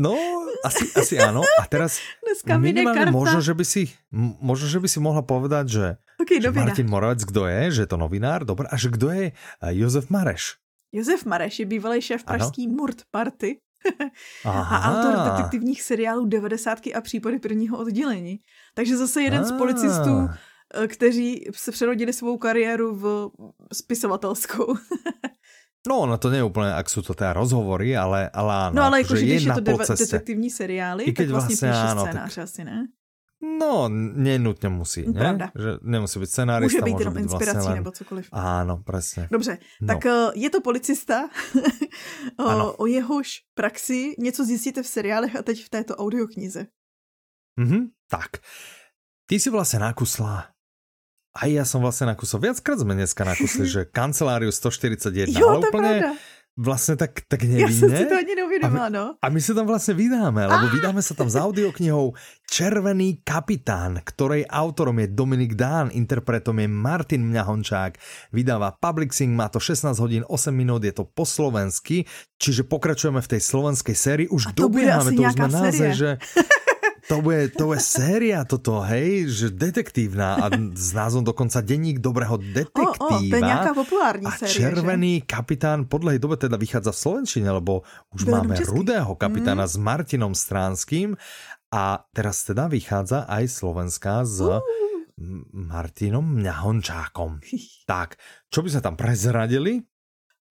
no, 0.00 0.16
asi, 0.64 0.88
asi 0.96 1.14
áno. 1.20 1.44
A 1.60 1.68
teraz 1.68 2.00
Dneska 2.24 2.56
minimálne 2.56 3.12
možno, 3.12 3.44
že 3.44 3.52
by 3.52 3.64
si, 3.64 3.92
možno, 4.40 4.66
že 4.66 4.80
by 4.80 4.88
si 4.88 4.98
mohla 5.04 5.20
povedať, 5.20 5.64
že, 5.68 5.86
okay, 6.16 6.40
že 6.40 6.48
Martin 6.48 6.88
Moravec, 6.88 7.20
kdo 7.28 7.44
je, 7.44 7.62
že 7.76 7.80
je 7.84 7.90
to 7.92 8.00
novinár, 8.00 8.48
dobré, 8.48 8.64
a 8.72 8.76
že 8.80 8.88
kdo 8.88 9.12
je 9.12 9.24
eh, 9.30 9.72
Josef 9.76 10.08
Mareš. 10.08 10.56
Josef 10.94 11.28
Mareš 11.28 11.60
je 11.60 11.66
bývalý 11.66 12.00
šéf 12.00 12.24
pražský 12.24 12.68
Murt 12.68 13.04
Party. 13.10 13.60
a 14.48 14.80
autor 14.80 15.12
detektivních 15.28 15.82
seriálů 15.82 16.24
90. 16.24 16.78
a 16.96 17.00
případy 17.00 17.38
prvního 17.38 17.78
oddělení. 17.78 18.40
Takže 18.74 18.96
zase 18.96 19.22
jeden 19.22 19.40
a. 19.40 19.44
z 19.44 19.52
policistů 19.52 20.28
Eh, 20.32 20.36
kteří 20.88 21.44
se 21.52 21.72
přerodili 21.72 22.12
svou 22.12 22.38
kariéru 22.38 22.96
v 22.96 23.30
spisovatelskou. 23.72 24.74
No, 25.84 26.00
ono 26.00 26.16
to 26.16 26.32
nie 26.32 26.40
je 26.40 26.48
úplne, 26.48 26.72
ak 26.72 26.88
sú 26.88 27.04
to 27.04 27.12
teda 27.12 27.36
rozhovory, 27.36 27.92
ale, 27.92 28.32
ale 28.32 28.52
áno. 28.56 28.72
No, 28.72 28.82
ale 28.88 29.04
akože, 29.04 29.20
když 29.20 29.44
je 29.44 29.52
to 29.52 29.76
detektivní 29.76 30.48
seriály, 30.48 31.12
tak 31.12 31.28
vlastne, 31.28 31.60
vlastne 31.60 31.68
píše 31.68 31.92
áno, 31.92 32.02
scénář 32.08 32.34
tak... 32.34 32.44
asi, 32.48 32.62
ne? 32.64 32.78
No, 33.44 33.92
nenutne 33.92 34.68
musí, 34.72 35.04
ne? 35.04 35.20
Pravda. 35.20 35.52
Že 35.52 35.70
nemusí 35.84 36.16
byť 36.16 36.30
scenárista, 36.30 36.80
může 36.80 36.84
být 36.88 37.00
jenom 37.00 37.16
inspirací 37.16 37.52
vlastně 37.52 37.68
len... 37.68 37.78
nebo 37.84 37.90
cokoliv. 37.92 38.28
Áno, 38.32 38.74
presne. 38.80 39.28
Dobře, 39.30 39.58
no. 39.80 39.86
tak 39.86 40.04
uh, 40.04 40.32
je 40.34 40.50
to 40.50 40.60
policista, 40.60 41.28
o, 42.38 42.72
o 42.72 42.86
jehož 42.86 43.44
praxi 43.54 44.16
něco 44.18 44.44
zjistíte 44.44 44.82
v 44.82 44.86
seriálech 44.86 45.36
a 45.36 45.42
teď 45.42 45.64
v 45.64 45.68
této 45.68 45.96
audioknize. 45.96 46.66
Mhm, 47.60 47.92
tak. 48.08 48.40
Ty 49.28 49.40
si 49.40 49.48
vlastne 49.48 49.80
nakusla 49.80 50.53
aj 51.34 51.50
ja 51.50 51.64
som 51.66 51.82
vlastne 51.82 52.14
nakusol, 52.14 52.38
viackrát 52.38 52.78
sme 52.78 52.94
dneska 52.94 53.26
nakusli, 53.26 53.66
že 53.66 53.80
kanceláriu 53.98 54.54
141, 54.54 55.34
jo, 55.34 55.50
ale 55.50 55.66
úplne 55.66 55.92
vlastne 56.54 56.94
tak, 56.94 57.26
tak 57.26 57.42
nevinne. 57.42 57.66
Ja 57.66 57.70
som 57.74 57.90
si 57.90 58.06
to 58.06 58.14
ani 58.14 58.34
neuvědomila, 58.38 58.86
no. 58.86 59.18
A 59.18 59.26
my 59.26 59.40
sa 59.42 59.58
tam 59.58 59.66
vlastne 59.66 59.98
vydáme, 59.98 60.46
lebo 60.46 60.70
vydáme 60.70 61.02
sa 61.02 61.18
tam 61.18 61.26
s 61.26 61.34
audioknihou 61.34 62.14
Červený 62.46 63.26
kapitán, 63.26 63.98
ktorej 64.06 64.46
autorom 64.46 65.02
je 65.02 65.10
Dominik 65.10 65.58
Dán, 65.58 65.90
interpretom 65.90 66.54
je 66.62 66.70
Martin 66.70 67.26
Mňahončák, 67.26 67.98
vydáva 68.30 68.70
Publixing, 68.78 69.34
má 69.34 69.50
to 69.50 69.58
16 69.58 69.98
hodín 69.98 70.22
8 70.30 70.54
minút, 70.54 70.86
je 70.86 70.94
to 70.94 71.02
po 71.02 71.26
slovensky, 71.26 72.06
čiže 72.38 72.62
pokračujeme 72.70 73.18
v 73.18 73.30
tej 73.34 73.40
slovenskej 73.42 73.96
sérii, 73.98 74.26
už 74.30 74.54
dobiehame, 74.54 75.10
to 75.18 75.26
už 75.26 75.34
sme 75.34 75.50
naozaj, 75.50 75.90
že 75.98 76.10
to 77.08 77.20
bude, 77.20 77.52
to 77.52 77.72
bude 77.72 77.80
séria 77.84 78.48
toto, 78.48 78.80
hej, 78.80 79.28
že 79.28 79.46
detektívna 79.52 80.40
a 80.40 80.46
s 80.72 80.90
názvom 80.96 81.20
dokonca 81.20 81.60
Denník 81.60 82.00
dobrého 82.00 82.40
detektíva. 82.40 82.96
O, 82.96 83.20
o, 83.20 83.20
to 83.20 83.36
je 83.36 83.42
nejaká 83.44 83.72
populární 83.76 84.24
a 84.24 84.32
série, 84.32 84.56
Červený 84.56 85.12
že? 85.20 85.28
kapitán 85.28 85.84
podľa 85.84 86.16
dobe 86.16 86.40
teda 86.40 86.56
vychádza 86.56 86.96
v 86.96 86.98
Slovenčine, 87.04 87.48
lebo 87.52 87.84
už 88.16 88.24
Byl 88.24 88.32
máme 88.40 88.56
Rudého 88.64 89.12
kapitána 89.20 89.68
mm. 89.68 89.70
s 89.70 89.76
Martinom 89.76 90.32
Stránským 90.32 91.16
a 91.68 91.84
teraz 92.14 92.46
teda 92.48 92.72
vychádza 92.72 93.28
aj 93.28 93.44
Slovenská 93.52 94.24
s 94.24 94.40
uh. 94.40 94.64
Martinom 95.52 96.24
Mňahončákom. 96.24 97.44
tak, 97.90 98.16
čo 98.48 98.64
by 98.64 98.68
sme 98.72 98.82
tam 98.82 98.96
prezradili? 98.96 99.84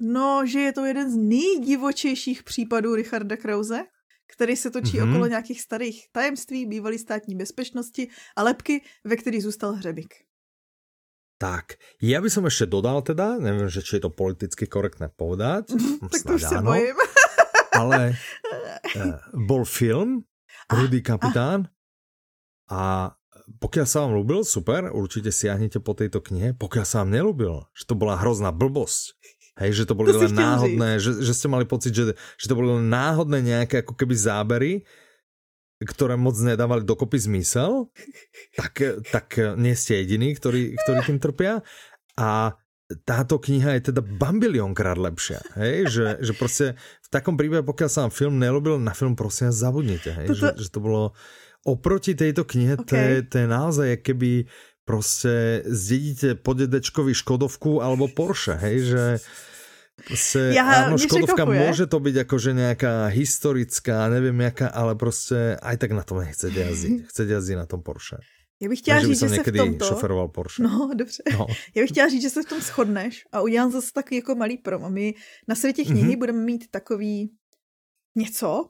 No, 0.04 0.44
že 0.44 0.70
je 0.70 0.72
to 0.74 0.84
jeden 0.86 1.08
z 1.12 1.16
nejdivočejších 1.16 2.44
případů 2.44 2.96
Richarda 2.96 3.38
Krause 3.38 3.86
který 4.28 4.56
se 4.56 4.72
točí 4.72 4.98
mm-hmm. 5.00 5.10
okolo 5.10 5.28
nějakých 5.28 5.62
starých 5.62 5.98
tajemství 6.12 6.66
bývalý 6.66 6.98
státní 6.98 7.36
bezpečnosti 7.36 8.08
a 8.36 8.44
lepky, 8.44 8.82
ve 9.04 9.16
který 9.16 9.42
zůstal 9.42 9.74
hřebík. 9.74 10.14
Tak, 11.44 11.76
ja 12.00 12.24
by 12.24 12.32
som 12.32 12.48
ešte 12.48 12.72
dodal 12.72 13.04
teda, 13.04 13.36
neviem, 13.36 13.68
že 13.68 13.84
či 13.84 14.00
je 14.00 14.08
to 14.08 14.16
politicky 14.16 14.64
korektné 14.64 15.12
povedať. 15.12 15.76
tak 16.08 16.22
to 16.24 16.40
už 16.40 16.44
sa 16.46 16.64
bojím. 16.64 16.96
ale 17.84 18.16
uh, 18.96 19.20
bol 19.36 19.68
film 19.68 20.24
Rudý 20.72 21.04
kapitán 21.04 21.68
a 22.72 23.12
pokiaľ 23.60 23.88
sa 23.88 24.08
vám 24.08 24.16
ľúbil, 24.16 24.48
super, 24.48 24.88
určite 24.88 25.36
siahnite 25.36 25.84
po 25.84 25.92
tejto 25.92 26.24
knihe. 26.24 26.56
Pokiaľ 26.56 26.86
sa 26.88 27.04
vám 27.04 27.12
nelúbil, 27.12 27.68
že 27.76 27.84
to 27.92 28.00
bola 28.00 28.16
hrozná 28.16 28.56
blbosť, 28.56 29.20
Hej, 29.54 29.84
že 29.84 29.84
to 29.86 29.94
boli 29.94 30.10
to 30.10 30.18
len 30.18 30.34
náhodné, 30.34 30.98
že, 30.98 31.22
že 31.22 31.34
ste 31.38 31.46
mali 31.46 31.70
pocit, 31.70 31.94
že, 31.94 32.18
že 32.18 32.46
to 32.50 32.58
boli 32.58 32.74
len 32.74 32.90
náhodné 32.90 33.38
nejaké 33.46 33.86
ako 33.86 33.94
keby 33.94 34.18
zábery, 34.18 34.74
ktoré 35.84 36.18
moc 36.18 36.34
nedávali 36.40 36.82
dokopy 36.82 37.22
zmysel, 37.22 37.94
tak, 38.58 39.04
tak 39.14 39.38
nie 39.60 39.78
ste 39.78 40.02
jediní, 40.02 40.34
ktorí, 40.34 40.74
ktorí 40.80 41.00
tým 41.06 41.20
trpia. 41.22 41.62
A 42.18 42.58
táto 43.04 43.42
kniha 43.42 43.78
je 43.78 43.94
teda 43.94 44.02
bambilionkrát 44.02 44.98
lepšia. 44.98 45.42
Hej? 45.58 45.90
Že, 45.90 46.06
že 46.22 46.34
proste 46.38 46.66
v 47.06 47.08
takom 47.10 47.36
prípade, 47.38 47.66
pokiaľ 47.66 47.90
sa 47.90 48.00
vám 48.06 48.14
film 48.14 48.36
nelobil, 48.38 48.78
na 48.78 48.94
film 48.94 49.18
prosím 49.18 49.54
zabudnite. 49.54 50.14
Hej? 50.14 50.28
Toto... 50.34 50.40
Že, 50.40 50.50
že 50.62 50.70
to 50.70 50.80
bolo 50.82 51.04
oproti 51.64 52.12
tejto 52.12 52.44
knihe, 52.44 52.76
okay. 52.76 52.88
to, 52.88 52.94
je, 52.96 53.14
to 53.24 53.36
je 53.40 53.48
naozaj 53.48 53.88
keby 54.04 54.52
proste 54.84 55.64
zdedíte 55.66 56.36
po 56.36 56.54
dedečkovi 56.54 57.16
Škodovku 57.16 57.80
alebo 57.80 58.08
Porsche, 58.12 58.60
hej, 58.60 58.78
že 58.94 59.04
Proste, 59.94 60.58
ja, 60.58 60.90
áno, 60.90 60.98
Škodovka 60.98 61.46
môže 61.46 61.86
to 61.86 62.02
byť 62.02 62.26
akože 62.26 62.52
nejaká 62.58 63.14
historická, 63.14 64.10
neviem 64.10 64.42
jaká, 64.42 64.66
ale 64.74 64.98
proste 64.98 65.54
aj 65.62 65.76
tak 65.78 65.94
na 65.94 66.02
tom 66.02 66.18
nechce 66.18 66.50
jazdiť. 66.50 67.06
Chce 67.14 67.22
jazdiť 67.30 67.58
na 67.62 67.70
tom 67.70 67.86
Porsche. 67.86 68.18
Já 68.62 68.70
bych 68.70 68.80
chtěla 68.80 69.00
říct, 69.00 69.20
že 69.20 69.30
se 69.30 69.44
v 69.44 69.58
tomto... 69.58 69.86
šoferoval 69.86 70.28
Porsche. 70.28 70.64
No, 70.64 70.90
dobře. 70.96 71.24
No. 71.32 71.46
Já 71.76 71.82
bych 71.84 71.90
chtěla 71.90 72.10
říct, 72.10 72.22
že 72.22 72.30
se 72.30 72.42
v 72.44 72.46
tom 72.46 72.62
shodneš 72.62 73.24
a 73.32 73.42
udělám 73.42 73.72
zase 73.72 73.92
takový 73.94 74.16
jako 74.16 74.36
malý 74.36 74.58
promo. 74.58 74.90
My 74.90 75.14
na 75.48 75.56
světě 75.56 75.84
knihy 75.84 76.10
mm-hmm. 76.10 76.18
budeme 76.18 76.40
mít 76.40 76.72
takový 76.72 77.32
něco. 78.16 78.70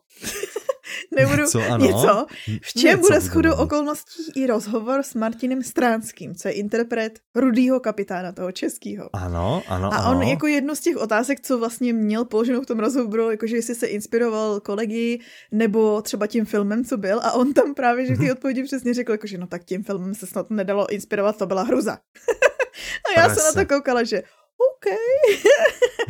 Nebudu 1.16 1.42
něco, 1.42 1.62
ano. 1.72 1.86
něco. 1.86 2.26
V 2.62 2.74
čem 2.74 2.90
Něco 2.90 3.02
bude 3.02 3.20
shodou 3.20 3.54
okolností 3.56 4.32
i 4.36 4.48
rozhovor 4.48 5.04
s 5.04 5.14
Martinem 5.14 5.64
Stránským, 5.64 6.36
co 6.36 6.48
je 6.48 6.54
interpret 6.54 7.20
rudýho 7.36 7.80
kapitána 7.80 8.32
toho 8.32 8.52
českého. 8.52 9.10
Ano, 9.14 9.64
ano, 9.68 9.94
A 9.94 9.98
ano. 9.98 10.18
on 10.18 10.24
jako 10.24 10.48
jednu 10.48 10.76
z 10.76 10.80
těch 10.80 10.98
otázek, 10.98 11.40
co 11.42 11.58
vlastně 11.58 11.94
měl 11.94 12.26
položenou 12.26 12.62
v 12.62 12.66
tom 12.66 12.80
rozhovoru, 12.80 13.32
jakože 13.32 13.56
jestli 13.56 13.76
se 13.76 13.88
inspiroval 13.88 14.60
kolegy 14.60 15.20
nebo 15.52 16.02
třeba 16.02 16.28
tím 16.28 16.46
filmem, 16.46 16.84
co 16.86 16.98
byl. 16.98 17.20
A 17.24 17.32
on 17.32 17.54
tam 17.54 17.74
právě, 17.74 18.06
že 18.06 18.16
v 18.16 18.20
Mhm. 18.20 18.32
odpovědi 18.32 18.64
přesně 18.64 18.94
řekl, 18.94 19.12
jakože 19.12 19.38
no 19.38 19.48
tak 19.48 19.64
tím 19.64 19.84
filmem 19.84 20.16
se 20.16 20.28
snad 20.28 20.50
nedalo 20.50 20.90
inspirovat, 20.94 21.38
to 21.38 21.46
byla 21.46 21.64
hruza. 21.64 21.94
a 23.16 23.20
já 23.20 23.24
se 23.24 23.30
na 23.30 23.36
Presne. 23.36 23.66
to 23.66 23.76
koukala, 23.76 24.04
že 24.04 24.24
OK, 24.58 24.94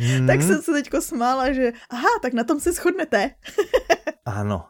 Mhm. 0.00 0.26
tak 0.26 0.42
jsem 0.42 0.62
se 0.62 0.72
teďko 0.72 1.00
smála, 1.00 1.52
že 1.52 1.72
aha, 1.90 2.08
tak 2.22 2.32
na 2.32 2.44
tom 2.44 2.60
se 2.60 2.72
shodnete. 2.72 3.30
Áno. 4.26 4.64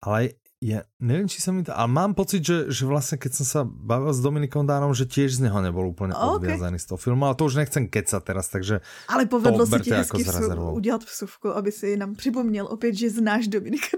Ale 0.00 0.40
ja 0.60 0.84
neviem, 1.00 1.24
či 1.24 1.40
sa 1.40 1.56
mi 1.56 1.64
to... 1.64 1.72
Ale 1.72 1.88
mám 1.88 2.12
pocit, 2.12 2.44
že, 2.44 2.68
že 2.68 2.84
vlastne 2.84 3.16
keď 3.16 3.32
som 3.32 3.46
sa 3.48 3.60
bavil 3.64 4.12
s 4.12 4.20
Dominikom 4.20 4.68
Dánom, 4.68 4.92
že 4.92 5.08
tiež 5.08 5.40
z 5.40 5.48
neho 5.48 5.56
nebol 5.64 5.88
úplne 5.88 6.12
OK. 6.12 6.36
odviazaný 6.36 6.76
z 6.76 6.92
toho 6.92 7.00
filmu, 7.00 7.24
ale 7.24 7.32
to 7.32 7.48
už 7.48 7.64
nechcem 7.64 7.88
kecať 7.88 8.20
teraz, 8.20 8.52
takže 8.52 8.84
Ale 9.08 9.24
povedlo 9.24 9.64
se 9.64 9.72
berte 9.72 9.84
ti 9.84 9.90
jako 9.90 10.16
hezky 10.20 10.24
s 10.24 10.36
vsu, 10.36 10.70
udělat 10.72 11.02
vsuvku, 11.04 11.48
aby 11.56 11.72
si 11.72 11.96
nám 11.96 12.14
připomněl 12.14 12.68
opět, 12.68 12.92
že 12.94 13.10
znáš 13.10 13.48
Dominika 13.48 13.96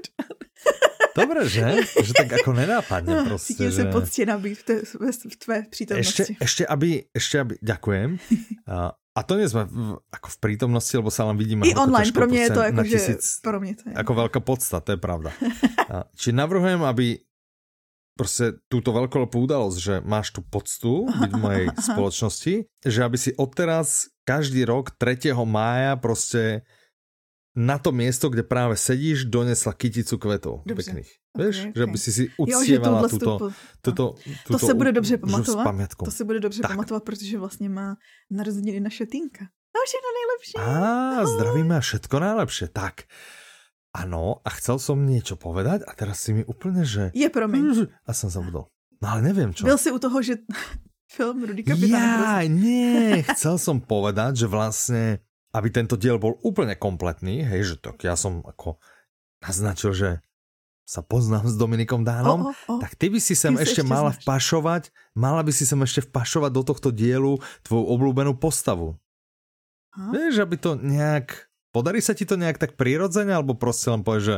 dobre, 1.17 1.45
že? 1.49 1.85
že 2.03 2.13
tak 2.17 2.33
ako 2.41 2.57
nenápadne 2.57 3.13
Dána. 3.13 3.29
proste, 3.29 3.53
Cítím 3.53 3.71
že... 3.71 3.77
se 3.77 3.85
poctěna 3.85 4.39
být 4.39 4.59
v, 4.59 4.65
té, 4.65 4.75
v 5.29 5.37
tvé 5.37 5.57
přítomnosti. 5.71 6.23
Ešte, 6.23 6.35
ešte, 6.41 6.63
aby, 6.67 7.05
ešte 7.13 7.37
aby, 7.41 7.55
ďakujem. 7.61 8.11
A, 9.13 9.21
to 9.21 9.37
nie 9.37 9.45
sme 9.45 9.69
v, 9.69 10.01
ako 10.09 10.29
v 10.33 10.39
prítomnosti, 10.41 10.97
lebo 10.97 11.13
sa 11.13 11.29
len 11.29 11.37
vidíme 11.37 11.69
I 11.69 11.77
online, 11.77 12.13
pro 12.13 12.27
mě 12.27 12.41
je 12.41 12.51
to 12.51 12.61
jako, 12.61 12.85
že 12.85 12.97
tisíc, 12.97 13.25
pro 13.43 13.61
mě 13.61 13.75
to 13.77 13.85
je. 13.91 13.95
ako 13.95 14.13
veľká 14.15 14.41
podsta, 14.41 14.81
to 14.81 14.97
je 14.97 15.01
pravda. 15.01 15.31
A, 15.93 16.09
či 16.17 16.33
navrhujem, 16.33 16.81
aby 16.81 17.21
proste 18.17 18.57
túto 18.73 18.93
veľkolepú 18.93 19.45
udalosť, 19.45 19.79
že 19.81 19.95
máš 20.05 20.33
tú 20.33 20.41
poctu 20.41 21.09
byť 21.09 21.31
v 21.33 21.41
mojej 21.41 21.67
spoločnosti, 21.93 22.55
že 22.85 23.01
aby 23.05 23.17
si 23.21 23.37
odteraz 23.37 24.09
každý 24.25 24.65
rok 24.65 24.97
3. 24.97 25.37
mája 25.45 25.97
proste 26.01 26.65
na 27.53 27.77
to 27.79 27.93
miesto, 27.93 28.33
kde 28.33 28.43
práve 28.43 28.77
sedíš, 28.77 29.29
donesla 29.29 29.73
kyticu 29.73 30.17
kvetov 30.19 30.65
Dobře. 30.67 30.89
pekných. 30.89 31.11
Ok, 31.33 31.39
Vieš, 31.43 31.57
ok. 31.69 31.73
že 31.77 31.85
by 31.87 31.99
si 31.99 32.11
si 32.13 32.23
uctievala 32.39 32.97
tohle 33.05 33.09
túto, 33.09 33.31
vstupu- 33.39 33.53
túto, 33.83 34.05
To 34.17 34.53
túto 34.57 34.67
se 34.67 34.75
bude 34.75 34.93
dobře 34.93 35.17
pamatovat. 35.19 35.67
To 36.05 36.11
se 36.11 36.25
bude 36.25 36.41
dobře 36.41 36.63
Tak. 36.63 36.71
pamatovat, 36.71 37.05
protože 37.05 37.39
vlastně 37.39 37.69
má 37.69 37.97
narozeniny 38.31 38.81
naše 38.81 39.07
Tinka. 39.07 39.45
A 39.73 39.79
všechno 39.85 40.09
nejlepší. 40.19 40.55
Á, 40.61 41.27
zdravíme 41.27 41.77
a 41.77 41.81
všetko 41.81 42.17
najlepšie. 42.21 42.69
Tak, 42.69 42.95
ano, 43.97 44.41
a 44.45 44.51
chcel 44.57 44.77
som 44.81 45.01
niečo 45.05 45.37
povedať 45.37 45.85
a 45.89 45.93
teraz 45.97 46.21
si 46.25 46.33
mi 46.37 46.45
úplne, 46.45 46.85
že... 46.85 47.09
Je, 47.17 47.29
promiň. 47.29 47.89
A 48.09 48.13
som 48.13 48.29
zabudol. 48.33 48.69
No 49.01 49.07
ale 49.09 49.21
neviem 49.33 49.53
čo. 49.53 49.65
Byl 49.65 49.79
jsi 49.79 49.91
u 49.93 49.99
toho, 49.99 50.23
že 50.23 50.35
film 51.17 51.45
Rudy 51.45 51.65
Kapitán. 51.65 51.89
Ja, 51.93 52.41
nie, 52.49 53.21
chcel 53.37 53.57
som 53.61 53.81
povedať, 53.81 54.45
že 54.45 54.47
vlastne, 54.49 55.21
aby 55.53 55.69
tento 55.69 56.01
diel 56.01 56.17
bol 56.17 56.41
úplne 56.41 56.73
kompletný, 56.75 57.45
hej, 57.45 57.75
že 57.75 57.75
tak 57.81 58.01
ja 58.03 58.17
som 58.17 58.41
ako 58.41 58.81
naznačil, 59.45 59.93
že 59.93 60.11
sa 60.83 61.01
poznám 61.01 61.47
s 61.47 61.55
Dominikom 61.55 62.03
Dánom, 62.03 62.43
O, 62.43 62.51
o, 62.51 62.53
o. 62.53 62.75
tak 62.83 62.99
ty 62.99 63.07
by 63.07 63.23
si 63.23 63.39
sem 63.39 63.55
Ty 63.55 63.63
ešte 63.63 63.81
ešte 63.81 63.83
mala 63.87 64.11
znáš. 64.13 64.25
vpašovať, 64.27 64.83
mala 65.15 65.41
by 65.47 65.53
si 65.55 65.65
sem 65.65 65.79
ešte 65.79 66.03
vpašovať 66.11 66.51
do 66.53 66.63
tohto 66.67 66.89
dielu 66.91 67.39
tvoju 67.63 67.85
obľúbenú 67.87 68.35
postavu. 68.37 68.99
Ha? 69.95 70.11
Vieš, 70.11 70.43
aby 70.43 70.57
to 70.59 70.75
nejak... 70.75 71.49
Podarí 71.73 72.05
sa 72.05 72.13
ti 72.13 72.29
to 72.29 72.37
nejak 72.37 72.61
tak 72.61 72.77
prirodzene, 72.77 73.33
alebo 73.33 73.57
proste 73.57 73.89
len 73.89 74.05
povieš, 74.05 74.25
že 74.25 74.37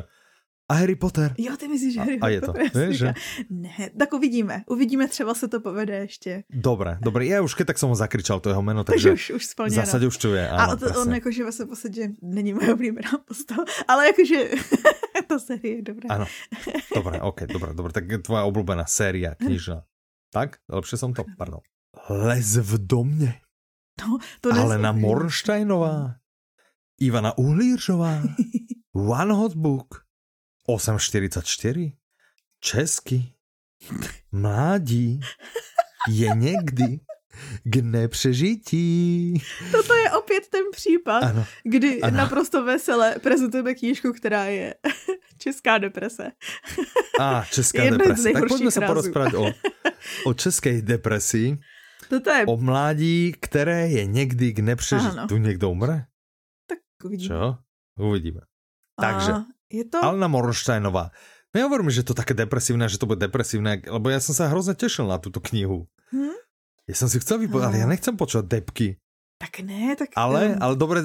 a 0.69 0.75
Harry 0.75 0.97
Potter. 0.97 1.35
Jo, 1.39 1.57
ty 1.57 1.69
myslíš, 1.69 1.95
že 1.95 2.01
A- 2.01 2.05
Harry 2.05 2.21
a 2.21 2.29
je 2.29 2.41
to, 2.41 2.47
Potter, 2.47 2.71
vieš, 2.75 2.97
že? 2.99 3.11
Ne, 3.51 3.91
tak 3.99 4.13
uvidíme. 4.13 4.65
Uvidíme, 4.67 5.09
třeba 5.09 5.35
se 5.35 5.49
to 5.49 5.61
povede 5.61 5.97
ještě. 5.97 6.45
Dobre, 6.51 6.99
dobre, 7.05 7.27
ja 7.29 7.45
už 7.45 7.53
keď 7.55 7.67
tak 7.75 7.79
som 7.79 7.93
ho 7.93 7.97
zakričal, 7.97 8.41
to 8.41 8.49
jeho 8.49 8.63
meno, 8.65 8.85
Takže 8.85 9.13
takže 9.13 9.13
už, 9.13 9.37
už 9.37 9.43
splněno. 9.47 9.77
zase 9.85 10.07
už 10.07 10.17
tu 10.17 10.33
je. 10.33 10.45
A 10.49 10.57
Áno, 10.65 10.77
to, 10.81 10.89
on 11.01 11.15
jakože 11.15 11.45
ve 11.45 11.53
své 11.53 11.67
podstatě 11.67 12.03
není 12.23 12.55
moje 12.55 12.73
oblíbená 12.73 13.11
postava, 13.29 13.65
ale 13.89 14.07
jakože 14.07 14.39
ta 15.29 15.37
série 15.39 15.77
je 15.77 15.83
dobrá. 15.83 16.09
Áno, 16.11 16.27
dobre, 16.95 17.21
ok, 17.21 17.39
dobre, 17.49 17.71
dobre, 17.77 17.93
tak 17.93 18.05
je 18.09 18.19
tvoja 18.25 18.45
obľúbená 18.49 18.85
séria 18.89 19.35
knižná. 19.37 19.85
Tak? 20.33 20.59
Lepšie 20.69 20.97
som 20.99 21.13
to? 21.13 21.25
Pardon. 21.39 21.61
Les 22.09 22.57
v 22.57 22.81
domne. 22.81 23.41
No, 24.01 24.19
to 24.41 24.51
Alena 24.51 24.91
nesmí. 24.93 25.07
Mornštajnová. 25.07 26.19
Ivana 27.01 27.39
Uhlířová. 27.39 28.23
One 28.95 29.33
Hot 29.35 29.55
Book. 29.55 30.04
844. 30.67 31.93
Česky. 32.61 33.33
Mládí 34.33 35.21
je 36.09 36.29
někdy 36.35 37.01
k 37.65 37.77
nepřežití. 37.77 39.35
Toto 39.73 39.95
je 39.95 40.11
opět 40.13 40.49
ten 40.49 40.63
případ, 40.73 41.23
Ano. 41.23 41.47
kdy 41.65 42.01
ano. 42.03 42.17
naprosto 42.17 42.65
vesele 42.65 43.15
prezentujeme 43.23 43.75
knížku, 43.75 44.13
která 44.13 44.45
je 44.45 44.75
Česká 45.39 45.79
deprese. 45.79 46.31
A, 47.21 47.45
česká 47.45 47.83
Jedna 47.83 47.99
deprese. 47.99 48.33
Tak 48.33 48.49
pojďme 48.49 48.71
se 48.71 48.81
rázů. 48.81 48.91
porozprávať 48.95 49.35
o, 49.35 49.53
o 50.27 50.35
české 50.35 50.83
depresi, 50.83 51.59
Toto 52.09 52.31
je... 52.31 52.47
o 52.47 52.57
mládí, 52.57 53.33
které 53.41 53.89
je 53.89 54.07
někdy 54.07 54.53
k 54.53 54.59
nepřežití. 54.59 55.17
Tu 55.29 55.37
někdo 55.37 55.71
umre? 55.71 56.05
Tak 56.67 56.79
uvidíme. 57.05 57.35
Čo? 57.35 57.57
Uvidíme. 57.99 58.41
Takže. 59.01 59.33
Je 59.71 59.85
to... 59.85 59.99
Alena 60.05 60.29
Mornštajnová. 60.29 61.11
Nehovor 61.55 61.83
mi, 61.87 61.95
že 61.95 62.03
to 62.03 62.19
také 62.19 62.35
depresívne, 62.35 62.91
že 62.91 62.99
to 62.99 63.07
bude 63.07 63.23
depresívne, 63.23 63.79
lebo 63.87 64.11
ja 64.11 64.19
som 64.19 64.35
sa 64.35 64.51
hrozne 64.51 64.75
tešil 64.75 65.07
na 65.07 65.23
túto 65.23 65.39
knihu. 65.39 65.87
Hm? 66.11 66.35
Ja 66.91 66.95
som 66.99 67.07
si 67.09 67.23
chcel 67.23 67.39
vypovedať, 67.47 67.69
ale 67.71 67.81
ja 67.81 67.89
nechcem 67.89 68.19
počúvať 68.19 68.47
depky. 68.51 68.89
Tak 69.39 69.61
ne, 69.67 69.95
tak... 69.99 70.15
Ale, 70.15 70.55
um, 70.55 70.63
ale 70.63 70.75
dobre, 70.79 70.99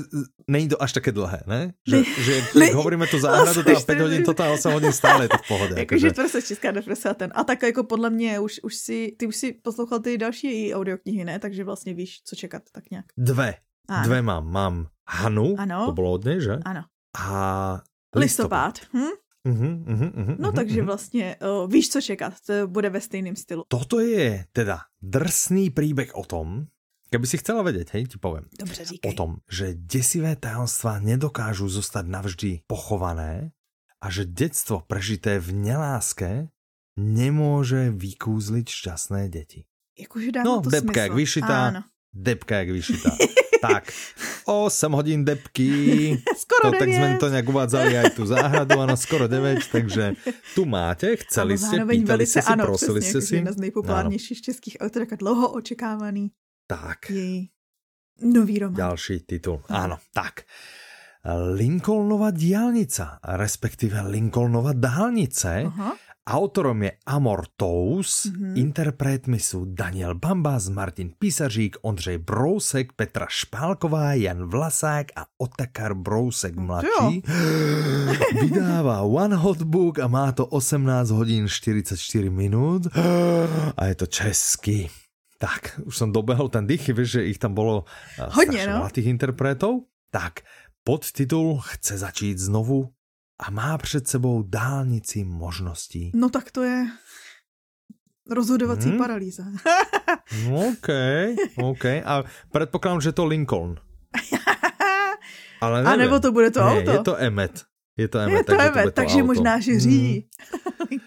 není 0.47 0.69
to 0.69 0.77
až 0.77 0.93
také 1.01 1.11
dlhé, 1.11 1.43
ne? 1.49 1.73
Že, 1.87 1.95
Ne, 1.97 2.03
že 2.23 2.33
ne. 2.61 2.67
hovoríme 2.77 3.07
tu 3.09 3.17
záhradu, 3.19 3.63
teda 3.65 3.81
5 3.81 3.89
Osm, 3.89 4.01
hodín, 4.05 4.21
toto 4.23 4.41
a 4.45 4.49
8 4.53 4.73
hodín 4.73 4.93
stále 4.93 5.25
je 5.25 5.29
to 5.33 5.37
v 5.37 5.47
pohode. 5.47 5.73
Jakože 5.77 6.07
Akože. 6.07 6.13
prostě 6.13 6.41
česká 6.41 6.71
deprese 6.71 7.09
a 7.09 7.13
ten. 7.13 7.29
A 7.35 7.43
tak 7.43 7.61
jako 7.63 7.83
podle 7.83 8.09
mě 8.09 8.39
už, 8.39 8.59
už 8.63 8.75
si, 8.75 9.15
ty 9.17 9.27
už 9.27 9.35
si 9.35 9.47
poslouchal 9.53 9.99
ty 9.99 10.17
další 10.17 10.47
její 10.47 10.73
audioknihy, 10.73 11.25
ne? 11.25 11.39
Takže 11.39 11.63
vlastně 11.63 11.93
víš, 11.93 12.21
co 12.25 12.35
čekat, 12.35 12.63
tak 12.71 12.89
nějak. 12.91 13.05
Dve. 13.17 13.53
Ano. 13.89 14.03
Dve 14.05 14.21
mám. 14.21 14.45
Mám 14.51 14.87
Hanu, 15.09 15.55
Ano. 15.57 15.85
to 15.85 15.91
bolo 15.93 16.11
od 16.13 16.25
nej, 16.25 16.37
že? 16.41 16.57
Ano. 16.65 16.83
A 17.17 17.81
Listopad. 18.15 18.79
Hm? 18.93 19.13
Uh-huh, 19.47 19.75
uh-huh, 19.87 20.11
uh-huh, 20.11 20.35
No 20.39 20.49
uh-huh, 20.49 20.55
takže 20.55 20.81
uh-huh. 20.81 20.85
vlastně 20.85 21.35
uh, 21.41 21.71
víš, 21.71 21.89
co 21.89 22.01
čekat. 22.01 22.33
To 22.45 22.67
bude 22.67 22.89
ve 22.89 23.01
stejném 23.01 23.35
stylu. 23.35 23.63
Toto 23.67 23.99
je 23.99 24.45
teda 24.51 24.79
drsný 25.01 25.69
príbeh 25.69 26.11
o 26.15 26.25
tom, 26.27 26.67
keby 27.09 27.25
si 27.25 27.37
chcela 27.39 27.63
vedieť, 27.63 27.89
hej, 27.95 28.03
ti 28.05 28.17
poviem. 28.21 28.45
Dobře, 28.59 28.81
o 28.81 28.85
říkej. 28.85 29.13
tom, 29.15 29.37
že 29.49 29.73
desivé 29.73 30.35
tajomstvá 30.35 30.99
nedokážu 30.99 31.65
zostať 31.71 32.05
navždy 32.05 32.51
pochované 32.67 33.51
a 34.03 34.11
že 34.11 34.27
detstvo 34.29 34.83
prežité 34.85 35.39
v 35.39 35.55
neláske 35.55 36.51
nemôže 36.99 37.89
vykúzliť 37.95 38.67
šťastné 38.69 39.31
deti. 39.31 39.65
Jakože 39.97 40.31
dává 40.31 40.45
No, 40.45 40.53
to 40.61 40.69
depka 40.69 40.83
smysl. 40.91 40.99
jak 40.99 41.13
vyšitá. 41.15 41.59
Depka 42.13 42.53
jak 42.59 42.69
vyšitá. 42.69 43.11
Tak, 43.61 43.91
8 44.45 44.91
hodín 44.91 45.21
depky, 45.27 45.71
Skoro 46.43 46.71
to, 46.71 46.79
tak 46.79 46.87
sme 46.89 47.07
to 47.19 47.27
nejak 47.29 47.47
uvádzali 47.47 47.93
aj 47.99 48.07
tu 48.15 48.23
záhradu, 48.25 48.79
ano, 48.79 48.95
skoro 48.97 49.27
9, 49.27 49.67
takže 49.69 50.15
tu 50.55 50.65
máte, 50.65 51.15
chceli 51.27 51.59
ste, 51.59 51.83
pýtali 51.83 52.23
ste 52.25 52.41
si, 52.41 52.51
ano, 52.51 52.71
prosili 52.71 53.03
ste 53.03 53.19
si. 53.21 53.39
jedna 53.39 53.51
z 53.51 53.59
nejpopulárnějších 53.69 54.41
českých 54.41 54.75
autorek 54.81 55.13
a 55.13 55.17
dlouho 55.19 55.51
očekávaný 55.53 56.31
Tak. 56.67 57.09
její 57.09 57.49
nový 58.21 58.59
román. 58.59 58.75
Ďalší 58.75 59.19
titul. 59.23 59.63
Áno, 59.71 59.99
tak. 60.11 60.43
Lincolnova 61.55 62.31
diálnica, 62.31 63.19
respektíve 63.35 63.99
Lincolnova 64.07 64.71
dálnice. 64.71 65.67
Aha. 65.67 65.95
Autorom 66.29 66.83
je 66.83 66.91
Amor 67.05 67.45
Tous, 67.57 68.25
Mhm. 68.29 68.53
interpretmi 68.57 69.39
sú 69.39 69.65
Daniel 69.65 70.13
Bambas, 70.15 70.69
Martin 70.69 71.09
Písařík, 71.19 71.77
Ondřej 71.81 72.17
Brousek, 72.17 72.93
Petra 72.93 73.25
Špálková, 73.29 74.13
Jan 74.13 74.45
Vlasák 74.45 75.07
a 75.15 75.25
Otakar 75.37 75.93
Brousek 75.93 76.55
mladší. 76.55 77.23
Vydáva 78.41 79.01
One 79.01 79.35
Hot 79.35 79.61
Book 79.63 79.99
a 79.99 80.07
má 80.07 80.31
to 80.31 80.45
18 80.45 81.09
hodín 81.09 81.47
44 81.47 82.29
minút 82.29 82.87
a 83.77 83.85
je 83.85 83.95
to 83.95 84.05
česky. 84.05 84.89
Tak, 85.39 85.79
už 85.87 85.95
som 85.97 86.11
dobehol 86.11 86.51
ten 86.51 86.67
dých, 86.67 86.91
vieš, 86.91 87.09
že 87.23 87.31
ich 87.31 87.39
tam 87.39 87.55
bolo 87.55 87.87
eh, 88.19 88.27
Hodně, 88.27 88.67
no. 88.67 88.89
tých 88.91 89.07
interpretov. 89.07 89.87
Tak, 90.11 90.43
podtitul 90.83 91.63
chce 91.63 91.97
začít 91.97 92.39
znovu 92.39 92.91
a 93.39 93.51
má 93.51 93.77
před 93.77 94.07
sebou 94.07 94.43
dálnici 94.43 95.23
možností. 95.23 96.11
No 96.15 96.29
tak 96.29 96.51
to 96.51 96.63
je 96.63 96.87
rozhodovací 98.31 98.89
Hmm? 98.89 98.97
paralýza. 98.97 99.43
OK, 100.53 100.87
OK. 101.57 101.85
A 101.85 102.23
predpokladám, 102.51 103.01
že 103.01 103.11
to 103.11 103.25
Lincoln. 103.25 103.75
Ale 105.61 105.83
A 105.83 105.95
nebo 105.95 106.19
to 106.19 106.31
bude 106.31 106.51
to 106.51 106.59
ne, 106.63 106.65
auto. 106.71 106.91
je 106.91 106.99
to 107.03 107.17
Emmet. 107.19 107.63
Je 107.97 108.07
to 108.07 108.19
Emmet, 108.19 108.37
je 108.37 108.43
to 108.43 108.51
takže, 108.55 108.67
Emmet, 108.69 108.85
to 108.85 108.91
takže 108.91 109.15
auto. 109.15 109.25
možná, 109.25 109.59
že 109.59 109.79
řídí. 109.79 110.25
Mm. 110.89 110.99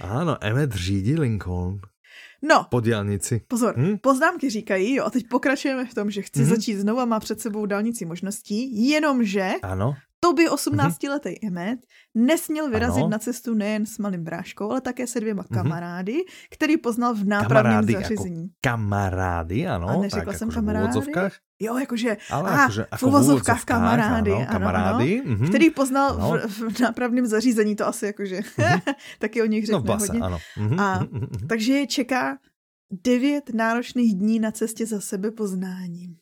Áno, 0.00 0.36
Emmet 0.40 0.72
řídí 0.72 1.14
Lincoln 1.18 1.80
no, 2.42 2.66
po 2.70 2.80
diálnici. 2.80 3.40
pozor, 3.48 3.74
Hm? 3.76 3.98
poznámky 3.98 4.50
říkají, 4.50 4.94
jo, 4.94 5.04
a 5.04 5.10
teď 5.10 5.28
pokračujeme 5.28 5.86
v 5.86 5.94
tom, 5.94 6.10
že 6.10 6.22
chci 6.22 6.40
Mhm. 6.40 6.48
začít 6.48 6.76
znovu 6.76 7.00
a 7.00 7.04
má 7.04 7.20
před 7.20 7.40
sebou 7.40 7.66
dálnici 7.66 8.04
možností, 8.04 8.88
jenomže 8.90 9.52
Áno, 9.62 9.94
to 10.22 10.32
by 10.32 10.48
18-letý 10.48 11.46
Emmet 11.46 11.78
nesměl 12.14 12.70
vyrazit 12.70 13.02
Ano. 13.02 13.08
na 13.08 13.18
cestu 13.18 13.54
nejen 13.54 13.86
s 13.86 13.98
malým 13.98 14.24
bráškou, 14.24 14.70
ale 14.70 14.80
také 14.80 15.06
se 15.06 15.20
dvěma 15.20 15.42
Mhm. 15.50 15.58
kamarády, 15.62 16.18
který 16.50 16.76
poznal 16.76 17.14
v 17.14 17.24
nápravném 17.24 17.72
Kamarády 17.72 17.92
jako 17.92 18.02
zařízení. 18.14 18.48
kamarády, 18.60 19.66
A 19.66 19.74
áno. 19.74 20.00
neřekla 20.02 20.32
tak 20.32 20.38
jsem 20.38 20.50
v 20.50 20.54
kamarády? 20.54 20.84
úvodzovkách. 20.84 21.32
Jo, 21.62 21.78
jakože, 21.78 22.16
Ale 22.30 22.50
a, 22.50 22.54
akože, 22.54 22.86
v 22.96 23.02
uvozovkách 23.02 23.64
kamarády, 23.64 24.32
ano, 24.32 24.46
kamarády. 24.52 25.20
ano, 25.24 25.34
mhm. 25.36 25.48
který 25.48 25.70
poznal 25.70 26.08
Ano. 26.10 26.38
v, 26.48 26.74
v 26.74 26.80
nápravném 26.80 27.26
zařízení, 27.26 27.76
to 27.76 27.86
asi 27.86 28.06
jakože, 28.06 28.40
taky 29.18 29.42
o 29.42 29.46
nich 29.46 29.68
No 29.68 29.78
řekne 29.78 29.78
v 29.78 29.84
base, 29.84 30.06
hodně. 30.06 30.20
áno. 30.20 30.38
Mhm, 30.58 30.80
A- 30.80 30.98
mhm, 30.98 31.08
mhm, 31.12 31.26
mhm. 31.40 31.48
Takže 31.48 31.72
je 31.72 31.86
čeká 31.86 32.38
devět 33.04 33.50
náročných 33.54 34.14
dní 34.14 34.40
na 34.40 34.50
cestě 34.50 34.86
za 34.86 35.00
sebepoznáním. 35.00 36.16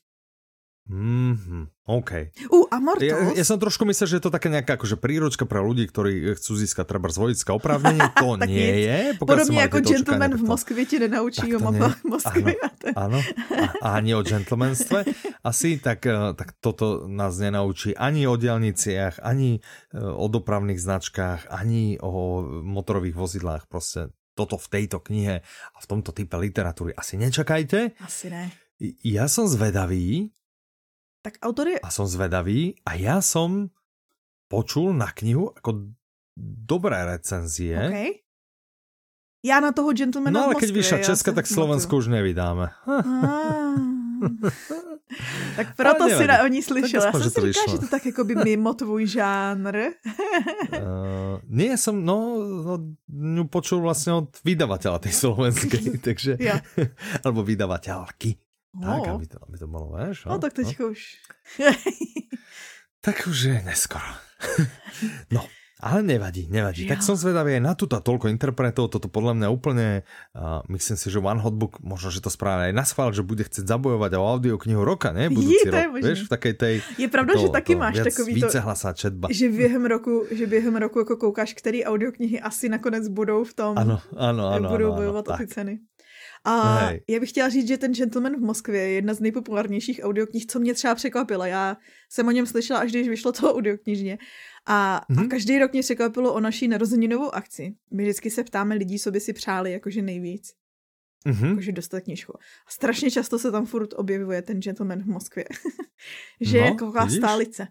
Mhm, 0.91 1.69
OK. 1.87 2.11
U, 2.51 2.67
a 2.67 2.81
Mortos, 2.83 3.07
Ja, 3.07 3.15
ja 3.31 3.45
som 3.47 3.59
trošku 3.59 3.87
myslel, 3.87 4.07
že 4.11 4.17
je 4.19 4.25
to 4.27 4.33
taká 4.35 4.51
nejaká 4.51 4.75
akože 4.75 4.99
príručka 4.99 5.47
pre 5.47 5.63
ľudí, 5.63 5.87
ktorí 5.87 6.35
chcú 6.35 6.59
získať 6.59 6.87
treba 6.89 7.07
z 7.11 7.19
vodičské 7.21 7.51
oprávnenie. 7.53 8.11
To 8.19 8.35
Tak 8.41 8.49
nie 8.51 8.59
nic. 8.59 8.87
je. 8.89 8.99
Jako 9.15 9.79
tieto 9.81 9.91
gentleman 9.93 10.35
v 10.35 10.43
Moskvě 10.43 10.83
ti 10.87 10.97
nenaučí 10.99 11.47
o 11.55 11.61
mapách. 11.61 11.99
Moskvy. 12.11 12.53
To- 12.81 12.95
Áno, 12.97 13.21
a, 13.83 14.01
ani 14.01 14.15
o 14.15 14.23
gentlemanstve. 14.25 15.05
Asi 15.51 15.79
tak, 15.79 16.07
eh, 16.07 16.35
tak 16.35 16.59
toto 16.59 17.07
nás 17.07 17.39
nenaučí 17.39 17.95
ani 17.95 18.27
o 18.27 18.35
diálniciach, 18.35 19.23
ani 19.23 19.61
eh, 19.61 20.01
o 20.01 20.27
dopravných 20.27 20.81
značkách, 20.81 21.53
ani 21.53 22.03
o 22.03 22.41
motorových 22.67 23.15
vozidlách. 23.15 23.69
Proste 23.69 24.11
toto 24.35 24.59
v 24.59 24.69
tejto 24.71 24.99
knihe 24.99 25.45
a 25.45 25.79
v 25.79 25.87
tomto 25.87 26.11
type 26.11 26.35
literatúry 26.35 26.97
asi 26.97 27.15
nečakajte. 27.15 27.95
Asi 28.01 28.27
ne. 28.27 28.51
Ja 29.05 29.29
som 29.29 29.45
zvedavý, 29.45 30.33
Tak 31.21 31.37
autor 31.45 31.69
je... 31.69 31.79
a 31.81 31.89
som 31.93 32.09
zvedavý 32.09 32.81
a 32.89 32.97
ja 32.97 33.21
som 33.21 33.69
počul 34.49 34.97
na 34.97 35.13
knihu 35.13 35.53
ako 35.53 35.93
dobré 36.39 37.05
recenzie. 37.05 37.77
Okay. 37.77 38.11
Já 39.45 39.61
na 39.61 39.73
toho 39.73 39.93
gentlemana 39.93 40.41
No 40.41 40.45
ale 40.45 40.55
keď 40.55 40.71
vyšla 40.73 40.99
Česka, 41.01 41.33
tak 41.33 41.49
Slovensku 41.49 41.97
už 41.97 42.13
nevydáme. 42.13 42.69
Tak 45.57 45.75
proto 45.77 46.07
si 46.09 46.27
na 46.27 46.43
o 46.45 46.47
ní 46.47 46.63
slyšel. 46.63 47.03
Já 47.03 47.13
jsem 47.13 47.31
si 47.31 47.41
říkal, 47.41 47.65
že 47.71 47.79
to 47.79 47.89
tak 47.89 48.07
jako 48.07 48.25
by 48.25 48.35
mimo 48.35 48.75
tvůj 48.75 49.07
žánr. 49.07 49.77
Uh, 49.77 51.41
nie 51.49 51.75
som, 51.77 52.05
no, 52.05 52.39
no, 53.09 53.45
počul 53.51 53.81
vlastne 53.83 54.13
od 54.23 54.31
vydavateľa 54.45 54.99
tej 55.03 55.15
slovenskej, 55.19 55.99
takže, 56.07 56.39
alebo 57.27 57.43
vydavateľky. 57.43 58.39
Tak, 58.71 59.03
No, 59.03 59.19
aby 59.19 59.27
to, 59.27 59.39
aby 59.43 59.57
to 59.59 59.67
bolo, 59.67 59.91
vieš? 59.99 60.31
no 60.31 60.39
tak 60.39 60.55
teďka 60.55 60.87
už. 60.87 61.01
Tak 63.01 63.27
už 63.27 63.39
je 63.49 63.59
neskoro. 63.65 64.05
no, 65.35 65.41
ale 65.81 66.05
nevadí, 66.05 66.45
nevadí. 66.53 66.85
Tak 66.85 67.01
Jo. 67.01 67.07
som 67.13 67.17
zvedavý 67.17 67.57
aj 67.57 67.65
na 67.65 67.73
túto 67.73 67.97
toľko 67.97 68.29
interpretov, 68.29 68.93
toto 68.93 69.09
podľa 69.09 69.33
mňa 69.41 69.49
úplne, 69.49 70.05
uh, 70.37 70.61
myslím 70.69 70.97
si, 71.01 71.09
že 71.09 71.17
One 71.17 71.41
Hot 71.41 71.57
Book, 71.57 71.81
možno, 71.81 72.13
že 72.13 72.21
to 72.21 72.29
správne 72.29 72.69
aj 72.69 72.75
na 72.77 72.85
schvál, 72.85 73.17
že 73.17 73.25
bude 73.25 73.41
chcieť 73.41 73.65
zabojovať 73.65 74.21
o 74.21 74.29
audioknihu 74.29 74.85
roka, 74.85 75.17
ne? 75.17 75.33
Budúci 75.33 75.65
Jí, 75.65 75.73
to 75.73 75.77
je 75.81 75.87
rok, 75.89 75.97
vieš, 75.97 76.19
v 76.25 76.31
takej 76.31 76.55
tej... 76.61 76.75
Je 77.01 77.09
pravda, 77.09 77.33
že 77.41 77.49
taky 77.49 77.73
máš 77.73 77.95
viac, 78.05 78.07
takový 78.13 78.31
to, 78.37 78.47
Vícehlasá 78.53 78.93
četba. 78.93 79.27
že 79.33 79.49
během 79.49 79.85
roku, 79.89 80.29
že 80.29 80.45
během 80.47 80.77
roku 80.77 80.99
jako 81.01 81.17
koukáš, 81.17 81.57
který 81.57 81.85
audioknihy 81.89 82.37
asi 82.41 82.69
nakonec 82.69 83.09
budou 83.09 83.45
v 83.49 83.53
tom, 83.57 83.73
Ano, 83.81 83.97
ano, 84.13 84.45
ano. 84.53 84.69
budou 84.69 84.93
ano, 84.93 84.97
bojovat 84.97 85.25
ano, 85.29 85.35
o 85.35 85.39
ty 85.41 85.47
tak. 85.49 85.55
ceny. 85.57 85.81
A 86.45 86.75
Hej. 86.79 87.01
já 87.09 87.21
bych 87.21 87.29
chtěla 87.31 87.49
říct, 87.49 87.69
že 87.69 87.79
ten 87.79 87.93
Gentleman 87.95 88.37
v 88.37 88.41
Moskvě 88.41 88.81
je 88.81 88.91
jedna 88.91 89.15
z 89.15 89.21
nejpopulárnějších 89.21 90.01
audioknih, 90.03 90.47
co 90.47 90.61
mě 90.61 90.75
třeba 90.75 90.95
překvapila. 90.95 91.47
Já 91.47 91.77
jsem 92.09 92.29
o 92.29 92.31
něm 92.31 92.47
slyšela, 92.47 92.79
až 92.81 92.91
když 92.91 93.09
vyšlo 93.09 93.33
to 93.33 93.55
audioknižně. 93.55 94.19
A, 94.67 95.01
mm-hmm. 95.01 95.17
a 95.19 95.21
Mhm. 95.21 95.29
každý 95.29 95.59
rok 95.59 95.73
mě 95.73 95.83
překvapilo 95.83 96.35
o 96.35 96.41
naší 96.41 96.69
narozeninovou 96.69 97.35
akci. 97.35 97.75
My 97.93 98.03
vždycky 98.03 98.31
se 98.31 98.45
ptáme 98.45 98.75
lidí, 98.75 98.99
co 98.99 99.11
by 99.11 99.21
si 99.21 99.33
přáli 99.33 99.73
jakože 99.73 100.03
nejvíc. 100.03 100.53
Mhm. 101.27 101.49
Jakože 101.49 101.73
dostat 101.73 102.01
knížku. 102.01 102.33
A 102.39 102.71
strašně 102.71 103.11
často 103.11 103.39
se 103.39 103.51
tam 103.53 103.67
furt 103.67 103.91
objevuje 103.97 104.43
ten 104.43 104.61
Gentleman 104.61 105.03
v 105.03 105.07
Moskvě. 105.07 105.45
že 106.41 106.59
No, 106.59 106.65
je 106.65 106.71
jako 106.71 106.85
taková 106.87 107.05
vidíš? 107.05 107.19
stálice. 107.19 107.69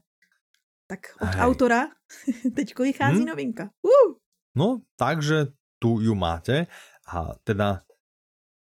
Tak 0.87 0.99
od 1.21 1.25
Hej. 1.27 1.41
autora 1.41 1.87
teďko 2.55 2.83
vychází 2.83 3.21
Hm? 3.21 3.25
novinka. 3.25 3.63
Uh! 3.81 4.15
No, 4.55 4.81
takže 4.95 5.45
tu 5.79 5.99
ju 6.01 6.15
máte 6.15 6.67
a 7.13 7.27
teda 7.43 7.81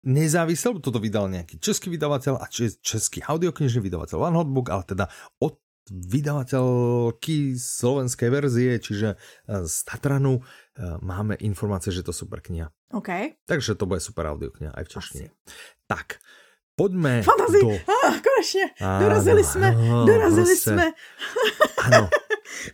nezávisel, 0.02 0.78
toto 0.82 0.98
vydal 0.98 1.30
nejaký 1.30 1.58
český 1.62 1.90
vydavateľ 1.94 2.38
a 2.42 2.46
če- 2.50 2.78
český 2.82 3.22
audioknižný 3.22 3.82
vydavateľ 3.82 4.18
One 4.18 4.38
Hot 4.38 4.50
Book, 4.50 4.68
ale 4.70 4.82
teda 4.86 5.06
od 5.42 5.58
vydavateľky 5.90 7.58
slovenskej 7.58 8.28
verzie, 8.30 8.78
čiže 8.78 9.18
eh, 9.18 9.66
z 9.66 9.74
Tatranu 9.82 10.42
eh, 10.42 10.98
máme 11.02 11.34
informácie, 11.42 11.90
že 11.90 12.06
to 12.06 12.14
super 12.14 12.38
kniha. 12.38 12.70
OK. 12.94 13.40
Takže 13.48 13.74
to 13.74 13.88
bude 13.88 14.04
super 14.04 14.30
audiokniha 14.30 14.70
aj 14.76 14.84
v 14.86 14.92
češtine. 14.92 15.28
Tak, 15.88 16.22
poďme 16.76 17.22
Fantasy! 17.22 17.60
do... 17.60 17.68
Ah, 17.88 18.16
konečně! 18.20 18.64
Áno, 18.80 19.00
Dorazili 19.04 19.44
jsme, 19.44 19.68
dorazili 20.06 20.54
proste. 20.56 20.70
jsme. 20.70 20.86
Áno. 21.92 22.08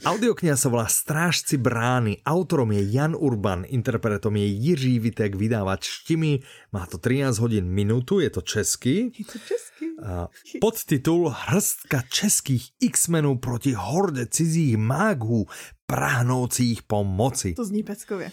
Audiokniha 0.04 0.58
sa 0.58 0.68
volá 0.68 0.90
Strážci 0.90 1.54
brány. 1.56 2.18
Autorom 2.26 2.72
je 2.74 2.82
Jan 2.92 3.14
Urban, 3.14 3.62
interpretom 3.62 4.34
je 4.36 4.46
Jiří 4.46 4.98
Vitek, 4.98 5.38
vydávač 5.38 5.86
Štimi. 5.86 6.42
Má 6.74 6.84
to 6.90 6.98
13 6.98 7.38
hodín 7.38 7.64
minútu, 7.70 8.20
je 8.20 8.30
to 8.30 8.40
český. 8.42 9.14
Je 9.14 9.24
to 9.24 9.38
český. 9.38 9.86
A 10.02 10.28
podtitul 10.60 11.30
Hrstka 11.30 12.02
českých 12.10 12.64
X-menů 12.80 13.38
proti 13.38 13.72
horde 13.72 14.26
cizích 14.26 14.76
mágů 14.76 15.46
prahnoucích 15.86 16.82
pomoci. 16.82 17.54
To 17.54 17.64
zní 17.64 17.82
peckově. 17.82 18.30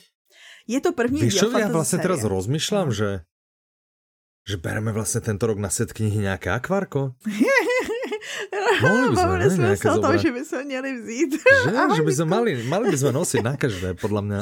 Je 0.68 0.82
to 0.82 0.94
první 0.94 1.22
Víš 1.22 1.34
díl 1.34 1.40
čo, 1.40 1.46
ja 1.54 1.70
fantasy 1.70 1.74
vlastne 1.78 2.00
teraz 2.02 2.20
série. 2.26 2.34
rozmýšľam, 2.34 2.88
že 2.90 3.10
že 4.46 4.56
bereme 4.56 4.94
vlastne 4.94 5.20
tento 5.20 5.44
rok 5.44 5.58
na 5.58 5.74
set 5.74 5.90
knihy 5.90 6.22
nejaké 6.22 6.54
akvárko? 6.54 7.18
Mohli 8.82 9.10
by 9.10 9.16
sme, 9.16 9.26
Bavili 9.26 9.44
ne, 9.44 9.50
jsme 9.50 9.64
nějaké 9.66 9.88
se 9.88 9.92
o 9.92 10.02
tom, 10.02 10.18
že 10.18 10.32
by 10.32 10.42
se 10.46 10.58
měli 10.64 10.90
vzít. 11.02 11.32
Že, 11.66 11.70
Ahoj, 11.82 11.96
že 11.96 12.02
Vítku. 12.02 12.26
mali, 12.30 12.52
mali 12.64 12.86
by 12.92 12.98
sme 12.98 13.12
nosiť 13.12 13.42
na 13.42 13.54
každé, 13.58 13.90
podľa 13.98 14.22
mňa. 14.22 14.40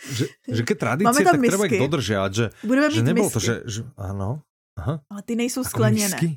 Že, 0.00 0.24
že 0.48 0.62
Máme 1.04 1.20
tam 1.22 1.36
tak 1.36 1.40
treba 1.44 1.64
ich 1.68 1.72
misky. 1.76 1.78
dodržiavať, 1.78 2.30
že, 2.34 2.46
Budeme 2.64 2.88
že 2.90 3.00
mít 3.00 3.06
nebolo 3.06 3.28
misky. 3.28 3.36
to, 3.36 3.40
že, 3.40 3.54
že 3.68 3.80
áno, 3.94 4.28
aha, 4.74 4.94
Ale 5.06 5.20
ty 5.22 5.32
nejsou 5.36 5.60
ako 5.62 5.70
skleněné. 5.70 6.16
misky? 6.16 6.28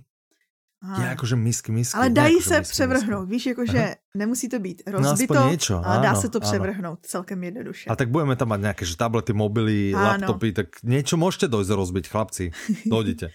Aha. 0.84 1.00
Ja 1.04 1.10
akože 1.16 1.40
misky, 1.40 1.72
misky. 1.72 1.96
Ale 1.96 2.12
dají 2.12 2.44
se 2.44 2.60
misky, 2.60 2.72
převrhnout, 2.76 3.30
víš, 3.30 3.46
jakože 3.56 3.96
nemusí 4.20 4.50
to 4.52 4.60
být 4.60 4.84
No, 4.84 5.00
rozbito, 5.00 5.40
niečo, 5.48 5.80
ale 5.80 6.04
dá 6.04 6.12
se 6.16 6.28
to 6.28 6.44
áno. 6.44 6.46
převrhnout 6.52 7.00
celkem 7.08 7.40
jednoduše. 7.44 7.88
A 7.88 7.96
tak 7.96 8.12
budeme 8.12 8.36
tam 8.36 8.52
mať 8.52 8.60
nejaké 8.68 8.84
že 8.84 9.00
tablety, 9.00 9.32
mobily, 9.32 9.96
laptopy, 9.96 10.52
tak 10.52 10.68
niečo 10.84 11.16
môžete 11.16 11.48
dojsť 11.48 11.72
rozbiť, 11.72 12.04
chlapci. 12.12 12.46
Dojdite. 12.92 13.32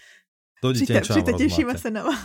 Dojdite, 0.62 1.00
Přijďte, 1.00 1.00
přijďte, 1.00 1.32
těšíme 1.32 1.78
se 1.78 1.90
na 1.90 2.02
vás. 2.02 2.18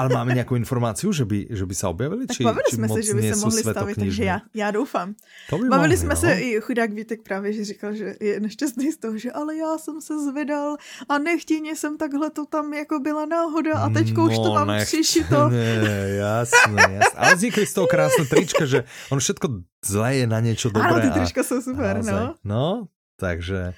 Ale 0.00 0.08
máme 0.08 0.32
nejakú 0.32 0.56
informáciu, 0.56 1.12
že 1.12 1.28
by, 1.28 1.52
že 1.52 1.68
by 1.68 1.74
sa 1.76 1.92
objavili? 1.92 2.24
Tak 2.24 2.36
či, 2.36 2.42
bavili 2.44 2.64
či 2.72 2.76
jsme 2.76 2.86
se, 2.88 3.00
že 3.04 3.12
by 3.12 3.22
se 3.22 3.36
mohli 3.36 3.60
stavit, 3.60 3.96
takže 4.00 4.24
já, 4.24 4.38
já 4.54 4.68
doufám. 4.70 5.12
To 5.52 5.60
by 5.60 5.68
Bavili 5.68 5.92
mohli, 5.92 5.96
jsme 5.96 6.14
no. 6.16 6.20
se 6.20 6.28
i 6.40 6.60
chudák 6.60 6.90
Vítek 6.92 7.20
právě, 7.20 7.52
že 7.52 7.64
říkal, 7.64 7.92
že 7.92 8.16
je 8.20 8.40
nešťastný 8.40 8.92
z 8.92 8.96
toho, 8.96 9.18
že 9.18 9.28
ale 9.32 9.56
já 9.56 9.78
jsem 9.78 10.00
se 10.00 10.14
zvedal 10.24 10.76
a 11.08 11.18
nechtěně 11.18 11.76
jsem 11.76 11.98
takhle 12.00 12.30
to 12.30 12.46
tam 12.46 12.72
jako 12.72 12.98
byla 13.00 13.26
náhoda 13.26 13.78
a 13.78 13.90
teďko 13.92 14.24
už 14.24 14.34
to 14.40 14.48
No, 14.48 14.54
mám 14.54 14.68
nech- 14.68 14.88
přišito. 14.88 15.48
Nie, 15.52 16.16
jasné, 16.16 16.80
jasné. 16.80 17.16
Ale 17.16 17.34
vznikli 17.36 17.66
z 17.66 17.72
toho 17.76 17.86
krásne 17.86 18.24
trička, 18.24 18.64
že 18.64 18.88
on 19.12 19.20
všetko 19.20 19.46
zlé 19.84 20.24
je 20.24 20.26
na 20.26 20.40
niečo 20.40 20.72
dobré. 20.72 20.88
Ano, 20.88 21.00
ty 21.00 21.10
trička 21.12 21.44
jsou 21.44 21.60
super, 21.60 22.00
no. 22.04 22.34
No, 22.44 22.88
takže... 23.20 23.76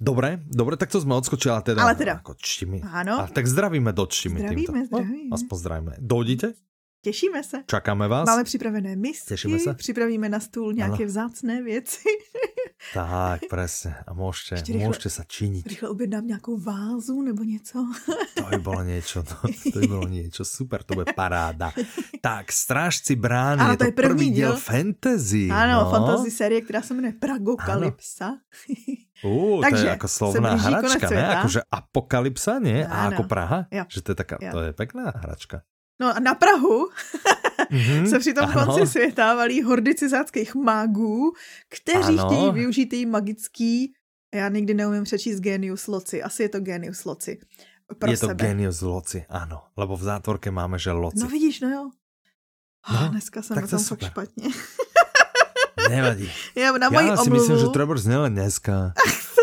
Dobre, 0.00 0.42
dobre, 0.50 0.74
tak 0.74 0.90
to 0.90 0.98
sme 0.98 1.14
odskočili, 1.14 1.54
ale 1.54 1.62
teda... 1.62 1.80
Ale 1.86 1.94
teda. 1.94 2.14
Ako 2.18 2.34
čtimi. 2.34 2.82
Ano. 2.82 3.22
A 3.22 3.30
tak 3.30 3.46
zdravíme 3.46 3.94
do 3.94 4.04
čtimi 4.10 4.42
Zdravíme, 4.42 4.66
týmto. 4.66 4.86
zdravíme. 4.90 5.30
No, 5.30 5.34
aspoň 5.38 5.56
zdravíme. 5.62 5.92
Dojdite, 6.02 6.46
Těšíme 7.04 7.44
se. 7.44 7.56
čakáme 7.68 8.08
vás. 8.08 8.26
Máme 8.26 8.44
připravené 8.44 8.96
misky, 8.96 9.28
Těšíme 9.28 9.58
se. 9.58 9.74
připravíme 9.74 10.28
na 10.28 10.40
stůl 10.40 10.72
nějaké 10.72 11.04
Ano. 11.04 11.06
vzácné 11.06 11.62
věci. 11.62 12.00
Tak, 12.92 13.48
presne. 13.48 14.04
A 14.04 14.12
môžete, 14.12 14.60
Ešte 14.60 14.76
rýchle. 14.76 14.84
môžete 14.92 15.08
sa 15.08 15.24
činiť. 15.24 15.64
Rychle 15.64 15.88
objednám 15.88 16.26
nějakou 16.36 16.52
vázu 16.60 17.16
nebo 17.24 17.40
něco. 17.40 17.80
To 18.36 18.44
by 18.44 18.58
bolo 18.60 18.84
niečo, 18.84 19.24
no, 19.24 19.36
to 19.72 19.76
by 19.80 19.86
bolo 19.88 20.04
niečo. 20.04 20.44
Super, 20.44 20.84
to 20.84 20.92
bude 20.92 21.08
paráda. 21.16 21.72
Tak, 22.20 22.52
Strážci 22.52 23.16
brány, 23.16 23.64
je 23.64 23.76
to 23.76 23.76
to 23.76 23.84
je 23.88 23.92
první 23.96 24.28
diel 24.36 24.52
diel. 24.52 24.60
fantasy. 24.60 25.48
Ano, 25.48 25.80
no. 25.84 25.90
fantasy 25.90 26.30
série, 26.30 26.60
která 26.60 26.82
se 26.84 26.92
jmenuje 26.94 27.12
Pragokalypsa. 27.16 28.36
To 29.22 29.60
Takže 29.64 29.86
je 29.86 29.90
ako 29.96 30.08
se 30.08 30.16
slovná 30.18 30.52
hračka, 30.54 31.08
ne? 31.08 31.08
sveta. 31.08 31.32
Akože 31.40 31.60
apokalypsa, 31.72 32.52
nie? 32.60 32.84
A 32.84 33.08
Áno. 33.08 33.16
ako 33.16 33.22
Praha? 33.24 33.58
Jo. 33.72 33.84
Že 33.88 34.00
to 34.04 34.08
je 34.12 34.16
taká, 34.20 34.36
Jo. 34.44 34.50
to 34.52 34.58
je 34.60 34.70
pekná 34.76 35.08
hračka. 35.08 35.64
No 36.00 36.16
a 36.16 36.20
na 36.20 36.34
Prahu 36.34 36.88
mm-hmm, 37.70 38.10
se 38.10 38.18
při 38.18 38.34
tom 38.34 38.44
ano. 38.44 38.66
konci 38.66 38.86
světa 38.86 39.34
valí 39.34 39.62
hordy 39.62 39.94
cizáckých 39.94 40.54
mágů, 40.54 41.32
kteří 41.68 42.18
ano. 42.18 42.26
chtějí 42.26 42.52
využít 42.52 42.92
její 42.92 43.06
magický, 43.06 43.94
já 44.34 44.48
nikdy 44.48 44.74
neumím 44.74 45.04
přečíst 45.04 45.40
genius 45.40 45.86
loci, 45.86 46.22
asi 46.22 46.42
je 46.42 46.48
to 46.48 46.60
genius 46.60 47.04
loci. 47.04 47.38
Pro 47.98 48.10
je 48.10 48.16
sebe. 48.16 48.34
to 48.34 48.44
genius 48.44 48.80
loci, 48.80 49.24
ano, 49.28 49.62
lebo 49.76 49.96
v 49.96 50.02
zátvorke 50.02 50.50
máme, 50.50 50.78
že 50.78 50.90
loci. 50.90 51.18
No 51.18 51.28
vidíš, 51.28 51.60
no 51.60 51.68
jo. 51.68 51.90
No, 52.92 53.08
dneska 53.08 53.42
jsem 53.42 53.54
tak 53.54 53.70
to 53.70 53.78
fakt 53.78 54.04
špatně. 54.04 54.48
Nevadí. 55.88 56.30
Já, 56.56 56.72
na 56.72 56.88
Já 56.92 57.16
si 57.16 57.22
omluvu... 57.22 57.40
myslím, 57.42 57.58
že 57.58 57.66
Trevor 57.72 57.98
zněl 57.98 58.28
dneska. 58.28 58.92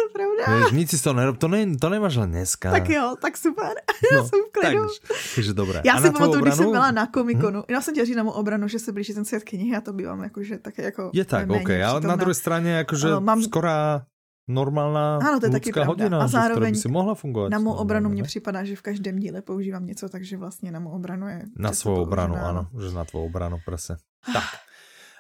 pravda. 0.46 0.66
Víš, 0.66 0.72
nic 0.80 0.90
si 0.90 1.04
to 1.04 1.14
nerob, 1.14 1.38
to, 1.38 1.48
ne, 1.48 1.78
to 1.78 1.88
nemáš 1.90 2.16
len 2.18 2.30
dneska. 2.32 2.72
Tak 2.72 2.90
jo, 2.90 3.16
tak 3.22 3.38
super. 3.38 3.74
No, 4.12 4.18
Já 4.18 4.24
jsem 4.24 4.40
v 4.40 4.52
klidu. 4.52 4.82
Tak, 5.08 5.18
takže 5.36 5.54
dobré. 5.54 5.82
Já 5.86 5.94
a 5.94 6.02
si 6.02 6.12
pamatuju, 6.12 6.42
když 6.42 6.56
jsem 6.56 6.72
byla 6.72 6.92
na 6.92 7.08
komikonu, 7.08 7.60
hm? 7.60 7.70
já 7.70 7.82
jsem 7.82 7.96
říct 7.96 8.16
na 8.16 8.24
mou 8.24 8.32
obranu, 8.32 8.68
že 8.68 8.80
se 8.80 8.92
blíží 8.92 9.14
ten 9.14 9.26
svět 9.26 9.44
knihy, 9.44 9.70
já 9.70 9.82
to 9.82 9.94
bývám 9.94 10.24
jakože 10.24 10.58
tak 10.58 10.78
jako... 10.78 11.12
Je 11.14 11.26
tak, 11.26 11.50
OK, 11.50 11.70
ale 11.70 12.02
na 12.02 12.16
druhé 12.16 12.34
straně 12.34 12.72
jakože 12.72 13.08
mám... 13.20 13.44
skorá 13.44 14.02
normálna 14.48 15.18
ano, 15.22 15.40
to 15.40 15.46
je 15.46 15.52
taky 15.52 15.72
hodina, 15.72 16.20
a 16.22 16.28
zároveň 16.28 16.74
by 16.74 16.78
si 16.78 16.90
mohla 16.90 17.16
fungovat. 17.16 17.50
Na 17.50 17.60
mou 17.60 17.74
obranu 17.74 18.10
mně 18.10 18.24
připadá, 18.24 18.64
že 18.64 18.76
v 18.76 18.82
každém 18.82 19.20
díle 19.20 19.42
používám 19.42 19.86
něco, 19.86 20.10
takže 20.10 20.38
vlastně 20.38 20.72
na 20.72 20.80
mou 20.80 20.92
obranu 20.92 21.28
je... 21.28 21.42
Na 21.58 21.72
svou 21.72 22.02
obranu, 22.02 22.36
ano, 22.36 22.68
že 22.82 22.96
na 22.96 23.06
tvou 23.06 23.26
obranu, 23.26 23.58
prese. 23.66 23.98
Tak. 24.34 24.44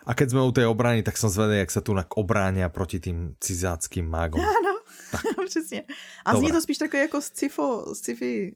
A 0.01 0.17
keď 0.17 0.33
sme 0.33 0.41
u 0.41 0.49
tej 0.49 0.65
obrany, 0.65 1.05
tak 1.05 1.13
som 1.13 1.29
zvedal, 1.29 1.61
jak 1.61 1.69
sa 1.69 1.81
tu 1.85 1.93
obránia 2.17 2.73
proti 2.73 2.97
tým 2.97 3.37
cizáckým 3.37 4.09
mágom. 4.09 4.41
Ano, 4.41 4.70
přesně. 5.45 5.83
A 6.25 6.35
zní 6.37 6.51
to 6.51 6.61
spíš 6.61 6.77
takové 6.77 7.01
jako 7.01 7.21
sci-fi, 7.21 7.61
sci-fi 7.93 8.55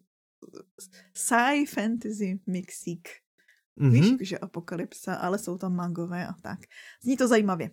sci 1.13 1.65
fantasy 1.65 2.39
mixík. 2.47 3.09
Mm-hmm. 3.77 4.17
Víš, 4.17 4.29
že 4.29 4.37
apokalypsa, 4.37 5.15
ale 5.15 5.39
jsou 5.39 5.57
tam 5.57 5.75
magové 5.75 6.27
a 6.27 6.33
tak. 6.33 6.59
Zní 7.03 7.17
to 7.17 7.27
zajímavě. 7.27 7.69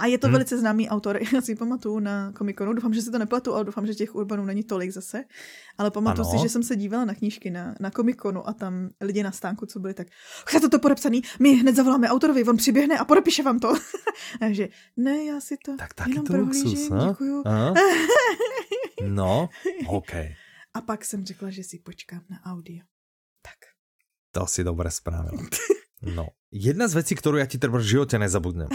A 0.00 0.06
je 0.06 0.18
to 0.18 0.26
hmm. 0.26 0.32
velice 0.32 0.58
známý 0.58 0.88
autor, 0.88 1.20
já 1.34 1.40
si 1.40 1.54
pamatuju 1.54 1.98
na 1.98 2.32
komikonu, 2.32 2.72
doufám, 2.72 2.94
že 2.94 3.02
si 3.02 3.10
to 3.10 3.18
nepletu, 3.18 3.54
ale 3.54 3.64
doufám, 3.64 3.86
že 3.86 3.94
těch 3.94 4.14
urbanů 4.14 4.44
není 4.44 4.62
tolik 4.62 4.90
zase, 4.90 5.24
ale 5.78 5.90
pamatuju 5.90 6.28
ano. 6.28 6.38
si, 6.38 6.42
že 6.42 6.48
jsem 6.48 6.62
se 6.62 6.76
dívala 6.76 7.04
na 7.04 7.14
knížky 7.14 7.50
na, 7.50 7.74
na 7.80 7.90
komikonu 7.90 8.48
a 8.48 8.52
tam 8.52 8.90
lidi 9.00 9.22
na 9.22 9.32
stánku, 9.32 9.66
co 9.66 9.80
byli 9.80 9.94
tak, 9.94 10.06
chcete 10.46 10.68
to 10.68 10.78
podepsaný, 10.78 11.22
my 11.40 11.52
hned 11.52 11.76
zavoláme 11.76 12.08
autorovi, 12.08 12.44
on 12.44 12.56
přiběhne 12.56 12.98
a 12.98 13.04
podepíše 13.04 13.42
vám 13.42 13.58
to. 13.58 13.74
Takže 14.40 14.68
ne, 14.96 15.24
já 15.24 15.40
si 15.40 15.56
to 15.64 15.76
tak 15.76 15.94
taky 15.94 16.10
jenom 16.10 16.26
to 16.26 16.36
luxus, 16.36 16.90
děkuju. 17.08 17.42
no, 19.08 19.48
OK. 19.86 20.14
A 20.74 20.80
pak 20.80 21.04
jsem 21.04 21.26
řekla, 21.26 21.50
že 21.50 21.64
si 21.64 21.78
počkám 21.78 22.22
na 22.30 22.52
audio. 22.52 22.84
Tak. 23.42 23.54
To 24.32 24.46
si 24.46 24.64
dobře 24.64 24.90
spravil. 24.90 25.38
No, 26.14 26.26
jedna 26.52 26.88
z 26.88 26.94
věcí, 26.94 27.14
kterou 27.14 27.36
já 27.36 27.46
ti 27.46 27.58
třeba 27.58 27.78
v 27.78 27.82
životě 27.82 28.18
nezabudnem. 28.18 28.68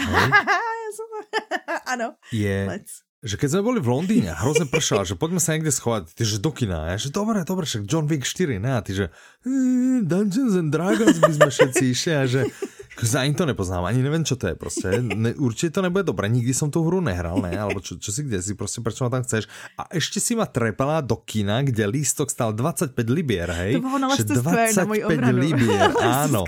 Ano. 1.96 2.08
Je, 2.28 2.68
Let's. 2.68 3.02
že 3.24 3.40
keď 3.40 3.48
sme 3.56 3.62
boli 3.64 3.80
v 3.80 3.88
Londýne, 3.88 4.30
hrozne 4.36 4.68
pršalo, 4.68 5.08
že 5.08 5.16
poďme 5.16 5.40
sa 5.40 5.56
niekde 5.56 5.72
schovať, 5.72 6.12
ty 6.12 6.22
že 6.28 6.38
do 6.38 6.52
kina, 6.52 6.92
ja 6.92 6.96
že 7.00 7.08
dobre, 7.08 7.40
dobre, 7.42 7.64
však 7.64 7.88
John 7.88 8.06
Wick 8.06 8.28
4, 8.28 8.60
ne, 8.60 8.76
a 8.76 8.80
ty 8.84 8.92
že 8.92 9.08
Dungeons 10.04 10.54
and 10.54 10.70
Dragons 10.70 11.18
by 11.18 11.32
sme 11.32 11.48
všetci 11.50 11.82
išli 11.90 12.12
a 12.14 12.28
že 12.28 12.46
ani 12.96 13.36
to 13.36 13.44
nepoznám, 13.44 13.84
ani 13.84 14.00
neviem, 14.00 14.24
čo 14.24 14.40
to 14.40 14.48
je 14.48 14.54
prostě. 14.56 14.88
Ne, 15.04 15.36
určite 15.36 15.70
to 15.70 15.84
nebude 15.84 16.08
dobré, 16.08 16.32
nikdy 16.32 16.54
som 16.56 16.72
tu 16.72 16.80
hru 16.80 17.04
nehral, 17.04 17.44
ne, 17.44 17.52
alebo 17.52 17.80
čo, 17.84 18.00
čo 18.00 18.08
si 18.12 18.24
kde 18.24 18.40
si, 18.40 18.54
prostě 18.56 18.80
prečo 18.80 19.04
ma 19.04 19.10
tam 19.10 19.22
chceš. 19.22 19.44
A 19.76 19.84
ešte 19.92 20.16
si 20.20 20.32
ma 20.32 20.48
trepala 20.48 21.04
do 21.04 21.16
kina, 21.16 21.60
kde 21.60 21.84
lístok 21.86 22.32
stal 22.32 22.56
25 22.56 22.96
libier, 23.12 23.52
hej? 23.52 23.72
To 23.76 23.84
bylo 23.84 23.98
na 23.98 24.08
25 24.16 25.20
na 25.20 25.30
libier, 25.30 25.92
áno. 26.24 26.44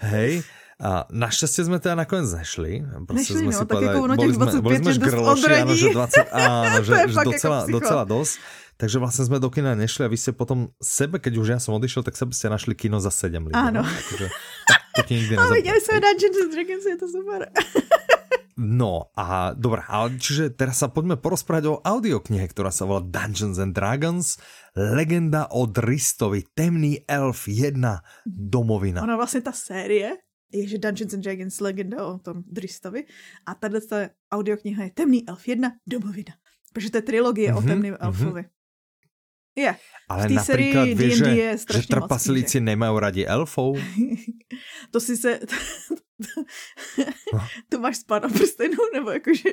Hej, 0.00 0.40
a 0.82 1.06
naštěstí 1.12 1.64
jsme 1.64 1.78
teda 1.78 1.94
nakonec 1.94 2.32
nešli. 2.32 2.84
Prostě 3.06 3.14
nešli, 3.14 3.36
jsme 3.36 3.46
no, 3.46 3.52
si 3.52 3.58
tak 3.58 3.68
povedali, 3.68 3.96
jako 3.96 4.14
boli 4.16 4.34
jsme, 4.34 4.44
25 4.44 4.62
boli 4.62 4.76
jsme 4.76 4.92
žgrloši, 4.94 5.46
ano, 5.46 5.74
že 5.76 5.88
20, 5.88 6.20
áno, 6.32 6.82
že, 6.84 6.92
že 7.08 7.20
docela, 7.24 7.58
jako 7.60 7.70
docela 7.70 8.04
dosť. 8.04 8.38
Takže 8.76 8.98
vlastně 8.98 9.24
jsme 9.24 9.38
do 9.38 9.50
kina 9.50 9.74
nešli 9.74 10.04
a 10.04 10.08
vy 10.10 10.18
ste 10.18 10.32
potom 10.34 10.74
sebe, 10.82 11.22
keď 11.22 11.38
už 11.38 11.46
ja 11.46 11.58
som 11.62 11.78
odišel, 11.78 12.02
tak 12.02 12.18
sebe 12.18 12.34
ste 12.34 12.50
našli 12.50 12.74
kino 12.74 12.98
za 12.98 13.14
7 13.14 13.30
lidí. 13.46 13.54
Áno. 13.54 13.86
Takže, 13.86 14.26
tak, 14.66 14.80
to 14.98 15.00
ti 15.06 15.14
nikdy 15.14 15.36
A 15.38 15.46
viděli 15.46 15.80
jsme 15.80 16.00
Dungeons 16.02 16.38
and 16.42 16.50
Dragons, 16.50 16.84
je 16.84 16.96
to 16.98 17.06
super. 17.08 17.40
No 18.54 19.10
a 19.18 19.50
dobré, 19.50 19.82
ale 19.82 20.14
čiže 20.14 20.54
teraz 20.54 20.78
sa 20.78 20.86
poďme 20.86 21.18
porozprávať 21.18 21.74
o 21.74 21.82
audioknihe, 21.82 22.46
ktorá 22.46 22.70
sa 22.70 22.86
volá 22.86 23.02
Dungeons 23.02 23.58
and 23.58 23.74
Dragons, 23.74 24.38
legenda 24.78 25.50
o 25.50 25.66
Dristovi, 25.66 26.46
temný 26.54 27.02
elf 27.10 27.50
1, 27.50 27.82
domovina. 28.26 29.02
Ona 29.02 29.16
vlastně 29.16 29.40
ta 29.40 29.52
série 29.52 30.22
je, 30.54 30.68
že 30.68 30.78
Dungeons 30.78 31.14
and 31.14 31.20
Dragons 31.20 31.60
legenda 31.60 32.06
o 32.06 32.18
tom 32.18 32.42
Dristovi 32.46 33.04
a 33.46 33.54
tahle 33.54 33.80
audiokniha 34.32 34.84
je 34.84 34.90
Temný 34.90 35.28
elf 35.28 35.48
1, 35.48 35.72
domovina. 35.86 36.34
Protože 36.72 36.90
to 36.90 36.96
je 36.98 37.02
trilogie 37.02 37.50
mm-hmm, 37.50 37.58
o 37.58 37.60
mhm, 37.60 37.68
temném 37.68 37.94
mm-hmm. 37.94 38.06
elfovi. 38.06 38.44
Je. 39.56 39.76
Ale 40.08 40.28
například 40.28 40.84
víš, 40.84 41.18
že, 41.18 41.24
je 41.24 41.56
že 41.72 41.86
trpaslíci 41.86 42.60
nemají 42.60 43.00
rádi 43.00 43.26
elfou? 43.26 43.76
to 44.90 45.00
si 45.00 45.16
se... 45.16 45.40
no. 47.32 47.46
to 47.68 47.78
máš 47.78 47.96
z 47.96 48.04
pána 48.04 48.28
prstenů, 48.28 48.76
nebo 48.94 49.10
jakože... 49.10 49.50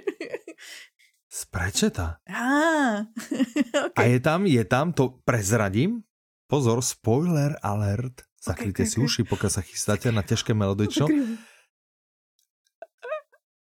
Z 1.30 1.46
prečeta. 1.46 2.18
Ah, 2.28 3.08
okay. 3.86 3.92
A 3.96 4.04
je 4.04 4.20
tam, 4.20 4.46
je 4.46 4.66
tam, 4.66 4.94
to 4.94 5.20
prezradím, 5.26 6.04
pozor, 6.48 6.82
spoiler 6.82 7.56
alert, 7.64 8.22
Zakryjte 8.42 8.84
okay, 8.84 8.90
okay, 8.90 8.94
si 8.94 9.00
uši, 9.00 9.24
pokud 9.24 9.50
se 9.50 9.62
chystáte 9.62 10.12
na 10.12 10.22
těžké 10.22 10.54
melodično. 10.54 11.08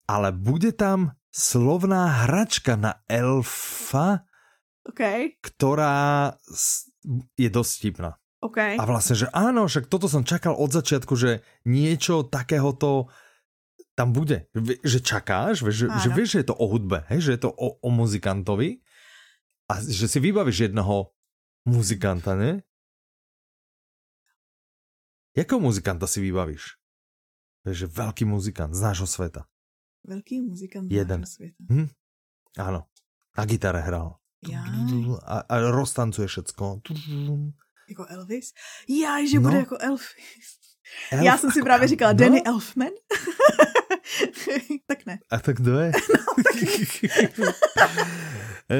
Ale 0.09 0.32
bude 0.32 0.72
tam 0.72 1.10
slovná 1.30 2.26
hračka 2.26 2.74
na 2.74 2.94
elfa, 3.06 4.26
okay. 4.86 5.38
ktorá 5.42 6.34
je 7.38 7.51
dosť 7.51 7.72
vtipná. 7.78 8.18
Okay. 8.40 8.80
A 8.80 8.82
vlastne, 8.88 9.14
že 9.20 9.28
áno, 9.36 9.68
však 9.68 9.86
toto 9.86 10.09
som 10.09 10.24
čakal 10.24 10.56
od 10.56 10.72
začiatku, 10.72 11.12
že 11.12 11.44
niečo 11.68 12.24
takéhoto 12.24 13.12
tam 13.92 14.16
bude. 14.16 14.48
Že 14.80 14.98
čakáš, 15.05 15.60
že, 15.60 15.92
že 15.92 16.09
vieš, 16.09 16.38
že 16.38 16.40
je 16.40 16.48
to 16.48 16.56
o 16.56 16.66
hudbe, 16.72 17.05
hej? 17.12 17.20
že 17.20 17.30
je 17.36 17.40
to 17.44 17.51
o, 17.52 17.76
o 17.84 17.88
muzikantovi 17.92 18.80
a 19.68 19.84
že 19.84 20.09
si 20.09 20.18
vybavíš 20.18 20.72
jednoho 20.72 21.12
muzikanta, 21.68 22.32
ne? 22.32 22.64
Jakého 25.36 25.61
muzikanta 25.61 26.07
si 26.07 26.20
vybavíš? 26.20 26.62
Takže 27.65 27.86
velký 27.86 28.24
muzikant 28.24 28.74
z 28.74 28.81
nášho 28.81 29.07
světa. 29.07 29.47
Velký 30.07 30.40
muzikant 30.40 30.90
z 30.90 30.94
Jeden. 30.94 31.20
nášho 31.20 31.32
světa. 31.35 31.65
Hm? 31.73 31.89
Ano. 32.59 32.86
Na 33.39 33.44
gitare 33.44 33.81
hrál. 33.81 34.16
Já. 34.48 34.65
A, 35.24 35.39
a 35.39 35.59
roztancuje 35.59 36.28
všecko. 36.28 36.81
Jako 37.89 38.07
Elvis? 38.09 38.52
Já, 38.89 39.27
že 39.27 39.36
no. 39.36 39.43
bude 39.43 39.57
jako 39.57 39.77
Elvis. 39.81 40.61
Elf, 41.12 41.22
Já 41.22 41.38
jsem 41.38 41.50
si 41.50 41.62
právě 41.62 41.88
říkala, 41.88 42.12
no? 42.12 42.18
Danny 42.18 42.42
Elfman. 42.42 42.88
tak 44.86 45.06
ne. 45.06 45.18
A 45.30 45.38
tak 45.38 45.56
kdo 45.56 45.78
je? 45.78 45.92
no, 47.38 47.46
tak... 47.76 47.90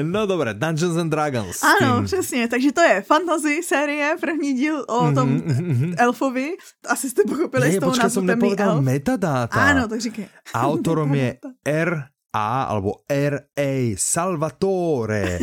No 0.03 0.25
dobré, 0.25 0.53
Dungeons 0.53 0.97
and 0.97 1.09
Dragons. 1.09 1.63
Ano, 1.63 1.95
tím... 1.95 2.05
přesně, 2.05 2.47
takže 2.47 2.71
to 2.71 2.81
je 2.81 3.01
fantasy 3.01 3.63
série, 3.63 4.15
první 4.21 4.53
díl 4.53 4.85
o 4.87 5.01
mm-hmm, 5.01 5.15
tom 5.15 5.37
mm-hmm. 5.37 5.95
elfovi. 5.97 6.53
Asi 6.87 7.09
jste 7.09 7.21
pochopili 7.23 7.67
je, 7.67 7.77
z 7.77 7.79
toho 7.79 7.95
názvu 7.97 8.25
Temný 8.25 8.57
elf. 8.57 8.83
metadata. 8.83 9.61
Ano, 9.61 9.87
tak 9.87 10.01
říkej. 10.01 10.27
Autorom 10.53 11.15
je 11.15 11.37
R.A. 11.65 12.63
alebo 12.63 12.93
R.A. 13.09 13.95
Salvatore. 13.97 15.39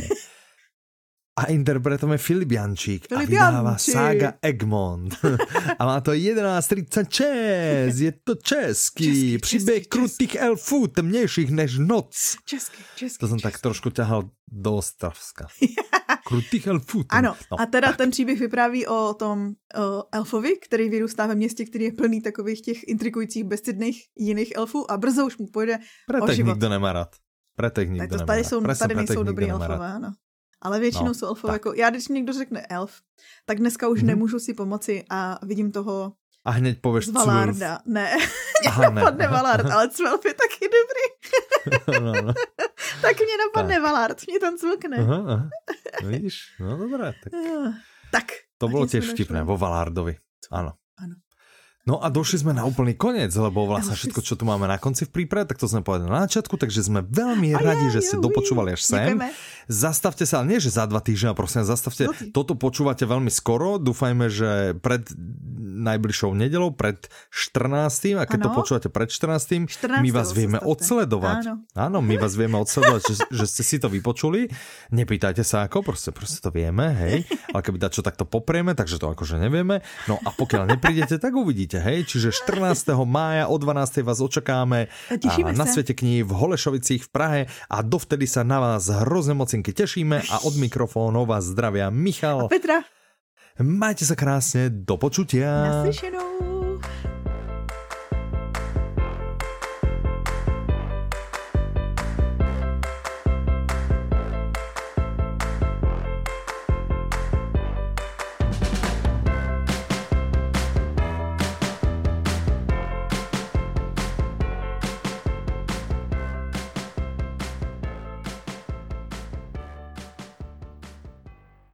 A 1.39 1.45
interpretujeme 1.45 2.19
Filip 2.19 2.53
Jančík 2.53 3.09
Filip 3.09 3.29
a 3.29 3.31
vydává 3.31 3.71
Jančík. 3.71 3.95
Saga 3.95 4.33
Egmont. 4.43 5.17
a 5.79 5.87
má 5.87 6.01
to 6.01 6.11
11.36, 6.11 8.03
je 8.03 8.13
to 8.25 8.35
český, 8.35 9.05
český 9.05 9.39
příběh 9.39 9.77
český, 9.77 9.89
krutých 9.89 10.33
český. 10.33 10.39
elfů, 10.39 10.87
temnějších 10.87 11.51
než 11.51 11.79
noc. 11.79 12.37
Český, 12.45 12.83
český. 12.97 13.19
To 13.19 13.29
jsem 13.29 13.39
český. 13.39 13.53
tak 13.53 13.61
trošku 13.61 13.91
ťahal 13.91 14.31
do 14.53 14.75
Ostravska. 14.75 15.47
krutých 16.27 16.67
elfů. 16.67 17.05
Ten. 17.05 17.19
Ano, 17.19 17.37
no, 17.53 17.61
a 17.61 17.67
teda 17.67 17.89
tak. 17.89 17.97
ten 17.97 18.11
příběh 18.11 18.41
vypráví 18.41 18.87
o 18.87 19.15
tom 19.15 19.53
o 19.81 20.05
elfovi, 20.13 20.57
který 20.57 20.89
vyrůstá 20.91 21.27
ve 21.27 21.35
městě, 21.35 21.65
který 21.65 21.85
je 21.85 21.93
plný 21.93 22.23
takových 22.23 22.61
těch 22.63 22.89
intrikujících, 22.89 23.45
bezcidných 23.45 24.03
jiných 24.19 24.53
elfů 24.57 24.91
a 24.91 24.97
brzo 24.97 25.27
už 25.27 25.39
mu 25.39 25.47
pojde 25.47 25.79
Preto 26.07 26.25
o 26.25 26.33
život. 26.33 26.53
nikdo 26.53 26.69
nemá 26.69 26.93
rád. 26.93 27.17
Preto 27.57 27.83
nikdo 27.83 27.99
tak 27.99 28.09
to, 28.09 28.27
tady, 28.27 28.37
nemá 28.37 28.49
jsou, 28.49 28.63
rád. 28.63 28.79
tady 28.79 28.95
nejsou 28.95 29.23
dobrý 29.23 29.51
elfové, 29.51 29.93
ano. 29.93 30.15
Ale 30.63 30.81
většinou 30.81 31.07
no, 31.07 31.15
jsou 31.15 31.27
elfové 31.27 31.53
jako, 31.53 31.73
já 31.75 31.91
když 31.91 32.09
někdo 32.09 32.33
řekne 32.33 32.67
elf, 32.67 33.01
tak 33.47 33.59
dneska 33.59 33.89
už 33.89 34.03
mm-hmm. 34.03 34.07
nemůžu 34.07 34.39
si 34.39 34.55
pomoci 34.55 35.05
a 35.11 35.39
vidím 35.43 35.73
toho 35.73 36.13
a 36.49 36.51
hned 36.51 36.81
pověš 36.81 37.07
z 37.07 37.11
Valarda. 37.11 37.79
Ne, 37.87 38.17
Aha, 38.67 38.83
ne. 38.83 38.91
napadne 38.95 39.29
Valard, 39.29 39.71
ale 39.71 39.89
Cvelf 39.89 40.25
je 40.25 40.35
taky 40.35 40.69
dobrý. 40.79 41.07
no, 42.05 42.23
no. 42.23 42.35
tak 43.03 43.17
mě 43.17 43.37
napadne 43.47 43.75
tak. 43.75 43.83
Valard, 43.83 44.27
mě 44.29 44.41
tam 44.41 44.57
cvlkne. 44.57 44.97
Aha, 44.97 45.25
aha. 45.27 45.49
No, 46.03 46.09
vidíš, 46.09 46.57
no 46.61 46.77
dobré. 46.77 47.13
Tak, 47.25 47.33
tak 48.13 48.25
to 48.59 48.69
bylo 48.69 48.87
těž 48.87 49.11
vtipné, 49.11 49.43
vo 49.43 49.59
Valardovi. 49.59 50.17
Ano. 50.51 50.73
No 51.89 51.97
a 52.05 52.13
došli 52.13 52.45
sme 52.45 52.53
na 52.53 52.69
úplný 52.69 52.93
koniec, 52.93 53.33
lebo 53.33 53.65
vlastne 53.65 53.97
všetko, 53.97 54.21
čo 54.21 54.37
tu 54.37 54.45
máme 54.45 54.69
na 54.69 54.77
konci 54.77 55.09
v 55.09 55.25
príprave, 55.25 55.49
tak 55.49 55.57
to 55.57 55.65
sme 55.65 55.81
povedali 55.81 56.13
na 56.13 56.29
začiatku, 56.29 56.61
takže 56.61 56.85
sme 56.85 57.01
veľmi 57.01 57.57
a 57.57 57.65
radi, 57.65 57.89
že 57.89 58.05
ste 58.05 58.17
dopočúvali 58.21 58.77
až 58.77 58.85
sem. 58.85 59.17
Ďakujeme. 59.17 59.29
Zastavte 59.73 60.29
sa, 60.29 60.45
nie 60.45 60.61
že 60.61 60.69
za 60.69 60.85
dva 60.85 61.01
týždňa, 61.01 61.33
prosím, 61.33 61.65
zastavte. 61.65 62.13
Zoty. 62.13 62.29
Toto 62.29 62.61
počúvate 62.61 63.09
veľmi 63.09 63.33
skoro, 63.33 63.81
dúfajme, 63.81 64.29
že 64.29 64.77
pred 64.85 65.09
najbližšou 65.79 66.35
nedelou, 66.35 66.75
pred 66.75 66.99
14. 67.31 68.21
A 68.21 68.25
keď 68.27 68.39
ano. 68.43 68.45
to 68.45 68.51
počúvate 68.53 68.89
pred 68.91 69.09
14. 69.09 69.71
14. 69.71 70.05
my 70.05 70.11
vás 70.11 70.35
vieme 70.35 70.59
odsledovať. 70.61 71.37
Áno. 71.47 71.55
Áno, 71.73 71.99
my 72.03 72.19
vás 72.19 72.35
vieme 72.35 72.59
odsledovať, 72.59 73.03
že, 73.07 73.15
že 73.31 73.45
ste 73.47 73.63
si 73.63 73.77
to 73.79 73.87
vypočuli. 73.89 74.51
Nepýtajte 74.91 75.47
sa 75.47 75.65
ako, 75.65 75.87
proste, 75.87 76.11
proste 76.11 76.43
to 76.43 76.51
vieme, 76.51 76.93
hej. 77.07 77.25
Ale 77.55 77.63
keby 77.63 77.81
čo 77.89 78.03
takto 78.05 78.27
poprieme, 78.27 78.75
takže 78.75 78.99
to 78.99 79.15
akože 79.15 79.39
nevieme. 79.39 79.81
No 80.11 80.19
a 80.21 80.35
pokiaľ 80.35 80.77
neprídete, 80.77 81.17
tak 81.17 81.33
uvidíte 81.33 81.78
určite, 81.79 81.87
hej. 81.87 81.99
Čiže 82.07 82.29
14. 82.35 82.99
mája 83.07 83.45
o 83.47 83.57
12. 83.57 84.03
vás 84.03 84.19
očakáme 84.19 84.91
a 85.11 85.53
na 85.55 85.67
Svete 85.67 85.95
kníh 85.95 86.27
v 86.27 86.33
Holešovicích 86.35 87.07
v 87.07 87.11
Prahe 87.11 87.41
a 87.71 87.79
dovtedy 87.81 88.27
sa 88.27 88.43
na 88.43 88.59
vás 88.59 88.91
hrozne 88.91 89.39
mocinky 89.39 89.71
tešíme 89.71 90.27
a 90.29 90.37
od 90.43 90.55
mikrofónov 90.59 91.31
vás 91.31 91.47
zdravia 91.47 91.91
Michal. 91.95 92.51
A 92.51 92.51
Petra. 92.51 92.83
Majte 93.59 94.07
sa 94.07 94.15
krásne, 94.15 94.71
do 94.71 94.95
počutia. 94.95 95.83
Naslyšenou. 95.83 96.48